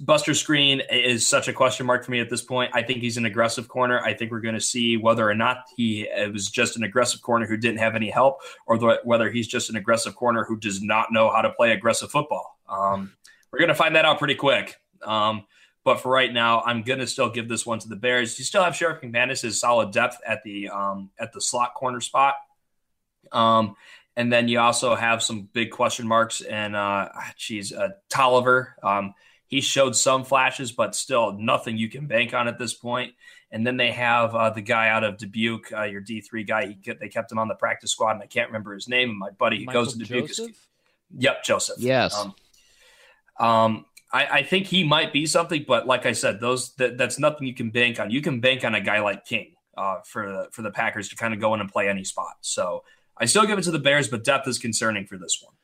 Buster 0.01 0.33
Skrine 0.33 0.83
is 0.91 1.27
such 1.27 1.49
a 1.49 1.53
question 1.53 1.87
mark 1.87 2.05
for 2.05 2.11
me 2.11 2.21
at 2.21 2.31
this 2.31 2.43
point. 2.43 2.71
I 2.75 2.83
think 2.83 3.01
he's 3.01 3.17
an 3.17 3.25
aggressive 3.25 3.69
corner. 3.69 4.01
I 4.01 4.15
think 4.15 4.31
we're 4.31 4.41
going 4.41 4.55
to 4.55 4.61
see 4.61 4.97
whether 4.97 5.29
or 5.29 5.35
not 5.35 5.65
he 5.77 6.09
was 6.33 6.49
just 6.49 6.77
an 6.77 6.85
aggressive 6.85 7.23
corner 7.23 7.47
who 7.47 7.57
didn't 7.57 7.79
have 7.79 7.97
any 7.97 8.11
help, 8.11 8.41
or 8.67 8.79
whether 9.05 9.31
he's 9.31 9.49
just 9.49 9.71
an 9.71 9.77
aggressive 9.77 10.15
corner 10.15 10.45
who 10.45 10.57
does 10.57 10.83
not 10.83 11.11
know 11.11 11.31
how 11.31 11.43
to 11.43 11.51
play 11.51 11.73
aggressive 11.73 12.11
football. 12.11 12.59
Um, 12.69 13.13
we're 13.51 13.59
going 13.59 13.69
to 13.69 13.75
find 13.75 13.97
that 13.97 14.05
out 14.05 14.19
pretty 14.19 14.35
quick. 14.37 14.81
Um, 15.03 15.47
but 15.85 16.01
for 16.01 16.13
right 16.13 16.33
now, 16.33 16.61
I'm 16.61 16.83
going 16.83 17.01
to 17.01 17.07
still 17.07 17.31
give 17.31 17.49
this 17.49 17.67
one 17.67 17.81
to 17.81 17.89
the 17.89 17.97
Bears. 17.97 18.39
You 18.39 18.45
still 18.45 18.63
have 18.63 18.75
Sherrick 18.75 19.03
McManus' 19.03 19.45
as 19.45 19.59
solid 19.59 19.91
depth 19.91 20.19
at 20.25 20.45
the 20.45 20.69
um, 20.69 21.11
at 21.19 21.33
the 21.33 21.41
slot 21.41 21.75
corner 21.75 22.01
spot. 22.01 22.37
Um, 23.33 23.75
and 24.17 24.33
then 24.33 24.47
you 24.47 24.61
also 24.61 24.95
have 24.95 25.23
some 25.23 25.49
big 25.53 25.71
question 25.71 26.07
marks 26.07 26.41
and 26.41 26.77
uh, 26.77 27.09
geez, 27.37 27.73
uh, 27.73 27.91
Toliver. 28.11 28.75
Um, 28.83 29.15
he 29.53 29.61
showed 29.61 29.95
some 29.95 30.25
flashes, 30.25 30.73
but 30.73 30.95
still 30.95 31.33
nothing 31.33 31.77
you 31.77 31.91
can 31.91 32.07
bank 32.07 32.33
on 32.33 32.49
at 32.49 32.59
this 32.59 32.73
point. 32.73 33.13
And 33.51 33.67
then 33.67 33.77
they 33.77 33.91
have 33.91 34.35
uh, 34.35 34.49
the 34.49 34.63
guy 34.63 34.89
out 34.89 35.05
of 35.05 35.19
Dubuque, 35.19 35.71
uh, 35.77 35.83
your 35.83 36.01
D 36.01 36.23
three 36.23 36.43
guy. 36.43 36.69
He 36.69 36.93
they 36.99 37.11
kept 37.11 37.31
him 37.31 37.39
on 37.39 37.49
the 37.49 37.55
practice 37.55 37.91
squad, 37.91 38.13
and 38.13 38.23
I 38.23 38.27
can't 38.27 38.49
remember 38.49 38.73
his 38.73 38.89
name. 38.89 39.11
And 39.11 39.19
my 39.19 39.29
buddy 39.29 39.59
who 39.59 39.67
Michael 39.67 39.85
goes 39.85 39.93
to 39.93 39.99
Dubuque. 39.99 40.29
Joseph? 40.29 40.51
Is, 40.53 40.57
yep, 41.19 41.45
Joseph. 41.45 41.77
Yes. 41.81 42.17
Um, 42.17 43.47
um, 43.47 43.85
I, 44.11 44.27
I, 44.27 44.43
think 44.43 44.69
he 44.69 44.85
might 44.85 45.13
be 45.13 45.27
something, 45.27 45.67
but 45.69 45.87
like 45.87 46.07
I 46.07 46.13
said, 46.13 46.41
those 46.41 46.73
that, 46.77 46.97
that's 46.97 47.19
nothing 47.19 47.47
you 47.47 47.55
can 47.55 47.69
bank 47.69 48.01
on. 48.01 48.11
You 48.11 48.23
can 48.23 48.41
bank 48.41 48.65
on 48.65 48.75
a 48.75 48.81
guy 48.81 49.01
like 49.01 49.27
King 49.27 49.53
uh, 49.77 49.97
for 50.07 50.33
the 50.33 50.49
for 50.53 50.63
the 50.63 50.71
Packers 50.71 51.11
to 51.11 51.17
kind 51.17 51.35
of 51.35 51.41
go 51.41 51.53
in 51.53 51.61
and 51.61 51.71
play 51.71 51.91
any 51.91 52.05
spot. 52.05 52.37
So 52.41 52.85
I 53.19 53.27
still 53.27 53.45
give 53.45 53.59
it 53.59 53.65
to 53.65 53.71
the 53.71 53.79
Bears, 53.79 54.09
but 54.09 54.25
depth 54.25 54.49
is 54.49 54.59
concerning 54.59 55.05
for 55.05 55.19
this 55.19 55.43
one. 55.45 55.55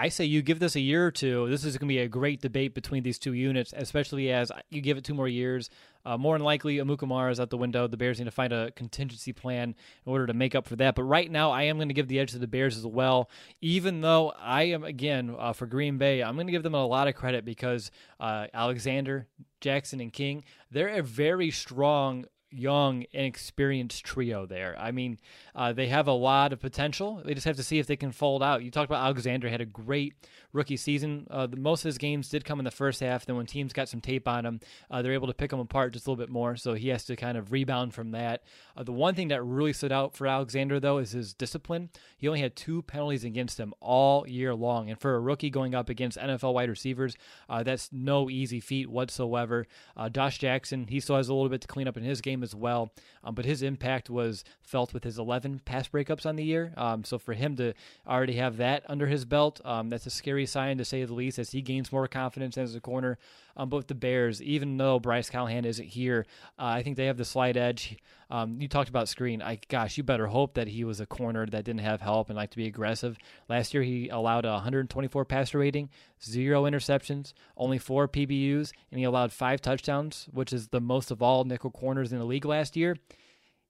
I 0.00 0.08
say 0.08 0.24
you 0.24 0.40
give 0.40 0.60
this 0.60 0.76
a 0.76 0.80
year 0.80 1.06
or 1.06 1.10
two. 1.10 1.46
This 1.50 1.62
is 1.62 1.76
going 1.76 1.86
to 1.86 1.92
be 1.92 1.98
a 1.98 2.08
great 2.08 2.40
debate 2.40 2.72
between 2.72 3.02
these 3.02 3.18
two 3.18 3.34
units, 3.34 3.74
especially 3.76 4.32
as 4.32 4.50
you 4.70 4.80
give 4.80 4.96
it 4.96 5.04
two 5.04 5.12
more 5.12 5.28
years. 5.28 5.68
Uh, 6.06 6.16
more 6.16 6.38
than 6.38 6.42
likely, 6.42 6.78
Amukamara 6.78 7.30
is 7.30 7.38
out 7.38 7.50
the 7.50 7.58
window. 7.58 7.86
The 7.86 7.98
Bears 7.98 8.18
need 8.18 8.24
to 8.24 8.30
find 8.30 8.50
a 8.50 8.70
contingency 8.70 9.34
plan 9.34 9.74
in 10.06 10.10
order 10.10 10.26
to 10.26 10.32
make 10.32 10.54
up 10.54 10.66
for 10.66 10.74
that. 10.76 10.94
But 10.94 11.02
right 11.02 11.30
now, 11.30 11.50
I 11.50 11.64
am 11.64 11.76
going 11.76 11.88
to 11.88 11.94
give 11.94 12.08
the 12.08 12.18
edge 12.18 12.32
to 12.32 12.38
the 12.38 12.46
Bears 12.46 12.78
as 12.78 12.86
well. 12.86 13.28
Even 13.60 14.00
though 14.00 14.32
I 14.40 14.62
am, 14.62 14.84
again, 14.84 15.36
uh, 15.38 15.52
for 15.52 15.66
Green 15.66 15.98
Bay, 15.98 16.22
I'm 16.22 16.34
going 16.34 16.46
to 16.46 16.52
give 16.52 16.62
them 16.62 16.74
a 16.74 16.86
lot 16.86 17.06
of 17.06 17.14
credit 17.14 17.44
because 17.44 17.90
uh, 18.18 18.46
Alexander, 18.54 19.26
Jackson, 19.60 20.00
and 20.00 20.10
King, 20.10 20.44
they're 20.70 20.88
a 20.88 21.02
very 21.02 21.50
strong 21.50 22.24
young, 22.50 23.04
inexperienced 23.12 24.04
trio 24.04 24.46
there. 24.46 24.76
I 24.78 24.90
mean, 24.90 25.18
uh, 25.54 25.72
they 25.72 25.88
have 25.88 26.06
a 26.06 26.12
lot 26.12 26.52
of 26.52 26.60
potential. 26.60 27.22
They 27.24 27.34
just 27.34 27.46
have 27.46 27.56
to 27.56 27.62
see 27.62 27.78
if 27.78 27.86
they 27.86 27.96
can 27.96 28.12
fold 28.12 28.42
out. 28.42 28.62
You 28.62 28.70
talked 28.70 28.90
about 28.90 29.04
Alexander 29.04 29.48
had 29.48 29.60
a 29.60 29.66
great 29.66 30.14
rookie 30.52 30.76
season. 30.76 31.26
Uh, 31.30 31.46
most 31.56 31.84
of 31.84 31.88
his 31.88 31.98
games 31.98 32.28
did 32.28 32.44
come 32.44 32.58
in 32.58 32.64
the 32.64 32.70
first 32.70 33.00
half. 33.00 33.24
Then 33.24 33.36
when 33.36 33.46
teams 33.46 33.72
got 33.72 33.88
some 33.88 34.00
tape 34.00 34.26
on 34.26 34.44
him, 34.44 34.60
uh, 34.90 35.02
they're 35.02 35.12
able 35.12 35.28
to 35.28 35.34
pick 35.34 35.52
him 35.52 35.60
apart 35.60 35.92
just 35.92 36.06
a 36.06 36.10
little 36.10 36.22
bit 36.22 36.30
more. 36.30 36.56
So 36.56 36.74
he 36.74 36.88
has 36.88 37.04
to 37.06 37.16
kind 37.16 37.38
of 37.38 37.52
rebound 37.52 37.94
from 37.94 38.10
that. 38.12 38.42
Uh, 38.76 38.82
the 38.82 38.92
one 38.92 39.14
thing 39.14 39.28
that 39.28 39.42
really 39.42 39.72
stood 39.72 39.92
out 39.92 40.14
for 40.14 40.26
Alexander 40.26 40.80
though 40.80 40.98
is 40.98 41.12
his 41.12 41.34
discipline. 41.34 41.90
He 42.16 42.28
only 42.28 42.40
had 42.40 42.56
two 42.56 42.82
penalties 42.82 43.24
against 43.24 43.58
him 43.58 43.74
all 43.80 44.26
year 44.28 44.54
long, 44.54 44.90
and 44.90 45.00
for 45.00 45.14
a 45.14 45.20
rookie 45.20 45.50
going 45.50 45.74
up 45.74 45.88
against 45.88 46.18
NFL 46.18 46.54
wide 46.54 46.68
receivers, 46.68 47.16
uh, 47.48 47.62
that's 47.62 47.90
no 47.92 48.28
easy 48.28 48.60
feat 48.60 48.90
whatsoever. 48.90 49.66
Uh, 49.96 50.08
Josh 50.08 50.38
Jackson, 50.38 50.86
he 50.88 51.00
still 51.00 51.16
has 51.16 51.28
a 51.28 51.34
little 51.34 51.48
bit 51.48 51.60
to 51.62 51.68
clean 51.68 51.88
up 51.88 51.96
in 51.96 52.02
his 52.02 52.20
game 52.20 52.39
as 52.42 52.54
well, 52.54 52.92
um, 53.24 53.34
but 53.34 53.44
his 53.44 53.62
impact 53.62 54.10
was 54.10 54.44
felt 54.62 54.92
with 54.94 55.04
his 55.04 55.18
11 55.18 55.62
pass 55.64 55.88
breakups 55.88 56.26
on 56.26 56.36
the 56.36 56.44
year. 56.44 56.72
Um, 56.76 57.04
so 57.04 57.18
for 57.18 57.34
him 57.34 57.56
to 57.56 57.74
already 58.06 58.34
have 58.34 58.56
that 58.58 58.84
under 58.88 59.06
his 59.06 59.24
belt, 59.24 59.60
um, 59.64 59.88
that's 59.88 60.06
a 60.06 60.10
scary 60.10 60.46
sign 60.46 60.78
to 60.78 60.84
say 60.84 61.04
the 61.04 61.14
least 61.14 61.38
as 61.38 61.50
he 61.50 61.62
gains 61.62 61.92
more 61.92 62.08
confidence 62.08 62.56
as 62.58 62.74
a 62.74 62.80
corner. 62.80 63.18
Um, 63.56 63.68
but 63.68 63.78
with 63.78 63.88
the 63.88 63.94
Bears, 63.94 64.42
even 64.42 64.76
though 64.76 64.98
Bryce 64.98 65.28
Callahan 65.28 65.64
isn't 65.64 65.88
here, 65.88 66.26
uh, 66.58 66.64
I 66.64 66.82
think 66.82 66.96
they 66.96 67.06
have 67.06 67.16
the 67.16 67.24
slight 67.24 67.56
edge. 67.56 67.98
Um, 68.30 68.60
you 68.60 68.68
talked 68.68 68.88
about 68.88 69.08
screen. 69.08 69.42
I 69.42 69.58
gosh, 69.68 69.98
you 69.98 70.04
better 70.04 70.28
hope 70.28 70.54
that 70.54 70.68
he 70.68 70.84
was 70.84 71.00
a 71.00 71.06
corner 71.06 71.46
that 71.46 71.64
didn't 71.64 71.80
have 71.80 72.00
help 72.00 72.30
and 72.30 72.36
like 72.36 72.50
to 72.50 72.56
be 72.56 72.66
aggressive. 72.66 73.18
Last 73.48 73.74
year 73.74 73.82
he 73.82 74.08
allowed 74.08 74.44
a 74.44 74.52
124 74.52 75.24
passer 75.24 75.58
rating, 75.58 75.90
zero 76.22 76.62
interceptions, 76.62 77.32
only 77.56 77.78
four 77.78 78.06
PBUs, 78.06 78.72
and 78.90 78.98
he 78.98 79.04
allowed 79.04 79.32
five 79.32 79.60
touchdowns, 79.60 80.28
which 80.32 80.52
is 80.52 80.68
the 80.68 80.80
most 80.80 81.10
of 81.10 81.22
all 81.22 81.44
nickel 81.44 81.70
corners 81.70 82.12
in 82.12 82.18
the 82.18 82.24
league 82.30 82.44
last 82.44 82.76
year. 82.76 82.96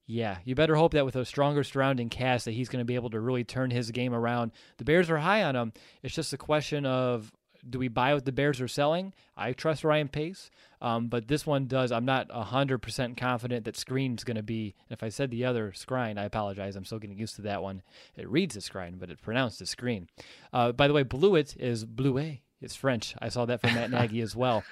Yeah, 0.07 0.37
you 0.43 0.55
better 0.55 0.75
hope 0.75 0.93
that 0.93 1.05
with 1.05 1.15
a 1.15 1.23
stronger 1.23 1.63
surrounding 1.63 2.09
cast 2.09 2.45
that 2.45 2.51
he's 2.51 2.69
going 2.69 2.81
to 2.81 2.85
be 2.85 2.95
able 2.95 3.11
to 3.11 3.19
really 3.19 3.43
turn 3.43 3.71
his 3.71 3.91
game 3.91 4.13
around. 4.13 4.51
The 4.77 4.83
Bears 4.83 5.09
are 5.09 5.17
high 5.17 5.43
on 5.43 5.55
him. 5.55 5.73
It's 6.03 6.15
just 6.15 6.33
a 6.33 6.37
question 6.37 6.85
of 6.85 7.31
do 7.69 7.79
we 7.79 7.87
buy 7.87 8.13
what 8.13 8.25
the 8.25 8.31
Bears 8.31 8.59
are 8.59 8.67
selling? 8.67 9.13
I 9.37 9.53
trust 9.53 9.83
Ryan 9.83 10.07
Pace, 10.07 10.49
um, 10.81 11.07
but 11.07 11.27
this 11.27 11.45
one 11.45 11.67
does. 11.67 11.91
I'm 11.91 12.05
not 12.05 12.29
100% 12.29 13.17
confident 13.17 13.65
that 13.65 13.75
Skrine's 13.75 14.23
going 14.23 14.37
to 14.37 14.43
be. 14.43 14.75
If 14.89 15.03
I 15.03 15.09
said 15.09 15.31
the 15.31 15.45
other 15.45 15.71
Skrine, 15.71 16.17
I 16.17 16.23
apologize. 16.23 16.75
I'm 16.75 16.85
still 16.85 16.99
getting 16.99 17.19
used 17.19 17.35
to 17.35 17.43
that 17.43 17.61
one. 17.61 17.83
It 18.15 18.29
reads 18.29 18.57
as 18.57 18.67
Skrine, 18.67 18.99
but 18.99 19.09
it's 19.09 19.21
pronounced 19.21 19.61
as 19.61 19.69
Screen. 19.69 20.07
Uh, 20.51 20.71
by 20.71 20.87
the 20.87 20.93
way, 20.93 21.03
Blewett 21.03 21.55
is 21.57 21.85
Bluet. 21.85 22.39
It's 22.61 22.75
French. 22.75 23.15
I 23.21 23.29
saw 23.29 23.45
that 23.45 23.61
from 23.61 23.73
Matt 23.75 23.91
Nagy 23.91 24.21
as 24.21 24.35
well. 24.35 24.63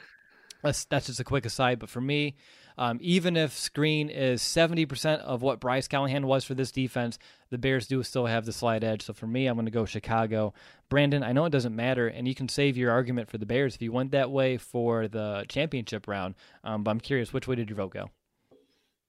That's, 0.64 0.86
that's 0.86 1.08
just 1.08 1.20
a 1.20 1.24
quick 1.24 1.46
aside. 1.46 1.80
But 1.80 1.90
for 1.90 2.02
me, 2.02 2.36
um, 2.80 2.98
even 3.02 3.36
if 3.36 3.52
Screen 3.52 4.10
is 4.10 4.42
70% 4.42 5.20
of 5.20 5.42
what 5.42 5.60
Bryce 5.60 5.90
Callahan 5.90 6.26
was 6.26 6.46
for 6.46 6.54
this 6.54 6.72
defense, 6.72 7.20
the 7.50 7.58
Bears 7.58 7.88
do 7.88 8.02
still 8.04 8.26
have 8.26 8.46
the 8.46 8.54
slight 8.54 8.86
edge. 8.86 9.02
So 9.02 9.12
for 9.12 9.28
me, 9.28 9.48
I'm 9.48 9.58
going 9.58 9.66
to 9.66 9.72
go 9.72 9.84
Chicago. 9.84 10.54
Brandon, 10.88 11.22
I 11.22 11.34
know 11.34 11.44
it 11.44 11.50
doesn't 11.50 11.76
matter, 11.76 12.08
and 12.08 12.26
you 12.26 12.34
can 12.34 12.48
save 12.48 12.78
your 12.78 12.92
argument 12.92 13.30
for 13.30 13.38
the 13.38 13.46
Bears 13.46 13.76
if 13.76 13.82
you 13.82 13.92
went 13.92 14.12
that 14.12 14.32
way 14.32 14.56
for 14.56 15.10
the 15.10 15.44
championship 15.50 16.08
round. 16.08 16.36
Um, 16.64 16.86
but 16.86 16.92
I'm 16.92 17.02
curious, 17.02 17.34
which 17.34 17.50
way 17.50 17.56
did 17.56 17.70
your 17.70 17.76
vote 17.76 17.92
go? 17.92 18.12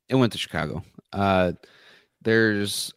It 0.09 0.17
went 0.17 0.33
to 0.33 0.39
Chicago. 0.39 0.83
Uh, 1.13 1.53
there's 2.23 2.93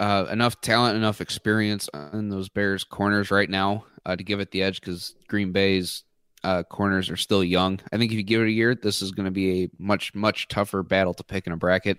uh, 0.00 0.26
enough 0.28 0.60
talent, 0.62 0.96
enough 0.96 1.20
experience 1.20 1.88
in 2.12 2.28
those 2.28 2.48
Bears 2.48 2.82
corners 2.82 3.30
right 3.30 3.48
now 3.48 3.84
uh, 4.04 4.16
to 4.16 4.24
give 4.24 4.40
it 4.40 4.50
the 4.50 4.64
edge 4.64 4.80
because 4.80 5.14
Green 5.28 5.52
Bay's 5.52 6.02
uh, 6.46 6.62
corners 6.62 7.10
are 7.10 7.16
still 7.16 7.42
young. 7.42 7.80
I 7.92 7.98
think 7.98 8.12
if 8.12 8.16
you 8.16 8.22
give 8.22 8.40
it 8.40 8.46
a 8.46 8.52
year, 8.52 8.76
this 8.76 9.02
is 9.02 9.10
going 9.10 9.24
to 9.24 9.32
be 9.32 9.64
a 9.64 9.70
much 9.78 10.14
much 10.14 10.46
tougher 10.46 10.84
battle 10.84 11.12
to 11.14 11.24
pick 11.24 11.46
in 11.46 11.52
a 11.52 11.56
bracket. 11.56 11.98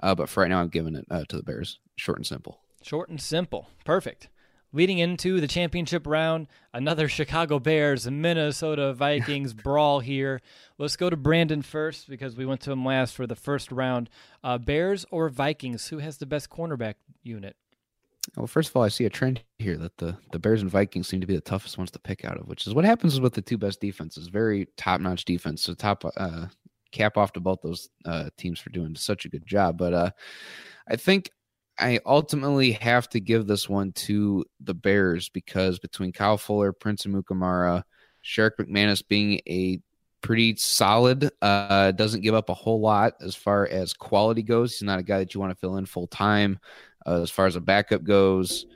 Uh, 0.00 0.14
but 0.14 0.28
for 0.28 0.42
right 0.42 0.48
now, 0.48 0.60
I'm 0.60 0.68
giving 0.68 0.94
it 0.94 1.04
uh, 1.10 1.24
to 1.28 1.36
the 1.36 1.42
Bears. 1.42 1.80
Short 1.96 2.18
and 2.18 2.26
simple. 2.26 2.60
Short 2.82 3.08
and 3.08 3.20
simple. 3.20 3.68
Perfect. 3.84 4.28
Leading 4.72 4.98
into 4.98 5.40
the 5.40 5.48
championship 5.48 6.06
round, 6.06 6.46
another 6.72 7.08
Chicago 7.08 7.58
Bears 7.58 8.06
and 8.06 8.22
Minnesota 8.22 8.92
Vikings 8.92 9.54
brawl 9.64 10.00
here. 10.00 10.40
Let's 10.78 10.96
go 10.96 11.10
to 11.10 11.16
Brandon 11.16 11.62
first 11.62 12.08
because 12.08 12.36
we 12.36 12.46
went 12.46 12.60
to 12.62 12.72
him 12.72 12.84
last 12.84 13.14
for 13.14 13.26
the 13.26 13.36
first 13.36 13.72
round. 13.72 14.08
Uh, 14.42 14.58
Bears 14.58 15.04
or 15.10 15.28
Vikings? 15.28 15.88
Who 15.88 15.98
has 15.98 16.18
the 16.18 16.26
best 16.26 16.48
cornerback 16.48 16.94
unit? 17.24 17.56
Well, 18.36 18.46
first 18.46 18.70
of 18.70 18.76
all, 18.76 18.82
I 18.82 18.88
see 18.88 19.04
a 19.04 19.10
trend 19.10 19.42
here 19.58 19.76
that 19.76 19.96
the, 19.98 20.16
the 20.32 20.38
Bears 20.38 20.62
and 20.62 20.70
Vikings 20.70 21.08
seem 21.08 21.20
to 21.20 21.26
be 21.26 21.34
the 21.34 21.40
toughest 21.40 21.78
ones 21.78 21.90
to 21.92 21.98
pick 21.98 22.24
out 22.24 22.38
of, 22.38 22.48
which 22.48 22.66
is 22.66 22.74
what 22.74 22.84
happens 22.84 23.20
with 23.20 23.34
the 23.34 23.42
two 23.42 23.58
best 23.58 23.80
defenses. 23.80 24.28
Very 24.28 24.66
top 24.76 25.00
notch 25.00 25.24
defense. 25.24 25.62
So 25.62 25.74
top 25.74 26.04
uh, 26.16 26.46
cap 26.90 27.16
off 27.16 27.32
to 27.34 27.40
both 27.40 27.60
those 27.62 27.90
uh, 28.04 28.30
teams 28.38 28.58
for 28.58 28.70
doing 28.70 28.94
such 28.94 29.24
a 29.24 29.28
good 29.28 29.46
job. 29.46 29.76
But 29.76 29.92
uh, 29.92 30.10
I 30.88 30.96
think 30.96 31.30
I 31.78 32.00
ultimately 32.06 32.72
have 32.72 33.08
to 33.10 33.20
give 33.20 33.46
this 33.46 33.68
one 33.68 33.92
to 33.92 34.44
the 34.60 34.74
Bears 34.74 35.28
because 35.28 35.78
between 35.78 36.12
Kyle 36.12 36.38
Fuller, 36.38 36.72
Prince 36.72 37.04
Amukamara, 37.04 37.82
Sherrick 38.24 38.52
McManus 38.58 39.06
being 39.06 39.40
a 39.48 39.80
pretty 40.22 40.56
solid, 40.56 41.30
uh, 41.42 41.90
doesn't 41.92 42.22
give 42.22 42.34
up 42.34 42.48
a 42.48 42.54
whole 42.54 42.80
lot 42.80 43.14
as 43.20 43.34
far 43.34 43.66
as 43.66 43.92
quality 43.92 44.42
goes. 44.42 44.72
He's 44.72 44.86
not 44.86 44.98
a 44.98 45.02
guy 45.02 45.18
that 45.18 45.34
you 45.34 45.40
want 45.40 45.50
to 45.50 45.58
fill 45.58 45.76
in 45.76 45.84
full 45.84 46.06
time. 46.06 46.58
Uh, 47.06 47.22
as 47.22 47.30
far 47.30 47.46
as 47.46 47.56
a 47.56 47.60
backup 47.60 48.04
goes, 48.04 48.66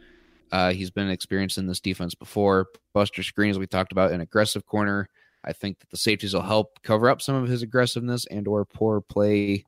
uh, 0.53 0.73
he's 0.73 0.91
been 0.91 1.11
experienced 1.11 1.59
in 1.59 1.67
this 1.67 1.81
defense 1.81 2.15
before. 2.15 2.67
Buster 2.95 3.23
Skrine, 3.23 3.51
as 3.51 3.59
we 3.59 3.67
talked 3.67 3.93
about, 3.93 4.13
an 4.13 4.21
aggressive 4.21 4.67
corner. 4.67 5.09
I 5.45 5.53
think 5.53 5.79
that 5.79 5.91
the 5.91 5.97
safeties 5.97 6.35
will 6.35 6.43
help 6.43 6.83
cover 6.83 7.09
up 7.09 7.23
some 7.23 7.35
of 7.35 7.49
his 7.49 7.63
aggressiveness 7.63 8.27
and 8.27 8.49
or 8.49 8.65
poor 8.65 9.01
play 9.01 9.65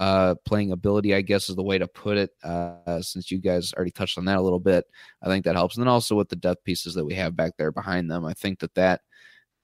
uh, 0.00 0.36
playing 0.44 0.70
ability, 0.72 1.14
I 1.14 1.22
guess 1.22 1.48
is 1.48 1.56
the 1.56 1.62
way 1.62 1.78
to 1.78 1.88
put 1.88 2.16
it. 2.16 2.30
Uh, 2.42 3.02
since 3.02 3.30
you 3.30 3.38
guys 3.38 3.72
already 3.74 3.90
touched 3.90 4.16
on 4.16 4.26
that 4.26 4.38
a 4.38 4.42
little 4.42 4.60
bit, 4.60 4.84
I 5.22 5.26
think 5.26 5.44
that 5.44 5.56
helps. 5.56 5.76
And 5.76 5.82
then 5.82 5.88
also 5.88 6.14
with 6.14 6.28
the 6.28 6.36
depth 6.36 6.64
pieces 6.64 6.94
that 6.94 7.04
we 7.04 7.14
have 7.14 7.36
back 7.36 7.52
there 7.56 7.72
behind 7.72 8.10
them, 8.10 8.24
I 8.24 8.34
think 8.34 8.60
that 8.60 8.74
that 8.74 9.00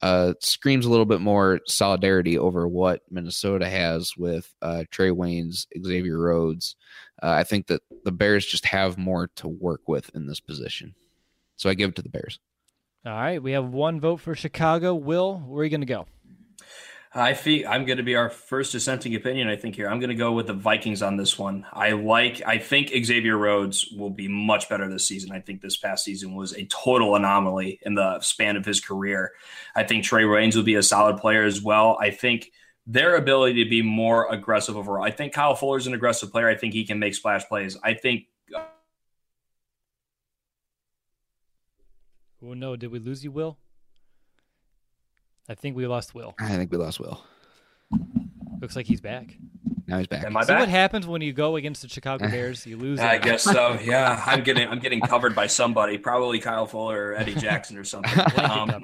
uh, 0.01 0.33
screams 0.41 0.85
a 0.85 0.89
little 0.89 1.05
bit 1.05 1.21
more 1.21 1.61
solidarity 1.67 2.37
over 2.37 2.67
what 2.67 3.01
Minnesota 3.09 3.67
has 3.69 4.11
with 4.17 4.53
uh, 4.61 4.83
Trae 4.91 5.15
Waynes, 5.15 5.67
Xavier 5.81 6.19
Rhodes. 6.19 6.75
Uh, 7.21 7.29
I 7.29 7.43
think 7.43 7.67
that 7.67 7.81
the 8.03 8.11
Bears 8.11 8.45
just 8.45 8.65
have 8.65 8.97
more 8.97 9.27
to 9.35 9.47
work 9.47 9.87
with 9.87 10.09
in 10.13 10.27
this 10.27 10.39
position. 10.39 10.95
So 11.55 11.69
I 11.69 11.73
give 11.73 11.89
it 11.89 11.95
to 11.95 12.01
the 12.01 12.09
Bears. 12.09 12.39
All 13.05 13.13
right. 13.13 13.41
We 13.41 13.51
have 13.51 13.65
one 13.65 13.99
vote 13.99 14.17
for 14.17 14.35
Chicago. 14.35 14.95
Will, 14.95 15.37
where 15.37 15.61
are 15.61 15.63
you 15.63 15.69
going 15.69 15.81
to 15.81 15.87
go? 15.87 16.07
I 17.17 17.33
feel 17.33 17.65
I'm 17.69 17.85
going 17.85 17.97
to 17.97 18.03
be 18.03 18.15
our 18.15 18.29
first 18.29 18.73
dissenting 18.73 19.15
opinion. 19.15 19.47
I 19.47 19.55
think 19.55 19.75
here 19.75 19.87
I'm 19.87 19.99
going 19.99 20.09
to 20.09 20.15
go 20.15 20.33
with 20.33 20.47
the 20.47 20.53
Vikings 20.53 21.01
on 21.01 21.15
this 21.15 21.39
one. 21.39 21.65
I 21.71 21.91
like. 21.91 22.41
I 22.45 22.57
think 22.57 22.89
Xavier 22.89 23.37
Rhodes 23.37 23.89
will 23.97 24.09
be 24.09 24.27
much 24.27 24.67
better 24.67 24.89
this 24.89 25.07
season. 25.07 25.31
I 25.31 25.39
think 25.39 25.61
this 25.61 25.77
past 25.77 26.03
season 26.03 26.35
was 26.35 26.51
a 26.51 26.65
total 26.65 27.15
anomaly 27.15 27.79
in 27.83 27.95
the 27.95 28.19
span 28.19 28.57
of 28.57 28.65
his 28.65 28.81
career. 28.81 29.31
I 29.73 29.85
think 29.85 30.03
Trae 30.03 30.25
Waynes 30.25 30.57
will 30.57 30.63
be 30.63 30.75
a 30.75 30.83
solid 30.83 31.17
player 31.17 31.43
as 31.43 31.61
well. 31.61 31.97
I 32.01 32.09
think 32.09 32.51
their 32.87 33.15
ability 33.15 33.63
to 33.63 33.69
be 33.69 33.81
more 33.81 34.31
aggressive 34.31 34.77
overall. 34.77 35.03
I 35.03 35.11
think 35.11 35.33
Kyle 35.33 35.55
Fuller 35.55 35.77
is 35.77 35.87
an 35.87 35.93
aggressive 35.93 36.31
player. 36.31 36.47
I 36.47 36.55
think 36.55 36.73
he 36.73 36.85
can 36.85 36.99
make 36.99 37.15
splash 37.15 37.45
plays. 37.47 37.77
I 37.83 37.93
think. 37.93 38.25
Oh 42.43 42.53
no! 42.53 42.75
Did 42.75 42.91
we 42.91 42.99
lose 42.99 43.23
you, 43.23 43.31
Will? 43.31 43.57
I 45.49 45.55
think 45.55 45.75
we 45.75 45.87
lost 45.87 46.13
Will. 46.13 46.35
I 46.39 46.49
think 46.49 46.71
we 46.71 46.77
lost 46.77 46.99
Will. 46.99 47.23
Looks 48.61 48.75
like 48.75 48.85
he's 48.85 49.01
back. 49.01 49.35
Now 49.87 49.99
he's 49.99 50.07
back. 50.07 50.23
Am 50.23 50.35
I 50.35 50.41
See 50.41 50.47
back? 50.47 50.59
what 50.61 50.69
happens 50.69 51.05
when 51.05 51.21
you 51.21 51.33
go 51.33 51.55
against 51.55 51.81
the 51.83 51.89
Chicago 51.89 52.27
Bears? 52.27 52.65
You 52.65 52.77
lose. 52.77 52.99
I 52.99 53.17
guess 53.19 53.43
so. 53.43 53.77
Yeah, 53.83 54.21
I'm 54.25 54.43
getting 54.43 54.67
I'm 54.67 54.79
getting 54.79 55.01
covered 55.01 55.35
by 55.35 55.47
somebody, 55.47 55.97
probably 55.97 56.39
Kyle 56.39 56.65
Fuller 56.65 57.09
or 57.09 57.15
Eddie 57.15 57.35
Jackson 57.35 57.77
or 57.77 57.83
something. 57.83 58.11
Um. 58.37 58.83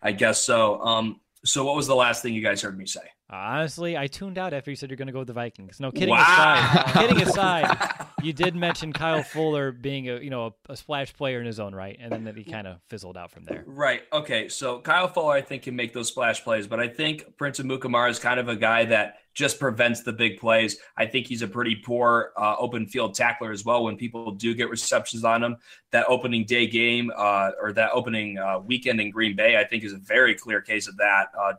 I 0.00 0.12
guess 0.12 0.40
so. 0.40 0.80
Um, 0.80 1.20
so 1.48 1.64
what 1.64 1.74
was 1.76 1.86
the 1.86 1.94
last 1.96 2.22
thing 2.22 2.34
you 2.34 2.42
guys 2.42 2.60
heard 2.62 2.76
me 2.78 2.86
say? 2.86 3.00
Honestly, 3.30 3.96
I 3.96 4.06
tuned 4.06 4.38
out 4.38 4.54
after 4.54 4.70
you 4.70 4.76
said 4.76 4.88
you're 4.88 4.96
going 4.96 5.06
to 5.08 5.12
go 5.12 5.18
with 5.18 5.28
the 5.28 5.34
Vikings. 5.34 5.80
No, 5.80 5.90
kidding 5.90 6.10
Wow. 6.10 6.22
aside, 6.22 6.92
kidding 6.94 7.22
aside, 7.22 7.94
you 8.22 8.32
did 8.32 8.54
mention 8.56 8.92
Kyle 8.92 9.22
Fuller 9.22 9.70
being 9.70 10.08
a 10.08 10.18
you 10.18 10.30
know 10.30 10.46
a, 10.68 10.72
a 10.72 10.76
splash 10.76 11.12
player 11.14 11.40
in 11.40 11.46
his 11.46 11.60
own 11.60 11.74
right, 11.74 11.98
and 12.00 12.10
then 12.10 12.24
that 12.24 12.36
he 12.38 12.44
kind 12.44 12.66
of 12.66 12.78
fizzled 12.88 13.16
out 13.18 13.30
from 13.30 13.44
there. 13.44 13.64
Right. 13.66 14.02
Okay. 14.12 14.48
So 14.48 14.80
Kyle 14.80 15.08
Fuller, 15.08 15.34
I 15.34 15.42
think, 15.42 15.62
can 15.64 15.76
make 15.76 15.92
those 15.92 16.08
splash 16.08 16.42
plays, 16.42 16.66
but 16.66 16.80
I 16.80 16.88
think 16.88 17.36
Prince 17.36 17.58
Amukamara 17.60 18.10
is 18.10 18.18
kind 18.18 18.40
of 18.40 18.48
a 18.48 18.56
guy 18.56 18.86
that 18.86 19.18
just 19.38 19.60
prevents 19.60 20.02
the 20.02 20.12
big 20.12 20.36
plays. 20.40 20.78
I 20.96 21.06
think 21.06 21.28
he's 21.28 21.42
a 21.42 21.46
pretty 21.46 21.76
poor 21.76 22.32
uh, 22.36 22.56
open 22.58 22.88
field 22.88 23.14
tackler 23.14 23.52
as 23.52 23.64
well. 23.64 23.84
When 23.84 23.96
people 23.96 24.32
do 24.32 24.52
get 24.52 24.68
receptions 24.68 25.22
on 25.22 25.44
him, 25.44 25.58
that 25.92 26.06
opening 26.08 26.44
day 26.44 26.66
game 26.66 27.12
uh, 27.16 27.52
or 27.62 27.72
that 27.74 27.90
opening 27.92 28.36
uh, 28.36 28.58
weekend 28.58 29.00
in 29.00 29.12
Green 29.12 29.36
Bay, 29.36 29.56
I 29.56 29.62
think, 29.62 29.84
is 29.84 29.92
a 29.92 29.98
very 29.98 30.34
clear 30.34 30.60
case 30.60 30.88
of 30.88 30.96
that. 30.96 31.28
Uh, 31.38 31.52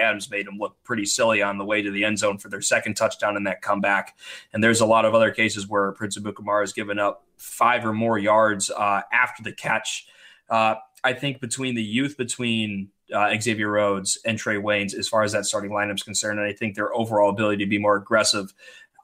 Adams 0.00 0.30
made 0.30 0.46
him 0.46 0.56
look 0.56 0.82
pretty 0.82 1.04
silly 1.04 1.42
on 1.42 1.58
the 1.58 1.64
way 1.64 1.82
to 1.82 1.90
the 1.90 2.04
end 2.04 2.18
zone 2.18 2.38
for 2.38 2.48
their 2.48 2.62
second 2.62 2.94
touchdown 2.94 3.36
in 3.36 3.44
that 3.44 3.60
comeback. 3.60 4.16
And 4.54 4.64
there's 4.64 4.80
a 4.80 4.86
lot 4.86 5.04
of 5.04 5.14
other 5.14 5.30
cases 5.30 5.68
where 5.68 5.92
Prince 5.92 6.16
Amukamara 6.16 6.62
has 6.62 6.72
given 6.72 6.98
up 6.98 7.26
five 7.36 7.84
or 7.84 7.92
more 7.92 8.16
yards 8.16 8.70
uh, 8.70 9.02
after 9.12 9.42
the 9.42 9.52
catch. 9.52 10.06
Uh, 10.48 10.76
I 11.04 11.12
think 11.12 11.42
between 11.42 11.74
the 11.74 11.82
youth 11.82 12.16
between 12.16 12.88
uh, 13.14 13.32
Xavier 13.40 13.70
Rhodes 13.70 14.18
and 14.24 14.38
Trae 14.38 14.62
Waynes, 14.62 14.94
as 14.94 15.08
far 15.08 15.22
as 15.22 15.32
that 15.32 15.46
starting 15.46 15.70
lineup 15.70 15.96
is 15.96 16.02
concerned, 16.02 16.38
and 16.38 16.48
I 16.48 16.52
think 16.52 16.74
their 16.74 16.94
overall 16.94 17.30
ability 17.30 17.64
to 17.64 17.68
be 17.68 17.78
more 17.78 17.96
aggressive. 17.96 18.52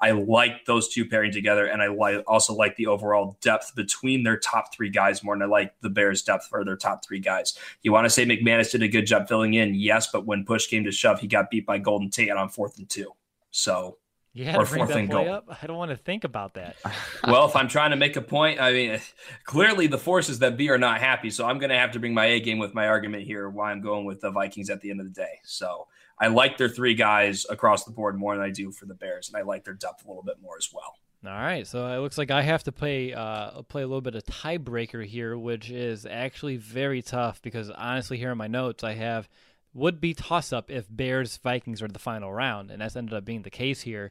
I 0.01 0.11
like 0.11 0.65
those 0.67 0.89
two 0.89 1.09
pairing 1.09 1.31
together, 1.31 1.65
and 1.65 1.81
I 1.81 1.87
like 1.87 2.25
also 2.27 2.55
like 2.55 2.75
the 2.75 2.89
overall 2.89 3.39
depth 3.41 3.77
between 3.77 4.25
their 4.25 4.37
top 4.37 4.75
three 4.75 4.91
guys 4.91 5.23
more 5.23 5.37
than 5.37 5.43
I 5.43 5.47
like 5.47 5.81
the 5.81 5.91
Bears' 5.91 6.23
depth 6.23 6.49
for 6.49 6.65
their 6.65 6.77
top 6.77 7.05
three 7.05 7.21
guys. 7.21 7.57
You 7.83 7.93
want 7.93 8.07
to 8.07 8.11
say 8.11 8.27
McManus 8.27 8.73
did 8.73 8.83
a 8.83 8.89
good 8.89 9.07
job 9.07 9.29
filling 9.29 9.55
in, 9.55 9.75
yes, 9.75 10.09
but 10.11 10.27
when 10.27 10.45
push 10.45 10.67
came 10.67 10.83
to 10.85 10.91
shove, 10.91 11.21
he 11.21 11.29
got 11.29 11.51
beat 11.51 11.67
by 11.67 11.79
Golden 11.79 12.11
Tate 12.11 12.31
on 12.31 12.49
fourth 12.49 12.79
and 12.79 12.89
two. 12.89 13.13
So 13.53 13.99
You 14.35 14.47
had 14.47 14.57
Or 14.57 14.65
to 14.65 14.71
bring 14.71 14.79
fourth 14.81 14.89
that 14.91 14.99
and 14.99 15.11
play 15.11 15.25
goal. 15.25 15.35
up. 15.35 15.59
I 15.63 15.67
don't 15.67 15.77
want 15.77 15.91
to 15.91 15.97
think 15.97 16.25
about 16.25 16.55
that. 16.55 16.77
well, 17.27 17.47
if 17.47 17.55
I'm 17.55 17.69
trying 17.69 17.91
to 17.91 17.97
make 17.97 18.17
a 18.17 18.23
point, 18.23 18.61
I 18.61 18.73
mean, 18.73 18.99
clearly 19.45 19.87
the 19.89 19.99
forces 19.99 20.39
that 20.39 20.57
be 20.57 20.71
are 20.71 20.79
not 20.79 21.01
happy. 21.01 21.29
So 21.31 21.45
I'm 21.47 21.59
going 21.59 21.71
to 21.71 21.77
have 21.79 21.93
to 21.93 21.99
bring 21.99 22.15
my 22.15 22.25
A 22.27 22.41
game 22.41 22.59
with 22.59 22.73
my 22.75 22.89
argument 22.89 23.25
here 23.25 23.49
why 23.51 23.73
I'm 23.73 23.83
going 23.83 24.07
with 24.07 24.21
the 24.23 24.31
Vikings 24.31 24.71
at 24.71 24.81
the 24.81 24.91
end 24.91 25.01
of 25.01 25.07
the 25.07 25.13
day. 25.13 25.41
So 25.45 25.87
I 26.19 26.29
like 26.29 26.57
their 26.57 26.69
three 26.71 26.95
guys 26.95 27.45
across 27.51 27.85
the 27.85 27.91
board 27.91 28.19
more 28.19 28.35
than 28.35 28.45
I 28.45 28.51
do 28.51 28.71
for 28.73 28.87
the 28.87 28.95
Bears, 28.95 29.29
and 29.29 29.37
I 29.37 29.43
like 29.43 29.65
their 29.65 29.75
depth 29.75 30.05
a 30.05 30.09
little 30.09 30.23
bit 30.23 30.37
more 30.41 30.57
as 30.57 30.69
well. 30.73 30.95
All 31.25 31.31
right, 31.31 31.65
so 31.67 31.87
it 31.87 31.99
looks 31.99 32.19
like 32.19 32.33
I 32.33 32.43
have 32.43 32.65
to 32.65 32.73
play 32.73 33.13
uh, 33.13 33.63
play 33.63 33.83
a 33.83 33.87
little 33.87 34.01
bit 34.01 34.17
of 34.17 34.25
tiebreaker 34.25 35.07
here, 35.07 35.39
which 35.39 35.71
is 35.71 36.05
actually 36.05 36.57
very 36.57 37.01
tough 37.01 37.41
because 37.43 37.71
honestly, 37.71 38.19
here 38.19 38.33
in 38.33 38.39
my 38.39 38.49
notes, 38.49 38.83
I 38.83 38.95
have 38.95 39.29
would 39.75 40.01
be 40.01 40.15
toss 40.15 40.53
up 40.53 40.71
if 40.71 40.87
Bears 40.91 41.37
Vikings 41.39 41.83
are 41.83 41.89
the 41.89 41.99
final 41.99 42.33
round, 42.33 42.71
and 42.71 42.81
that's 42.81 42.97
ended 42.97 43.15
up 43.15 43.25
being 43.25 43.43
the 43.43 43.51
case 43.51 43.83
here. 43.83 44.11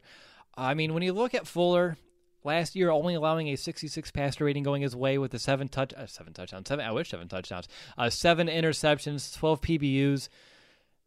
I 0.56 0.74
mean, 0.74 0.92
when 0.94 1.02
you 1.02 1.12
look 1.12 1.34
at 1.34 1.46
Fuller 1.46 1.96
last 2.44 2.74
year, 2.74 2.90
only 2.90 3.14
allowing 3.14 3.48
a 3.48 3.56
66 3.56 4.10
passer 4.10 4.44
rating 4.44 4.62
going 4.62 4.82
his 4.82 4.96
way 4.96 5.18
with 5.18 5.32
a 5.34 5.38
seven 5.38 5.68
touch 5.68 5.94
uh, 5.94 6.06
seven 6.06 6.32
touchdowns, 6.32 6.68
seven 6.68 6.84
I 6.84 6.92
wish 6.92 7.10
seven 7.10 7.28
touchdowns, 7.28 7.68
uh, 7.96 8.10
seven 8.10 8.48
interceptions, 8.48 9.36
12 9.36 9.60
PBUs. 9.60 10.28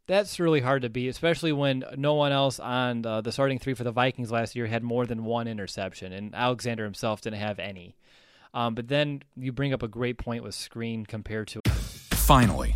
That's 0.08 0.40
really 0.40 0.62
hard 0.62 0.84
to 0.84 0.90
beat, 0.90 1.08
especially 1.08 1.52
when 1.52 1.84
no 1.98 2.14
one 2.14 2.32
else 2.32 2.60
on 2.60 3.06
uh, 3.06 3.22
the 3.22 3.32
starting 3.32 3.58
three 3.58 3.74
for 3.74 3.84
the 3.84 3.92
Vikings 3.92 4.32
last 4.32 4.56
year 4.56 4.68
had 4.68 4.84
more 4.84 5.06
than 5.06 5.26
one 5.26 5.48
interception, 5.48 6.14
and 6.14 6.36
Alexander 6.36 6.84
himself 6.84 7.22
didn't 7.22 7.40
have 7.40 7.60
any. 7.60 7.96
Um, 8.54 8.76
but 8.76 8.88
then 8.88 9.24
you 9.36 9.52
bring 9.52 9.74
up 9.74 9.84
a 9.84 9.88
great 9.88 10.18
point 10.18 10.44
with 10.44 10.56
screen 10.56 11.06
compared 11.06 11.48
to. 11.50 11.62
Finally, 11.66 12.76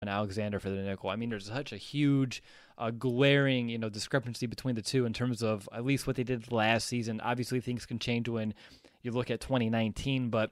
and 0.00 0.10
Alexander 0.10 0.58
for 0.58 0.68
the 0.68 0.76
nickel. 0.76 1.10
I 1.10 1.16
mean, 1.16 1.30
there's 1.30 1.46
such 1.46 1.72
a 1.72 1.76
huge, 1.76 2.42
uh, 2.78 2.90
glaring, 2.90 3.68
you 3.68 3.78
know, 3.78 3.88
discrepancy 3.88 4.46
between 4.46 4.74
the 4.74 4.82
two 4.82 5.06
in 5.06 5.12
terms 5.12 5.42
of 5.42 5.68
at 5.72 5.84
least 5.84 6.06
what 6.06 6.16
they 6.16 6.24
did 6.24 6.52
last 6.52 6.86
season. 6.86 7.20
Obviously, 7.20 7.60
things 7.60 7.86
can 7.86 7.98
change 7.98 8.28
when 8.28 8.54
you 9.02 9.10
look 9.10 9.30
at 9.30 9.40
2019, 9.40 10.28
but 10.28 10.50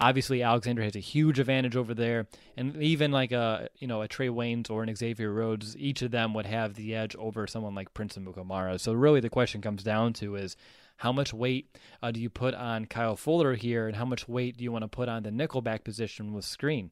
obviously 0.00 0.42
Alexander 0.42 0.82
has 0.82 0.96
a 0.96 1.00
huge 1.00 1.38
advantage 1.38 1.76
over 1.76 1.94
there, 1.94 2.26
and 2.56 2.76
even 2.82 3.10
like 3.10 3.32
a 3.32 3.68
you 3.78 3.86
know 3.86 4.02
a 4.02 4.08
Trae 4.08 4.30
Waynes 4.30 4.70
or 4.70 4.82
an 4.82 4.94
Xavier 4.94 5.32
Rhodes, 5.32 5.76
each 5.76 6.02
of 6.02 6.10
them 6.10 6.32
would 6.34 6.46
have 6.46 6.74
the 6.74 6.94
edge 6.94 7.14
over 7.16 7.46
someone 7.46 7.74
like 7.74 7.94
Prince 7.94 8.16
Amukamara. 8.16 8.80
So 8.80 8.92
really, 8.92 9.20
the 9.20 9.30
question 9.30 9.60
comes 9.60 9.82
down 9.82 10.12
to 10.14 10.36
is. 10.36 10.56
How 11.00 11.12
much 11.12 11.34
weight 11.34 11.76
uh, 12.02 12.10
do 12.10 12.18
you 12.18 12.30
put 12.30 12.54
on 12.54 12.86
Kyle 12.86 13.16
Fuller 13.16 13.54
here, 13.54 13.86
and 13.86 13.96
how 13.96 14.06
much 14.06 14.26
weight 14.26 14.56
do 14.56 14.64
you 14.64 14.72
want 14.72 14.82
to 14.82 14.88
put 14.88 15.10
on 15.10 15.24
the 15.24 15.30
nickelback 15.30 15.84
position 15.84 16.32
with 16.32 16.46
Screen? 16.46 16.90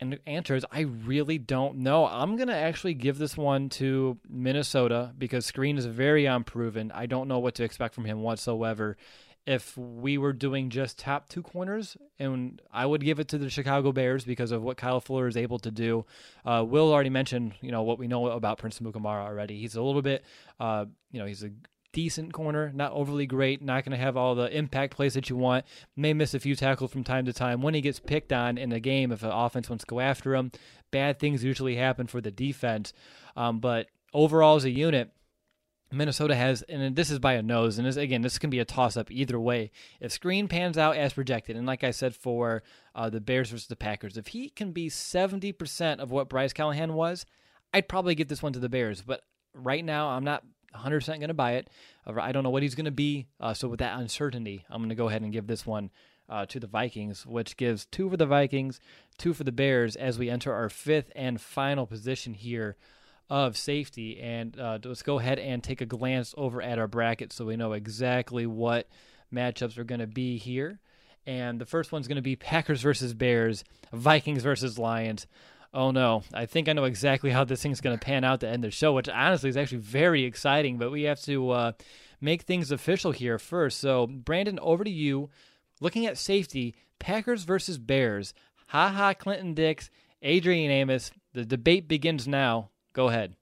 And 0.00 0.12
the 0.12 0.28
answer 0.28 0.54
is 0.54 0.64
I 0.70 0.80
really 0.80 1.38
don't 1.38 1.78
know. 1.78 2.06
I'm 2.06 2.36
going 2.36 2.48
to 2.48 2.54
actually 2.54 2.94
give 2.94 3.18
this 3.18 3.36
one 3.36 3.68
to 3.70 4.18
Minnesota 4.28 5.12
because 5.16 5.46
Screen 5.46 5.78
is 5.78 5.86
very 5.86 6.26
unproven. 6.26 6.92
I 6.94 7.06
don't 7.06 7.28
know 7.28 7.38
what 7.38 7.54
to 7.56 7.64
expect 7.64 7.94
from 7.94 8.04
him 8.04 8.22
whatsoever. 8.22 8.96
If 9.46 9.76
we 9.76 10.16
were 10.16 10.32
doing 10.32 10.70
just 10.70 10.98
top 10.98 11.28
two 11.28 11.42
corners, 11.42 11.98
and 12.18 12.62
I 12.72 12.86
would 12.86 13.04
give 13.04 13.20
it 13.20 13.28
to 13.28 13.38
the 13.38 13.50
Chicago 13.50 13.92
Bears 13.92 14.24
because 14.24 14.52
of 14.52 14.62
what 14.62 14.78
Kyle 14.78 15.00
Fuller 15.00 15.28
is 15.28 15.36
able 15.36 15.58
to 15.58 15.70
do. 15.70 16.06
Uh, 16.46 16.64
Will 16.66 16.90
already 16.90 17.10
mentioned, 17.10 17.52
you 17.60 17.70
know, 17.70 17.82
what 17.82 17.98
we 17.98 18.08
know 18.08 18.26
about 18.28 18.56
Prince 18.56 18.78
Mukamara 18.78 19.22
already. 19.22 19.58
He's 19.58 19.76
a 19.76 19.82
little 19.82 20.00
bit, 20.00 20.24
uh, 20.58 20.86
you 21.12 21.20
know, 21.20 21.26
he's 21.26 21.44
a 21.44 21.50
decent 21.94 22.32
corner, 22.32 22.70
not 22.74 22.92
overly 22.92 23.24
great, 23.24 23.62
not 23.62 23.84
going 23.84 23.96
to 23.96 24.04
have 24.04 24.16
all 24.16 24.34
the 24.34 24.54
impact 24.54 24.94
plays 24.94 25.14
that 25.14 25.30
you 25.30 25.36
want. 25.36 25.64
May 25.96 26.12
miss 26.12 26.34
a 26.34 26.40
few 26.40 26.54
tackles 26.56 26.90
from 26.90 27.04
time 27.04 27.24
to 27.24 27.32
time. 27.32 27.62
When 27.62 27.72
he 27.72 27.80
gets 27.80 28.00
picked 28.00 28.32
on 28.32 28.58
in 28.58 28.72
a 28.72 28.80
game, 28.80 29.12
if 29.12 29.22
an 29.22 29.30
offense 29.30 29.70
wants 29.70 29.84
to 29.84 29.88
go 29.88 30.00
after 30.00 30.34
him, 30.34 30.50
bad 30.90 31.18
things 31.18 31.42
usually 31.42 31.76
happen 31.76 32.06
for 32.06 32.20
the 32.20 32.30
defense. 32.30 32.92
Um, 33.36 33.60
but 33.60 33.86
overall, 34.12 34.56
as 34.56 34.64
a 34.64 34.70
unit, 34.70 35.12
Minnesota 35.92 36.34
has, 36.34 36.62
and 36.62 36.96
this 36.96 37.10
is 37.10 37.20
by 37.20 37.34
a 37.34 37.42
nose, 37.42 37.78
and 37.78 37.86
this, 37.86 37.96
again, 37.96 38.22
this 38.22 38.38
can 38.38 38.50
be 38.50 38.58
a 38.58 38.64
toss 38.64 38.96
up 38.96 39.10
either 39.10 39.38
way. 39.38 39.70
If 40.00 40.10
Screen 40.10 40.48
pans 40.48 40.76
out 40.76 40.96
as 40.96 41.12
projected, 41.12 41.56
and 41.56 41.66
like 41.66 41.84
I 41.84 41.92
said 41.92 42.16
for 42.16 42.64
uh, 42.94 43.08
the 43.08 43.20
Bears 43.20 43.50
versus 43.50 43.68
the 43.68 43.76
Packers, 43.76 44.16
if 44.16 44.28
he 44.28 44.50
can 44.50 44.72
be 44.72 44.90
70% 44.90 46.00
of 46.00 46.10
what 46.10 46.28
Bryce 46.28 46.52
Callahan 46.52 46.94
was, 46.94 47.24
I'd 47.72 47.88
probably 47.88 48.16
get 48.16 48.28
this 48.28 48.42
one 48.42 48.52
to 48.54 48.58
the 48.58 48.68
Bears. 48.68 49.02
But 49.02 49.22
right 49.54 49.84
now, 49.84 50.08
I'm 50.08 50.24
not 50.24 50.44
100% 50.74 51.06
going 51.06 51.28
to 51.28 51.34
buy 51.34 51.52
it. 51.52 51.70
I 52.06 52.32
don't 52.32 52.42
know 52.42 52.50
what 52.50 52.62
he's 52.62 52.74
going 52.74 52.84
to 52.84 52.90
be. 52.90 53.26
Uh, 53.40 53.54
so, 53.54 53.68
with 53.68 53.80
that 53.80 53.98
uncertainty, 53.98 54.64
I'm 54.68 54.78
going 54.78 54.88
to 54.90 54.94
go 54.94 55.08
ahead 55.08 55.22
and 55.22 55.32
give 55.32 55.46
this 55.46 55.66
one 55.66 55.90
uh, 56.28 56.46
to 56.46 56.60
the 56.60 56.66
Vikings, 56.66 57.26
which 57.26 57.56
gives 57.56 57.86
two 57.86 58.08
for 58.10 58.16
the 58.16 58.26
Vikings, 58.26 58.80
two 59.18 59.34
for 59.34 59.44
the 59.44 59.52
Bears 59.52 59.96
as 59.96 60.18
we 60.18 60.30
enter 60.30 60.52
our 60.52 60.68
fifth 60.68 61.10
and 61.14 61.40
final 61.40 61.86
position 61.86 62.34
here 62.34 62.76
of 63.30 63.56
safety. 63.56 64.20
And 64.20 64.58
uh, 64.58 64.78
let's 64.84 65.02
go 65.02 65.18
ahead 65.18 65.38
and 65.38 65.62
take 65.62 65.80
a 65.80 65.86
glance 65.86 66.34
over 66.36 66.60
at 66.60 66.78
our 66.78 66.88
bracket 66.88 67.32
so 67.32 67.46
we 67.46 67.56
know 67.56 67.72
exactly 67.72 68.46
what 68.46 68.88
matchups 69.32 69.78
are 69.78 69.84
going 69.84 70.00
to 70.00 70.06
be 70.06 70.38
here. 70.38 70.78
And 71.26 71.58
the 71.58 71.66
first 71.66 71.90
one's 71.90 72.06
going 72.06 72.16
to 72.16 72.22
be 72.22 72.36
Packers 72.36 72.82
versus 72.82 73.14
Bears, 73.14 73.64
Vikings 73.92 74.42
versus 74.42 74.78
Lions. 74.78 75.26
Oh 75.76 75.90
no, 75.90 76.22
I 76.32 76.46
think 76.46 76.68
I 76.68 76.72
know 76.72 76.84
exactly 76.84 77.30
how 77.30 77.42
this 77.42 77.60
thing's 77.60 77.80
going 77.80 77.98
to 77.98 78.04
pan 78.04 78.22
out 78.22 78.40
to 78.40 78.48
end 78.48 78.62
the 78.62 78.70
show, 78.70 78.92
which 78.92 79.08
honestly 79.08 79.50
is 79.50 79.56
actually 79.56 79.78
very 79.78 80.22
exciting. 80.22 80.78
But 80.78 80.92
we 80.92 81.02
have 81.02 81.20
to 81.22 81.50
uh, 81.50 81.72
make 82.20 82.42
things 82.42 82.70
official 82.70 83.10
here 83.10 83.40
first. 83.40 83.80
So, 83.80 84.06
Brandon, 84.06 84.60
over 84.62 84.84
to 84.84 84.90
you. 84.90 85.30
Looking 85.80 86.06
at 86.06 86.16
safety, 86.16 86.76
Packers 87.00 87.42
versus 87.42 87.76
Bears. 87.78 88.32
Ha 88.68 88.88
ha, 88.88 89.14
Clinton 89.14 89.52
Dix, 89.54 89.90
Adrian 90.22 90.70
Amos. 90.70 91.10
The 91.32 91.44
debate 91.44 91.88
begins 91.88 92.28
now. 92.28 92.70
Go 92.92 93.08
ahead. 93.08 93.34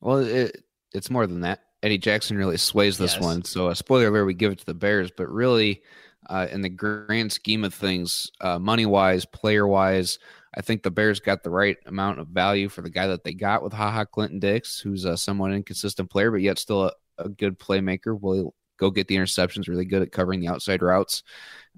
Well, 0.00 0.18
it, 0.20 0.64
it's 0.94 1.10
more 1.10 1.26
than 1.26 1.42
that. 1.42 1.60
Eddie 1.82 1.98
Jackson 1.98 2.38
really 2.38 2.56
sways 2.56 2.96
this 2.96 3.14
Yes. 3.14 3.22
one. 3.22 3.44
So, 3.44 3.68
a 3.68 3.76
spoiler 3.76 4.08
alert, 4.08 4.24
we 4.24 4.32
give 4.34 4.52
it 4.52 4.58
to 4.60 4.66
the 4.66 4.74
Bears, 4.74 5.10
but 5.14 5.28
really, 5.28 5.82
uh, 6.28 6.46
in 6.50 6.62
the 6.62 6.68
grand 6.70 7.32
scheme 7.32 7.64
of 7.64 7.74
things, 7.74 8.30
uh, 8.40 8.58
money 8.58 8.86
wise, 8.86 9.26
player 9.26 9.66
wise, 9.66 10.18
I 10.54 10.62
think 10.62 10.82
the 10.82 10.90
Bears 10.90 11.20
got 11.20 11.42
the 11.42 11.50
right 11.50 11.76
amount 11.86 12.18
of 12.18 12.28
value 12.28 12.68
for 12.68 12.82
the 12.82 12.90
guy 12.90 13.06
that 13.06 13.22
they 13.22 13.34
got 13.34 13.62
with 13.62 13.72
Haha 13.72 14.04
Clinton 14.04 14.40
Dix, 14.40 14.80
who's 14.80 15.04
a 15.04 15.16
somewhat 15.16 15.52
inconsistent 15.52 16.10
player, 16.10 16.30
but 16.30 16.40
yet 16.40 16.58
still 16.58 16.84
a, 16.84 16.92
a 17.18 17.28
good 17.28 17.58
playmaker. 17.58 18.18
Will 18.18 18.54
go 18.76 18.90
get 18.90 19.06
the 19.06 19.16
interceptions, 19.16 19.68
really 19.68 19.84
good 19.84 20.02
at 20.02 20.10
covering 20.10 20.40
the 20.40 20.48
outside 20.48 20.82
routes. 20.82 21.22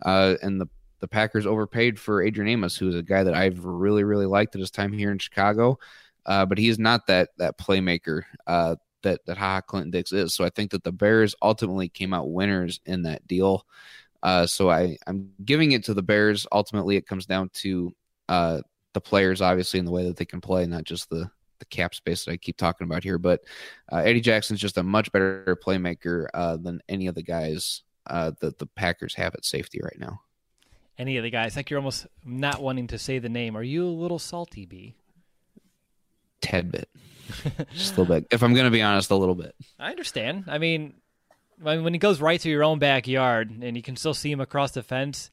Uh, 0.01 0.36
and 0.43 0.61
the 0.61 0.69
the 1.01 1.09
Packers 1.09 1.47
overpaid 1.47 1.99
for 1.99 2.23
Adrian 2.23 2.49
Amos, 2.49 2.77
who's 2.77 2.94
a 2.94 3.03
guy 3.03 3.24
that 3.24 3.35
I've 3.35 3.65
really, 3.65 4.05
really 4.05 4.24
liked 4.24 4.55
at 4.55 4.61
his 4.61 4.70
time 4.70 4.93
here 4.93 5.11
in 5.11 5.19
Chicago. 5.19 5.78
Uh, 6.24 6.47
but 6.47 6.59
he 6.59 6.69
is 6.69 6.78
not 6.78 7.09
that 7.09 7.31
that 7.39 7.59
playmaker 7.59 8.23
uh, 8.47 8.77
that 9.03 9.20
that 9.27 9.36
Haha 9.36 9.61
Clinton 9.61 9.90
Dix 9.90 10.12
is. 10.12 10.35
So 10.35 10.44
I 10.44 10.51
think 10.51 10.70
that 10.70 10.85
the 10.85 10.93
Bears 10.93 11.35
ultimately 11.43 11.89
came 11.89 12.15
out 12.15 12.31
winners 12.31 12.81
in 12.86 13.03
that 13.03 13.27
deal. 13.27 13.66
Uh, 14.23 14.47
so 14.47 14.70
I 14.70 14.97
I'm 15.07 15.32
giving 15.44 15.73
it 15.73 15.85
to 15.85 15.94
the 15.94 16.03
Bears. 16.03 16.47
Ultimately, 16.53 16.97
it 16.97 17.07
comes 17.07 17.27
down 17.27 17.51
to 17.55 17.93
uh, 18.33 18.63
the 18.95 19.01
players, 19.01 19.43
obviously, 19.43 19.79
in 19.79 19.85
the 19.85 19.91
way 19.91 20.05
that 20.07 20.17
they 20.17 20.25
can 20.25 20.41
play, 20.41 20.65
not 20.65 20.85
just 20.85 21.11
the 21.11 21.31
the 21.59 21.67
cap 21.67 21.95
space 21.95 22.25
that 22.25 22.33
I 22.33 22.37
keep 22.39 22.57
talking 22.57 22.87
about 22.87 23.05
here. 23.05 23.19
But 23.19 23.45
uh, 23.93 23.99
Eddie 23.99 24.23
Jackson's 24.23 24.59
just 24.59 24.79
a 24.79 24.83
much 24.83 25.13
better 25.13 25.57
playmaker 25.65 26.27
uh, 26.35 26.57
than 26.57 26.81
any 26.89 27.07
of 27.07 27.15
the 27.15 27.23
guys 27.23 27.83
uh, 28.09 28.33
that 28.41 28.59
the 28.59 28.67
Packers 28.67 29.15
have 29.15 29.35
at 29.35 29.45
safety 29.45 29.81
right 29.83 29.99
now. 29.99 30.23
Any 30.99 31.19
of 31.19 31.25
the 31.25 31.31
guys? 31.31 31.55
Like 31.55 31.69
you're 31.69 31.79
almost 31.79 32.07
not 32.25 32.63
wanting 32.63 32.87
to 32.89 32.99
say 32.99 33.19
the 33.19 33.29
name. 33.29 33.55
Are 33.55 33.63
you 33.63 33.87
a 33.87 33.89
little 33.89 34.19
salty, 34.19 34.65
B? 34.65 34.95
Tad 36.41 36.73
bit, 36.73 36.89
just 37.73 37.97
a 37.97 38.01
little 38.01 38.15
bit. 38.17 38.27
If 38.31 38.43
I'm 38.43 38.55
going 38.55 38.65
to 38.65 38.71
be 38.71 38.83
honest, 38.83 39.11
a 39.11 39.17
little 39.17 39.35
bit. 39.35 39.55
I 39.79 39.91
understand. 39.91 40.45
I 40.49 40.57
mean, 40.57 40.95
when 41.61 41.85
when 41.85 41.93
he 41.93 41.99
goes 41.99 42.21
right 42.21 42.41
to 42.41 42.49
your 42.49 42.65
own 42.65 42.79
backyard 42.79 43.51
and 43.51 43.77
you 43.77 43.83
can 43.83 43.95
still 43.95 44.15
see 44.15 44.33
him 44.33 44.41
across 44.41 44.73
the 44.73 44.83
fence, 44.83 45.31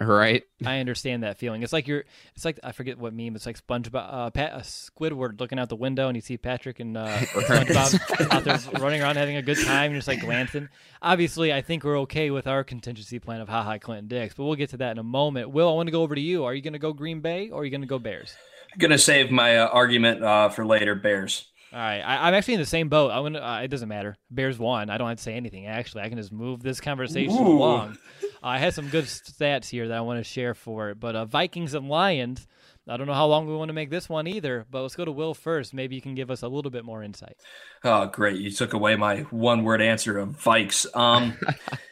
Right? 0.00 0.44
I 0.64 0.78
understand 0.78 1.24
that 1.24 1.38
feeling. 1.38 1.62
It's 1.62 1.72
like 1.72 1.88
you're. 1.88 2.04
It's 2.34 2.44
like 2.44 2.60
I 2.62 2.72
forget 2.72 2.98
what 2.98 3.12
meme. 3.12 3.34
It's 3.34 3.46
like 3.46 3.64
SpongeBob, 3.64 4.08
uh, 4.12 4.30
Pat, 4.30 4.52
uh, 4.52 4.60
Squidward 4.60 5.40
looking 5.40 5.58
out 5.58 5.68
the 5.68 5.76
window, 5.76 6.08
and 6.08 6.16
you 6.16 6.20
see 6.20 6.36
Patrick 6.36 6.78
and 6.80 6.96
uh, 6.96 7.08
SpongeBob 7.18 8.30
out 8.32 8.44
there 8.44 8.80
running 8.80 9.02
around 9.02 9.16
having 9.16 9.36
a 9.36 9.42
good 9.42 9.58
time, 9.58 9.90
and 9.90 9.98
just 9.98 10.08
like 10.08 10.20
glancing. 10.20 10.68
Obviously, 11.02 11.52
I 11.52 11.62
think 11.62 11.84
we're 11.84 12.00
okay 12.00 12.30
with 12.30 12.46
our 12.46 12.62
contingency 12.62 13.18
plan 13.18 13.40
of 13.40 13.48
haha 13.48 13.78
Clinton 13.78 14.08
Dix, 14.08 14.34
but 14.34 14.44
we'll 14.44 14.54
get 14.54 14.70
to 14.70 14.76
that 14.78 14.92
in 14.92 14.98
a 14.98 15.04
moment. 15.04 15.50
Will, 15.50 15.68
I 15.68 15.72
want 15.72 15.88
to 15.88 15.92
go 15.92 16.02
over 16.02 16.14
to 16.14 16.20
you. 16.20 16.44
Are 16.44 16.54
you 16.54 16.62
going 16.62 16.74
to 16.74 16.78
go 16.78 16.92
Green 16.92 17.20
Bay 17.20 17.50
or 17.50 17.62
are 17.62 17.64
you 17.64 17.70
going 17.70 17.80
to 17.80 17.86
go 17.86 17.98
Bears? 17.98 18.34
I'm 18.72 18.78
going 18.78 18.90
to 18.90 18.98
save 18.98 19.30
my 19.30 19.58
uh, 19.58 19.66
argument 19.66 20.22
uh, 20.22 20.48
for 20.50 20.64
later. 20.64 20.94
Bears. 20.94 21.46
All 21.70 21.78
right, 21.78 22.00
I, 22.00 22.28
I'm 22.28 22.34
actually 22.34 22.54
in 22.54 22.60
the 22.60 22.66
same 22.66 22.88
boat. 22.88 23.10
I'm 23.10 23.24
gonna. 23.24 23.40
Uh, 23.40 23.60
it 23.60 23.68
doesn't 23.68 23.88
matter. 23.88 24.16
Bears 24.30 24.58
won. 24.58 24.88
I 24.88 24.96
don't 24.96 25.08
have 25.08 25.18
to 25.18 25.22
say 25.22 25.34
anything. 25.34 25.66
Actually, 25.66 26.02
I 26.02 26.08
can 26.08 26.16
just 26.16 26.32
move 26.32 26.62
this 26.62 26.80
conversation 26.80 27.36
Ooh. 27.36 27.58
along. 27.58 27.98
Uh, 28.22 28.26
I 28.42 28.58
had 28.58 28.72
some 28.72 28.88
good 28.88 29.04
stats 29.04 29.68
here 29.68 29.88
that 29.88 29.96
I 29.96 30.00
want 30.00 30.18
to 30.18 30.24
share 30.24 30.54
for 30.54 30.90
it. 30.90 31.00
But 31.00 31.14
uh, 31.14 31.24
Vikings 31.26 31.74
and 31.74 31.88
Lions. 31.88 32.46
I 32.90 32.96
don't 32.96 33.06
know 33.06 33.12
how 33.12 33.26
long 33.26 33.46
we 33.46 33.54
want 33.54 33.68
to 33.68 33.74
make 33.74 33.90
this 33.90 34.08
one 34.08 34.26
either. 34.26 34.64
But 34.70 34.80
let's 34.80 34.96
go 34.96 35.04
to 35.04 35.12
Will 35.12 35.34
first. 35.34 35.74
Maybe 35.74 35.94
you 35.94 36.00
can 36.00 36.14
give 36.14 36.30
us 36.30 36.42
a 36.42 36.48
little 36.48 36.70
bit 36.70 36.86
more 36.86 37.02
insight. 37.02 37.36
Oh, 37.84 38.06
great. 38.06 38.40
You 38.40 38.50
took 38.50 38.72
away 38.72 38.96
my 38.96 39.20
one 39.30 39.62
word 39.62 39.82
answer 39.82 40.16
of 40.16 40.42
Vikes. 40.42 40.86
Um, 40.96 41.36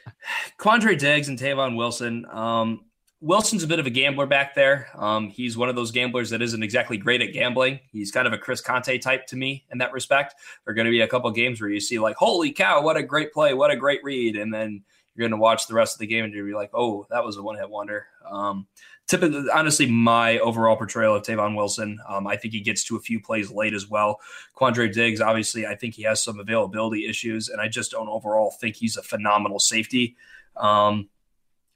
Quandre 0.58 0.98
Diggs 0.98 1.28
and 1.28 1.38
Tavon 1.38 1.76
Wilson. 1.76 2.24
Um, 2.30 2.85
Wilson's 3.20 3.62
a 3.62 3.66
bit 3.66 3.78
of 3.78 3.86
a 3.86 3.90
gambler 3.90 4.26
back 4.26 4.54
there. 4.54 4.88
Um, 4.94 5.28
he's 5.28 5.56
one 5.56 5.70
of 5.70 5.74
those 5.74 5.90
gamblers 5.90 6.30
that 6.30 6.42
isn't 6.42 6.62
exactly 6.62 6.98
great 6.98 7.22
at 7.22 7.32
gambling. 7.32 7.80
He's 7.90 8.12
kind 8.12 8.26
of 8.26 8.34
a 8.34 8.38
Chris 8.38 8.60
Conte 8.60 8.98
type 8.98 9.26
to 9.28 9.36
me 9.36 9.64
in 9.72 9.78
that 9.78 9.92
respect. 9.92 10.34
There 10.64 10.72
are 10.72 10.74
going 10.74 10.84
to 10.84 10.90
be 10.90 11.00
a 11.00 11.08
couple 11.08 11.30
games 11.30 11.60
where 11.60 11.70
you 11.70 11.80
see, 11.80 11.98
like, 11.98 12.16
holy 12.16 12.52
cow, 12.52 12.82
what 12.82 12.98
a 12.98 13.02
great 13.02 13.32
play, 13.32 13.54
what 13.54 13.70
a 13.70 13.76
great 13.76 14.04
read. 14.04 14.36
And 14.36 14.52
then 14.52 14.84
you're 15.14 15.28
going 15.28 15.38
to 15.38 15.42
watch 15.42 15.66
the 15.66 15.74
rest 15.74 15.94
of 15.94 16.00
the 16.00 16.06
game 16.06 16.24
and 16.24 16.34
you'll 16.34 16.46
be 16.46 16.52
like, 16.52 16.70
oh, 16.74 17.06
that 17.08 17.24
was 17.24 17.38
a 17.38 17.42
one 17.42 17.56
hit 17.56 17.70
wonder. 17.70 18.06
Um, 18.30 18.66
typically, 19.06 19.46
honestly, 19.50 19.86
my 19.86 20.38
overall 20.40 20.76
portrayal 20.76 21.14
of 21.14 21.22
Tavon 21.22 21.56
Wilson, 21.56 21.98
um, 22.06 22.26
I 22.26 22.36
think 22.36 22.52
he 22.52 22.60
gets 22.60 22.84
to 22.84 22.96
a 22.96 23.00
few 23.00 23.18
plays 23.18 23.50
late 23.50 23.72
as 23.72 23.88
well. 23.88 24.20
Quandre 24.54 24.92
Diggs, 24.92 25.22
obviously, 25.22 25.66
I 25.66 25.74
think 25.74 25.94
he 25.94 26.02
has 26.02 26.22
some 26.22 26.38
availability 26.38 27.06
issues, 27.06 27.48
and 27.48 27.62
I 27.62 27.68
just 27.68 27.92
don't 27.92 28.08
overall 28.08 28.50
think 28.50 28.76
he's 28.76 28.98
a 28.98 29.02
phenomenal 29.02 29.58
safety. 29.58 30.16
Um, 30.56 31.08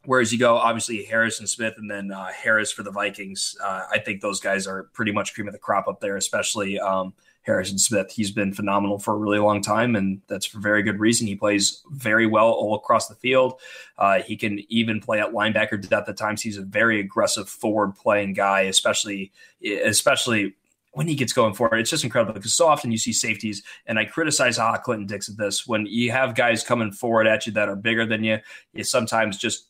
whereas 0.04 0.32
you 0.32 0.38
go, 0.38 0.56
obviously, 0.56 1.04
Harris 1.04 1.40
and 1.40 1.48
Smith 1.48 1.74
and 1.76 1.90
then 1.90 2.10
uh, 2.12 2.28
Harris 2.28 2.72
for 2.72 2.82
the 2.82 2.90
Vikings. 2.90 3.56
Uh, 3.62 3.82
I 3.90 3.98
think 3.98 4.20
those 4.20 4.40
guys 4.40 4.66
are 4.66 4.84
pretty 4.92 5.12
much 5.12 5.34
cream 5.34 5.48
of 5.48 5.52
the 5.52 5.58
crop 5.58 5.88
up 5.88 6.00
there, 6.00 6.16
especially 6.16 6.78
um, 6.78 7.14
and 7.46 7.80
Smith. 7.80 8.12
He's 8.12 8.30
been 8.30 8.52
phenomenal 8.52 8.98
for 8.98 9.14
a 9.14 9.16
really 9.16 9.38
long 9.38 9.60
time, 9.60 9.96
and 9.96 10.20
that's 10.28 10.46
for 10.46 10.60
very 10.60 10.82
good 10.82 11.00
reason. 11.00 11.26
He 11.26 11.34
plays 11.34 11.82
very 11.90 12.26
well 12.26 12.50
all 12.50 12.76
across 12.76 13.08
the 13.08 13.14
field. 13.16 13.60
Uh, 13.98 14.22
he 14.22 14.36
can 14.36 14.60
even 14.68 15.00
play 15.00 15.20
at 15.20 15.32
linebacker 15.32 15.88
depth 15.88 16.08
at 16.08 16.16
times. 16.16 16.42
He's 16.42 16.58
a 16.58 16.62
very 16.62 17.00
aggressive 17.00 17.48
forward 17.48 17.96
playing 17.96 18.34
guy, 18.34 18.62
especially 18.62 19.32
especially 19.64 20.54
when 20.92 21.06
he 21.06 21.14
gets 21.14 21.32
going 21.32 21.54
for 21.54 21.74
it. 21.74 21.80
It's 21.80 21.90
just 21.90 22.04
incredible 22.04 22.34
because 22.34 22.54
so 22.54 22.66
often 22.66 22.90
you 22.92 22.98
see 22.98 23.12
safeties, 23.12 23.62
and 23.86 23.98
I 23.98 24.04
criticize 24.04 24.58
Ah 24.58 24.76
Clinton 24.76 25.06
Dix 25.06 25.28
at 25.28 25.36
this 25.36 25.66
when 25.66 25.86
you 25.86 26.12
have 26.12 26.34
guys 26.34 26.62
coming 26.62 26.92
forward 26.92 27.26
at 27.26 27.46
you 27.46 27.52
that 27.52 27.68
are 27.68 27.76
bigger 27.76 28.06
than 28.06 28.22
you. 28.22 28.38
You 28.72 28.84
sometimes 28.84 29.38
just 29.38 29.69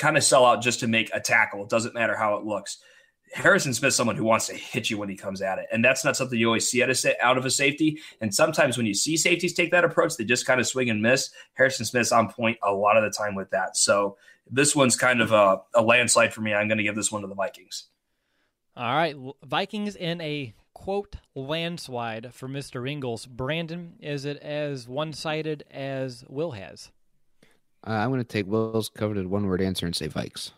kind 0.00 0.16
of 0.16 0.24
sell 0.24 0.44
out 0.44 0.62
just 0.62 0.80
to 0.80 0.88
make 0.88 1.10
a 1.14 1.20
tackle. 1.20 1.62
It 1.62 1.68
doesn't 1.68 1.94
matter 1.94 2.16
how 2.16 2.36
it 2.36 2.44
looks. 2.44 2.78
Harrison 3.32 3.72
Smith's 3.72 3.94
someone 3.94 4.16
who 4.16 4.24
wants 4.24 4.48
to 4.48 4.54
hit 4.54 4.90
you 4.90 4.98
when 4.98 5.08
he 5.08 5.14
comes 5.14 5.40
at 5.40 5.58
it, 5.58 5.66
and 5.70 5.84
that's 5.84 6.04
not 6.04 6.16
something 6.16 6.36
you 6.36 6.46
always 6.46 6.68
see 6.68 6.82
out 6.82 7.38
of, 7.38 7.46
a 7.46 7.50
safety. 7.50 8.00
And 8.20 8.34
sometimes 8.34 8.76
when 8.76 8.86
you 8.86 8.94
see 8.94 9.16
safeties 9.16 9.52
take 9.52 9.70
that 9.70 9.84
approach, 9.84 10.16
they 10.16 10.24
just 10.24 10.46
kind 10.46 10.58
of 10.58 10.66
swing 10.66 10.90
and 10.90 11.00
miss. 11.00 11.30
Harrison 11.54 11.86
Smith's 11.86 12.10
on 12.10 12.32
point 12.32 12.58
a 12.64 12.72
lot 12.72 12.96
of 12.96 13.04
the 13.04 13.16
time 13.16 13.36
with 13.36 13.50
that. 13.50 13.76
So 13.76 14.16
this 14.50 14.74
one's 14.74 14.96
kind 14.96 15.20
of 15.20 15.30
a, 15.30 15.60
a 15.74 15.82
landslide 15.82 16.34
for 16.34 16.40
me. 16.40 16.52
I'm 16.52 16.66
going 16.66 16.78
to 16.78 16.84
give 16.84 16.96
this 16.96 17.12
one 17.12 17.22
to 17.22 17.28
the 17.28 17.36
Vikings. 17.36 17.84
All 18.76 18.94
right, 18.94 19.14
Vikings 19.44 19.94
in 19.94 20.20
a 20.20 20.52
quote 20.74 21.16
landslide 21.36 22.34
for 22.34 22.48
Mr. 22.48 22.90
Ingles. 22.90 23.26
Brandon, 23.26 23.94
is 24.00 24.24
it 24.24 24.38
as 24.38 24.88
one 24.88 25.12
sided 25.12 25.62
as 25.70 26.24
Will 26.28 26.52
has? 26.52 26.90
Uh, 27.86 27.92
I'm 27.92 28.10
going 28.10 28.20
to 28.20 28.24
take 28.24 28.46
Will's 28.46 28.88
coveted 28.88 29.26
one 29.26 29.46
word 29.46 29.62
answer 29.62 29.86
and 29.86 29.94
say 29.94 30.08
Vikes. 30.08 30.50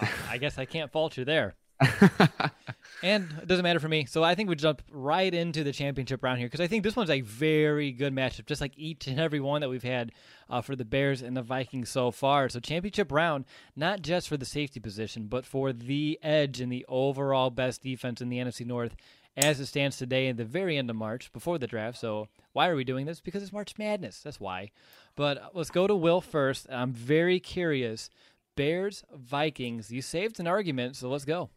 Uh, 0.00 0.06
I 0.28 0.38
guess 0.38 0.58
I 0.58 0.64
can't 0.64 0.90
fault 0.90 1.16
you 1.16 1.24
there. 1.24 1.54
and 3.02 3.28
it 3.40 3.46
doesn't 3.46 3.62
matter 3.62 3.80
for 3.80 3.88
me. 3.88 4.04
So 4.04 4.22
I 4.22 4.34
think 4.34 4.48
we 4.48 4.54
jump 4.54 4.82
right 4.90 5.32
into 5.32 5.64
the 5.64 5.72
championship 5.72 6.22
round 6.22 6.38
here 6.38 6.46
because 6.46 6.60
I 6.60 6.66
think 6.66 6.84
this 6.84 6.96
one's 6.96 7.10
a 7.10 7.22
very 7.22 7.92
good 7.92 8.14
matchup, 8.14 8.46
just 8.46 8.60
like 8.60 8.72
each 8.76 9.06
and 9.06 9.18
every 9.18 9.40
one 9.40 9.62
that 9.62 9.70
we've 9.70 9.82
had 9.82 10.12
uh, 10.48 10.60
for 10.60 10.76
the 10.76 10.84
Bears 10.84 11.22
and 11.22 11.36
the 11.36 11.42
Vikings 11.42 11.88
so 11.88 12.10
far. 12.10 12.48
So 12.48 12.60
championship 12.60 13.10
round, 13.10 13.46
not 13.76 14.02
just 14.02 14.28
for 14.28 14.36
the 14.36 14.44
safety 14.44 14.80
position, 14.80 15.26
but 15.26 15.46
for 15.46 15.72
the 15.72 16.18
edge 16.22 16.60
and 16.60 16.70
the 16.70 16.84
overall 16.88 17.50
best 17.50 17.82
defense 17.82 18.20
in 18.20 18.28
the 18.28 18.38
NFC 18.38 18.66
North 18.66 18.94
as 19.36 19.60
it 19.60 19.66
stands 19.66 19.96
today 19.96 20.28
at 20.28 20.36
the 20.36 20.44
very 20.44 20.76
end 20.76 20.90
of 20.90 20.96
March 20.96 21.32
before 21.32 21.58
the 21.58 21.66
draft. 21.66 21.98
So 21.98 22.28
why 22.52 22.68
are 22.68 22.76
we 22.76 22.84
doing 22.84 23.06
this? 23.06 23.20
Because 23.20 23.42
it's 23.42 23.52
March 23.52 23.74
Madness. 23.78 24.20
That's 24.20 24.40
why. 24.40 24.70
But 25.16 25.52
let's 25.54 25.70
go 25.70 25.86
to 25.86 25.94
Will 25.94 26.20
first. 26.20 26.66
I'm 26.70 26.92
very 26.92 27.40
curious. 27.40 28.10
Bears, 28.56 29.04
Vikings. 29.14 29.90
You 29.90 30.02
saved 30.02 30.40
an 30.40 30.46
argument, 30.46 30.96
so 30.96 31.08
let's 31.08 31.24
go. 31.24 31.50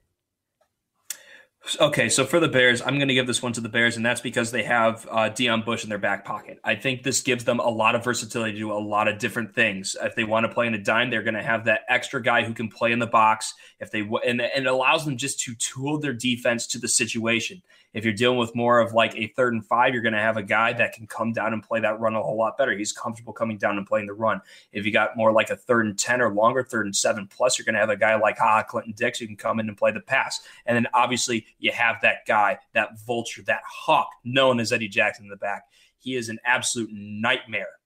Okay, 1.80 2.10
so 2.10 2.26
for 2.26 2.41
the 2.41 2.49
Bears, 2.49 2.81
I'm 2.81 2.98
going 2.98 3.07
to 3.07 3.14
give 3.14 3.26
this 3.26 3.41
one 3.41 3.53
to 3.53 3.61
the 3.61 3.69
Bears, 3.69 3.95
and 3.95 4.06
that's 4.06 4.19
because 4.19 4.52
they 4.52 4.64
have 4.64 5.07
uh, 5.10 5.30
Deon 5.30 5.64
Bush 5.64 5.84
in 5.84 5.90
their 5.90 5.98
back 5.98 6.26
pocket. 6.26 6.60
I 6.61 6.76
think 6.76 7.03
this 7.03 7.22
gives 7.22 7.45
them 7.45 7.60
a 7.60 7.69
lot 7.69 7.95
of 7.95 8.03
versatility 8.03 8.52
to 8.52 8.57
do 8.57 8.72
a 8.73 8.76
lot 8.76 9.07
of 9.07 9.18
different 9.18 9.56
things. 9.56 9.95
If 10.02 10.14
they 10.14 10.26
want 10.26 10.45
to 10.45 10.53
play 10.53 10.68
in 10.68 10.73
a 10.73 10.77
dime, 10.77 11.10
they're 11.10 11.23
going 11.23 11.35
to 11.35 11.44
have 11.44 11.64
that 11.65 11.81
extra 11.88 12.22
guy 12.22 12.44
who 12.44 12.53
can 12.53 12.68
play 12.68 12.91
in 12.91 12.99
the 12.99 13.07
box. 13.07 13.53
If 13.80 13.91
they 13.91 14.02
and, 14.02 14.41
and 14.41 14.65
it 14.65 14.65
allows 14.65 15.06
them 15.06 15.15
just 15.15 15.40
to 15.41 15.56
tool 15.56 15.99
their 15.99 16.14
defense 16.14 16.68
to 16.68 16.80
the 16.80 16.90
situation. 16.90 17.61
If 17.94 18.03
you're 18.03 18.14
dealing 18.14 18.40
with 18.40 18.56
more 18.56 18.80
of 18.80 18.94
like 18.94 19.15
a 19.15 19.28
third 19.28 19.53
and 19.53 19.65
five, 19.65 19.94
you're 19.94 20.02
going 20.02 20.14
to 20.14 20.20
have 20.20 20.38
a 20.38 20.44
guy 20.44 20.74
that 20.74 20.94
can 20.94 21.06
come 21.06 21.32
down 21.32 21.53
and 21.53 21.61
play 21.61 21.80
that 21.80 21.99
run 21.99 22.15
a 22.15 22.22
whole 22.22 22.38
lot 22.38 22.57
better. 22.57 22.76
He's 22.76 22.91
comfortable 22.91 23.34
coming 23.34 23.57
down 23.57 23.78
and 23.78 23.86
playing 23.86 24.07
the 24.07 24.14
run. 24.14 24.41
If 24.72 24.86
you 24.86 24.91
got 24.91 25.15
more 25.15 25.32
like 25.32 25.52
a 25.52 25.56
third 25.56 25.86
and 25.86 25.98
10 25.98 26.22
or 26.22 26.34
longer, 26.34 26.64
third 26.64 26.86
and 26.86 26.95
seven 26.95 27.28
plus, 27.28 27.57
you're 27.57 27.65
going 27.65 27.76
to 27.76 27.80
have 27.80 27.90
a 27.90 27.95
guy 27.95 28.15
like 28.15 28.38
Ha 28.40 28.64
Clinton 28.64 28.94
Dix 28.95 29.20
who 29.20 29.28
can 29.28 29.38
come 29.38 29.60
in 29.60 29.68
and 29.68 29.78
play 29.78 29.91
the 29.91 30.02
pass. 30.02 30.41
And 30.65 30.76
then 30.76 30.88
obviously 30.94 31.45
you 31.60 31.72
have 31.72 31.98
that 32.02 32.26
guy, 32.28 32.57
that 32.74 32.99
vulture, 33.06 33.44
that 33.44 33.61
hawk 33.70 34.10
known 34.24 34.60
as 34.60 34.72
Eddie 34.72 34.88
Jackson 34.88 35.26
in 35.26 35.30
the 35.30 35.38
back. 35.38 35.64
He 35.99 36.15
is 36.15 36.30
an 36.30 36.40
absolute 36.45 36.90
nightmare 36.91 37.80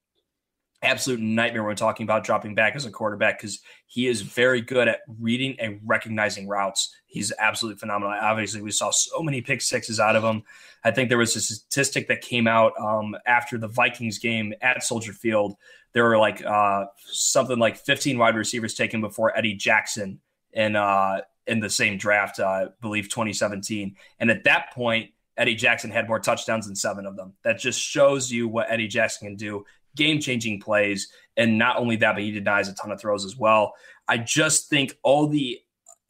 absolute 0.81 1.19
nightmare 1.19 1.63
when 1.63 1.75
talking 1.75 2.03
about 2.03 2.23
dropping 2.23 2.53
back 2.55 2.75
as 2.75 2.85
a 2.85 2.91
quarterback 2.91 3.39
because 3.39 3.59
he 3.87 4.07
is 4.07 4.21
very 4.21 4.61
good 4.61 4.87
at 4.87 4.99
reading 5.19 5.55
and 5.59 5.79
recognizing 5.85 6.47
routes. 6.47 6.93
He's 7.07 7.33
absolutely 7.39 7.79
phenomenal. 7.79 8.15
Obviously, 8.19 8.61
we 8.61 8.71
saw 8.71 8.91
so 8.91 9.21
many 9.21 9.41
pick 9.41 9.61
sixes 9.61 9.99
out 9.99 10.15
of 10.15 10.23
him. 10.23 10.43
I 10.83 10.91
think 10.91 11.09
there 11.09 11.17
was 11.17 11.35
a 11.35 11.41
statistic 11.41 12.07
that 12.09 12.21
came 12.21 12.47
out 12.47 12.73
um, 12.79 13.15
after 13.25 13.57
the 13.57 13.67
Vikings 13.67 14.19
game 14.19 14.53
at 14.61 14.83
Soldier 14.83 15.13
Field. 15.13 15.55
There 15.93 16.03
were 16.03 16.17
like 16.17 16.45
uh, 16.45 16.85
something 17.05 17.57
like 17.57 17.77
15 17.77 18.17
wide 18.17 18.35
receivers 18.35 18.75
taken 18.75 19.01
before 19.01 19.35
Eddie 19.35 19.55
Jackson 19.55 20.19
in 20.53 20.75
uh, 20.75 21.21
in 21.47 21.59
the 21.59 21.69
same 21.69 21.97
draft, 21.97 22.39
uh, 22.39 22.45
I 22.45 22.65
believe 22.81 23.05
2017. 23.05 23.95
And 24.19 24.29
at 24.29 24.43
that 24.43 24.73
point, 24.73 25.11
Eddie 25.37 25.55
Jackson 25.55 25.91
had 25.91 26.07
more 26.07 26.19
touchdowns 26.19 26.65
than 26.65 26.75
seven 26.75 27.05
of 27.05 27.15
them. 27.15 27.33
That 27.43 27.59
just 27.59 27.79
shows 27.79 28.31
you 28.31 28.47
what 28.47 28.69
Eddie 28.69 28.87
Jackson 28.87 29.29
can 29.29 29.35
do 29.37 29.65
game 29.97 30.19
changing 30.19 30.61
plays. 30.61 31.09
And 31.35 31.57
not 31.57 31.77
only 31.77 31.97
that, 31.97 32.13
but 32.13 32.23
he 32.23 32.31
denies 32.31 32.69
a 32.69 32.73
ton 32.73 32.91
of 32.91 32.99
throws 32.99 33.25
as 33.25 33.35
well. 33.35 33.73
I 34.07 34.17
just 34.17 34.69
think 34.69 34.97
all 35.03 35.27
the 35.27 35.59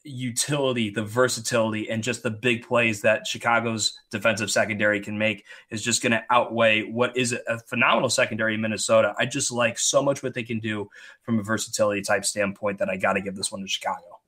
utility, 0.04 0.90
the 0.90 1.04
versatility, 1.04 1.90
and 1.90 2.02
just 2.02 2.22
the 2.22 2.30
big 2.30 2.66
plays 2.66 3.02
that 3.02 3.26
Chicago's 3.26 3.98
defensive 4.10 4.50
secondary 4.50 5.00
can 5.00 5.18
make 5.18 5.44
is 5.70 5.82
just 5.82 6.02
going 6.02 6.12
to 6.12 6.24
outweigh 6.30 6.82
what 6.82 7.16
is 7.16 7.32
a 7.32 7.58
phenomenal 7.60 8.08
secondary 8.08 8.54
in 8.54 8.60
Minnesota. 8.60 9.14
I 9.18 9.26
just 9.26 9.52
like 9.52 9.78
so 9.78 10.02
much 10.02 10.22
what 10.22 10.34
they 10.34 10.42
can 10.42 10.60
do 10.60 10.88
from 11.22 11.38
a 11.38 11.42
versatility 11.42 12.02
type 12.02 12.24
standpoint 12.24 12.78
that 12.78 12.88
I 12.88 12.96
got 12.96 13.14
to 13.14 13.20
give 13.20 13.36
this 13.36 13.52
one 13.52 13.60
to 13.60 13.68
Chicago. 13.68 14.20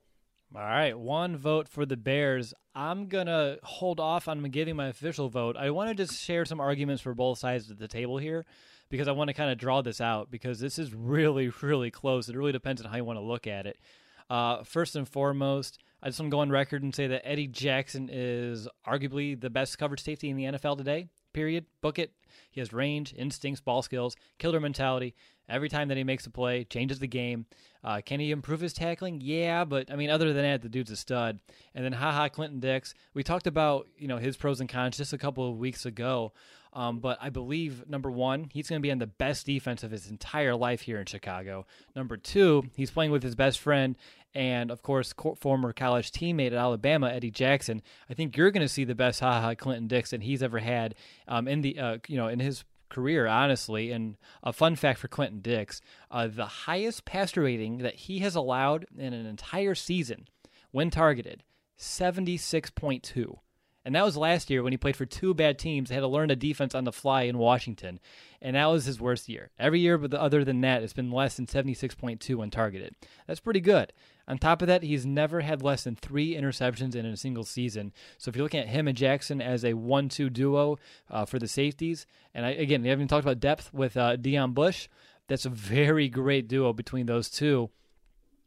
All 0.54 0.62
right, 0.62 0.98
one 0.98 1.36
vote 1.36 1.68
for 1.68 1.86
the 1.86 1.96
Bears. 1.96 2.52
I'm 2.74 3.06
going 3.06 3.26
to 3.26 3.58
hold 3.62 4.00
off 4.00 4.26
on 4.26 4.42
giving 4.44 4.76
my 4.76 4.88
official 4.88 5.28
vote. 5.28 5.56
I 5.56 5.70
want 5.70 5.90
to 5.90 5.94
just 5.94 6.20
share 6.20 6.44
some 6.44 6.60
arguments 6.60 7.02
for 7.02 7.14
both 7.14 7.38
sides 7.38 7.70
of 7.70 7.78
the 7.78 7.88
table 7.88 8.18
here 8.18 8.46
because 8.90 9.08
I 9.08 9.12
want 9.12 9.28
to 9.28 9.34
kind 9.34 9.50
of 9.50 9.56
draw 9.56 9.80
this 9.80 10.00
out 10.00 10.30
because 10.30 10.60
this 10.60 10.78
is 10.78 10.92
really, 10.92 11.50
really 11.62 11.90
close. 11.90 12.28
It 12.28 12.36
really 12.36 12.52
depends 12.52 12.82
on 12.82 12.90
how 12.90 12.96
you 12.96 13.04
want 13.04 13.18
to 13.18 13.24
look 13.24 13.46
at 13.46 13.66
it. 13.66 13.78
Uh, 14.28 14.62
first 14.62 14.94
and 14.94 15.08
foremost, 15.08 15.78
I 16.02 16.08
just 16.08 16.20
want 16.20 16.30
to 16.30 16.34
go 16.34 16.40
on 16.40 16.50
record 16.50 16.82
and 16.82 16.94
say 16.94 17.08
that 17.08 17.26
Eddie 17.26 17.48
Jackson 17.48 18.08
is 18.12 18.68
arguably 18.86 19.38
the 19.38 19.50
best 19.50 19.78
coverage 19.78 20.02
safety 20.02 20.30
in 20.30 20.36
the 20.36 20.44
NFL 20.44 20.78
today. 20.78 21.08
Period. 21.32 21.66
Book 21.80 21.98
it. 21.98 22.12
He 22.50 22.60
has 22.60 22.72
range, 22.72 23.14
instincts, 23.16 23.60
ball 23.60 23.82
skills, 23.82 24.16
killer 24.38 24.60
mentality. 24.60 25.14
Every 25.48 25.68
time 25.68 25.88
that 25.88 25.96
he 25.96 26.04
makes 26.04 26.26
a 26.26 26.30
play, 26.30 26.64
changes 26.64 27.00
the 27.00 27.08
game. 27.08 27.46
Uh, 27.82 28.00
can 28.04 28.20
he 28.20 28.30
improve 28.30 28.60
his 28.60 28.72
tackling? 28.72 29.20
Yeah, 29.20 29.64
but 29.64 29.90
I 29.90 29.96
mean, 29.96 30.10
other 30.10 30.32
than 30.32 30.42
that, 30.42 30.62
the 30.62 30.68
dude's 30.68 30.90
a 30.92 30.96
stud. 30.96 31.40
And 31.74 31.84
then, 31.84 31.92
haha, 31.92 32.28
Clinton 32.28 32.60
Dix. 32.60 32.94
We 33.14 33.22
talked 33.22 33.46
about 33.46 33.88
you 33.98 34.06
know 34.06 34.18
his 34.18 34.36
pros 34.36 34.60
and 34.60 34.68
cons 34.68 34.96
just 34.96 35.12
a 35.12 35.18
couple 35.18 35.48
of 35.48 35.58
weeks 35.58 35.86
ago. 35.86 36.32
Um, 36.72 37.00
but 37.00 37.18
I 37.20 37.30
believe 37.30 37.88
number 37.88 38.10
one, 38.10 38.48
he's 38.52 38.68
going 38.68 38.80
to 38.80 38.86
be 38.86 38.92
on 38.92 38.98
the 38.98 39.06
best 39.06 39.46
defense 39.46 39.82
of 39.82 39.90
his 39.90 40.08
entire 40.08 40.54
life 40.54 40.82
here 40.82 41.00
in 41.00 41.06
Chicago. 41.06 41.66
Number 41.96 42.16
two, 42.16 42.70
he's 42.76 42.90
playing 42.90 43.10
with 43.10 43.22
his 43.22 43.34
best 43.34 43.58
friend 43.58 43.96
and 44.34 44.70
of 44.70 44.82
course 44.82 45.12
former 45.38 45.72
college 45.72 46.12
teammate 46.12 46.48
at 46.48 46.52
Alabama, 46.54 47.10
Eddie 47.10 47.30
Jackson. 47.30 47.82
I 48.08 48.14
think 48.14 48.36
you're 48.36 48.50
going 48.50 48.64
to 48.64 48.68
see 48.68 48.84
the 48.84 48.94
best 48.94 49.20
haha 49.20 49.54
Clinton 49.54 49.88
Dixon 49.88 50.20
he's 50.20 50.42
ever 50.42 50.58
had 50.58 50.94
um, 51.26 51.48
in 51.48 51.62
the 51.62 51.78
uh, 51.78 51.98
you 52.06 52.16
know 52.16 52.28
in 52.28 52.38
his 52.38 52.64
career, 52.88 53.26
honestly. 53.26 53.90
And 53.90 54.16
a 54.42 54.52
fun 54.52 54.76
fact 54.76 55.00
for 55.00 55.08
Clinton 55.08 55.40
Dix: 55.40 55.80
uh, 56.10 56.28
the 56.28 56.46
highest 56.46 57.04
passer 57.04 57.42
rating 57.42 57.78
that 57.78 57.94
he 57.94 58.20
has 58.20 58.34
allowed 58.34 58.86
in 58.96 59.12
an 59.12 59.26
entire 59.26 59.74
season, 59.74 60.28
when 60.70 60.90
targeted, 60.90 61.42
seventy 61.76 62.36
six 62.36 62.70
point 62.70 63.02
two. 63.02 63.38
And 63.84 63.94
that 63.94 64.04
was 64.04 64.16
last 64.16 64.50
year 64.50 64.62
when 64.62 64.72
he 64.72 64.76
played 64.76 64.96
for 64.96 65.06
two 65.06 65.32
bad 65.32 65.58
teams, 65.58 65.90
had 65.90 66.00
to 66.00 66.06
learn 66.06 66.30
a 66.30 66.36
defense 66.36 66.74
on 66.74 66.84
the 66.84 66.92
fly 66.92 67.22
in 67.22 67.38
Washington. 67.38 67.98
And 68.42 68.54
that 68.54 68.66
was 68.66 68.84
his 68.84 69.00
worst 69.00 69.28
year. 69.28 69.50
Every 69.58 69.80
year, 69.80 69.96
but 69.96 70.12
other 70.12 70.44
than 70.44 70.60
that, 70.60 70.82
it's 70.82 70.92
been 70.92 71.10
less 71.10 71.36
than 71.36 71.46
76.2 71.46 72.34
when 72.36 72.50
targeted. 72.50 72.94
That's 73.26 73.40
pretty 73.40 73.60
good. 73.60 73.92
On 74.28 74.38
top 74.38 74.62
of 74.62 74.68
that, 74.68 74.82
he's 74.82 75.06
never 75.06 75.40
had 75.40 75.62
less 75.62 75.84
than 75.84 75.96
three 75.96 76.34
interceptions 76.34 76.94
in 76.94 77.06
a 77.06 77.16
single 77.16 77.44
season. 77.44 77.92
So 78.18 78.28
if 78.28 78.36
you're 78.36 78.44
looking 78.44 78.60
at 78.60 78.68
him 78.68 78.86
and 78.86 78.96
Jackson 78.96 79.40
as 79.40 79.64
a 79.64 79.74
one-two 79.74 80.30
duo 80.30 80.78
uh, 81.10 81.24
for 81.24 81.38
the 81.38 81.48
safeties, 81.48 82.06
and 82.34 82.46
I, 82.46 82.50
again, 82.50 82.82
we 82.82 82.90
haven't 82.90 83.08
talked 83.08 83.24
about 83.24 83.40
depth 83.40 83.72
with 83.72 83.96
uh, 83.96 84.16
Deon 84.16 84.54
Bush. 84.54 84.88
That's 85.26 85.46
a 85.46 85.50
very 85.50 86.08
great 86.08 86.48
duo 86.48 86.72
between 86.72 87.06
those 87.06 87.30
two. 87.30 87.70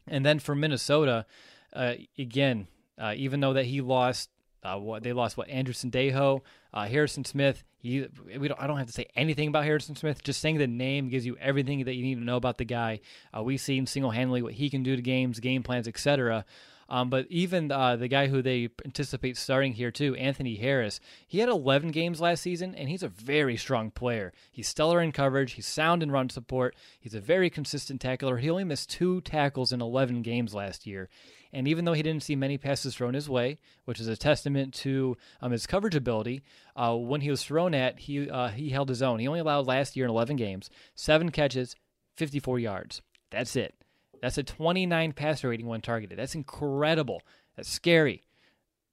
And 0.07 0.25
then 0.25 0.39
for 0.39 0.53
Minnesota, 0.53 1.25
uh, 1.73 1.95
again, 2.17 2.67
uh, 2.97 3.13
even 3.15 3.39
though 3.39 3.53
that 3.53 3.65
he 3.65 3.81
lost 3.81 4.29
uh, 4.63 4.99
they 5.01 5.13
lost 5.13 5.37
what 5.37 5.49
Andrew 5.49 5.73
Sendejo, 5.73 6.41
uh, 6.73 6.85
Harrison 6.85 7.25
Smith. 7.25 7.63
He, 7.77 8.07
we 8.39 8.47
don't, 8.47 8.59
I 8.59 8.67
don't 8.67 8.77
have 8.77 8.87
to 8.87 8.93
say 8.93 9.07
anything 9.15 9.49
about 9.49 9.65
Harrison 9.65 9.95
Smith. 9.95 10.23
Just 10.23 10.39
saying 10.39 10.57
the 10.57 10.67
name 10.67 11.09
gives 11.09 11.25
you 11.25 11.35
everything 11.37 11.83
that 11.85 11.95
you 11.95 12.03
need 12.03 12.15
to 12.15 12.23
know 12.23 12.37
about 12.37 12.57
the 12.57 12.65
guy. 12.65 13.01
Uh, 13.35 13.43
we've 13.43 13.59
seen 13.59 13.85
single 13.85 14.11
handedly 14.11 14.41
what 14.41 14.53
he 14.53 14.69
can 14.69 14.83
do 14.83 14.95
to 14.95 15.01
games, 15.01 15.39
game 15.39 15.63
plans, 15.63 15.87
etc. 15.87 16.45
Um, 16.89 17.09
but 17.09 17.25
even 17.29 17.71
uh, 17.71 17.95
the 17.95 18.07
guy 18.07 18.27
who 18.27 18.41
they 18.41 18.69
anticipate 18.85 19.37
starting 19.37 19.73
here 19.73 19.91
too, 19.91 20.15
Anthony 20.15 20.55
Harris, 20.55 20.99
he 21.27 21.39
had 21.39 21.49
11 21.49 21.91
games 21.91 22.21
last 22.21 22.41
season, 22.41 22.75
and 22.75 22.89
he's 22.89 23.03
a 23.03 23.07
very 23.07 23.57
strong 23.57 23.91
player. 23.91 24.33
He's 24.51 24.67
stellar 24.67 25.01
in 25.01 25.11
coverage. 25.11 25.53
He's 25.53 25.65
sound 25.65 26.03
in 26.03 26.11
run 26.11 26.29
support. 26.29 26.75
He's 26.99 27.15
a 27.15 27.21
very 27.21 27.49
consistent 27.49 27.99
tackler. 27.99 28.37
He 28.37 28.49
only 28.49 28.63
missed 28.63 28.89
two 28.89 29.21
tackles 29.21 29.71
in 29.71 29.81
11 29.81 30.21
games 30.21 30.53
last 30.53 30.85
year. 30.85 31.09
And 31.53 31.67
even 31.67 31.85
though 31.85 31.93
he 31.93 32.01
didn't 32.01 32.23
see 32.23 32.35
many 32.35 32.57
passes 32.57 32.95
thrown 32.95 33.13
his 33.13 33.29
way, 33.29 33.59
which 33.85 33.99
is 33.99 34.07
a 34.07 34.17
testament 34.17 34.73
to 34.75 35.15
um, 35.39 35.51
his 35.51 35.67
coverage 35.67 35.95
ability, 35.95 36.41
uh, 36.75 36.95
when 36.95 37.21
he 37.21 37.29
was 37.29 37.43
thrown 37.43 37.75
at, 37.75 37.99
he 37.99 38.29
uh, 38.29 38.49
he 38.49 38.69
held 38.69 38.89
his 38.89 39.03
own. 39.03 39.19
He 39.19 39.27
only 39.27 39.39
allowed 39.39 39.67
last 39.67 39.95
year 39.95 40.05
in 40.05 40.11
11 40.11 40.35
games, 40.35 40.69
seven 40.95 41.29
catches, 41.29 41.75
54 42.17 42.59
yards. 42.59 43.01
That's 43.29 43.55
it. 43.55 43.75
That's 44.21 44.37
a 44.37 44.43
29 44.43 45.13
passer 45.13 45.49
rating 45.49 45.67
when 45.67 45.81
targeted. 45.81 46.17
That's 46.17 46.35
incredible. 46.35 47.21
That's 47.55 47.69
scary. 47.69 48.23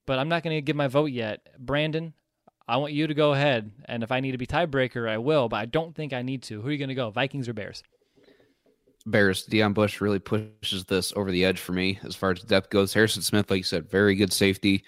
But 0.04 0.18
I'm 0.18 0.28
not 0.28 0.42
going 0.42 0.56
to 0.56 0.60
give 0.60 0.76
my 0.76 0.88
vote 0.88 1.12
yet. 1.12 1.46
Brandon, 1.58 2.14
I 2.66 2.76
want 2.76 2.92
you 2.92 3.06
to 3.06 3.14
go 3.14 3.32
ahead. 3.32 3.70
And 3.86 4.02
if 4.02 4.12
I 4.12 4.20
need 4.20 4.32
to 4.32 4.38
be 4.38 4.46
tiebreaker, 4.46 5.08
I 5.08 5.18
will, 5.18 5.48
but 5.48 5.56
I 5.58 5.66
don't 5.66 5.94
think 5.94 6.12
I 6.12 6.22
need 6.22 6.42
to. 6.44 6.60
Who 6.60 6.68
are 6.68 6.72
you 6.72 6.78
going 6.78 6.88
to 6.88 6.94
go, 6.94 7.10
Vikings 7.10 7.48
or 7.48 7.52
Bears? 7.52 7.82
Bears. 9.06 9.46
Deon 9.46 9.74
Bush 9.74 10.00
really 10.00 10.18
pushes 10.18 10.84
this 10.84 11.12
over 11.16 11.30
the 11.30 11.44
edge 11.44 11.58
for 11.58 11.72
me 11.72 11.98
as 12.02 12.14
far 12.14 12.32
as 12.32 12.42
depth 12.42 12.70
goes. 12.70 12.92
Harrison 12.92 13.22
Smith, 13.22 13.50
like 13.50 13.58
you 13.58 13.64
said, 13.64 13.90
very 13.90 14.14
good 14.14 14.32
safety. 14.32 14.84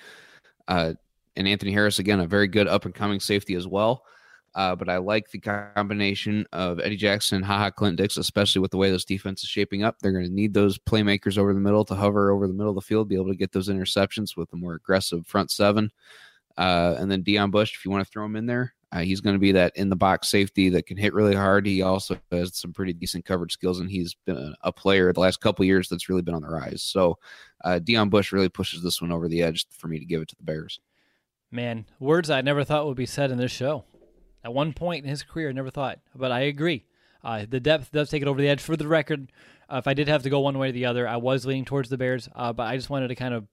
Uh, 0.69 0.95
and 1.37 1.49
Anthony 1.49 1.73
Harris, 1.73 1.99
again, 1.99 2.21
a 2.21 2.27
very 2.27 2.49
good 2.49 2.69
up 2.69 2.85
and 2.85 2.95
coming 2.95 3.21
safety 3.21 3.55
as 3.55 3.67
well. 3.67 4.05
Uh, 4.55 4.77
but 4.77 4.89
I 4.91 4.99
like 4.99 5.31
the 5.31 5.39
combination 5.39 6.47
of 6.53 6.79
Eddie 6.79 6.97
Jackson 6.97 7.37
and 7.37 7.45
Haha 7.45 7.71
Clint 7.71 7.97
Dix, 7.97 8.19
especially 8.19 8.61
with 8.61 8.71
the 8.71 8.77
way 8.77 8.91
this 8.91 9.07
defense 9.07 9.43
is 9.43 9.49
shaping 9.49 9.83
up. 9.83 9.99
They're 9.99 10.13
going 10.13 10.27
to 10.27 10.33
need 10.33 10.53
those 10.53 10.77
playmakers 10.79 11.39
over 11.39 11.55
the 11.55 11.61
middle 11.61 11.87
to 11.87 11.95
hover 11.95 12.31
over 12.31 12.47
the 12.47 12.53
middle 12.53 12.71
of 12.71 12.75
the 12.75 12.83
field, 12.83 13.09
be 13.09 13.15
able 13.15 13.29
to 13.29 13.37
get 13.37 13.53
those 13.53 13.71
interceptions 13.71 14.37
with 14.37 14.53
a 14.53 14.57
more 14.57 14.75
aggressive 14.75 15.27
front 15.27 15.51
seven. 15.51 15.91
Uh, 16.59 16.97
and 16.99 17.11
then 17.11 17.23
Deon 17.23 17.51
Bush, 17.51 17.75
if 17.75 17.85
you 17.85 17.91
want 17.91 18.05
to 18.05 18.11
throw 18.11 18.27
him 18.27 18.37
in 18.37 18.45
there, 18.45 18.75
uh, 18.93 19.01
he's 19.01 19.23
going 19.23 19.35
to 19.35 19.41
be 19.41 19.53
that 19.53 19.75
in 19.77 19.89
the 19.89 19.97
box 19.97 20.29
safety 20.29 20.69
that 20.69 20.87
can 20.87 20.99
hit 20.99 21.15
really 21.15 21.35
hard. 21.35 21.67
He 21.67 21.81
also 21.81 22.19
has 22.31 22.57
some 22.57 22.73
pretty 22.73 22.93
decent 22.93 23.25
coverage 23.25 23.53
skills, 23.53 23.81
and 23.81 23.91
he's 23.91 24.15
been 24.27 24.37
a, 24.37 24.55
a 24.63 24.73
player 24.73 25.13
the 25.13 25.21
last 25.21 25.41
couple 25.41 25.65
years 25.65 25.89
that's 25.89 26.11
really 26.11 26.23
been 26.23 26.35
on 26.35 26.43
the 26.43 26.49
rise. 26.49 26.83
So 26.83 27.19
uh, 27.65 27.81
Deon 27.83 28.11
Bush 28.11 28.33
really 28.33 28.51
pushes 28.51 28.83
this 28.83 29.01
one 29.01 29.11
over 29.11 29.29
the 29.29 29.43
edge 29.43 29.67
for 29.71 29.89
me 29.89 29.99
to 29.99 30.05
give 30.05 30.21
it 30.21 30.29
to 30.29 30.37
the 30.37 30.45
Bears. 30.45 30.79
Man, 31.51 31.87
words 31.99 32.29
I 32.29 32.43
never 32.43 32.65
thought 32.65 32.87
would 32.87 32.97
be 32.97 33.07
said 33.07 33.31
in 33.31 33.39
this 33.39 33.53
show. 33.53 33.85
At 34.45 34.53
one 34.53 34.73
point 34.75 35.05
in 35.05 35.11
his 35.11 35.23
career, 35.23 35.49
I 35.49 35.53
never 35.53 35.71
thought, 35.71 36.01
but 36.15 36.33
I 36.33 36.41
agree. 36.41 36.85
Uh, 37.25 37.47
the 37.49 37.61
depth 37.61 37.93
does 37.93 38.11
take 38.11 38.21
it 38.21 38.29
over 38.29 38.41
the 38.41 38.49
edge. 38.49 38.61
For 38.61 38.77
the 38.77 38.89
record, 38.89 39.31
uh, 39.71 39.77
if 39.77 39.87
I 39.87 39.95
did 39.95 40.09
have 40.09 40.25
to 40.25 40.31
go 40.31 40.41
one 40.41 40.59
way 40.59 40.71
or 40.71 40.73
the 40.73 40.87
other, 40.87 41.09
I 41.09 41.17
was 41.17 41.47
leaning 41.47 41.65
towards 41.65 41.89
the 41.89 41.97
Bears, 41.97 42.29
uh, 42.35 42.53
but 42.53 42.65
I 42.65 42.77
just 42.77 42.91
wanted 42.91 43.09
to 43.09 43.15
kind 43.15 43.33
of 43.33 43.47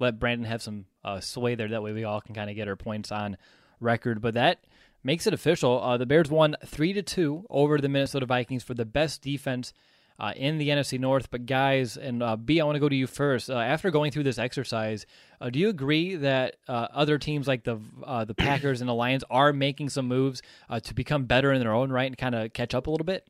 let 0.00 0.18
Brandon 0.18 0.46
have 0.46 0.60
some 0.60 0.86
uh, 1.04 1.20
sway 1.20 1.54
there. 1.54 1.68
That 1.68 1.82
way, 1.82 1.92
we 1.92 2.04
all 2.04 2.20
can 2.20 2.34
kind 2.34 2.50
of 2.50 2.56
get 2.56 2.68
our 2.68 2.76
points 2.76 3.12
on 3.12 3.36
record. 3.80 4.20
But 4.20 4.34
that 4.34 4.60
makes 5.06 5.26
it 5.26 5.32
official. 5.32 5.80
Uh, 5.80 5.96
the 5.96 6.04
Bears 6.04 6.30
won 6.30 6.56
three 6.66 6.92
to 6.92 7.02
two 7.02 7.46
over 7.48 7.78
the 7.78 7.88
Minnesota 7.88 8.26
Vikings 8.26 8.64
for 8.64 8.74
the 8.74 8.84
best 8.84 9.22
defense 9.22 9.72
uh, 10.18 10.32
in 10.34 10.58
the 10.58 10.68
NFC 10.68 10.98
North. 10.98 11.30
But 11.30 11.46
guys, 11.46 11.96
and 11.96 12.22
uh, 12.22 12.36
B, 12.36 12.60
I 12.60 12.64
want 12.64 12.76
to 12.76 12.80
go 12.80 12.88
to 12.88 12.96
you 12.96 13.06
first. 13.06 13.48
Uh, 13.48 13.54
after 13.54 13.90
going 13.90 14.10
through 14.10 14.24
this 14.24 14.38
exercise, 14.38 15.06
uh, 15.40 15.50
do 15.50 15.58
you 15.58 15.68
agree 15.68 16.16
that 16.16 16.56
uh, 16.68 16.88
other 16.92 17.18
teams 17.18 17.46
like 17.46 17.64
the 17.64 17.78
the 18.26 18.34
Packers 18.34 18.80
and 18.80 18.88
the 18.88 18.94
Lions 18.94 19.24
are 19.30 19.52
making 19.52 19.90
some 19.90 20.08
moves 20.08 20.42
to 20.82 20.94
become 20.94 21.24
better 21.24 21.52
in 21.52 21.60
their 21.60 21.72
own 21.72 21.90
right 21.90 22.06
and 22.06 22.18
kind 22.18 22.34
of 22.34 22.52
catch 22.52 22.74
up 22.74 22.86
a 22.86 22.90
little 22.90 23.06
bit? 23.06 23.26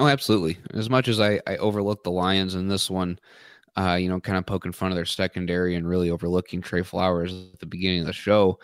Oh, 0.00 0.06
absolutely. 0.06 0.58
As 0.74 0.88
much 0.88 1.08
as 1.08 1.20
I, 1.20 1.40
I 1.46 1.56
overlooked 1.56 2.04
the 2.04 2.10
Lions 2.10 2.54
in 2.54 2.68
this 2.68 2.88
one, 2.88 3.18
you 3.76 4.08
know, 4.08 4.20
kind 4.20 4.38
of 4.38 4.46
poking 4.46 4.72
fun 4.72 4.90
of 4.90 4.96
their 4.96 5.04
secondary 5.04 5.76
and 5.76 5.88
really 5.88 6.10
overlooking 6.10 6.60
Trey 6.60 6.82
Flowers 6.82 7.32
at 7.52 7.60
the 7.60 7.66
beginning 7.66 8.00
of 8.00 8.06
the 8.06 8.12
show 8.12 8.58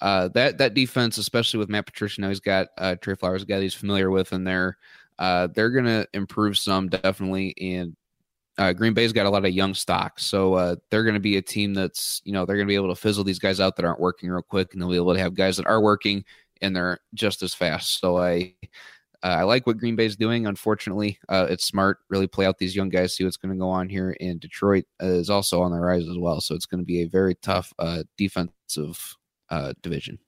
uh, 0.00 0.28
that 0.28 0.58
that 0.58 0.74
defense, 0.74 1.18
especially 1.18 1.58
with 1.58 1.68
Matt 1.68 1.86
Patricia, 1.86 2.20
now 2.20 2.28
he's 2.28 2.40
got 2.40 2.68
uh, 2.78 2.96
Trey 2.96 3.14
Flowers, 3.14 3.42
a 3.42 3.46
guy 3.46 3.60
he's 3.60 3.74
familiar 3.74 4.10
with, 4.10 4.32
and 4.32 4.46
they're 4.46 4.76
uh, 5.18 5.48
they're 5.54 5.70
going 5.70 5.84
to 5.84 6.06
improve 6.14 6.56
some 6.56 6.88
definitely. 6.88 7.54
And 7.60 7.96
uh, 8.58 8.72
Green 8.72 8.94
Bay's 8.94 9.12
got 9.12 9.26
a 9.26 9.30
lot 9.30 9.44
of 9.44 9.52
young 9.52 9.74
stock, 9.74 10.18
so 10.18 10.54
uh, 10.54 10.76
they're 10.90 11.04
going 11.04 11.14
to 11.14 11.20
be 11.20 11.36
a 11.36 11.42
team 11.42 11.74
that's 11.74 12.22
you 12.24 12.32
know 12.32 12.44
they're 12.44 12.56
to 12.56 12.64
be 12.64 12.74
able 12.74 12.94
to 12.94 13.00
fizzle 13.00 13.24
these 13.24 13.38
guys 13.38 13.60
out 13.60 13.76
that 13.76 13.84
aren't 13.84 14.00
working 14.00 14.30
real 14.30 14.42
quick, 14.42 14.72
and 14.72 14.80
they'll 14.80 14.90
be 14.90 14.96
able 14.96 15.14
to 15.14 15.20
have 15.20 15.34
guys 15.34 15.56
that 15.56 15.66
are 15.66 15.80
working 15.80 16.24
and 16.60 16.74
they're 16.74 16.98
just 17.14 17.42
as 17.42 17.54
fast. 17.54 18.00
So 18.00 18.18
I 18.18 18.54
uh, 19.22 19.36
I 19.40 19.42
like 19.42 19.66
what 19.66 19.76
Green 19.76 19.96
Bay's 19.96 20.16
doing. 20.16 20.46
Unfortunately, 20.46 21.18
uh, 21.28 21.46
it's 21.50 21.66
smart. 21.66 21.98
Really 22.08 22.26
play 22.26 22.46
out 22.46 22.58
these 22.58 22.74
young 22.74 22.88
guys, 22.88 23.14
see 23.14 23.24
what's 23.24 23.36
going 23.36 23.52
to 23.52 23.58
go 23.58 23.68
on 23.68 23.88
here. 23.88 24.16
And 24.18 24.40
Detroit 24.40 24.86
is 25.00 25.28
also 25.28 25.60
on 25.60 25.72
the 25.72 25.78
rise 25.78 26.08
as 26.08 26.16
well, 26.16 26.40
so 26.40 26.54
it's 26.54 26.66
going 26.66 26.80
to 26.80 26.86
be 26.86 27.02
a 27.02 27.08
very 27.08 27.34
tough 27.36 27.72
uh, 27.78 28.04
defensive 28.16 29.16
uh, 29.50 29.74
division. 29.82 30.18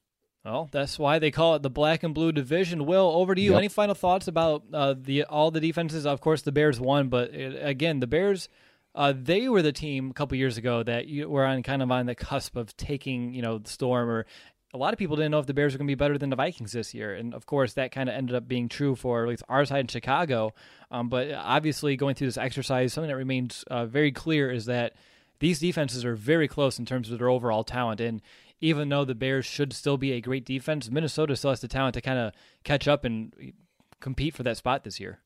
Well, 0.44 0.68
that's 0.72 0.98
why 0.98 1.20
they 1.20 1.30
call 1.30 1.54
it 1.54 1.62
the 1.62 1.70
black 1.70 2.02
and 2.02 2.12
blue 2.12 2.32
division. 2.32 2.84
Will, 2.84 3.10
over 3.14 3.34
to 3.34 3.40
you. 3.40 3.52
Yep. 3.52 3.58
Any 3.58 3.68
final 3.68 3.94
thoughts 3.94 4.26
about 4.26 4.64
uh, 4.72 4.94
the 4.98 5.24
all 5.24 5.50
the 5.50 5.60
defenses? 5.60 6.04
Of 6.04 6.20
course, 6.20 6.42
the 6.42 6.52
Bears 6.52 6.80
won, 6.80 7.08
but 7.08 7.32
it, 7.32 7.58
again, 7.62 8.00
the 8.00 8.06
Bears. 8.06 8.48
Uh, 8.94 9.14
they 9.16 9.48
were 9.48 9.62
the 9.62 9.72
team 9.72 10.10
a 10.10 10.12
couple 10.12 10.36
years 10.36 10.58
ago 10.58 10.82
that 10.82 11.06
you 11.06 11.26
were 11.26 11.46
on 11.46 11.62
kind 11.62 11.80
of 11.80 11.90
on 11.90 12.04
the 12.04 12.14
cusp 12.14 12.56
of 12.56 12.76
taking, 12.76 13.32
you 13.32 13.40
know, 13.40 13.56
the 13.56 13.70
storm 13.70 14.10
or 14.10 14.26
a 14.74 14.78
lot 14.78 14.92
of 14.92 14.98
people 14.98 15.16
didn't 15.16 15.30
know 15.30 15.38
if 15.38 15.46
the 15.46 15.54
Bears 15.54 15.74
were 15.74 15.78
going 15.78 15.86
to 15.86 15.90
be 15.90 15.96
better 15.96 16.16
than 16.16 16.30
the 16.30 16.36
Vikings 16.36 16.72
this 16.72 16.94
year. 16.94 17.14
And 17.14 17.34
of 17.34 17.46
course, 17.46 17.74
that 17.74 17.92
kind 17.92 18.08
of 18.08 18.14
ended 18.14 18.34
up 18.34 18.48
being 18.48 18.68
true 18.68 18.94
for 18.94 19.22
at 19.22 19.28
least 19.28 19.42
our 19.48 19.64
side 19.64 19.80
in 19.80 19.86
Chicago. 19.88 20.54
Um, 20.90 21.08
but 21.08 21.30
obviously, 21.32 21.96
going 21.96 22.14
through 22.14 22.28
this 22.28 22.38
exercise, 22.38 22.92
something 22.92 23.10
that 23.10 23.16
remains 23.16 23.64
uh, 23.70 23.86
very 23.86 24.12
clear 24.12 24.50
is 24.50 24.66
that 24.66 24.94
these 25.40 25.58
defenses 25.58 26.04
are 26.04 26.14
very 26.14 26.48
close 26.48 26.78
in 26.78 26.86
terms 26.86 27.10
of 27.10 27.18
their 27.18 27.28
overall 27.28 27.64
talent. 27.64 28.00
And 28.00 28.22
even 28.62 28.88
though 28.88 29.04
the 29.04 29.14
Bears 29.14 29.44
should 29.44 29.72
still 29.72 29.98
be 29.98 30.12
a 30.12 30.20
great 30.20 30.46
defense, 30.46 30.90
Minnesota 30.90 31.36
still 31.36 31.50
has 31.50 31.60
the 31.60 31.68
talent 31.68 31.94
to 31.94 32.00
kind 32.00 32.18
of 32.18 32.32
catch 32.64 32.88
up 32.88 33.04
and 33.04 33.52
compete 34.00 34.34
for 34.34 34.44
that 34.44 34.56
spot 34.56 34.84
this 34.84 34.98
year. 34.98 35.18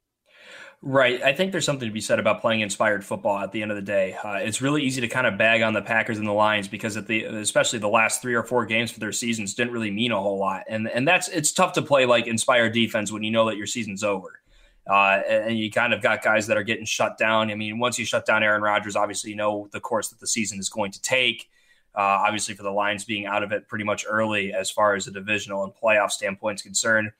Right. 0.83 1.23
I 1.23 1.33
think 1.33 1.53
there's 1.53 1.65
something 1.65 1.89
to 1.89 1.93
be 1.93 2.01
said 2.01 2.19
about 2.19 2.41
playing 2.41 2.61
inspired 2.61 3.05
football 3.05 3.39
at 3.39 3.51
the 3.51 3.63
end 3.63 3.71
of 3.71 3.77
the 3.77 3.83
day. 3.83 4.15
Uh, 4.15 4.35
it's 4.35 4.61
really 4.61 4.83
easy 4.83 5.01
to 5.01 5.09
kind 5.09 5.27
of 5.27 5.39
bag 5.39 5.63
on 5.63 5.73
the 5.73 5.83
Packers 5.83 6.19
and 6.19 6.27
the 6.27 6.33
Lions 6.33 6.69
because 6.69 6.97
at 6.97 7.07
the 7.07 7.25
especially 7.25 7.79
the 7.79 7.89
last 7.89 8.23
3 8.23 8.35
or 8.35 8.43
4 8.43 8.67
games 8.67 8.91
for 8.91 9.01
their 9.01 9.13
seasons 9.13 9.55
didn't 9.55 9.73
really 9.73 9.91
mean 9.91 10.13
a 10.13 10.21
whole 10.21 10.39
lot. 10.39 10.65
And 10.69 10.89
and 10.89 11.09
that's 11.09 11.29
it's 11.29 11.51
tough 11.51 11.73
to 11.75 11.83
play 11.83 12.07
like 12.07 12.27
inspired 12.27 12.73
defense 12.73 13.11
when 13.11 13.23
you 13.23 13.31
know 13.31 13.47
that 13.47 13.57
your 13.57 13.67
season's 13.67 14.05
over. 14.05 14.41
Uh, 14.89 15.21
and 15.29 15.59
you 15.59 15.71
kind 15.71 15.93
of 15.93 16.01
got 16.01 16.23
guys 16.23 16.47
that 16.47 16.57
are 16.57 16.63
getting 16.63 16.85
shut 16.85 17.19
down. 17.19 17.51
I 17.51 17.57
mean, 17.57 17.81
once 17.81 17.99
you 17.99 18.05
shut 18.05 18.25
down 18.25 18.45
Aaron 18.45 18.63
Rodgers, 18.63 18.95
obviously 18.95 19.31
you 19.31 19.37
know 19.37 19.69
the 19.73 19.81
course 19.81 20.09
that 20.09 20.21
the 20.21 20.29
season 20.29 20.61
is 20.61 20.69
going 20.69 20.93
to 20.93 21.03
take. 21.03 21.49
Uh, 21.97 22.25
obviously, 22.27 22.55
for 22.55 22.63
the 22.63 22.71
Lions 22.71 23.05
being 23.05 23.25
out 23.25 23.43
of 23.43 23.53
it 23.53 23.69
pretty 23.69 23.85
much 23.85 24.05
early 24.09 24.53
as 24.53 24.71
far 24.71 24.95
as 24.95 25.07
a 25.07 25.11
divisional 25.11 25.65
and 25.65 25.73
playoff 25.75 26.11
standpoint 26.11 26.59
is 26.59 26.63
concerned. 26.63 27.11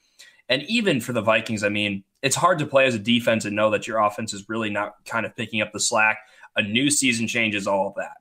And 0.49 0.63
even 0.65 1.01
for 1.01 1.13
the 1.13 1.23
Vikings, 1.23 1.65
I 1.65 1.71
mean, 1.71 2.05
it's 2.23 2.37
hard 2.37 2.59
to 2.59 2.67
play 2.67 2.87
as 2.87 2.95
a 2.95 2.99
defense 2.99 3.45
and 3.45 3.57
know 3.57 3.71
that 3.71 3.87
your 3.87 3.99
offense 3.99 4.35
is 4.35 4.49
really 4.49 4.71
not 4.71 4.95
kind 5.07 5.27
of 5.27 5.35
picking 5.35 5.61
up 5.61 5.73
the 5.73 5.81
slack. 5.81 6.19
A 6.57 6.63
new 6.63 6.91
season 6.91 7.27
changes 7.27 7.67
all 7.67 7.89
of 7.89 7.95
that. 7.97 8.19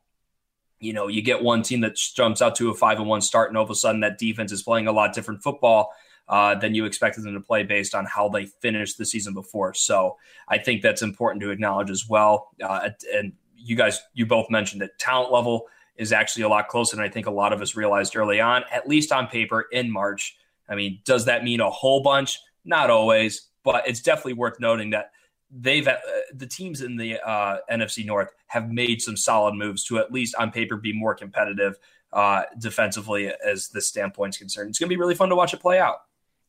You 0.80 0.94
know, 0.94 1.08
you 1.08 1.22
get 1.22 1.44
one 1.44 1.62
team 1.62 1.82
that 1.82 1.96
jumps 1.96 2.42
out 2.42 2.56
to 2.56 2.70
a 2.70 2.74
five 2.74 3.00
and 3.00 3.08
one 3.08 3.22
start, 3.22 3.50
and 3.50 3.58
all 3.58 3.64
of 3.64 3.70
a 3.70 3.76
sudden 3.76 4.02
that 4.02 4.18
defense 4.18 4.52
is 4.52 4.64
playing 4.64 4.88
a 4.88 4.92
lot 4.92 5.14
different 5.14 5.44
football 5.44 5.94
uh, 6.28 6.56
than 6.56 6.74
you 6.74 6.86
expected 6.86 7.24
them 7.24 7.34
to 7.34 7.40
play 7.40 7.64
based 7.64 7.94
on 7.94 8.06
how 8.06 8.30
they 8.30 8.46
finished 8.46 8.98
the 8.98 9.06
season 9.06 9.34
before. 9.34 9.74
So 9.74 10.18
I 10.48 10.58
think 10.58 10.82
that's 10.82 11.02
important 11.02 11.42
to 11.44 11.52
acknowledge 11.52 11.90
as 11.90 12.08
well. 12.08 12.50
Uh, 12.62 12.90
and 13.14 13.34
you 13.56 13.76
guys, 13.76 14.02
you 14.14 14.26
both 14.26 14.50
mentioned 14.50 14.82
that 14.82 14.98
talent 14.98 15.32
level 15.32 15.68
is 15.96 16.12
actually 16.12 16.44
a 16.44 16.50
lot 16.50 16.68
closer 16.68 16.96
than 16.96 17.06
I 17.06 17.10
think 17.10 17.28
a 17.28 17.32
lot 17.32 17.54
of 17.54 17.62
us 17.62 17.76
realized 17.76 18.16
early 18.16 18.40
on, 18.40 18.64
at 18.72 18.88
least 18.88 19.12
on 19.12 19.28
paper 19.28 19.66
in 19.72 19.92
March. 19.92 20.38
I 20.68 20.76
mean, 20.76 21.00
does 21.06 21.26
that 21.26 21.44
mean 21.44 21.62
a 21.62 21.70
whole 21.70 22.02
bunch? 22.02 22.40
Not 22.66 22.90
always, 22.90 23.48
but 23.64 23.88
it's 23.88 24.02
definitely 24.02 24.34
worth 24.34 24.60
noting 24.60 24.90
that 24.92 25.12
they've 25.52 25.88
uh, 25.88 25.96
the 26.34 26.48
teams 26.48 26.82
in 26.82 26.98
the 26.98 27.20
uh, 27.20 27.58
NFC 27.72 28.06
North 28.06 28.30
have 28.48 28.70
made 28.70 29.02
some 29.02 29.16
solid 29.16 29.54
moves 29.54 29.84
to 29.86 30.00
at 30.00 30.12
least 30.12 30.36
on 30.36 30.52
paper 30.52 30.76
be 30.76 30.92
more 30.92 31.16
competitive 31.16 31.78
uh, 32.14 32.44
defensively 32.58 33.32
as 33.46 33.70
the 33.70 33.82
standpoint 33.82 34.36
is 34.36 34.38
concerned. 34.38 34.70
It's 34.70 34.80
going 34.80 34.90
to 34.90 34.96
be 34.96 35.00
really 35.00 35.16
fun 35.16 35.30
to 35.30 35.36
watch 35.36 35.54
it 35.54 35.60
play 35.60 35.80
out. 35.80 35.98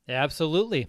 Yeah, 0.06 0.22
absolutely. 0.22 0.88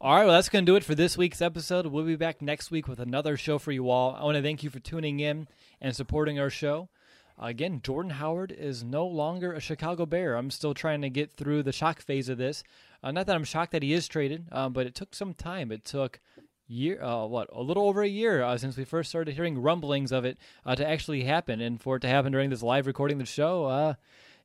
All 0.00 0.14
right, 0.14 0.24
well, 0.24 0.34
that's 0.34 0.48
going 0.48 0.64
to 0.64 0.70
do 0.70 0.76
it 0.76 0.84
for 0.84 0.94
this 0.94 1.16
week's 1.16 1.40
episode. 1.40 1.86
We'll 1.86 2.04
be 2.04 2.16
back 2.16 2.42
next 2.42 2.70
week 2.70 2.86
with 2.86 3.00
another 3.00 3.36
show 3.36 3.58
for 3.58 3.72
you 3.72 3.88
all. 3.88 4.14
I 4.14 4.24
want 4.24 4.36
to 4.36 4.42
thank 4.42 4.62
you 4.62 4.70
for 4.70 4.78
tuning 4.78 5.20
in 5.20 5.48
and 5.80 5.96
supporting 5.96 6.38
our 6.38 6.50
show. 6.50 6.88
Again, 7.38 7.80
Jordan 7.82 8.12
Howard 8.12 8.50
is 8.50 8.82
no 8.82 9.06
longer 9.06 9.52
a 9.52 9.60
Chicago 9.60 10.06
Bear. 10.06 10.36
I'm 10.36 10.50
still 10.50 10.72
trying 10.72 11.02
to 11.02 11.10
get 11.10 11.32
through 11.32 11.64
the 11.64 11.72
shock 11.72 12.00
phase 12.00 12.30
of 12.30 12.38
this. 12.38 12.64
Uh, 13.02 13.12
not 13.12 13.26
that 13.26 13.36
I'm 13.36 13.44
shocked 13.44 13.72
that 13.72 13.82
he 13.82 13.92
is 13.92 14.08
traded, 14.08 14.46
um, 14.52 14.72
but 14.72 14.86
it 14.86 14.94
took 14.94 15.14
some 15.14 15.34
time. 15.34 15.70
It 15.70 15.84
took 15.84 16.18
year, 16.66 17.02
uh, 17.02 17.26
what, 17.26 17.48
a 17.52 17.62
little 17.62 17.88
over 17.88 18.02
a 18.02 18.08
year 18.08 18.42
uh, 18.42 18.56
since 18.56 18.76
we 18.76 18.84
first 18.84 19.10
started 19.10 19.34
hearing 19.34 19.60
rumblings 19.60 20.12
of 20.12 20.24
it 20.24 20.38
uh, 20.64 20.74
to 20.76 20.88
actually 20.88 21.24
happen, 21.24 21.60
and 21.60 21.80
for 21.80 21.96
it 21.96 22.00
to 22.00 22.08
happen 22.08 22.32
during 22.32 22.48
this 22.48 22.62
live 22.62 22.86
recording 22.86 23.16
of 23.16 23.26
the 23.26 23.32
show, 23.32 23.66
uh, 23.66 23.94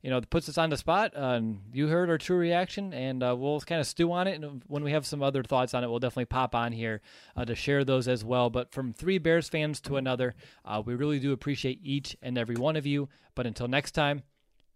you 0.02 0.10
know, 0.10 0.20
puts 0.20 0.48
us 0.48 0.58
on 0.58 0.68
the 0.68 0.76
spot. 0.76 1.12
Uh, 1.16 1.40
you 1.72 1.86
heard 1.86 2.10
our 2.10 2.18
true 2.18 2.36
reaction, 2.36 2.92
and 2.92 3.22
uh, 3.22 3.34
we'll 3.38 3.60
kind 3.60 3.80
of 3.80 3.86
stew 3.86 4.10
on 4.12 4.26
it. 4.26 4.42
And 4.42 4.62
when 4.66 4.82
we 4.82 4.90
have 4.90 5.06
some 5.06 5.22
other 5.22 5.42
thoughts 5.42 5.74
on 5.74 5.84
it, 5.84 5.88
we'll 5.88 6.00
definitely 6.00 6.24
pop 6.26 6.54
on 6.54 6.72
here 6.72 7.00
uh, 7.36 7.44
to 7.44 7.54
share 7.54 7.84
those 7.84 8.08
as 8.08 8.24
well. 8.24 8.50
But 8.50 8.72
from 8.72 8.92
three 8.92 9.18
Bears 9.18 9.48
fans 9.48 9.80
to 9.82 9.96
another, 9.96 10.34
uh, 10.64 10.82
we 10.84 10.94
really 10.94 11.20
do 11.20 11.32
appreciate 11.32 11.80
each 11.82 12.16
and 12.20 12.36
every 12.36 12.56
one 12.56 12.76
of 12.76 12.84
you. 12.84 13.08
But 13.34 13.46
until 13.46 13.68
next 13.68 13.92
time, 13.92 14.22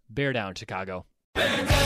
bear 0.09 0.33
down, 0.33 0.55
Chicago. 0.55 1.07
Bear 1.35 1.67
down! 1.67 1.86